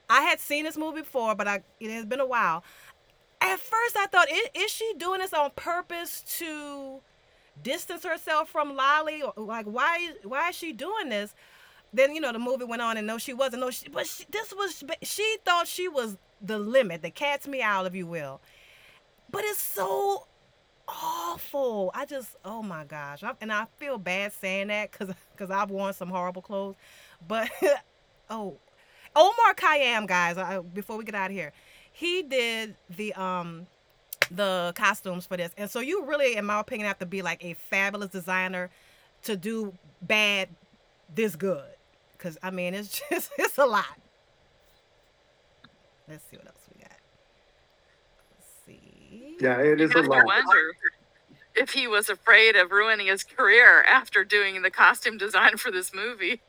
I 0.09 0.22
had 0.22 0.40
seen 0.40 0.64
this 0.64 0.76
movie 0.76 1.01
before, 1.01 1.34
but 1.34 1.48
I 1.48 1.62
it 1.80 1.90
has 1.90 2.05
been 2.05 2.20
a 2.20 2.26
while. 2.26 2.64
At 3.41 3.59
first, 3.59 3.97
I 3.97 4.07
thought, 4.07 4.30
is, 4.30 4.49
is 4.55 4.70
she 4.70 4.93
doing 4.99 5.20
this 5.20 5.32
on 5.32 5.51
purpose 5.57 6.22
to 6.38 7.01
distance 7.62 8.05
herself 8.05 8.49
from 8.49 8.76
Lolly? 8.76 9.22
Like, 9.36 9.66
why 9.66 10.11
why 10.22 10.51
is 10.51 10.57
she 10.57 10.72
doing 10.72 11.09
this? 11.09 11.34
Then 11.93 12.14
you 12.14 12.20
know 12.20 12.32
the 12.32 12.38
movie 12.38 12.64
went 12.64 12.82
on, 12.82 12.97
and 12.97 13.07
no, 13.07 13.18
she 13.18 13.32
wasn't. 13.32 13.62
No, 13.62 13.70
she, 13.70 13.88
but 13.88 14.07
she, 14.07 14.24
this 14.30 14.53
was 14.55 14.84
she 15.03 15.38
thought 15.45 15.66
she 15.66 15.88
was 15.88 16.16
the 16.41 16.59
limit, 16.59 17.03
the 17.03 17.11
cat's 17.11 17.49
meow, 17.49 17.84
if 17.84 17.95
you 17.95 18.07
will. 18.07 18.41
But 19.30 19.45
it's 19.45 19.61
so 19.61 20.26
awful. 20.88 21.91
I 21.95 22.05
just, 22.05 22.36
oh 22.45 22.62
my 22.62 22.84
gosh, 22.84 23.22
I, 23.22 23.32
and 23.41 23.53
I 23.53 23.66
feel 23.78 23.99
bad 23.99 24.32
saying 24.32 24.68
that 24.68 24.91
because 24.91 25.14
because 25.32 25.51
I've 25.51 25.70
worn 25.70 25.93
some 25.95 26.11
horrible 26.11 26.43
clothes. 26.43 26.76
But 27.26 27.51
oh, 28.30 28.59
Omar 29.16 29.55
Kiam, 29.55 30.07
guys. 30.07 30.38
I, 30.38 30.61
before 30.61 30.97
we 30.97 31.05
get 31.05 31.14
out 31.14 31.30
of 31.30 31.36
here, 31.36 31.53
he 32.01 32.22
did 32.22 32.76
the 32.88 33.12
um 33.12 33.66
the 34.30 34.72
costumes 34.74 35.26
for 35.26 35.36
this, 35.36 35.53
and 35.59 35.70
so 35.70 35.80
you 35.80 36.07
really, 36.07 36.36
in 36.36 36.46
my 36.46 36.59
opinion, 36.59 36.88
have 36.88 36.98
to 37.01 37.07
be 37.07 37.20
like 37.20 37.44
a 37.44 37.55
fabulous 37.55 38.11
designer 38.11 38.70
to 39.24 39.36
do 39.36 39.74
bad 40.01 40.48
this 41.14 41.36
good. 41.36 41.62
Cause 42.16 42.38
I 42.42 42.51
mean, 42.51 42.72
it's 42.72 43.03
just 43.11 43.30
it's 43.38 43.59
a 43.59 43.66
lot. 43.66 43.84
Let's 46.09 46.24
see 46.30 46.38
what 46.38 46.46
else 46.46 46.66
we 46.74 46.80
got. 46.80 46.92
Let's 48.32 48.51
see. 48.66 49.36
Yeah, 49.38 49.61
it 49.61 49.80
is 49.80 49.90
a 49.90 49.98
have 49.98 50.05
to 50.05 50.11
lot. 50.11 50.24
wonder 50.24 50.72
if 51.55 51.70
he 51.72 51.86
was 51.86 52.09
afraid 52.09 52.57
of 52.57 52.70
ruining 52.70 53.09
his 53.09 53.24
career 53.24 53.82
after 53.82 54.24
doing 54.24 54.62
the 54.62 54.70
costume 54.70 55.18
design 55.18 55.59
for 55.59 55.70
this 55.70 55.92
movie. 55.92 56.40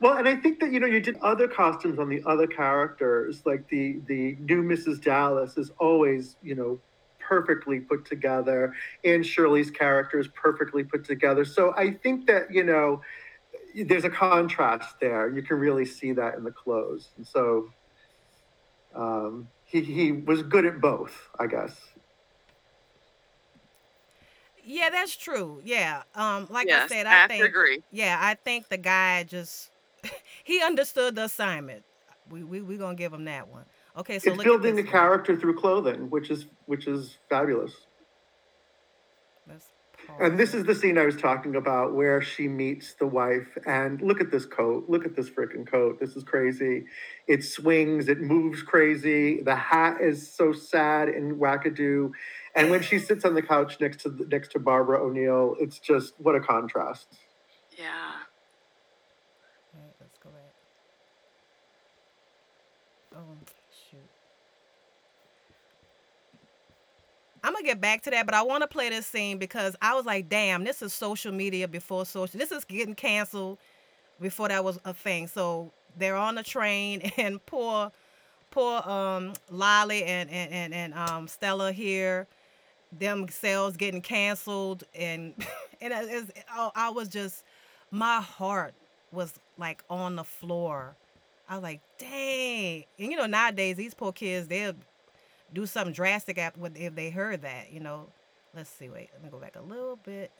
Well, 0.00 0.16
and 0.16 0.28
I 0.28 0.36
think 0.36 0.60
that 0.60 0.72
you 0.72 0.78
know 0.80 0.86
you 0.86 1.00
did 1.00 1.16
other 1.22 1.48
costumes 1.48 1.98
on 1.98 2.08
the 2.08 2.22
other 2.24 2.46
characters, 2.46 3.42
like 3.44 3.68
the 3.68 4.00
the 4.06 4.36
new 4.40 4.62
Mrs. 4.62 5.02
Dallas 5.02 5.56
is 5.56 5.70
always 5.78 6.36
you 6.42 6.54
know 6.54 6.80
perfectly 7.18 7.80
put 7.80 8.04
together, 8.04 8.74
and 9.04 9.26
Shirley's 9.26 9.70
character 9.70 10.18
is 10.20 10.28
perfectly 10.28 10.84
put 10.84 11.04
together. 11.04 11.44
So 11.44 11.74
I 11.76 11.92
think 11.92 12.26
that 12.28 12.52
you 12.52 12.62
know 12.64 13.02
there's 13.86 14.04
a 14.04 14.10
contrast 14.10 14.96
there. 15.00 15.28
You 15.28 15.42
can 15.42 15.58
really 15.58 15.84
see 15.84 16.12
that 16.12 16.36
in 16.36 16.44
the 16.44 16.52
clothes, 16.52 17.10
and 17.16 17.26
so 17.26 17.68
um, 18.94 19.48
he 19.64 19.80
he 19.82 20.12
was 20.12 20.42
good 20.42 20.64
at 20.64 20.80
both, 20.80 21.28
I 21.40 21.46
guess. 21.48 21.76
Yeah, 24.64 24.90
that's 24.90 25.16
true. 25.16 25.60
Yeah. 25.64 26.02
Um, 26.14 26.46
like 26.50 26.68
yes, 26.68 26.90
I 26.90 26.94
said, 26.94 27.06
I 27.06 27.24
I 27.24 27.28
think 27.28 27.44
agree. 27.46 27.82
yeah, 27.90 28.18
I 28.20 28.34
think 28.34 28.68
the 28.68 28.76
guy 28.76 29.24
just 29.24 29.70
he 30.44 30.62
understood 30.62 31.14
the 31.14 31.24
assignment. 31.24 31.84
We 32.30 32.44
we 32.44 32.60
we 32.60 32.76
gonna 32.76 32.94
give 32.94 33.12
him 33.12 33.24
that 33.24 33.48
one. 33.48 33.64
Okay, 33.96 34.18
so 34.18 34.30
it's 34.30 34.38
look 34.38 34.44
building 34.44 34.70
at 34.70 34.76
the 34.76 34.82
this 34.82 34.92
one. 34.92 35.00
character 35.00 35.36
through 35.36 35.58
clothing, 35.58 36.10
which 36.10 36.30
is 36.30 36.46
which 36.66 36.86
is 36.86 37.18
fabulous. 37.28 37.72
And 40.20 40.38
this 40.38 40.54
is 40.54 40.64
the 40.64 40.74
scene 40.74 40.98
I 40.98 41.04
was 41.04 41.16
talking 41.16 41.54
about 41.54 41.94
where 41.94 42.22
she 42.22 42.48
meets 42.48 42.94
the 42.94 43.06
wife. 43.06 43.56
And 43.66 44.00
look 44.00 44.20
at 44.20 44.30
this 44.30 44.46
coat. 44.46 44.86
Look 44.88 45.04
at 45.04 45.14
this 45.14 45.28
freaking 45.28 45.66
coat. 45.66 46.00
This 46.00 46.16
is 46.16 46.24
crazy. 46.24 46.86
It 47.26 47.44
swings, 47.44 48.08
it 48.08 48.20
moves 48.20 48.62
crazy. 48.62 49.42
The 49.42 49.54
hat 49.54 50.00
is 50.00 50.30
so 50.32 50.52
sad 50.52 51.08
and 51.08 51.36
wackadoo. 51.36 52.10
And 52.54 52.70
when 52.70 52.82
she 52.82 52.98
sits 52.98 53.24
on 53.24 53.34
the 53.34 53.42
couch 53.42 53.78
next 53.80 54.02
to 54.02 54.26
next 54.30 54.52
to 54.52 54.58
Barbara 54.58 55.00
O'Neill, 55.04 55.54
it's 55.60 55.78
just 55.78 56.14
what 56.18 56.34
a 56.34 56.40
contrast. 56.40 57.06
Yeah. 57.78 57.84
Alright, 59.76 59.94
let's 60.00 60.18
go 60.18 60.30
back. 60.30 60.54
Oh 63.18 63.36
shoot. 63.90 64.08
I'm 67.42 67.52
gonna 67.52 67.64
get 67.64 67.80
back 67.80 68.02
to 68.02 68.10
that, 68.10 68.26
but 68.26 68.34
I 68.34 68.42
want 68.42 68.62
to 68.62 68.66
play 68.68 68.88
this 68.88 69.06
scene 69.06 69.38
because 69.38 69.76
I 69.80 69.94
was 69.94 70.04
like, 70.06 70.28
"Damn, 70.28 70.64
this 70.64 70.82
is 70.82 70.92
social 70.92 71.32
media 71.32 71.68
before 71.68 72.04
social. 72.04 72.38
This 72.38 72.50
is 72.52 72.64
getting 72.64 72.94
canceled 72.94 73.58
before 74.20 74.48
that 74.48 74.64
was 74.64 74.78
a 74.84 74.92
thing." 74.94 75.28
So 75.28 75.70
they're 75.96 76.16
on 76.16 76.34
the 76.34 76.42
train, 76.42 77.00
and 77.16 77.44
poor, 77.46 77.92
poor 78.50 78.82
um 78.88 79.34
Lolly 79.50 80.04
and 80.04 80.30
and 80.30 80.52
and, 80.52 80.74
and 80.74 80.94
um 80.94 81.28
Stella 81.28 81.72
here, 81.72 82.26
them 82.92 83.28
sales 83.28 83.76
getting 83.76 84.02
canceled, 84.02 84.84
and 84.94 85.34
and 85.80 85.92
it, 85.92 86.08
it's, 86.10 86.32
oh, 86.56 86.72
I 86.76 86.90
was 86.90 87.08
just, 87.08 87.44
my 87.90 88.20
heart 88.20 88.74
was 89.12 89.34
like 89.58 89.84
on 89.90 90.16
the 90.16 90.24
floor. 90.24 90.96
I 91.48 91.54
was 91.54 91.62
like, 91.62 91.80
"Dang!" 91.98 92.84
And 92.98 93.10
you 93.10 93.16
know, 93.16 93.26
nowadays 93.26 93.76
these 93.76 93.94
poor 93.94 94.12
kids, 94.12 94.48
they'll 94.48 94.74
do 95.52 95.66
something 95.66 95.94
drastic 95.94 96.38
after 96.38 96.60
if 96.74 96.94
they 96.94 97.10
heard 97.10 97.42
that, 97.42 97.72
you 97.72 97.80
know. 97.80 98.06
Let's 98.54 98.70
see, 98.70 98.88
wait, 98.88 99.10
let 99.12 99.22
me 99.22 99.30
go 99.30 99.38
back 99.38 99.56
a 99.56 99.62
little 99.62 99.96
bit. 99.96 100.30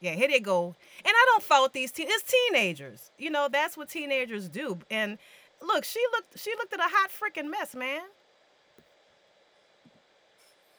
Yeah, 0.00 0.12
here 0.12 0.28
they 0.28 0.40
go. 0.40 0.74
And 0.98 1.06
I 1.06 1.24
don't 1.26 1.42
fault 1.42 1.72
these 1.72 1.90
teen 1.90 2.06
it's 2.10 2.22
teenagers. 2.22 3.10
You 3.18 3.30
know, 3.30 3.48
that's 3.50 3.76
what 3.76 3.88
teenagers 3.88 4.48
do. 4.48 4.78
And 4.90 5.18
look, 5.62 5.84
she 5.84 6.04
looked 6.12 6.38
she 6.38 6.50
looked 6.58 6.72
at 6.72 6.80
a 6.80 6.84
hot 6.84 7.10
freaking 7.10 7.50
mess, 7.50 7.74
man. 7.74 8.02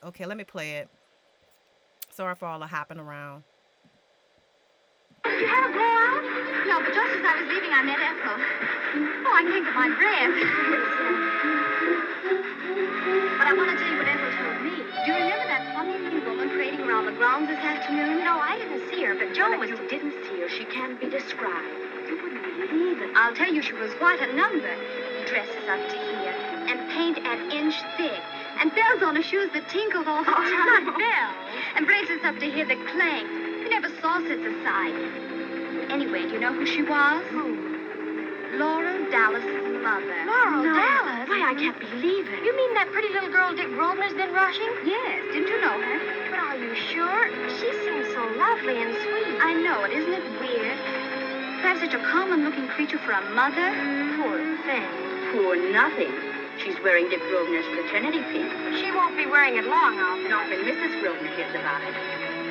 Okay, 0.03 0.25
let 0.25 0.37
me 0.37 0.43
play 0.43 0.75
it. 0.75 0.89
Sorry 2.11 2.35
for 2.35 2.45
all 2.45 2.59
the 2.59 2.67
hopping 2.67 2.99
around. 2.99 3.43
Did 6.67 6.75
you 6.75 6.83
have? 6.83 6.83
No, 6.83 6.91
but 6.91 6.99
just 6.99 7.15
as 7.15 7.23
I 7.23 7.33
was 7.39 7.47
leaving, 7.47 7.71
I 7.71 7.79
met 7.79 7.95
Ethel. 7.95 8.35
Oh, 9.23 9.31
I 9.31 9.43
can't 9.47 9.63
get 9.63 9.71
my 9.71 9.87
breath. 9.87 10.35
but 13.39 13.47
I 13.47 13.53
want 13.55 13.71
to 13.71 13.75
tell 13.79 13.87
you 13.87 14.03
what 14.03 14.11
Ethel 14.11 14.31
told 14.35 14.59
me. 14.67 14.75
Do 14.75 15.15
you 15.15 15.31
remember 15.31 15.47
that 15.47 15.63
funny 15.71 15.95
looking 15.95 16.27
woman 16.27 16.51
parading 16.51 16.83
around 16.83 17.07
the 17.07 17.15
grounds 17.15 17.47
this 17.47 17.63
afternoon? 17.63 18.19
No, 18.19 18.35
I 18.35 18.59
didn't 18.59 18.83
see 18.91 18.99
her, 19.07 19.15
but 19.15 19.31
Joe 19.31 19.55
was... 19.55 19.71
You 19.71 19.79
didn't 19.87 20.11
see 20.27 20.43
her. 20.43 20.51
She 20.51 20.67
can't 20.67 20.99
be 20.99 21.07
described. 21.07 21.71
You 22.11 22.19
wouldn't 22.19 22.43
believe 22.43 22.99
it. 22.99 23.15
I'll 23.15 23.31
tell 23.31 23.47
you, 23.47 23.63
she 23.63 23.71
was 23.71 23.95
quite 23.95 24.19
a 24.19 24.27
number. 24.35 24.75
Dresses 25.23 25.71
up 25.71 25.79
to 25.87 25.95
here, 25.95 26.35
and 26.67 26.83
paint 26.91 27.23
an 27.23 27.47
inch 27.47 27.79
thick, 27.95 28.19
and 28.59 28.75
bells 28.75 29.07
on 29.07 29.15
her 29.15 29.23
shoes 29.23 29.47
that 29.55 29.71
tinkled 29.71 30.07
all 30.07 30.19
the 30.19 30.35
oh, 30.35 30.43
time. 30.51 30.83
bells. 30.99 31.35
And 31.79 31.87
bracelets 31.87 32.27
up 32.27 32.35
to 32.43 32.47
here 32.51 32.67
that 32.67 32.81
clanged. 32.91 33.31
You 33.63 33.71
never 33.71 33.87
saw 34.03 34.19
such 34.19 34.43
a 34.43 34.51
sight. 34.67 35.36
Anyway, 35.89 36.23
do 36.27 36.33
you 36.35 36.39
know 36.39 36.53
who 36.53 36.65
she 36.65 36.83
was? 36.83 37.23
Who? 37.31 38.57
Laurel 38.59 39.09
Dallas's 39.11 39.67
mother. 39.83 40.17
Laurel 40.27 40.63
No. 40.63 40.73
Dallas? 40.73 41.29
Why, 41.29 41.51
I 41.51 41.55
can't 41.55 41.79
believe 41.79 42.27
it. 42.27 42.43
You 42.43 42.55
mean 42.55 42.73
that 42.75 42.91
pretty 42.91 43.09
little 43.13 43.29
girl 43.29 43.55
Dick 43.55 43.67
Grosvenor's 43.75 44.13
been 44.15 44.33
rushing? 44.33 44.67
Yes. 44.83 45.23
Didn't 45.31 45.47
you 45.47 45.59
know 45.61 45.75
her? 45.79 45.97
But 46.31 46.39
are 46.39 46.57
you 46.57 46.73
sure? 46.91 47.27
She 47.59 47.69
seems 47.85 48.07
so 48.15 48.23
lovely 48.39 48.79
and 48.81 48.91
sweet. 49.03 49.35
I 49.43 49.51
know 49.63 49.83
it. 49.83 49.91
Isn't 49.95 50.13
it 50.15 50.25
weird? 50.39 50.77
To 51.59 51.63
have 51.67 51.79
such 51.79 51.93
a 51.93 52.01
common-looking 52.03 52.67
creature 52.71 52.99
for 52.99 53.11
a 53.11 53.23
mother? 53.35 53.67
Poor 54.19 54.37
thing. 54.67 54.87
Poor 55.35 55.55
nothing. 55.71 56.11
She's 56.63 56.75
wearing 56.83 57.07
Dick 57.09 57.21
Grosvenor's 57.29 57.67
fraternity 57.71 58.23
pin. 58.31 58.47
She 58.79 58.91
won't 58.91 59.15
be 59.15 59.25
wearing 59.27 59.57
it 59.57 59.65
long, 59.65 59.99
I'll 59.99 60.17
bet. 60.23 60.31
Not 60.31 60.49
when 60.49 60.63
Mrs. 60.65 60.99
Grosvenor 61.03 61.31
hears 61.35 61.53
about 61.55 61.83
it. 61.83 61.93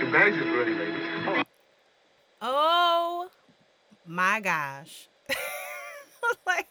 The 0.05 0.09
bags 0.13 0.37
is 0.37 0.47
ready, 0.55 0.75
ladies. 0.75 1.05
Oh 1.27 1.46
my 4.17 4.41
gosh. 4.41 5.09
like 6.47 6.67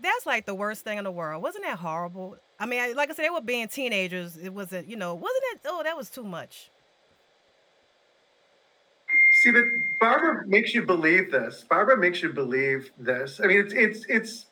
that's 0.00 0.26
like 0.26 0.44
the 0.44 0.54
worst 0.54 0.84
thing 0.84 0.98
in 0.98 1.04
the 1.04 1.10
world. 1.10 1.42
Wasn't 1.42 1.64
that 1.64 1.78
horrible? 1.78 2.36
I 2.60 2.66
mean, 2.66 2.80
I- 2.80 2.92
like 2.92 3.10
I 3.10 3.14
said, 3.14 3.24
they 3.24 3.30
were 3.30 3.40
being 3.40 3.66
teenagers. 3.68 4.36
It 4.36 4.50
wasn't, 4.52 4.86
you 4.86 4.96
know, 4.96 5.14
wasn't 5.14 5.42
it? 5.52 5.60
Oh, 5.64 5.82
that 5.82 5.96
was 5.96 6.10
too 6.10 6.22
much. 6.24 6.70
See, 9.42 9.50
but 9.50 9.64
Barbara 10.00 10.46
makes 10.46 10.74
you 10.74 10.82
believe 10.82 11.30
this. 11.32 11.64
Barbara 11.68 11.96
makes 11.96 12.22
you 12.22 12.30
believe 12.32 12.90
this. 12.98 13.40
I 13.42 13.46
mean, 13.46 13.60
it's 13.60 13.72
it's 13.74 14.04
it's 14.08 14.46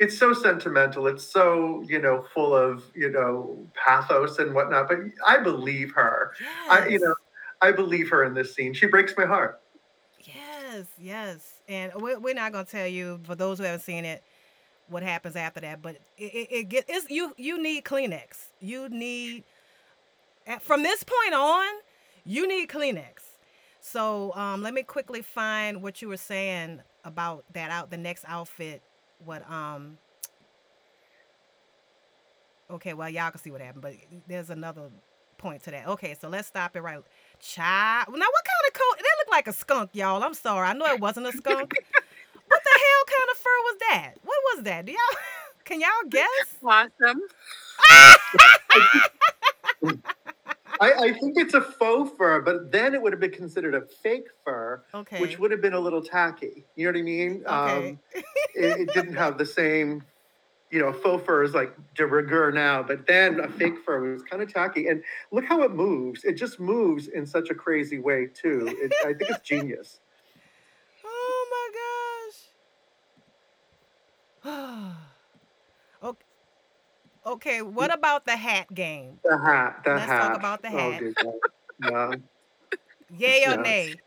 it's 0.00 0.18
so 0.18 0.32
sentimental. 0.32 1.06
It's 1.06 1.24
so 1.24 1.82
you 1.86 2.00
know 2.00 2.24
full 2.34 2.54
of 2.54 2.82
you 2.94 3.10
know 3.10 3.64
pathos 3.74 4.38
and 4.38 4.54
whatnot. 4.54 4.88
But 4.88 4.98
I 5.26 5.38
believe 5.38 5.92
her. 5.92 6.32
I 6.70 6.88
you 6.88 6.98
know 6.98 7.14
I 7.62 7.72
believe 7.72 8.10
her 8.10 8.24
in 8.24 8.34
this 8.34 8.54
scene. 8.54 8.74
She 8.74 8.86
breaks 8.86 9.14
my 9.16 9.24
heart. 9.26 9.60
Yes, 10.78 10.86
yes. 11.00 11.54
And 11.68 11.92
we're, 11.96 12.34
not 12.34 12.52
gonna 12.52 12.64
tell 12.64 12.86
you 12.86 13.20
for 13.24 13.34
those 13.34 13.58
who 13.58 13.64
haven't 13.64 13.80
seen 13.80 14.04
it 14.04 14.22
what 14.88 15.02
happens 15.02 15.36
after 15.36 15.60
that, 15.60 15.82
but 15.82 15.96
it, 16.16 16.34
it, 16.34 16.48
it 16.50 16.68
get 16.68 16.84
it's 16.88 17.10
you 17.10 17.34
you 17.36 17.62
need 17.62 17.84
Kleenex. 17.84 18.48
You 18.60 18.88
need 18.88 19.44
from 20.60 20.82
this 20.82 21.04
point 21.04 21.34
on, 21.34 21.66
you 22.24 22.48
need 22.48 22.68
Kleenex. 22.68 23.22
So 23.80 24.34
um, 24.34 24.62
let 24.62 24.72
me 24.72 24.82
quickly 24.82 25.22
find 25.22 25.82
what 25.82 26.00
you 26.00 26.08
were 26.08 26.16
saying 26.16 26.80
about 27.04 27.44
that 27.52 27.70
out 27.70 27.90
the 27.90 27.96
next 27.96 28.24
outfit. 28.26 28.82
What 29.24 29.48
um. 29.50 29.98
Okay, 32.70 32.94
well 32.94 33.08
y'all 33.08 33.30
can 33.30 33.40
see 33.40 33.50
what 33.50 33.60
happened, 33.60 33.82
but 33.82 33.94
there's 34.26 34.50
another 34.50 34.90
point 35.38 35.62
to 35.64 35.70
that. 35.70 35.88
Okay, 35.88 36.16
so 36.20 36.28
let's 36.28 36.48
stop 36.48 36.76
it 36.76 36.80
right. 36.82 37.00
Child, 37.40 38.08
now 38.10 38.26
what 38.26 38.44
kind 38.44 38.66
of 38.68 38.72
coat? 38.74 38.96
That 38.98 39.14
looked 39.18 39.30
like 39.30 39.48
a 39.48 39.52
skunk, 39.52 39.90
y'all. 39.94 40.22
I'm 40.22 40.34
sorry. 40.34 40.66
I 40.68 40.72
know 40.72 40.86
it 40.86 41.00
wasn't 41.00 41.26
a 41.26 41.32
skunk. 41.32 41.72
what 42.48 42.62
the 42.64 42.80
hell 42.80 43.04
kind 43.06 43.30
of 43.30 43.36
fur 43.38 43.58
was 43.64 43.76
that? 43.90 44.12
What 44.24 44.36
was 44.54 44.64
that? 44.64 44.84
Do 44.86 44.92
y'all 44.92 45.00
can 45.64 45.80
y'all 45.80 46.08
guess? 46.08 46.56
Awesome. 46.64 47.20
I, 50.80 50.92
I 50.92 51.12
think 51.12 51.36
it's 51.36 51.54
a 51.54 51.60
faux 51.60 52.12
fur, 52.16 52.40
but 52.42 52.70
then 52.70 52.94
it 52.94 53.02
would 53.02 53.12
have 53.12 53.20
been 53.20 53.32
considered 53.32 53.74
a 53.74 53.82
fake 54.02 54.28
fur, 54.44 54.82
Okay. 54.94 55.20
which 55.20 55.38
would 55.38 55.50
have 55.50 55.60
been 55.60 55.72
a 55.72 55.80
little 55.80 56.02
tacky. 56.02 56.64
You 56.76 56.86
know 56.86 56.92
what 56.92 56.98
I 57.00 57.02
mean? 57.02 57.42
Okay. 57.46 57.88
Um, 57.88 57.98
it, 58.54 58.80
it 58.80 58.94
didn't 58.94 59.14
have 59.14 59.38
the 59.38 59.46
same, 59.46 60.04
you 60.70 60.78
know, 60.78 60.92
faux 60.92 61.24
fur 61.24 61.42
is 61.42 61.54
like 61.54 61.74
de 61.94 62.06
rigueur 62.06 62.52
now, 62.52 62.82
but 62.82 63.06
then 63.06 63.40
a 63.40 63.48
fake 63.48 63.78
fur 63.84 64.12
was 64.12 64.22
kind 64.22 64.42
of 64.42 64.52
tacky. 64.52 64.86
And 64.88 65.02
look 65.32 65.44
how 65.44 65.62
it 65.62 65.72
moves. 65.72 66.24
It 66.24 66.34
just 66.34 66.60
moves 66.60 67.08
in 67.08 67.26
such 67.26 67.50
a 67.50 67.54
crazy 67.54 67.98
way, 67.98 68.26
too. 68.26 68.76
It, 68.80 68.92
I 69.04 69.14
think 69.14 69.30
it's 69.30 69.40
genius. 69.40 70.00
Oh 71.10 71.46
my 74.44 74.44
gosh. 74.44 74.94
okay. 76.02 76.26
Okay, 77.26 77.62
what 77.62 77.92
about 77.92 78.24
the 78.24 78.36
hat 78.36 78.72
game? 78.72 79.18
The 79.24 79.38
hat, 79.38 79.82
the 79.84 79.94
Let's 79.94 80.06
hat. 80.06 80.28
talk 80.28 80.36
about 80.36 80.62
the 80.62 80.70
Oh, 80.70 80.92
hat. 80.92 81.00
dear 81.00 81.14
God. 81.22 81.34
Yeah. 81.78 82.14
Yay 83.18 83.44
or 83.46 83.56
Yeah. 83.56 83.62
nay? 83.62 84.00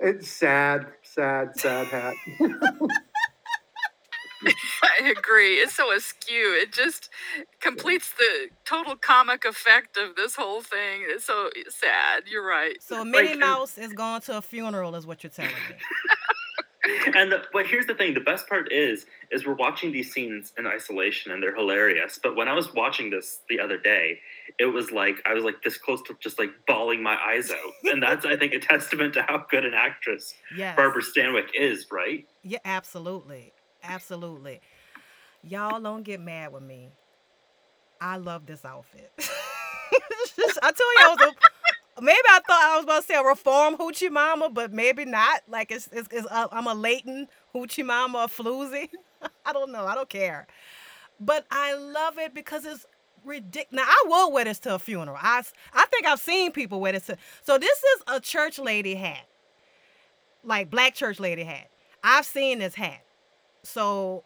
It's 0.00 0.28
sad, 0.28 0.86
sad, 1.02 1.58
sad 1.58 1.86
hat. 1.88 2.14
I 4.82 5.12
agree. 5.16 5.56
It's 5.56 5.74
so 5.74 5.92
askew. 5.92 6.58
It 6.60 6.72
just 6.72 7.10
completes 7.60 8.12
the 8.18 8.48
total 8.64 8.96
comic 8.96 9.44
effect 9.44 9.96
of 9.96 10.16
this 10.16 10.34
whole 10.34 10.62
thing. 10.62 11.02
It's 11.04 11.24
so 11.26 11.50
sad. 11.68 12.24
You're 12.26 12.46
right. 12.46 12.82
So 12.82 13.04
Minnie 13.04 13.30
Like, 13.30 13.38
Mouse 13.38 13.78
is 13.78 13.92
going 13.92 14.20
to 14.22 14.38
a 14.38 14.42
funeral, 14.42 14.94
is 14.96 15.06
what 15.06 15.22
you're 15.22 15.30
telling 15.30 15.50
me. 15.52 15.76
and 17.14 17.30
the, 17.30 17.42
but 17.52 17.66
here's 17.66 17.86
the 17.86 17.94
thing 17.94 18.14
the 18.14 18.20
best 18.20 18.48
part 18.48 18.72
is 18.72 19.04
is 19.30 19.46
we're 19.46 19.52
watching 19.54 19.92
these 19.92 20.10
scenes 20.12 20.54
in 20.56 20.66
isolation 20.66 21.30
and 21.30 21.42
they're 21.42 21.54
hilarious 21.54 22.18
but 22.22 22.34
when 22.34 22.48
i 22.48 22.54
was 22.54 22.72
watching 22.72 23.10
this 23.10 23.40
the 23.50 23.60
other 23.60 23.76
day 23.76 24.18
it 24.58 24.64
was 24.64 24.90
like 24.90 25.16
i 25.26 25.34
was 25.34 25.44
like 25.44 25.62
this 25.62 25.76
close 25.76 26.00
to 26.02 26.16
just 26.20 26.38
like 26.38 26.48
bawling 26.66 27.02
my 27.02 27.16
eyes 27.22 27.50
out 27.50 27.72
and 27.92 28.02
that's 28.02 28.24
i 28.24 28.34
think 28.34 28.54
a 28.54 28.58
testament 28.72 29.12
to 29.12 29.20
how 29.22 29.44
good 29.50 29.66
an 29.66 29.74
actress 29.74 30.32
Yes. 30.56 30.74
barbara 30.74 31.02
stanwyck 31.02 31.48
is 31.54 31.86
right 31.92 32.24
Yeah, 32.42 32.58
absolutely. 32.64 33.52
Absolutely. 33.82 34.60
Y'all 35.42 35.80
don't 35.80 36.02
get 36.02 36.20
mad 36.20 36.52
with 36.52 36.62
me. 36.62 36.90
I 38.00 38.16
love 38.16 38.46
this 38.46 38.64
outfit. 38.64 39.12
I 40.62 40.72
told 40.72 40.76
you 40.78 41.00
I 41.02 41.16
was 41.18 41.32
a, 41.98 42.02
maybe 42.02 42.18
I 42.28 42.40
thought 42.46 42.62
I 42.62 42.76
was 42.76 42.86
going 42.86 43.00
to 43.00 43.06
say 43.06 43.14
a 43.14 43.22
reform 43.22 43.76
hoochie 43.76 44.10
mama, 44.10 44.50
but 44.50 44.72
maybe 44.72 45.04
not. 45.04 45.42
Like 45.48 45.70
it's, 45.70 45.88
it's, 45.92 46.08
it's 46.12 46.26
uh, 46.30 46.48
I'm 46.52 46.66
a 46.66 46.74
latent 46.74 47.28
hoochie 47.54 47.84
mama 47.84 48.18
or 48.20 48.26
floozy. 48.26 48.88
I 49.46 49.52
don't 49.52 49.72
know. 49.72 49.86
I 49.86 49.94
don't 49.94 50.08
care. 50.08 50.46
But 51.20 51.46
I 51.50 51.74
love 51.74 52.18
it 52.18 52.34
because 52.34 52.64
it's 52.64 52.86
ridiculous. 53.24 53.72
Now 53.72 53.84
I 53.84 54.04
will 54.06 54.32
wear 54.32 54.44
this 54.44 54.58
to 54.60 54.74
a 54.74 54.78
funeral. 54.78 55.18
I 55.20 55.42
I 55.74 55.86
think 55.86 56.06
I've 56.06 56.20
seen 56.20 56.52
people 56.52 56.80
wear 56.80 56.92
this. 56.92 57.06
To, 57.06 57.16
so 57.42 57.58
this 57.58 57.78
is 57.78 58.02
a 58.08 58.20
church 58.20 58.58
lady 58.58 58.94
hat, 58.94 59.26
like 60.44 60.70
black 60.70 60.94
church 60.94 61.20
lady 61.20 61.44
hat. 61.44 61.68
I've 62.02 62.24
seen 62.24 62.60
this 62.60 62.74
hat. 62.74 63.02
So, 63.62 64.24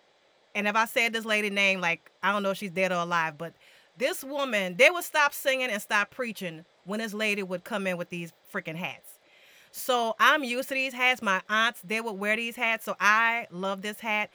and 0.54 0.68
if 0.68 0.76
I 0.76 0.86
said 0.86 1.12
this 1.12 1.24
lady 1.24 1.50
name, 1.50 1.80
like 1.80 2.10
I 2.22 2.32
don't 2.32 2.42
know 2.42 2.50
if 2.50 2.58
she's 2.58 2.70
dead 2.70 2.92
or 2.92 2.96
alive, 2.96 3.38
but 3.38 3.54
this 3.96 4.24
woman, 4.24 4.76
they 4.76 4.90
would 4.90 5.04
stop 5.04 5.32
singing 5.32 5.70
and 5.70 5.80
stop 5.80 6.10
preaching 6.10 6.64
when 6.84 7.00
this 7.00 7.14
lady 7.14 7.42
would 7.42 7.64
come 7.64 7.86
in 7.86 7.96
with 7.96 8.10
these 8.10 8.32
freaking 8.52 8.76
hats. 8.76 9.18
So 9.70 10.14
I'm 10.20 10.44
used 10.44 10.68
to 10.68 10.74
these 10.74 10.92
hats. 10.92 11.20
My 11.22 11.42
aunts, 11.48 11.80
they 11.82 12.00
would 12.00 12.12
wear 12.12 12.36
these 12.36 12.56
hats. 12.56 12.84
So 12.84 12.96
I 13.00 13.46
love 13.50 13.82
this 13.82 14.00
hat. 14.00 14.30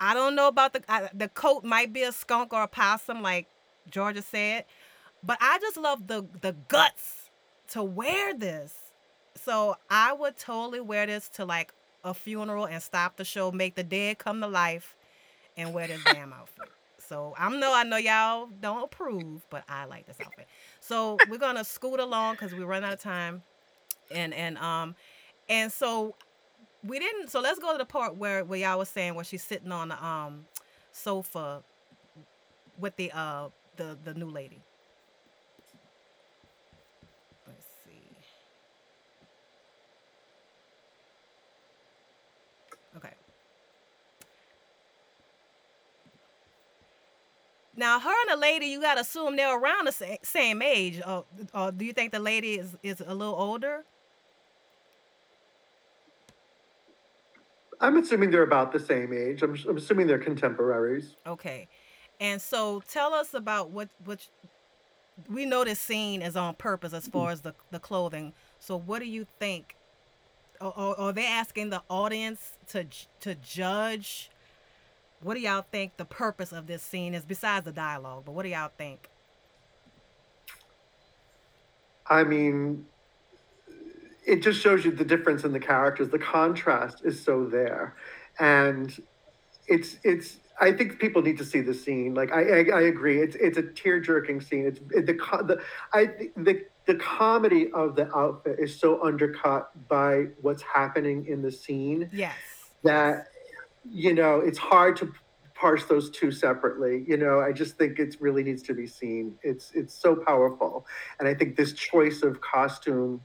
I 0.00 0.14
don't 0.14 0.34
know 0.34 0.48
about 0.48 0.72
the 0.72 0.82
I, 0.88 1.08
the 1.14 1.28
coat 1.28 1.64
might 1.64 1.92
be 1.92 2.02
a 2.02 2.12
skunk 2.12 2.52
or 2.52 2.62
a 2.62 2.68
possum, 2.68 3.22
like 3.22 3.46
Georgia 3.90 4.22
said, 4.22 4.64
but 5.22 5.38
I 5.40 5.58
just 5.60 5.76
love 5.76 6.06
the 6.06 6.24
the 6.40 6.56
guts 6.68 7.30
to 7.68 7.82
wear 7.82 8.34
this. 8.34 8.74
So 9.34 9.76
I 9.90 10.12
would 10.12 10.36
totally 10.36 10.80
wear 10.80 11.06
this 11.06 11.28
to 11.30 11.44
like 11.44 11.72
a 12.04 12.14
funeral 12.14 12.66
and 12.66 12.82
stop 12.82 13.16
the 13.16 13.24
show, 13.24 13.50
make 13.52 13.74
the 13.74 13.84
dead 13.84 14.18
come 14.18 14.40
to 14.40 14.46
life, 14.48 14.96
and 15.56 15.72
wear 15.72 15.88
this 15.88 16.04
damn 16.04 16.32
outfit. 16.32 16.72
So 16.98 17.34
I'm 17.38 17.60
no, 17.60 17.74
I 17.74 17.84
know 17.84 17.96
y'all 17.96 18.48
don't 18.60 18.84
approve, 18.84 19.46
but 19.50 19.64
I 19.68 19.84
like 19.84 20.06
this 20.06 20.20
outfit. 20.20 20.46
So 20.80 21.20
we're 21.24 21.38
gonna 21.38 21.64
scoot 21.64 22.00
along 22.00 22.34
because 22.36 22.54
we 22.54 22.64
run 22.64 22.84
out 22.84 22.92
of 22.92 23.00
time, 23.00 23.42
and 24.10 24.34
and 24.34 24.58
um, 24.58 24.94
and 25.48 25.72
so 25.72 26.16
we 26.82 26.98
didn't. 26.98 27.30
So 27.30 27.40
let's 27.40 27.58
go 27.58 27.72
to 27.72 27.78
the 27.78 27.84
part 27.84 28.16
where 28.16 28.44
where 28.44 28.58
y'all 28.58 28.78
was 28.78 28.88
saying 28.88 29.14
where 29.14 29.24
she's 29.24 29.42
sitting 29.44 29.72
on 29.72 29.88
the 29.88 30.04
um 30.04 30.46
sofa 30.92 31.62
with 32.78 32.96
the 32.96 33.10
uh 33.12 33.48
the 33.76 33.98
the 34.02 34.14
new 34.14 34.30
lady. 34.30 34.64
Let's 37.46 37.66
see. 37.84 38.16
Okay. 42.96 43.14
Now, 47.74 47.98
her 47.98 48.10
and 48.10 48.38
the 48.38 48.40
lady, 48.40 48.66
you 48.66 48.80
gotta 48.80 49.00
assume 49.00 49.36
they're 49.36 49.58
around 49.58 49.86
the 49.86 49.92
sa- 49.92 50.16
same 50.22 50.60
age. 50.60 51.00
Or, 51.06 51.24
or 51.54 51.72
do 51.72 51.84
you 51.84 51.92
think 51.92 52.12
the 52.12 52.18
lady 52.18 52.58
is, 52.58 52.76
is 52.82 53.00
a 53.00 53.14
little 53.14 53.34
older? 53.34 53.84
I'm 57.80 57.96
assuming 57.96 58.30
they're 58.30 58.42
about 58.44 58.72
the 58.72 58.78
same 58.78 59.12
age. 59.12 59.42
I'm, 59.42 59.56
I'm 59.68 59.76
assuming 59.76 60.06
they're 60.06 60.18
contemporaries. 60.18 61.16
Okay. 61.26 61.68
And 62.20 62.40
so 62.40 62.82
tell 62.88 63.12
us 63.12 63.34
about 63.34 63.70
what 63.70 63.88
what 64.04 64.24
we 65.28 65.44
know 65.44 65.64
this 65.64 65.80
scene 65.80 66.22
is 66.22 66.36
on 66.36 66.54
purpose 66.54 66.92
as 66.92 67.08
far 67.08 67.32
as 67.32 67.40
the 67.40 67.54
the 67.72 67.80
clothing. 67.80 68.34
So 68.60 68.76
what 68.76 69.00
do 69.00 69.06
you 69.06 69.26
think? 69.40 69.74
Or, 70.60 70.98
are 71.00 71.12
they 71.12 71.26
asking 71.26 71.70
the 71.70 71.82
audience 71.90 72.52
to 72.68 72.86
to 73.20 73.34
judge? 73.34 74.30
What 75.22 75.34
do 75.34 75.40
y'all 75.40 75.64
think 75.70 75.96
the 75.96 76.04
purpose 76.04 76.52
of 76.52 76.66
this 76.66 76.82
scene 76.82 77.14
is 77.14 77.24
besides 77.24 77.64
the 77.64 77.72
dialogue? 77.72 78.24
But 78.26 78.32
what 78.32 78.42
do 78.42 78.48
y'all 78.48 78.72
think? 78.76 79.08
I 82.06 82.24
mean, 82.24 82.86
it 84.26 84.42
just 84.42 84.60
shows 84.60 84.84
you 84.84 84.90
the 84.90 85.04
difference 85.04 85.44
in 85.44 85.52
the 85.52 85.60
characters. 85.60 86.08
The 86.08 86.18
contrast 86.18 87.02
is 87.04 87.22
so 87.22 87.46
there, 87.46 87.94
and 88.38 89.00
it's 89.68 89.96
it's. 90.02 90.38
I 90.60 90.72
think 90.72 90.98
people 90.98 91.22
need 91.22 91.38
to 91.38 91.44
see 91.44 91.60
the 91.60 91.74
scene. 91.74 92.14
Like 92.14 92.32
I, 92.32 92.40
I, 92.40 92.64
I 92.74 92.80
agree. 92.82 93.20
It's 93.22 93.36
it's 93.36 93.58
a 93.58 93.62
tear 93.62 94.00
jerking 94.00 94.40
scene. 94.40 94.66
It's 94.66 94.80
it, 94.90 95.06
the 95.06 95.14
the 95.14 95.62
I 95.92 96.06
the 96.36 96.64
the 96.86 96.96
comedy 96.96 97.70
of 97.72 97.94
the 97.94 98.14
outfit 98.16 98.58
is 98.58 98.78
so 98.78 99.02
undercut 99.04 99.70
by 99.88 100.26
what's 100.40 100.62
happening 100.62 101.26
in 101.26 101.40
the 101.40 101.50
scene 101.52 102.10
Yes. 102.12 102.34
that 102.82 103.28
you 103.84 104.14
know 104.14 104.40
it's 104.40 104.58
hard 104.58 104.96
to 104.96 105.12
parse 105.54 105.84
those 105.86 106.10
two 106.10 106.30
separately. 106.32 107.04
You 107.06 107.16
know 107.16 107.40
i 107.40 107.52
just 107.52 107.76
think 107.76 107.98
it 107.98 108.16
really 108.20 108.42
needs 108.42 108.62
to 108.64 108.74
be 108.74 108.86
seen. 108.86 109.38
It's 109.42 109.70
it's 109.74 109.94
so 109.94 110.16
powerful. 110.16 110.86
And 111.18 111.28
i 111.28 111.34
think 111.34 111.56
this 111.56 111.72
choice 111.74 112.22
of 112.22 112.40
costume 112.40 113.24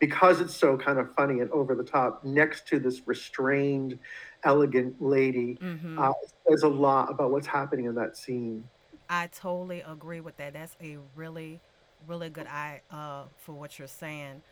because 0.00 0.40
it's 0.40 0.54
so 0.56 0.76
kind 0.76 0.98
of 0.98 1.12
funny 1.16 1.40
and 1.40 1.50
over 1.50 1.74
the 1.74 1.84
top 1.84 2.22
next 2.24 2.68
to 2.68 2.78
this 2.78 3.02
restrained 3.06 3.98
elegant 4.44 5.00
lady 5.00 5.58
hmm 5.60 5.98
uh, 5.98 6.12
says 6.48 6.62
a 6.62 6.68
lot 6.68 7.10
about 7.10 7.32
what's 7.32 7.46
happening 7.48 7.86
in 7.86 7.94
that 7.96 8.16
scene. 8.16 8.70
I 9.08 9.26
totally 9.28 9.80
agree 9.80 10.20
with 10.20 10.36
that. 10.36 10.52
That's 10.52 10.76
a 10.80 10.98
really, 11.16 11.60
really 12.06 12.30
good 12.30 12.46
eye 12.46 12.82
uh, 12.90 13.24
for 13.36 13.52
what 13.54 13.78
you're 13.78 13.88
saying. 13.88 14.42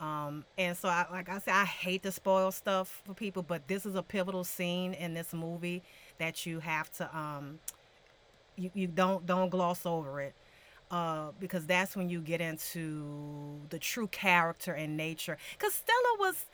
Um, 0.00 0.44
and 0.56 0.76
so, 0.76 0.88
I, 0.88 1.06
like 1.10 1.28
I 1.28 1.38
said, 1.38 1.54
I 1.54 1.64
hate 1.64 2.04
to 2.04 2.12
spoil 2.12 2.52
stuff 2.52 3.02
for 3.04 3.14
people, 3.14 3.42
but 3.42 3.66
this 3.66 3.84
is 3.84 3.96
a 3.96 4.02
pivotal 4.02 4.44
scene 4.44 4.94
in 4.94 5.14
this 5.14 5.32
movie 5.32 5.82
that 6.18 6.46
you 6.46 6.60
have 6.60 6.92
to 6.98 7.16
um, 7.16 7.58
you, 8.56 8.70
you 8.74 8.86
don't 8.86 9.26
don't 9.26 9.48
gloss 9.48 9.86
over 9.86 10.20
it 10.20 10.34
uh, 10.90 11.28
because 11.40 11.66
that's 11.66 11.96
when 11.96 12.08
you 12.08 12.20
get 12.20 12.40
into 12.40 13.60
the 13.70 13.78
true 13.78 14.08
character 14.08 14.72
and 14.72 14.96
nature. 14.96 15.38
Because 15.52 15.74
Stella 15.74 16.16
was 16.18 16.46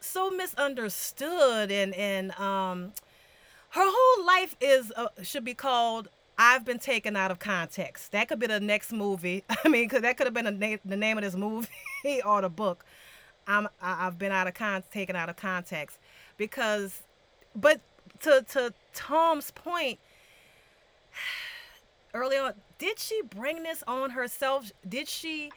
so 0.00 0.30
misunderstood 0.30 1.70
and 1.70 1.94
and 1.94 2.32
um, 2.38 2.92
her 3.70 3.84
whole 3.84 4.26
life 4.26 4.56
is 4.60 4.92
uh, 4.96 5.08
should 5.22 5.44
be 5.44 5.54
called 5.54 6.08
I've 6.38 6.64
been 6.64 6.78
taken 6.78 7.16
out 7.16 7.30
of 7.30 7.38
context. 7.38 8.12
That 8.12 8.28
could 8.28 8.38
be 8.38 8.46
the 8.46 8.60
next 8.60 8.92
movie. 8.92 9.44
I 9.64 9.68
mean, 9.68 9.88
cause 9.88 10.02
that 10.02 10.16
could 10.16 10.26
have 10.26 10.34
been 10.34 10.46
a 10.46 10.50
na- 10.50 10.76
the 10.84 10.96
name 10.96 11.16
of 11.18 11.24
this 11.24 11.34
movie 11.34 11.68
or 12.24 12.42
the 12.42 12.50
book. 12.50 12.84
I'm 13.46 13.68
I- 13.80 14.06
I've 14.06 14.18
been 14.18 14.32
out 14.32 14.46
of 14.46 14.54
con 14.54 14.82
taken 14.92 15.16
out 15.16 15.28
of 15.28 15.36
context 15.36 15.98
because, 16.36 17.02
but 17.54 17.80
to 18.20 18.44
to 18.50 18.74
Tom's 18.92 19.50
point 19.50 19.98
early 22.14 22.36
on, 22.36 22.54
did 22.78 22.98
she 22.98 23.22
bring 23.22 23.62
this 23.62 23.82
on 23.86 24.10
herself? 24.10 24.70
Did 24.86 25.08
she? 25.08 25.50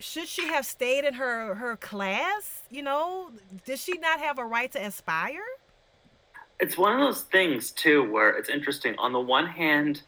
Should 0.00 0.26
she 0.26 0.48
have 0.48 0.66
stayed 0.66 1.04
in 1.04 1.14
her 1.14 1.54
her 1.54 1.76
class? 1.76 2.62
You 2.70 2.82
know, 2.82 3.30
did 3.64 3.78
she 3.78 3.98
not 3.98 4.18
have 4.18 4.38
a 4.38 4.44
right 4.44 4.70
to 4.72 4.84
aspire? 4.84 5.40
It's 6.62 6.78
one 6.78 6.94
of 6.94 7.00
those 7.00 7.22
things 7.24 7.72
too 7.72 8.10
where 8.10 8.30
it's 8.30 8.48
interesting. 8.48 8.94
On 8.98 9.12
the 9.12 9.20
one 9.20 9.46
hand 9.46 10.02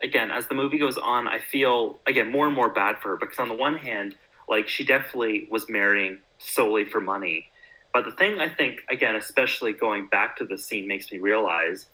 again 0.00 0.30
as 0.30 0.46
the 0.46 0.54
movie 0.54 0.78
goes 0.78 0.96
on 0.96 1.26
i 1.26 1.40
feel 1.40 1.98
again 2.06 2.30
more 2.30 2.46
and 2.46 2.54
more 2.54 2.68
bad 2.68 2.96
for 2.98 3.08
her 3.08 3.16
because 3.16 3.40
on 3.40 3.48
the 3.48 3.54
one 3.54 3.76
hand 3.76 4.14
like 4.48 4.68
she 4.68 4.84
definitely 4.84 5.48
was 5.50 5.68
marrying 5.68 6.18
solely 6.38 6.84
for 6.84 7.00
money. 7.00 7.46
But 7.92 8.04
the 8.04 8.12
thing 8.12 8.38
i 8.38 8.48
think 8.48 8.84
again 8.88 9.16
especially 9.16 9.72
going 9.72 10.06
back 10.06 10.36
to 10.36 10.44
the 10.44 10.56
scene 10.56 10.86
makes 10.86 11.10
me 11.10 11.18
realize 11.18 11.86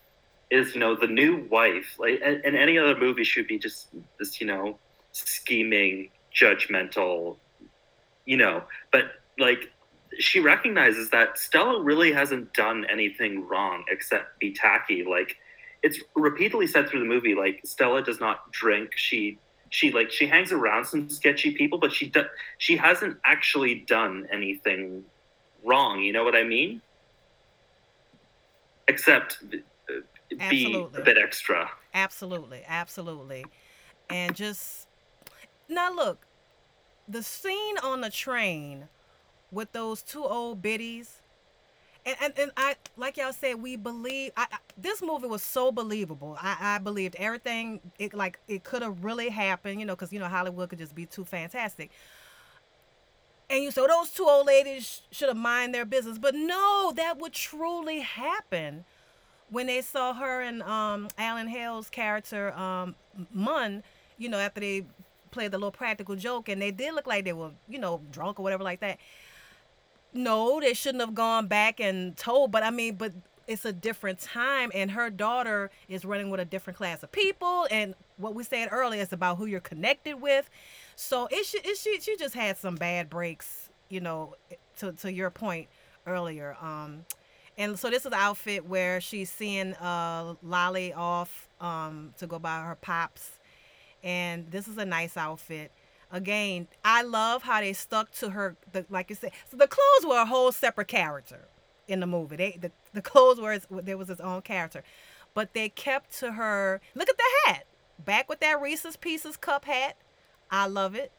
is 0.51 0.75
you 0.75 0.81
know 0.81 0.95
the 0.95 1.07
new 1.07 1.47
wife 1.51 1.97
like 1.99 2.21
in, 2.21 2.55
any 2.55 2.77
other 2.77 2.99
movie 2.99 3.25
should 3.25 3.47
be 3.47 3.59
just 3.59 3.89
this 4.19 4.39
you 4.41 4.47
know 4.47 4.79
scheming 5.13 6.11
judgmental 6.35 7.37
you 8.25 8.37
know. 8.37 8.65
But 8.93 9.13
like 9.39 9.71
she 10.19 10.41
recognizes 10.41 11.11
that 11.11 11.39
Stella 11.39 11.83
really 11.83 12.13
hasn't 12.13 12.53
done 12.53 12.87
anything 12.91 13.47
wrong 13.47 13.85
except 13.91 14.39
be 14.39 14.53
tacky. 14.53 15.05
Like 15.05 15.37
it's 15.83 16.01
repeatedly 16.15 16.67
said 16.67 16.89
through 16.89 17.01
the 17.01 17.07
movie, 17.07 17.35
like 17.35 17.61
Stella 17.65 18.03
does 18.03 18.21
not 18.21 18.51
drink. 18.53 18.91
She 18.97 19.39
she 19.71 19.91
like 19.91 20.11
she 20.11 20.27
hangs 20.27 20.53
around 20.53 20.85
some 20.85 21.09
sketchy 21.09 21.53
people, 21.53 21.79
but 21.79 21.93
she 21.93 22.09
do, 22.09 22.25
she 22.59 22.77
hasn't 22.77 23.19
actually 23.25 23.85
done 23.87 24.27
anything 24.33 25.05
wrong. 25.65 26.01
You 26.01 26.13
know 26.13 26.25
what 26.25 26.35
I 26.35 26.45
mean? 26.45 26.81
Except 28.89 29.39
uh, 29.53 30.49
be 30.49 30.87
a 30.95 31.03
bit 31.03 31.19
extra. 31.19 31.71
Absolutely, 31.93 32.63
absolutely. 32.69 33.45
And 34.11 34.35
just 34.35 34.87
now 35.69 35.93
look, 35.93 36.27
the 37.09 37.23
scene 37.23 37.79
on 37.79 38.01
the 38.01 38.11
train 38.11 38.89
with 39.55 39.73
those 39.73 40.03
two 40.03 40.25
old 40.25 40.63
biddies. 40.63 41.21
And, 42.07 42.17
and, 42.21 42.33
and 42.39 42.51
I 42.57 42.77
like 42.99 43.17
y'all 43.17 43.33
said 43.33 43.63
we 43.63 43.77
believe 43.77 44.33
I, 44.37 44.47
I, 44.53 44.59
this 44.77 45.01
movie 45.01 45.27
was 45.27 45.43
so 45.43 45.73
believable. 45.73 46.37
I, 46.39 46.57
I 46.61 46.79
believed 46.79 47.17
everything 47.17 47.81
it 47.99 48.13
like 48.13 48.39
it 48.47 48.63
could 48.63 48.83
have 48.83 49.05
really 49.05 49.31
happened, 49.31 49.81
you 49.81 49.87
know, 49.87 49.95
because 49.95 50.13
you 50.13 50.19
know 50.19 50.29
Hollywood 50.29 50.69
could 50.69 50.79
just 50.79 50.95
be 50.95 51.07
too 51.07 51.25
fantastic. 51.25 51.91
And 53.49 53.63
you 53.63 53.71
so 53.71 53.87
those 53.87 54.11
two 54.11 54.27
old 54.27 54.47
ladies 54.47 55.03
should 55.11 55.29
have 55.29 55.37
mind 55.37 55.75
their 55.75 55.87
business, 55.87 56.19
but 56.19 56.35
no, 56.35 56.93
that 56.97 57.19
would 57.19 57.33
truly 57.33 58.01
happen 58.01 58.85
when 59.51 59.67
they 59.67 59.81
saw 59.81 60.13
her 60.15 60.41
and 60.41 60.63
um, 60.63 61.09
Alan 61.17 61.49
Hale's 61.49 61.89
character 61.89 62.53
um, 62.55 62.95
Munn, 63.33 63.83
you 64.19 64.29
know, 64.29 64.39
after 64.39 64.61
they 64.61 64.85
played 65.31 65.51
the 65.51 65.59
little 65.59 65.71
practical 65.71 66.17
joke, 66.17 66.49
and 66.49 66.63
they 66.63 66.71
did 66.71 66.95
look 66.95 67.07
like 67.07 67.25
they 67.25 67.33
were, 67.33 67.51
you 67.69 67.79
know, 67.79 68.01
drunk 68.11 68.41
or 68.41 68.43
whatever 68.43 68.65
like 68.65 68.81
that. 68.81 68.99
No, 70.15 70.61
they 70.61 70.75
shouldn't 70.75 71.03
have 71.03 71.15
gone 71.15 71.49
back 71.49 71.81
and 71.81 72.17
told. 72.17 72.53
But 72.53 72.63
I 72.63 72.71
mean, 72.71 72.95
but 72.95 73.13
it's 73.47 73.65
a 73.65 73.73
different 73.73 74.21
time 74.21 74.71
and 74.75 74.91
her 74.93 75.11
daughter 75.11 75.71
is 75.89 76.05
running 76.05 76.31
with 76.31 76.41
a 76.41 76.45
different 76.45 76.77
class 76.77 77.03
of 77.03 77.13
people 77.13 77.67
and 77.71 77.95
what 78.17 78.35
we 78.35 78.43
said 78.43 78.69
earlier 78.71 79.03
is 79.03 79.13
about 79.13 79.37
who 79.37 79.47
you're 79.47 79.61
connected 79.61 80.21
with 80.21 80.49
so 80.97 81.29
it 81.31 81.45
should 81.45 81.65
it 81.65 81.77
she 81.77 82.01
she 82.01 82.17
just 82.17 82.35
had 82.35 82.57
some 82.57 82.75
bad 82.75 83.11
breaks 83.11 83.69
you 83.89 84.01
know 84.01 84.35
to 84.79 84.93
to 84.93 85.13
your 85.13 85.31
point 85.31 85.69
earlier 86.07 86.57
um 86.61 87.05
and 87.59 87.79
so 87.79 87.91
this 87.91 88.05
is 88.05 88.11
the 88.11 88.17
outfit 88.17 88.67
where 88.67 89.01
she's 89.01 89.31
seeing 89.31 89.75
uh 89.75 90.35
lolly 90.43 90.93
off 90.93 91.49
um 91.61 92.15
to 92.17 92.27
go 92.27 92.39
buy 92.39 92.61
her 92.61 92.77
pops 92.81 93.33
and 94.03 94.51
this 94.51 94.69
is 94.69 94.79
a 94.79 94.85
nice 94.85 95.17
outfit 95.17 95.71
again 96.15 96.69
i 96.85 97.03
love 97.03 97.43
how 97.43 97.61
they 97.61 97.73
stuck 97.73 98.11
to 98.13 98.31
her 98.31 98.57
the, 98.73 98.87
like 98.89 99.11
you 99.11 99.17
said 99.17 99.33
so 99.51 99.57
the 99.57 99.67
clothes 99.67 100.07
were 100.07 100.21
a 100.21 100.27
whole 100.27 100.53
separate 100.53 100.89
character 100.89 101.49
in 101.89 102.01
the 102.01 102.07
movie. 102.07 102.37
They 102.37 102.59
the, 102.61 102.71
the 102.93 103.03
clothes 103.03 103.41
were 103.41 103.59
there 103.71 103.97
was 103.97 104.09
his 104.09 104.21
own 104.21 104.43
character 104.43 104.83
but 105.35 105.53
they 105.53 105.69
kept 105.69 106.17
to 106.21 106.33
her 106.33 106.81
look 106.95 107.09
at 107.09 107.17
the 107.17 107.51
hat. 107.51 107.67
Back 108.05 108.29
with 108.29 108.41
that 108.41 108.61
reese's 108.61 108.97
pieces 108.97 109.37
cup 109.37 109.65
hat. 109.65 109.97
I 110.51 110.67
love 110.67 110.95
it. 110.95 111.13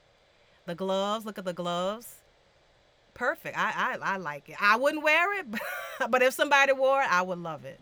The 0.65 0.75
gloves 0.75 1.25
look 1.25 1.37
at 1.37 1.45
the 1.45 1.53
gloves. 1.53 2.15
Perfect. 3.13 3.57
I 3.57 3.97
i, 4.01 4.13
I 4.13 4.17
like 4.17 4.49
it. 4.49 4.57
I 4.59 4.77
wouldn't 4.77 5.03
wear 5.03 5.39
it 5.39 5.47
but 6.09 6.21
if 6.21 6.33
somebody 6.33 6.73
wore 6.73 7.01
it 7.01 7.11
i 7.11 7.21
would 7.21 7.39
love 7.39 7.65
it. 7.65 7.79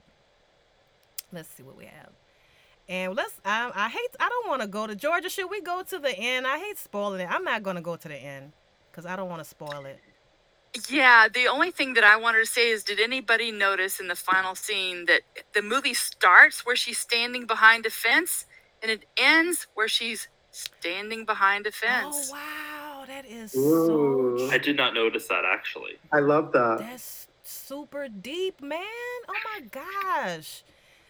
Let's 1.31 1.49
see 1.49 1.63
what 1.63 1.77
we 1.77 1.85
have 1.85 2.09
and 2.93 3.15
let's 3.15 3.33
I, 3.43 3.71
I 3.73 3.89
hate 3.89 4.15
I 4.19 4.29
don't 4.29 4.47
want 4.47 4.61
to 4.61 4.67
go 4.67 4.85
to 4.85 4.95
Georgia. 4.95 5.27
Should 5.27 5.49
we 5.49 5.61
go 5.61 5.81
to 5.81 5.97
the 5.97 6.15
end? 6.15 6.45
I 6.45 6.59
hate 6.59 6.77
spoiling 6.77 7.21
it. 7.21 7.27
I'm 7.29 7.43
not 7.43 7.63
gonna 7.63 7.81
go 7.81 7.95
to 7.95 8.07
the 8.07 8.15
end 8.15 8.51
because 8.91 9.07
I 9.07 9.15
don't 9.15 9.29
want 9.29 9.41
to 9.41 9.49
spoil 9.49 9.85
it. 9.85 9.99
Yeah, 10.89 11.27
the 11.27 11.47
only 11.47 11.71
thing 11.71 11.93
that 11.95 12.03
I 12.03 12.17
wanted 12.17 12.39
to 12.39 12.45
say 12.45 12.69
is 12.69 12.83
did 12.83 12.99
anybody 12.99 13.51
notice 13.51 13.99
in 13.99 14.07
the 14.07 14.15
final 14.15 14.53
scene 14.53 15.05
that 15.05 15.21
the 15.53 15.63
movie 15.63 15.95
starts 15.95 16.65
where 16.65 16.75
she's 16.75 16.99
standing 16.99 17.45
behind 17.47 17.85
a 17.87 17.89
fence 17.89 18.45
and 18.81 18.91
it 18.91 19.05
ends 19.17 19.65
where 19.73 19.87
she's 19.87 20.27
standing 20.51 21.25
behind 21.25 21.65
a 21.65 21.71
fence? 21.71 22.31
Oh 22.31 22.33
wow, 22.33 23.05
that 23.07 23.25
is 23.25 23.55
Ooh. 23.55 24.37
so 24.37 24.53
I 24.53 24.59
did 24.59 24.77
not 24.77 24.93
notice 24.93 25.27
that 25.29 25.45
actually. 25.45 25.93
I 26.11 26.19
love 26.19 26.51
that. 26.51 26.77
that's 26.77 27.27
super 27.41 28.07
deep, 28.07 28.61
man. 28.61 28.81
Oh 29.27 29.41
my 29.51 29.61
gosh, 29.71 30.63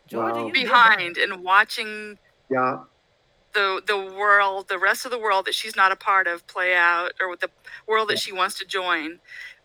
Georgia, 0.08 0.40
Wow. 0.40 0.48
you 0.48 0.54
did 0.54 0.68
that. 0.68 0.98
Behind 0.98 1.18
and 1.18 1.44
watching 1.44 2.18
Yeah. 2.50 2.84
the 3.54 3.82
the 3.86 3.98
world, 3.98 4.68
the 4.68 4.80
rest 4.80 5.06
of 5.06 5.12
the 5.12 5.20
world 5.20 5.46
that 5.46 5.56
she's 5.56 5.76
not 5.76 5.92
a 5.92 5.96
part 5.96 6.28
of 6.28 6.46
play 6.48 6.76
out, 6.76 7.14
or 7.22 7.30
with 7.30 7.40
the 7.40 7.50
world 7.88 8.10
that 8.10 8.20
she 8.20 8.32
wants 8.32 8.58
to 8.60 8.66
join, 8.66 9.20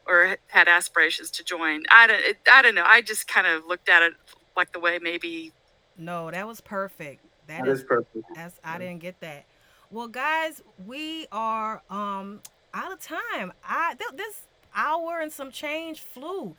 or 0.07 0.37
had 0.49 0.69
aspirations 0.69 1.31
to 1.33 1.45
join. 1.45 1.85
I 1.91 2.07
don't, 2.07 2.21
it, 2.21 2.39
I 2.51 2.63
don't 2.63 2.75
know. 2.75 2.85
I 2.87 3.03
just 3.03 3.29
kind 3.29 3.47
of 3.47 3.67
looked 3.67 3.89
at 3.89 4.03
it 4.03 4.15
like 4.57 4.73
the 4.73 4.81
way 4.81 4.99
maybe 4.99 5.53
No, 5.97 6.31
that 6.31 6.47
was 6.47 6.61
perfect. 6.61 7.25
That 7.47 7.67
is 7.67 7.83
perfect. 7.83 8.25
That's 8.35 8.59
I 8.63 8.79
didn't 8.79 9.01
get 9.01 9.19
that. 9.21 9.45
Well, 9.91 10.09
guys, 10.09 10.63
we 10.87 11.27
are 11.33 11.83
um 11.91 12.41
out 12.75 12.93
of 12.93 13.01
time. 13.01 13.53
I 13.65 13.95
th- 13.99 14.17
this 14.17 14.43
hour 14.75 15.19
and 15.21 15.33
some 15.33 15.51
change 15.51 16.01
flew. 16.03 16.55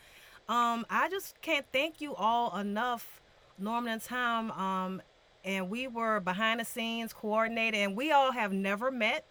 Um, 0.50 0.86
I 0.90 1.10
just 1.10 1.40
can't 1.42 1.66
thank 1.72 2.02
you 2.02 2.16
all 2.16 2.58
enough, 2.58 3.19
Norman 3.60 3.94
and 3.94 4.02
Tom. 4.02 4.52
Um, 4.52 5.02
and 5.44 5.69
we 5.69 5.88
were 5.88 6.19
behind 6.19 6.60
the 6.60 6.65
scenes 6.65 7.14
coordinated, 7.14 7.80
and 7.80 7.95
we 7.95 8.11
all 8.11 8.31
have 8.31 8.52
never 8.52 8.91
met. 8.91 9.26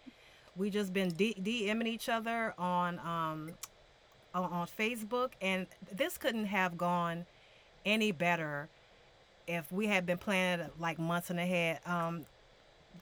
We 0.55 0.69
just 0.69 0.91
been 0.91 1.09
D- 1.09 1.35
DMing 1.39 1.87
each 1.87 2.09
other 2.09 2.53
on 2.57 2.99
um 2.99 3.51
on, 4.33 4.43
on 4.45 4.67
Facebook, 4.67 5.31
and 5.41 5.67
this 5.91 6.17
couldn't 6.17 6.45
have 6.45 6.77
gone 6.77 7.25
any 7.85 8.11
better 8.11 8.69
if 9.47 9.71
we 9.71 9.87
had 9.87 10.05
been 10.05 10.17
planning 10.17 10.67
like 10.79 10.99
months 10.99 11.29
in 11.29 11.39
ahead. 11.39 11.79
Um, 11.85 12.25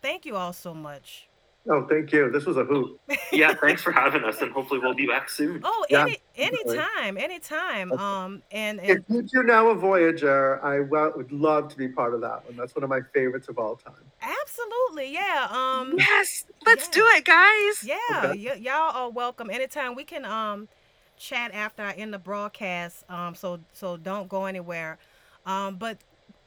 thank 0.02 0.26
you 0.26 0.36
all 0.36 0.54
so 0.54 0.74
much. 0.74 1.28
Oh, 1.70 1.86
thank 1.88 2.12
you. 2.14 2.32
This 2.32 2.46
was 2.46 2.58
a 2.58 2.64
hoot. 2.64 3.00
Yeah, 3.34 3.54
thanks 3.54 3.82
for 3.84 3.92
having 3.92 4.24
us, 4.24 4.42
and 4.42 4.52
hopefully 4.54 4.80
we'll 4.80 4.94
be 4.94 5.06
back 5.06 5.30
soon. 5.30 5.62
Oh, 5.64 5.86
Yeah, 5.90 6.06
any 6.06 6.18
definitely. 6.36 6.78
anytime, 6.80 7.18
anytime. 7.18 7.92
Um, 7.94 8.42
and 8.52 8.80
If 8.82 9.00
you 9.10 9.22
do 9.24 9.44
now 9.44 9.68
a 9.70 9.76
Voyager, 9.76 10.64
I 10.64 10.80
would 10.80 11.32
love 11.32 11.68
to 11.70 11.78
be 11.78 11.90
part 11.90 12.14
of 12.14 12.22
that 12.22 12.46
one. 12.46 12.56
That's 12.56 12.74
one 12.74 12.84
of 12.84 12.90
my 12.90 13.02
favorites 13.14 13.50
of 13.50 13.60
all 13.60 13.76
time. 13.76 13.94
absolutely, 14.22 15.14
yeah. 15.14 15.48
Um, 15.52 15.94
yes, 15.98 16.46
let's 16.66 16.88
yeah. 16.88 16.94
do 16.94 17.06
it, 17.18 17.26
guys. 17.26 17.84
yeah, 17.84 18.32
Okay. 18.32 18.48
y- 18.50 18.56
y'all 18.62 18.96
are 18.96 19.10
welcome 19.10 19.50
anytime. 19.50 19.94
We 19.94 20.06
can 20.06 20.24
um 20.26 20.70
chat 21.18 21.52
after 21.54 21.84
I 21.84 21.92
end 21.94 22.14
the 22.14 22.20
broadcast. 22.20 23.04
Um, 23.10 23.36
so 23.36 23.60
so 23.74 23.98
don't 23.98 24.30
go 24.30 24.46
anywhere. 24.46 24.98
Um, 25.46 25.76
but 25.76 25.98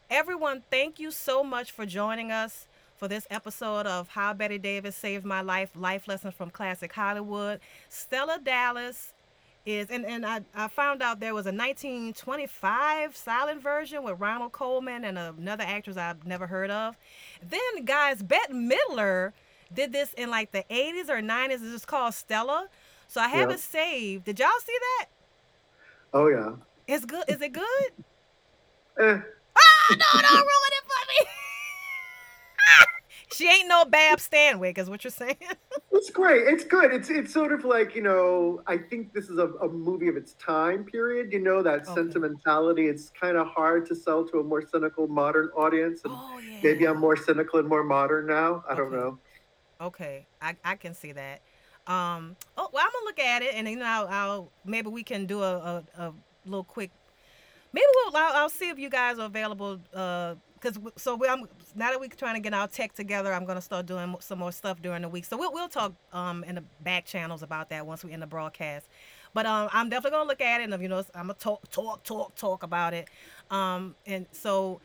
everyone, 0.08 0.62
thank 0.70 0.98
you 0.98 1.10
so 1.10 1.44
much 1.44 1.72
for 1.72 1.84
joining 1.86 2.32
us 2.32 2.66
for 3.00 3.08
this 3.08 3.26
episode 3.30 3.86
of 3.86 4.08
How 4.08 4.34
Bette 4.34 4.58
Davis 4.58 4.94
Saved 4.94 5.24
My 5.24 5.40
Life: 5.40 5.70
Life 5.74 6.06
Lessons 6.06 6.34
from 6.34 6.50
Classic 6.50 6.92
Hollywood. 6.92 7.58
Stella 7.88 8.38
Dallas 8.44 9.14
is, 9.64 9.88
and 9.88 10.04
and 10.04 10.26
I 10.26 10.42
I 10.54 10.68
found 10.68 11.00
out 11.02 11.18
there 11.18 11.32
was 11.32 11.46
a 11.46 11.52
1925 11.52 13.16
silent 13.16 13.62
version 13.62 14.04
with 14.04 14.20
Ronald 14.20 14.52
Colman 14.52 15.04
and 15.04 15.18
another 15.18 15.64
actress 15.66 15.96
I've 15.96 16.26
never 16.26 16.46
heard 16.46 16.70
of. 16.70 16.94
Then 17.42 17.86
guys, 17.86 18.22
Bette 18.22 18.52
Midler 18.52 19.32
did 19.72 19.92
this 19.92 20.12
in 20.12 20.28
like 20.28 20.52
the 20.52 20.64
80s 20.70 21.08
or 21.08 21.22
90s. 21.22 21.74
It's 21.74 21.86
called 21.86 22.12
Stella. 22.12 22.68
So 23.08 23.22
I 23.22 23.28
have 23.28 23.50
it 23.50 23.60
saved. 23.60 24.24
Did 24.24 24.38
y'all 24.38 24.48
see 24.62 24.76
that? 24.78 25.06
Oh 26.12 26.28
yeah. 26.28 26.52
It's 26.86 27.06
good. 27.06 27.24
Is 27.28 27.40
it 27.40 27.52
good? 27.54 27.90
Eh, 29.00 29.18
Ah, 29.56 29.86
no, 29.90 30.20
don't 30.20 30.32
ruin 30.32 30.72
it 30.72 30.84
for 30.84 31.24
me. 31.24 31.30
she 33.32 33.48
ain't 33.48 33.68
no 33.68 33.84
Bab 33.84 34.18
Stanwyck, 34.18 34.78
is 34.78 34.88
what 34.90 35.04
you're 35.04 35.10
saying. 35.10 35.36
it's 35.92 36.10
great. 36.10 36.46
It's 36.46 36.64
good. 36.64 36.92
It's 36.92 37.10
it's 37.10 37.32
sort 37.32 37.52
of 37.52 37.64
like 37.64 37.94
you 37.94 38.02
know. 38.02 38.62
I 38.66 38.76
think 38.78 39.12
this 39.12 39.28
is 39.28 39.38
a, 39.38 39.48
a 39.48 39.68
movie 39.68 40.08
of 40.08 40.16
its 40.16 40.34
time 40.34 40.84
period. 40.84 41.32
You 41.32 41.40
know 41.40 41.62
that 41.62 41.82
Okay. 41.82 41.94
sentimentality. 41.94 42.86
It's 42.86 43.10
kind 43.10 43.36
of 43.36 43.46
hard 43.48 43.86
to 43.86 43.94
sell 43.94 44.26
to 44.28 44.40
a 44.40 44.44
more 44.44 44.62
cynical 44.66 45.08
modern 45.08 45.48
audience. 45.56 46.02
And 46.04 46.14
Oh 46.14 46.38
yeah. 46.38 46.58
maybe 46.62 46.86
I'm 46.86 46.98
more 46.98 47.16
cynical 47.16 47.58
and 47.58 47.68
more 47.68 47.84
modern 47.84 48.26
now. 48.26 48.64
I 48.68 48.74
don't 48.74 48.92
know. 48.92 49.18
Okay, 49.80 50.26
I, 50.42 50.56
I 50.62 50.76
can 50.76 50.92
see 50.92 51.12
that. 51.12 51.40
Um, 51.86 52.36
oh 52.58 52.68
well, 52.72 52.84
I'm 52.84 52.92
gonna 52.92 53.04
look 53.06 53.18
at 53.18 53.42
it, 53.42 53.54
and 53.54 53.66
then 53.66 53.82
I'll, 53.82 54.06
I'll 54.08 54.52
maybe 54.64 54.88
we 54.90 55.02
can 55.02 55.24
do 55.26 55.42
a, 55.42 55.56
a, 55.56 55.84
a 55.96 56.12
little 56.44 56.64
quick. 56.64 56.90
Maybe 57.72 57.86
we'll 57.94 58.16
I'll, 58.16 58.34
I'll 58.34 58.50
see 58.50 58.68
if 58.68 58.78
you 58.78 58.90
guys 58.90 59.18
are 59.18 59.26
available. 59.26 59.80
Uh, 59.94 60.34
cause 60.60 60.78
so 60.96 61.14
we, 61.16 61.28
I'm 61.28 61.46
now 61.74 61.90
that 61.90 62.00
we're 62.00 62.08
trying 62.08 62.34
to 62.34 62.40
get 62.40 62.54
our 62.54 62.68
tech 62.68 62.92
together, 62.94 63.32
I'm 63.32 63.44
gonna 63.44 63.60
start 63.60 63.86
doing 63.86 64.14
some 64.20 64.38
more 64.38 64.52
stuff 64.52 64.80
during 64.82 65.02
the 65.02 65.08
week. 65.08 65.24
So 65.24 65.36
we'll 65.36 65.52
we'll 65.52 65.68
talk 65.68 65.92
um 66.12 66.44
in 66.44 66.56
the 66.56 66.64
back 66.82 67.04
channels 67.06 67.42
about 67.42 67.70
that 67.70 67.86
once 67.86 68.04
we 68.04 68.12
end 68.12 68.22
the 68.22 68.26
broadcast. 68.26 68.88
But 69.32 69.46
um, 69.46 69.68
I'm 69.72 69.88
definitely 69.88 70.18
gonna 70.18 70.28
look 70.28 70.40
at 70.40 70.60
it, 70.60 70.70
and 70.70 70.82
you 70.82 70.88
know, 70.88 71.04
I'm 71.14 71.28
gonna 71.28 71.34
talk, 71.34 71.70
talk, 71.70 72.02
talk, 72.02 72.34
talk 72.34 72.62
about 72.62 72.94
it. 72.94 73.08
Um, 73.50 73.94
and 74.06 74.26
so 74.32 74.80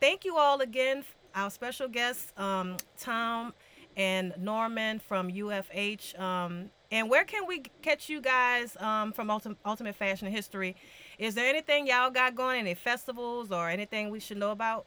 thank 0.00 0.24
you 0.24 0.36
all 0.36 0.60
again, 0.60 1.04
our 1.34 1.50
special 1.50 1.88
guests, 1.88 2.32
um, 2.36 2.76
Tom 2.98 3.52
and 3.96 4.34
Norman 4.38 4.98
from 4.98 5.30
UFH. 5.30 6.18
Um, 6.18 6.70
and 6.90 7.08
where 7.08 7.24
can 7.24 7.46
we 7.46 7.62
catch 7.82 8.08
you 8.08 8.20
guys 8.20 8.76
um, 8.78 9.12
from 9.12 9.30
Ultimate, 9.30 9.58
Ultimate 9.64 9.94
Fashion 9.94 10.30
History? 10.30 10.74
Is 11.18 11.34
there 11.34 11.46
anything 11.46 11.86
y'all 11.86 12.10
got 12.10 12.34
going? 12.34 12.60
Any 12.60 12.74
festivals 12.74 13.52
or 13.52 13.68
anything 13.68 14.10
we 14.10 14.18
should 14.20 14.38
know 14.38 14.50
about? 14.50 14.86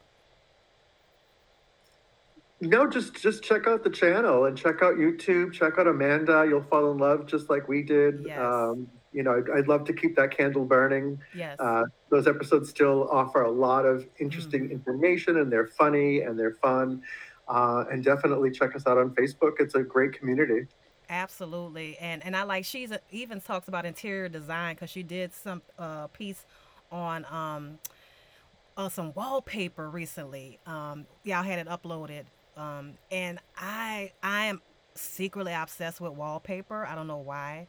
No, 2.68 2.88
just 2.90 3.14
just 3.15 3.44
check 3.44 3.68
out 3.68 3.84
the 3.84 3.90
channel 3.90 4.45
and 4.45 4.57
check 4.57 4.81
out 4.81 4.95
YouTube. 4.95 5.53
Check 5.53 5.77
out 5.77 5.88
Amanda. 5.88 6.45
You'll 6.48 6.64
fall 6.64 6.91
in 6.91 6.98
love 6.98 7.26
just 7.26 7.49
like 7.49 7.68
we 7.68 7.84
did. 7.84 8.23
Yes. 8.26 8.40
Um, 8.40 8.88
you 9.11 9.22
know, 9.22 9.35
I'd, 9.38 9.60
I'd 9.60 9.68
love 9.68 9.84
to 9.85 9.94
keep 9.94 10.15
that 10.15 10.35
candle 10.35 10.65
burning. 10.65 11.19
Yes. 11.35 11.60
Uh, 11.60 11.84
those 12.10 12.26
episodes 12.26 12.69
still 12.69 13.07
offer 13.11 13.41
a 13.44 13.52
lot 13.52 13.85
of 13.85 14.03
Mm. 14.03 14.10
interesting 14.19 14.72
information, 14.72 15.38
and 15.38 15.52
they're 15.52 15.68
funny 15.68 16.22
and 16.22 16.40
they're 16.40 16.53
fun. 16.56 17.03
Uh, 17.48 17.84
and 17.91 18.03
definitely 18.03 18.49
check 18.49 18.73
us 18.76 18.88
out 18.88 18.98
on 18.98 19.10
Facebook. 19.11 19.60
It's 19.60 19.76
a 19.76 19.84
great 19.84 20.14
community. 20.14 20.65
Absolutely, 21.10 21.98
and 21.99 22.23
and 22.26 22.35
I 22.35 22.44
like 22.44 22.64
she's 22.64 22.91
a, 22.91 22.99
even 23.11 23.41
talks 23.41 23.68
about 23.68 23.85
interior 23.85 24.30
design 24.30 24.76
because 24.76 24.90
she 24.90 25.03
did 25.03 25.34
some 25.34 25.61
uh, 25.77 26.07
piece 26.07 26.45
on 26.91 27.26
um 27.30 27.77
on 28.77 28.90
some 28.90 29.14
wallpaper 29.14 29.90
recently. 29.90 30.60
Um, 30.65 31.06
y'all 31.23 31.44
had 31.44 31.60
it 31.60 31.68
uploaded, 31.68 32.23
um, 32.58 32.94
and 33.12 33.40
I 33.58 34.12
I 34.22 34.46
am 34.46 34.62
secretly 34.96 35.54
obsessed 35.54 36.02
with 36.02 36.14
wallpaper. 36.14 36.86
I 36.86 36.96
don't 36.96 37.08
know 37.08 37.18
why, 37.18 37.68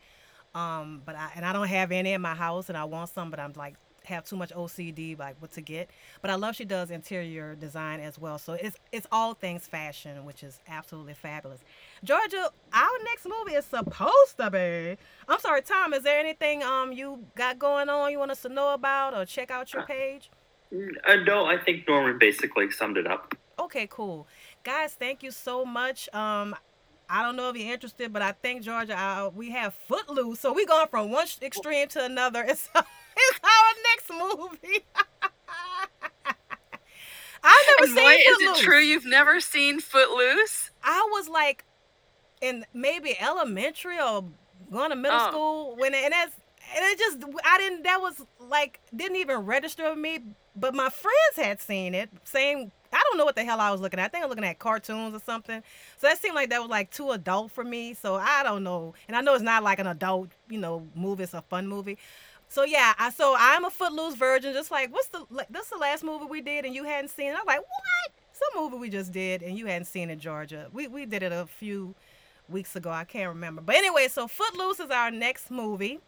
um, 0.55 1.03
but 1.05 1.17
I 1.17 1.31
and 1.37 1.45
I 1.45 1.53
don't 1.53 1.69
have 1.69 1.93
any 1.93 2.13
in 2.13 2.21
my 2.21 2.35
house, 2.35 2.69
and 2.69 2.79
I 2.79 2.85
want 2.85 3.11
some, 3.11 3.31
but 3.31 3.41
I'm 3.41 3.53
like 3.57 3.77
have 4.05 4.25
too 4.25 4.37
much 4.37 4.51
OCD 4.51 5.19
like 5.19 5.37
what 5.41 5.53
to 5.53 5.61
get. 5.61 5.91
But 6.21 6.31
I 6.31 6.35
love 6.35 6.57
she 6.57 6.65
does 6.65 6.91
interior 6.91 7.55
design 7.55 8.01
as 8.01 8.19
well. 8.19 8.39
So 8.39 8.55
it's 8.55 8.77
it's 8.93 9.07
all 9.11 9.35
things 9.35 9.67
fashion, 9.67 10.25
which 10.25 10.43
is 10.43 10.61
absolutely 10.69 11.15
fabulous. 11.15 11.61
Georgia, 12.03 12.51
our 12.73 12.99
next 13.05 13.27
movie 13.27 13.57
is 13.57 13.65
supposed 13.65 14.37
to 14.39 14.51
be. 14.51 14.97
I'm 15.29 15.41
sorry, 15.41 15.63
Tom. 15.63 15.95
Is 15.95 16.03
there 16.03 16.21
anything 16.21 16.63
um 16.63 16.93
you 16.93 17.25
got 17.35 17.59
going 17.59 17.89
on 17.89 18.13
you 18.13 18.19
want 18.19 18.31
us 18.31 18.43
to 18.43 18.49
know 18.49 18.75
about 18.75 19.15
or 19.15 19.25
check 19.25 19.51
out 19.51 19.73
your 19.73 19.85
page? 19.85 20.31
Uh, 21.07 21.17
no, 21.27 21.47
I 21.47 21.57
think 21.57 21.87
Norman 21.87 22.19
basically 22.19 22.71
summed 22.71 22.97
it 22.97 23.07
up. 23.07 23.35
Okay, 23.59 23.87
cool. 23.89 24.27
Guys, 24.65 24.95
thank 24.95 25.23
you 25.23 25.31
so 25.31 25.65
much. 25.65 26.09
Um, 26.15 26.57
I 27.09 27.23
don't 27.23 27.37
know 27.37 27.51
if 27.51 27.57
you're 27.57 27.73
interested, 27.73 28.13
but 28.13 28.23
I 28.23 28.33
think 28.33 28.63
Georgia, 28.63 28.99
uh, 28.99 29.31
we 29.35 29.51
have 29.51 29.75
Footloose, 29.89 30.41
so 30.41 30.55
we're 30.55 30.67
going 30.67 30.89
from 30.89 31.11
one 31.11 31.27
extreme 31.43 31.89
to 31.89 32.05
another. 32.05 32.45
It's, 32.49 32.69
it's 33.17 33.41
our 33.45 33.75
next 33.85 34.11
movie. 34.11 34.85
I've 37.45 37.67
never 37.79 37.85
And 37.85 37.89
seen 37.89 37.97
boy, 37.97 38.11
is 38.11 38.59
it 38.59 38.65
true 38.65 38.79
you've 38.81 39.05
never 39.07 39.39
seen 39.41 39.81
Footloose? 39.81 40.71
I 40.83 41.07
was 41.13 41.29
like 41.29 41.65
in 42.41 42.65
maybe 42.75 43.17
elementary 43.21 44.01
or 44.01 44.25
going 44.73 44.91
to 44.91 44.97
middle 44.97 45.19
Oh. 45.21 45.31
school 45.31 45.77
when 45.77 45.95
it, 45.95 46.05
and 46.05 46.13
that's 46.13 46.35
and 46.75 46.85
it 46.87 46.99
just 46.99 47.19
I 47.45 47.59
didn't 47.59 47.83
that 47.85 48.01
was 48.01 48.15
like 48.41 48.81
didn't 48.97 49.17
even 49.17 49.39
register 49.41 49.91
with 49.91 49.99
me. 49.99 50.21
But 50.57 50.75
my 50.75 50.89
friends 50.89 51.37
had 51.37 51.61
seen 51.61 51.95
it. 51.95 52.11
Saying 52.25 52.73
I 52.95 53.03
don't 53.09 53.19
know 53.19 53.25
what 53.25 53.37
the 53.37 53.45
hell 53.45 53.61
I 53.61 53.71
was 53.71 53.81
looking 53.81 54.01
at. 54.01 54.07
I 54.07 54.09
think 54.09 54.25
I'm 54.25 54.31
looking 54.31 54.45
at 54.45 54.59
cartoons 54.59 55.15
or 55.15 55.21
something. 55.21 55.63
So 55.99 56.07
that 56.09 56.19
seemed 56.21 56.35
like 56.35 56.51
that 56.51 56.61
was 56.61 56.71
like 56.71 56.91
too 56.91 57.11
adult 57.11 57.53
for 57.53 57.65
me. 57.65 57.95
So 57.95 58.15
I 58.17 58.43
don't 58.43 58.63
know. 58.65 58.95
And 59.09 59.17
I 59.17 59.21
know 59.21 59.35
it's 59.35 59.43
not 59.43 59.63
like 59.63 59.79
an 59.79 59.87
adult, 59.87 60.29
you 60.49 60.59
know, 60.59 60.87
movie. 60.95 61.25
It's 61.25 61.35
a 61.35 61.43
fun 61.43 61.67
movie. 61.67 61.99
So 62.49 62.65
yeah, 62.65 62.95
I 62.99 63.11
so 63.11 63.35
I'm 63.39 63.65
a 63.65 63.71
footloose 63.71 64.15
virgin. 64.15 64.53
Just 64.53 64.71
like 64.71 64.93
what's 64.93 65.09
the 65.09 65.25
like, 65.31 65.49
this 65.49 65.69
the 65.69 65.77
last 65.77 66.05
movie 66.05 66.27
we 66.27 66.41
did 66.41 66.65
and 66.65 66.75
you 66.75 66.85
hadn't 66.85 67.09
seen 67.11 67.29
it. 67.33 67.37
I'm 67.39 67.47
like 67.47 67.61
what? 67.61 68.13
Some 68.33 68.63
movie 68.63 68.77
we 68.79 68.91
just 68.91 69.13
did 69.13 69.43
and 69.43 69.59
you 69.59 69.67
hadn't 69.67 69.87
seen 69.87 70.11
it, 70.11 70.19
Georgia. 70.19 70.69
We 70.73 70.87
we 70.89 71.07
did 71.07 71.23
it 71.23 71.33
a 71.33 71.47
few 71.47 71.95
weeks 72.49 72.77
ago. 72.77 72.91
I 72.91 73.05
can't 73.05 73.29
remember. 73.29 73.63
But 73.63 73.77
anyway, 73.77 74.09
so 74.09 74.29
Footloose 74.29 74.81
is 74.81 74.91
our 74.91 75.11
next 75.11 75.51
movie, 75.51 76.01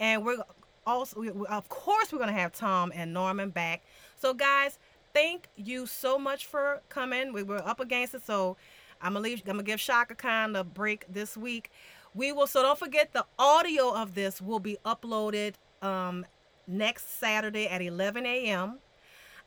and 0.00 0.24
we're 0.24 0.38
also 0.86 1.20
we- 1.20 1.46
of 1.46 1.68
course 1.68 2.12
we're 2.12 2.18
gonna 2.18 2.32
have 2.32 2.52
Tom 2.52 2.92
and 2.94 3.12
Norman 3.12 3.50
back. 3.50 3.82
So 4.16 4.34
guys, 4.34 4.78
thank 5.14 5.48
you 5.56 5.86
so 5.86 6.18
much 6.18 6.44
for 6.44 6.82
coming. 6.90 7.32
We 7.32 7.42
were 7.42 7.66
up 7.66 7.80
against 7.80 8.14
it, 8.14 8.26
so 8.26 8.56
I'm 9.00 9.14
gonna 9.14 9.22
leave. 9.22 9.40
I'm 9.46 9.52
gonna 9.52 9.62
give 9.62 9.80
Chaka 9.80 10.14
Khan 10.14 10.54
a 10.56 10.64
break 10.64 11.06
this 11.08 11.36
week. 11.36 11.70
We 12.14 12.32
will. 12.32 12.46
So 12.46 12.62
don't 12.62 12.78
forget 12.78 13.12
the 13.12 13.24
audio 13.38 13.94
of 13.94 14.14
this 14.14 14.42
will 14.42 14.60
be 14.60 14.76
uploaded 14.84 15.54
um, 15.80 16.26
next 16.66 17.18
Saturday 17.18 17.66
at 17.66 17.80
11 17.80 18.26
a.m. 18.26 18.78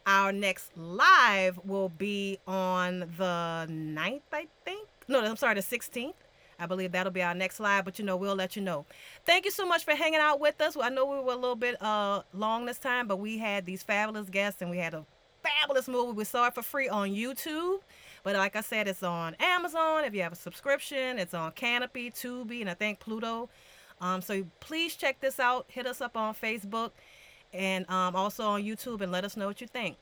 Our 0.06 0.32
next 0.32 0.76
live 0.78 1.60
will 1.66 1.90
be 1.90 2.40
on 2.48 3.00
the 3.18 3.68
9th, 3.70 4.22
I 4.32 4.48
think. 4.64 4.88
No, 5.10 5.22
I'm 5.22 5.36
sorry, 5.36 5.56
the 5.56 5.62
16th. 5.62 6.14
I 6.60 6.66
believe 6.66 6.94
that'll 6.94 7.12
be 7.12 7.22
our 7.22 7.36
next 7.36 7.60
live, 7.60 7.86
but 7.86 8.00
you 8.00 8.06
know, 8.06 8.16
we'll 8.16 8.36
let 8.36 8.56
you 8.56 8.62
know. 8.62 8.86
Thank 9.26 9.46
you 9.46 9.52
so 9.52 9.66
much 9.66 9.84
for 9.84 9.92
hanging 9.92 10.20
out 10.20 10.40
with 10.40 10.60
us. 10.62 10.78
I 10.82 10.90
know 10.90 11.06
we 11.06 11.18
were 11.18 11.34
a 11.34 11.36
little 11.36 11.56
bit 11.56 11.82
uh 11.82 12.22
long 12.34 12.66
this 12.66 12.80
time, 12.80 13.08
but 13.08 13.18
we 13.18 13.38
had 13.38 13.66
these 13.66 13.84
fabulous 13.84 14.30
guests 14.30 14.62
and 14.62 14.72
we 14.72 14.78
had 14.78 14.94
a 14.94 15.06
fabulous 15.60 15.88
movie. 15.88 16.14
We 16.14 16.24
saw 16.24 16.48
it 16.48 16.56
for 16.56 16.62
free 16.62 16.90
on 16.90 17.10
YouTube. 17.10 17.80
But 18.24 18.36
like 18.36 18.56
I 18.56 18.62
said, 18.62 18.88
it's 18.88 19.04
on 19.04 19.36
Amazon. 19.40 20.04
If 20.04 20.14
you 20.14 20.22
have 20.22 20.34
a 20.34 20.38
subscription, 20.38 21.18
it's 21.20 21.34
on 21.34 21.52
Kanopy, 21.54 22.14
Tubi, 22.14 22.62
and 22.62 22.70
I 22.70 22.74
think 22.74 23.00
Pluto. 23.00 23.50
Um, 24.02 24.22
so 24.22 24.44
please 24.60 24.96
check 24.96 25.20
this 25.20 25.40
out. 25.40 25.66
Hit 25.70 25.88
us 25.88 26.02
up 26.02 26.18
on 26.18 26.36
Facebook 26.36 26.92
and 27.54 27.90
um, 27.90 28.16
also 28.16 28.44
on 28.44 28.64
YouTube 28.64 29.02
and 29.02 29.12
let 29.12 29.24
us 29.24 29.38
know 29.38 29.48
what 29.48 29.62
you 29.62 29.68
think. 29.68 29.98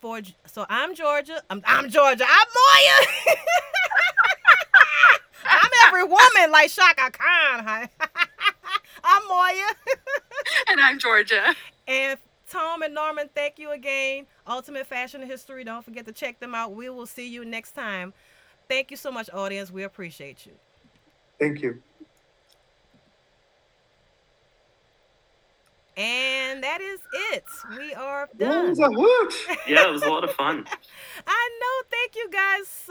For 0.00 0.20
so 0.46 0.64
I'm 0.68 0.94
Georgia. 0.94 1.42
I'm, 1.50 1.62
I'm 1.66 1.90
Georgia. 1.90 2.24
I'm 2.26 2.46
Moya. 2.54 3.36
I'm 5.44 5.70
every 5.86 6.04
woman 6.04 6.50
like 6.50 6.70
Chaka 6.70 7.10
Khan. 7.10 7.88
I'm 9.04 9.28
Moya. 9.28 9.66
And 10.68 10.80
I'm 10.80 10.98
Georgia. 10.98 11.54
And 11.86 12.18
Tom 12.50 12.82
and 12.82 12.94
Norman, 12.94 13.30
thank 13.34 13.58
you 13.58 13.70
again. 13.70 14.26
Ultimate 14.46 14.86
Fashion 14.86 15.22
History. 15.22 15.64
Don't 15.64 15.84
forget 15.84 16.04
to 16.06 16.12
check 16.12 16.40
them 16.40 16.54
out. 16.54 16.74
We 16.74 16.90
will 16.90 17.06
see 17.06 17.28
you 17.28 17.44
next 17.44 17.72
time. 17.72 18.12
Thank 18.68 18.90
you 18.90 18.96
so 18.96 19.10
much, 19.12 19.30
audience. 19.32 19.70
We 19.70 19.84
appreciate 19.84 20.46
you. 20.46 20.52
Thank 21.38 21.62
you. 21.62 21.80
And 25.96 26.62
that 26.64 26.80
is 26.80 27.00
it. 27.32 27.44
We 27.76 27.92
are 27.94 28.28
That 28.38 28.48
done. 28.50 28.68
was 28.70 28.78
a 28.78 28.88
hoot. 28.90 29.34
Yeah, 29.68 29.86
it 29.88 29.92
was 29.92 30.02
a 30.02 30.08
lot 30.08 30.24
of 30.24 30.32
fun. 30.32 30.64
I 31.26 31.50
know. 31.60 31.88
Thank 31.90 32.16
you 32.16 32.30
guys 32.30 32.66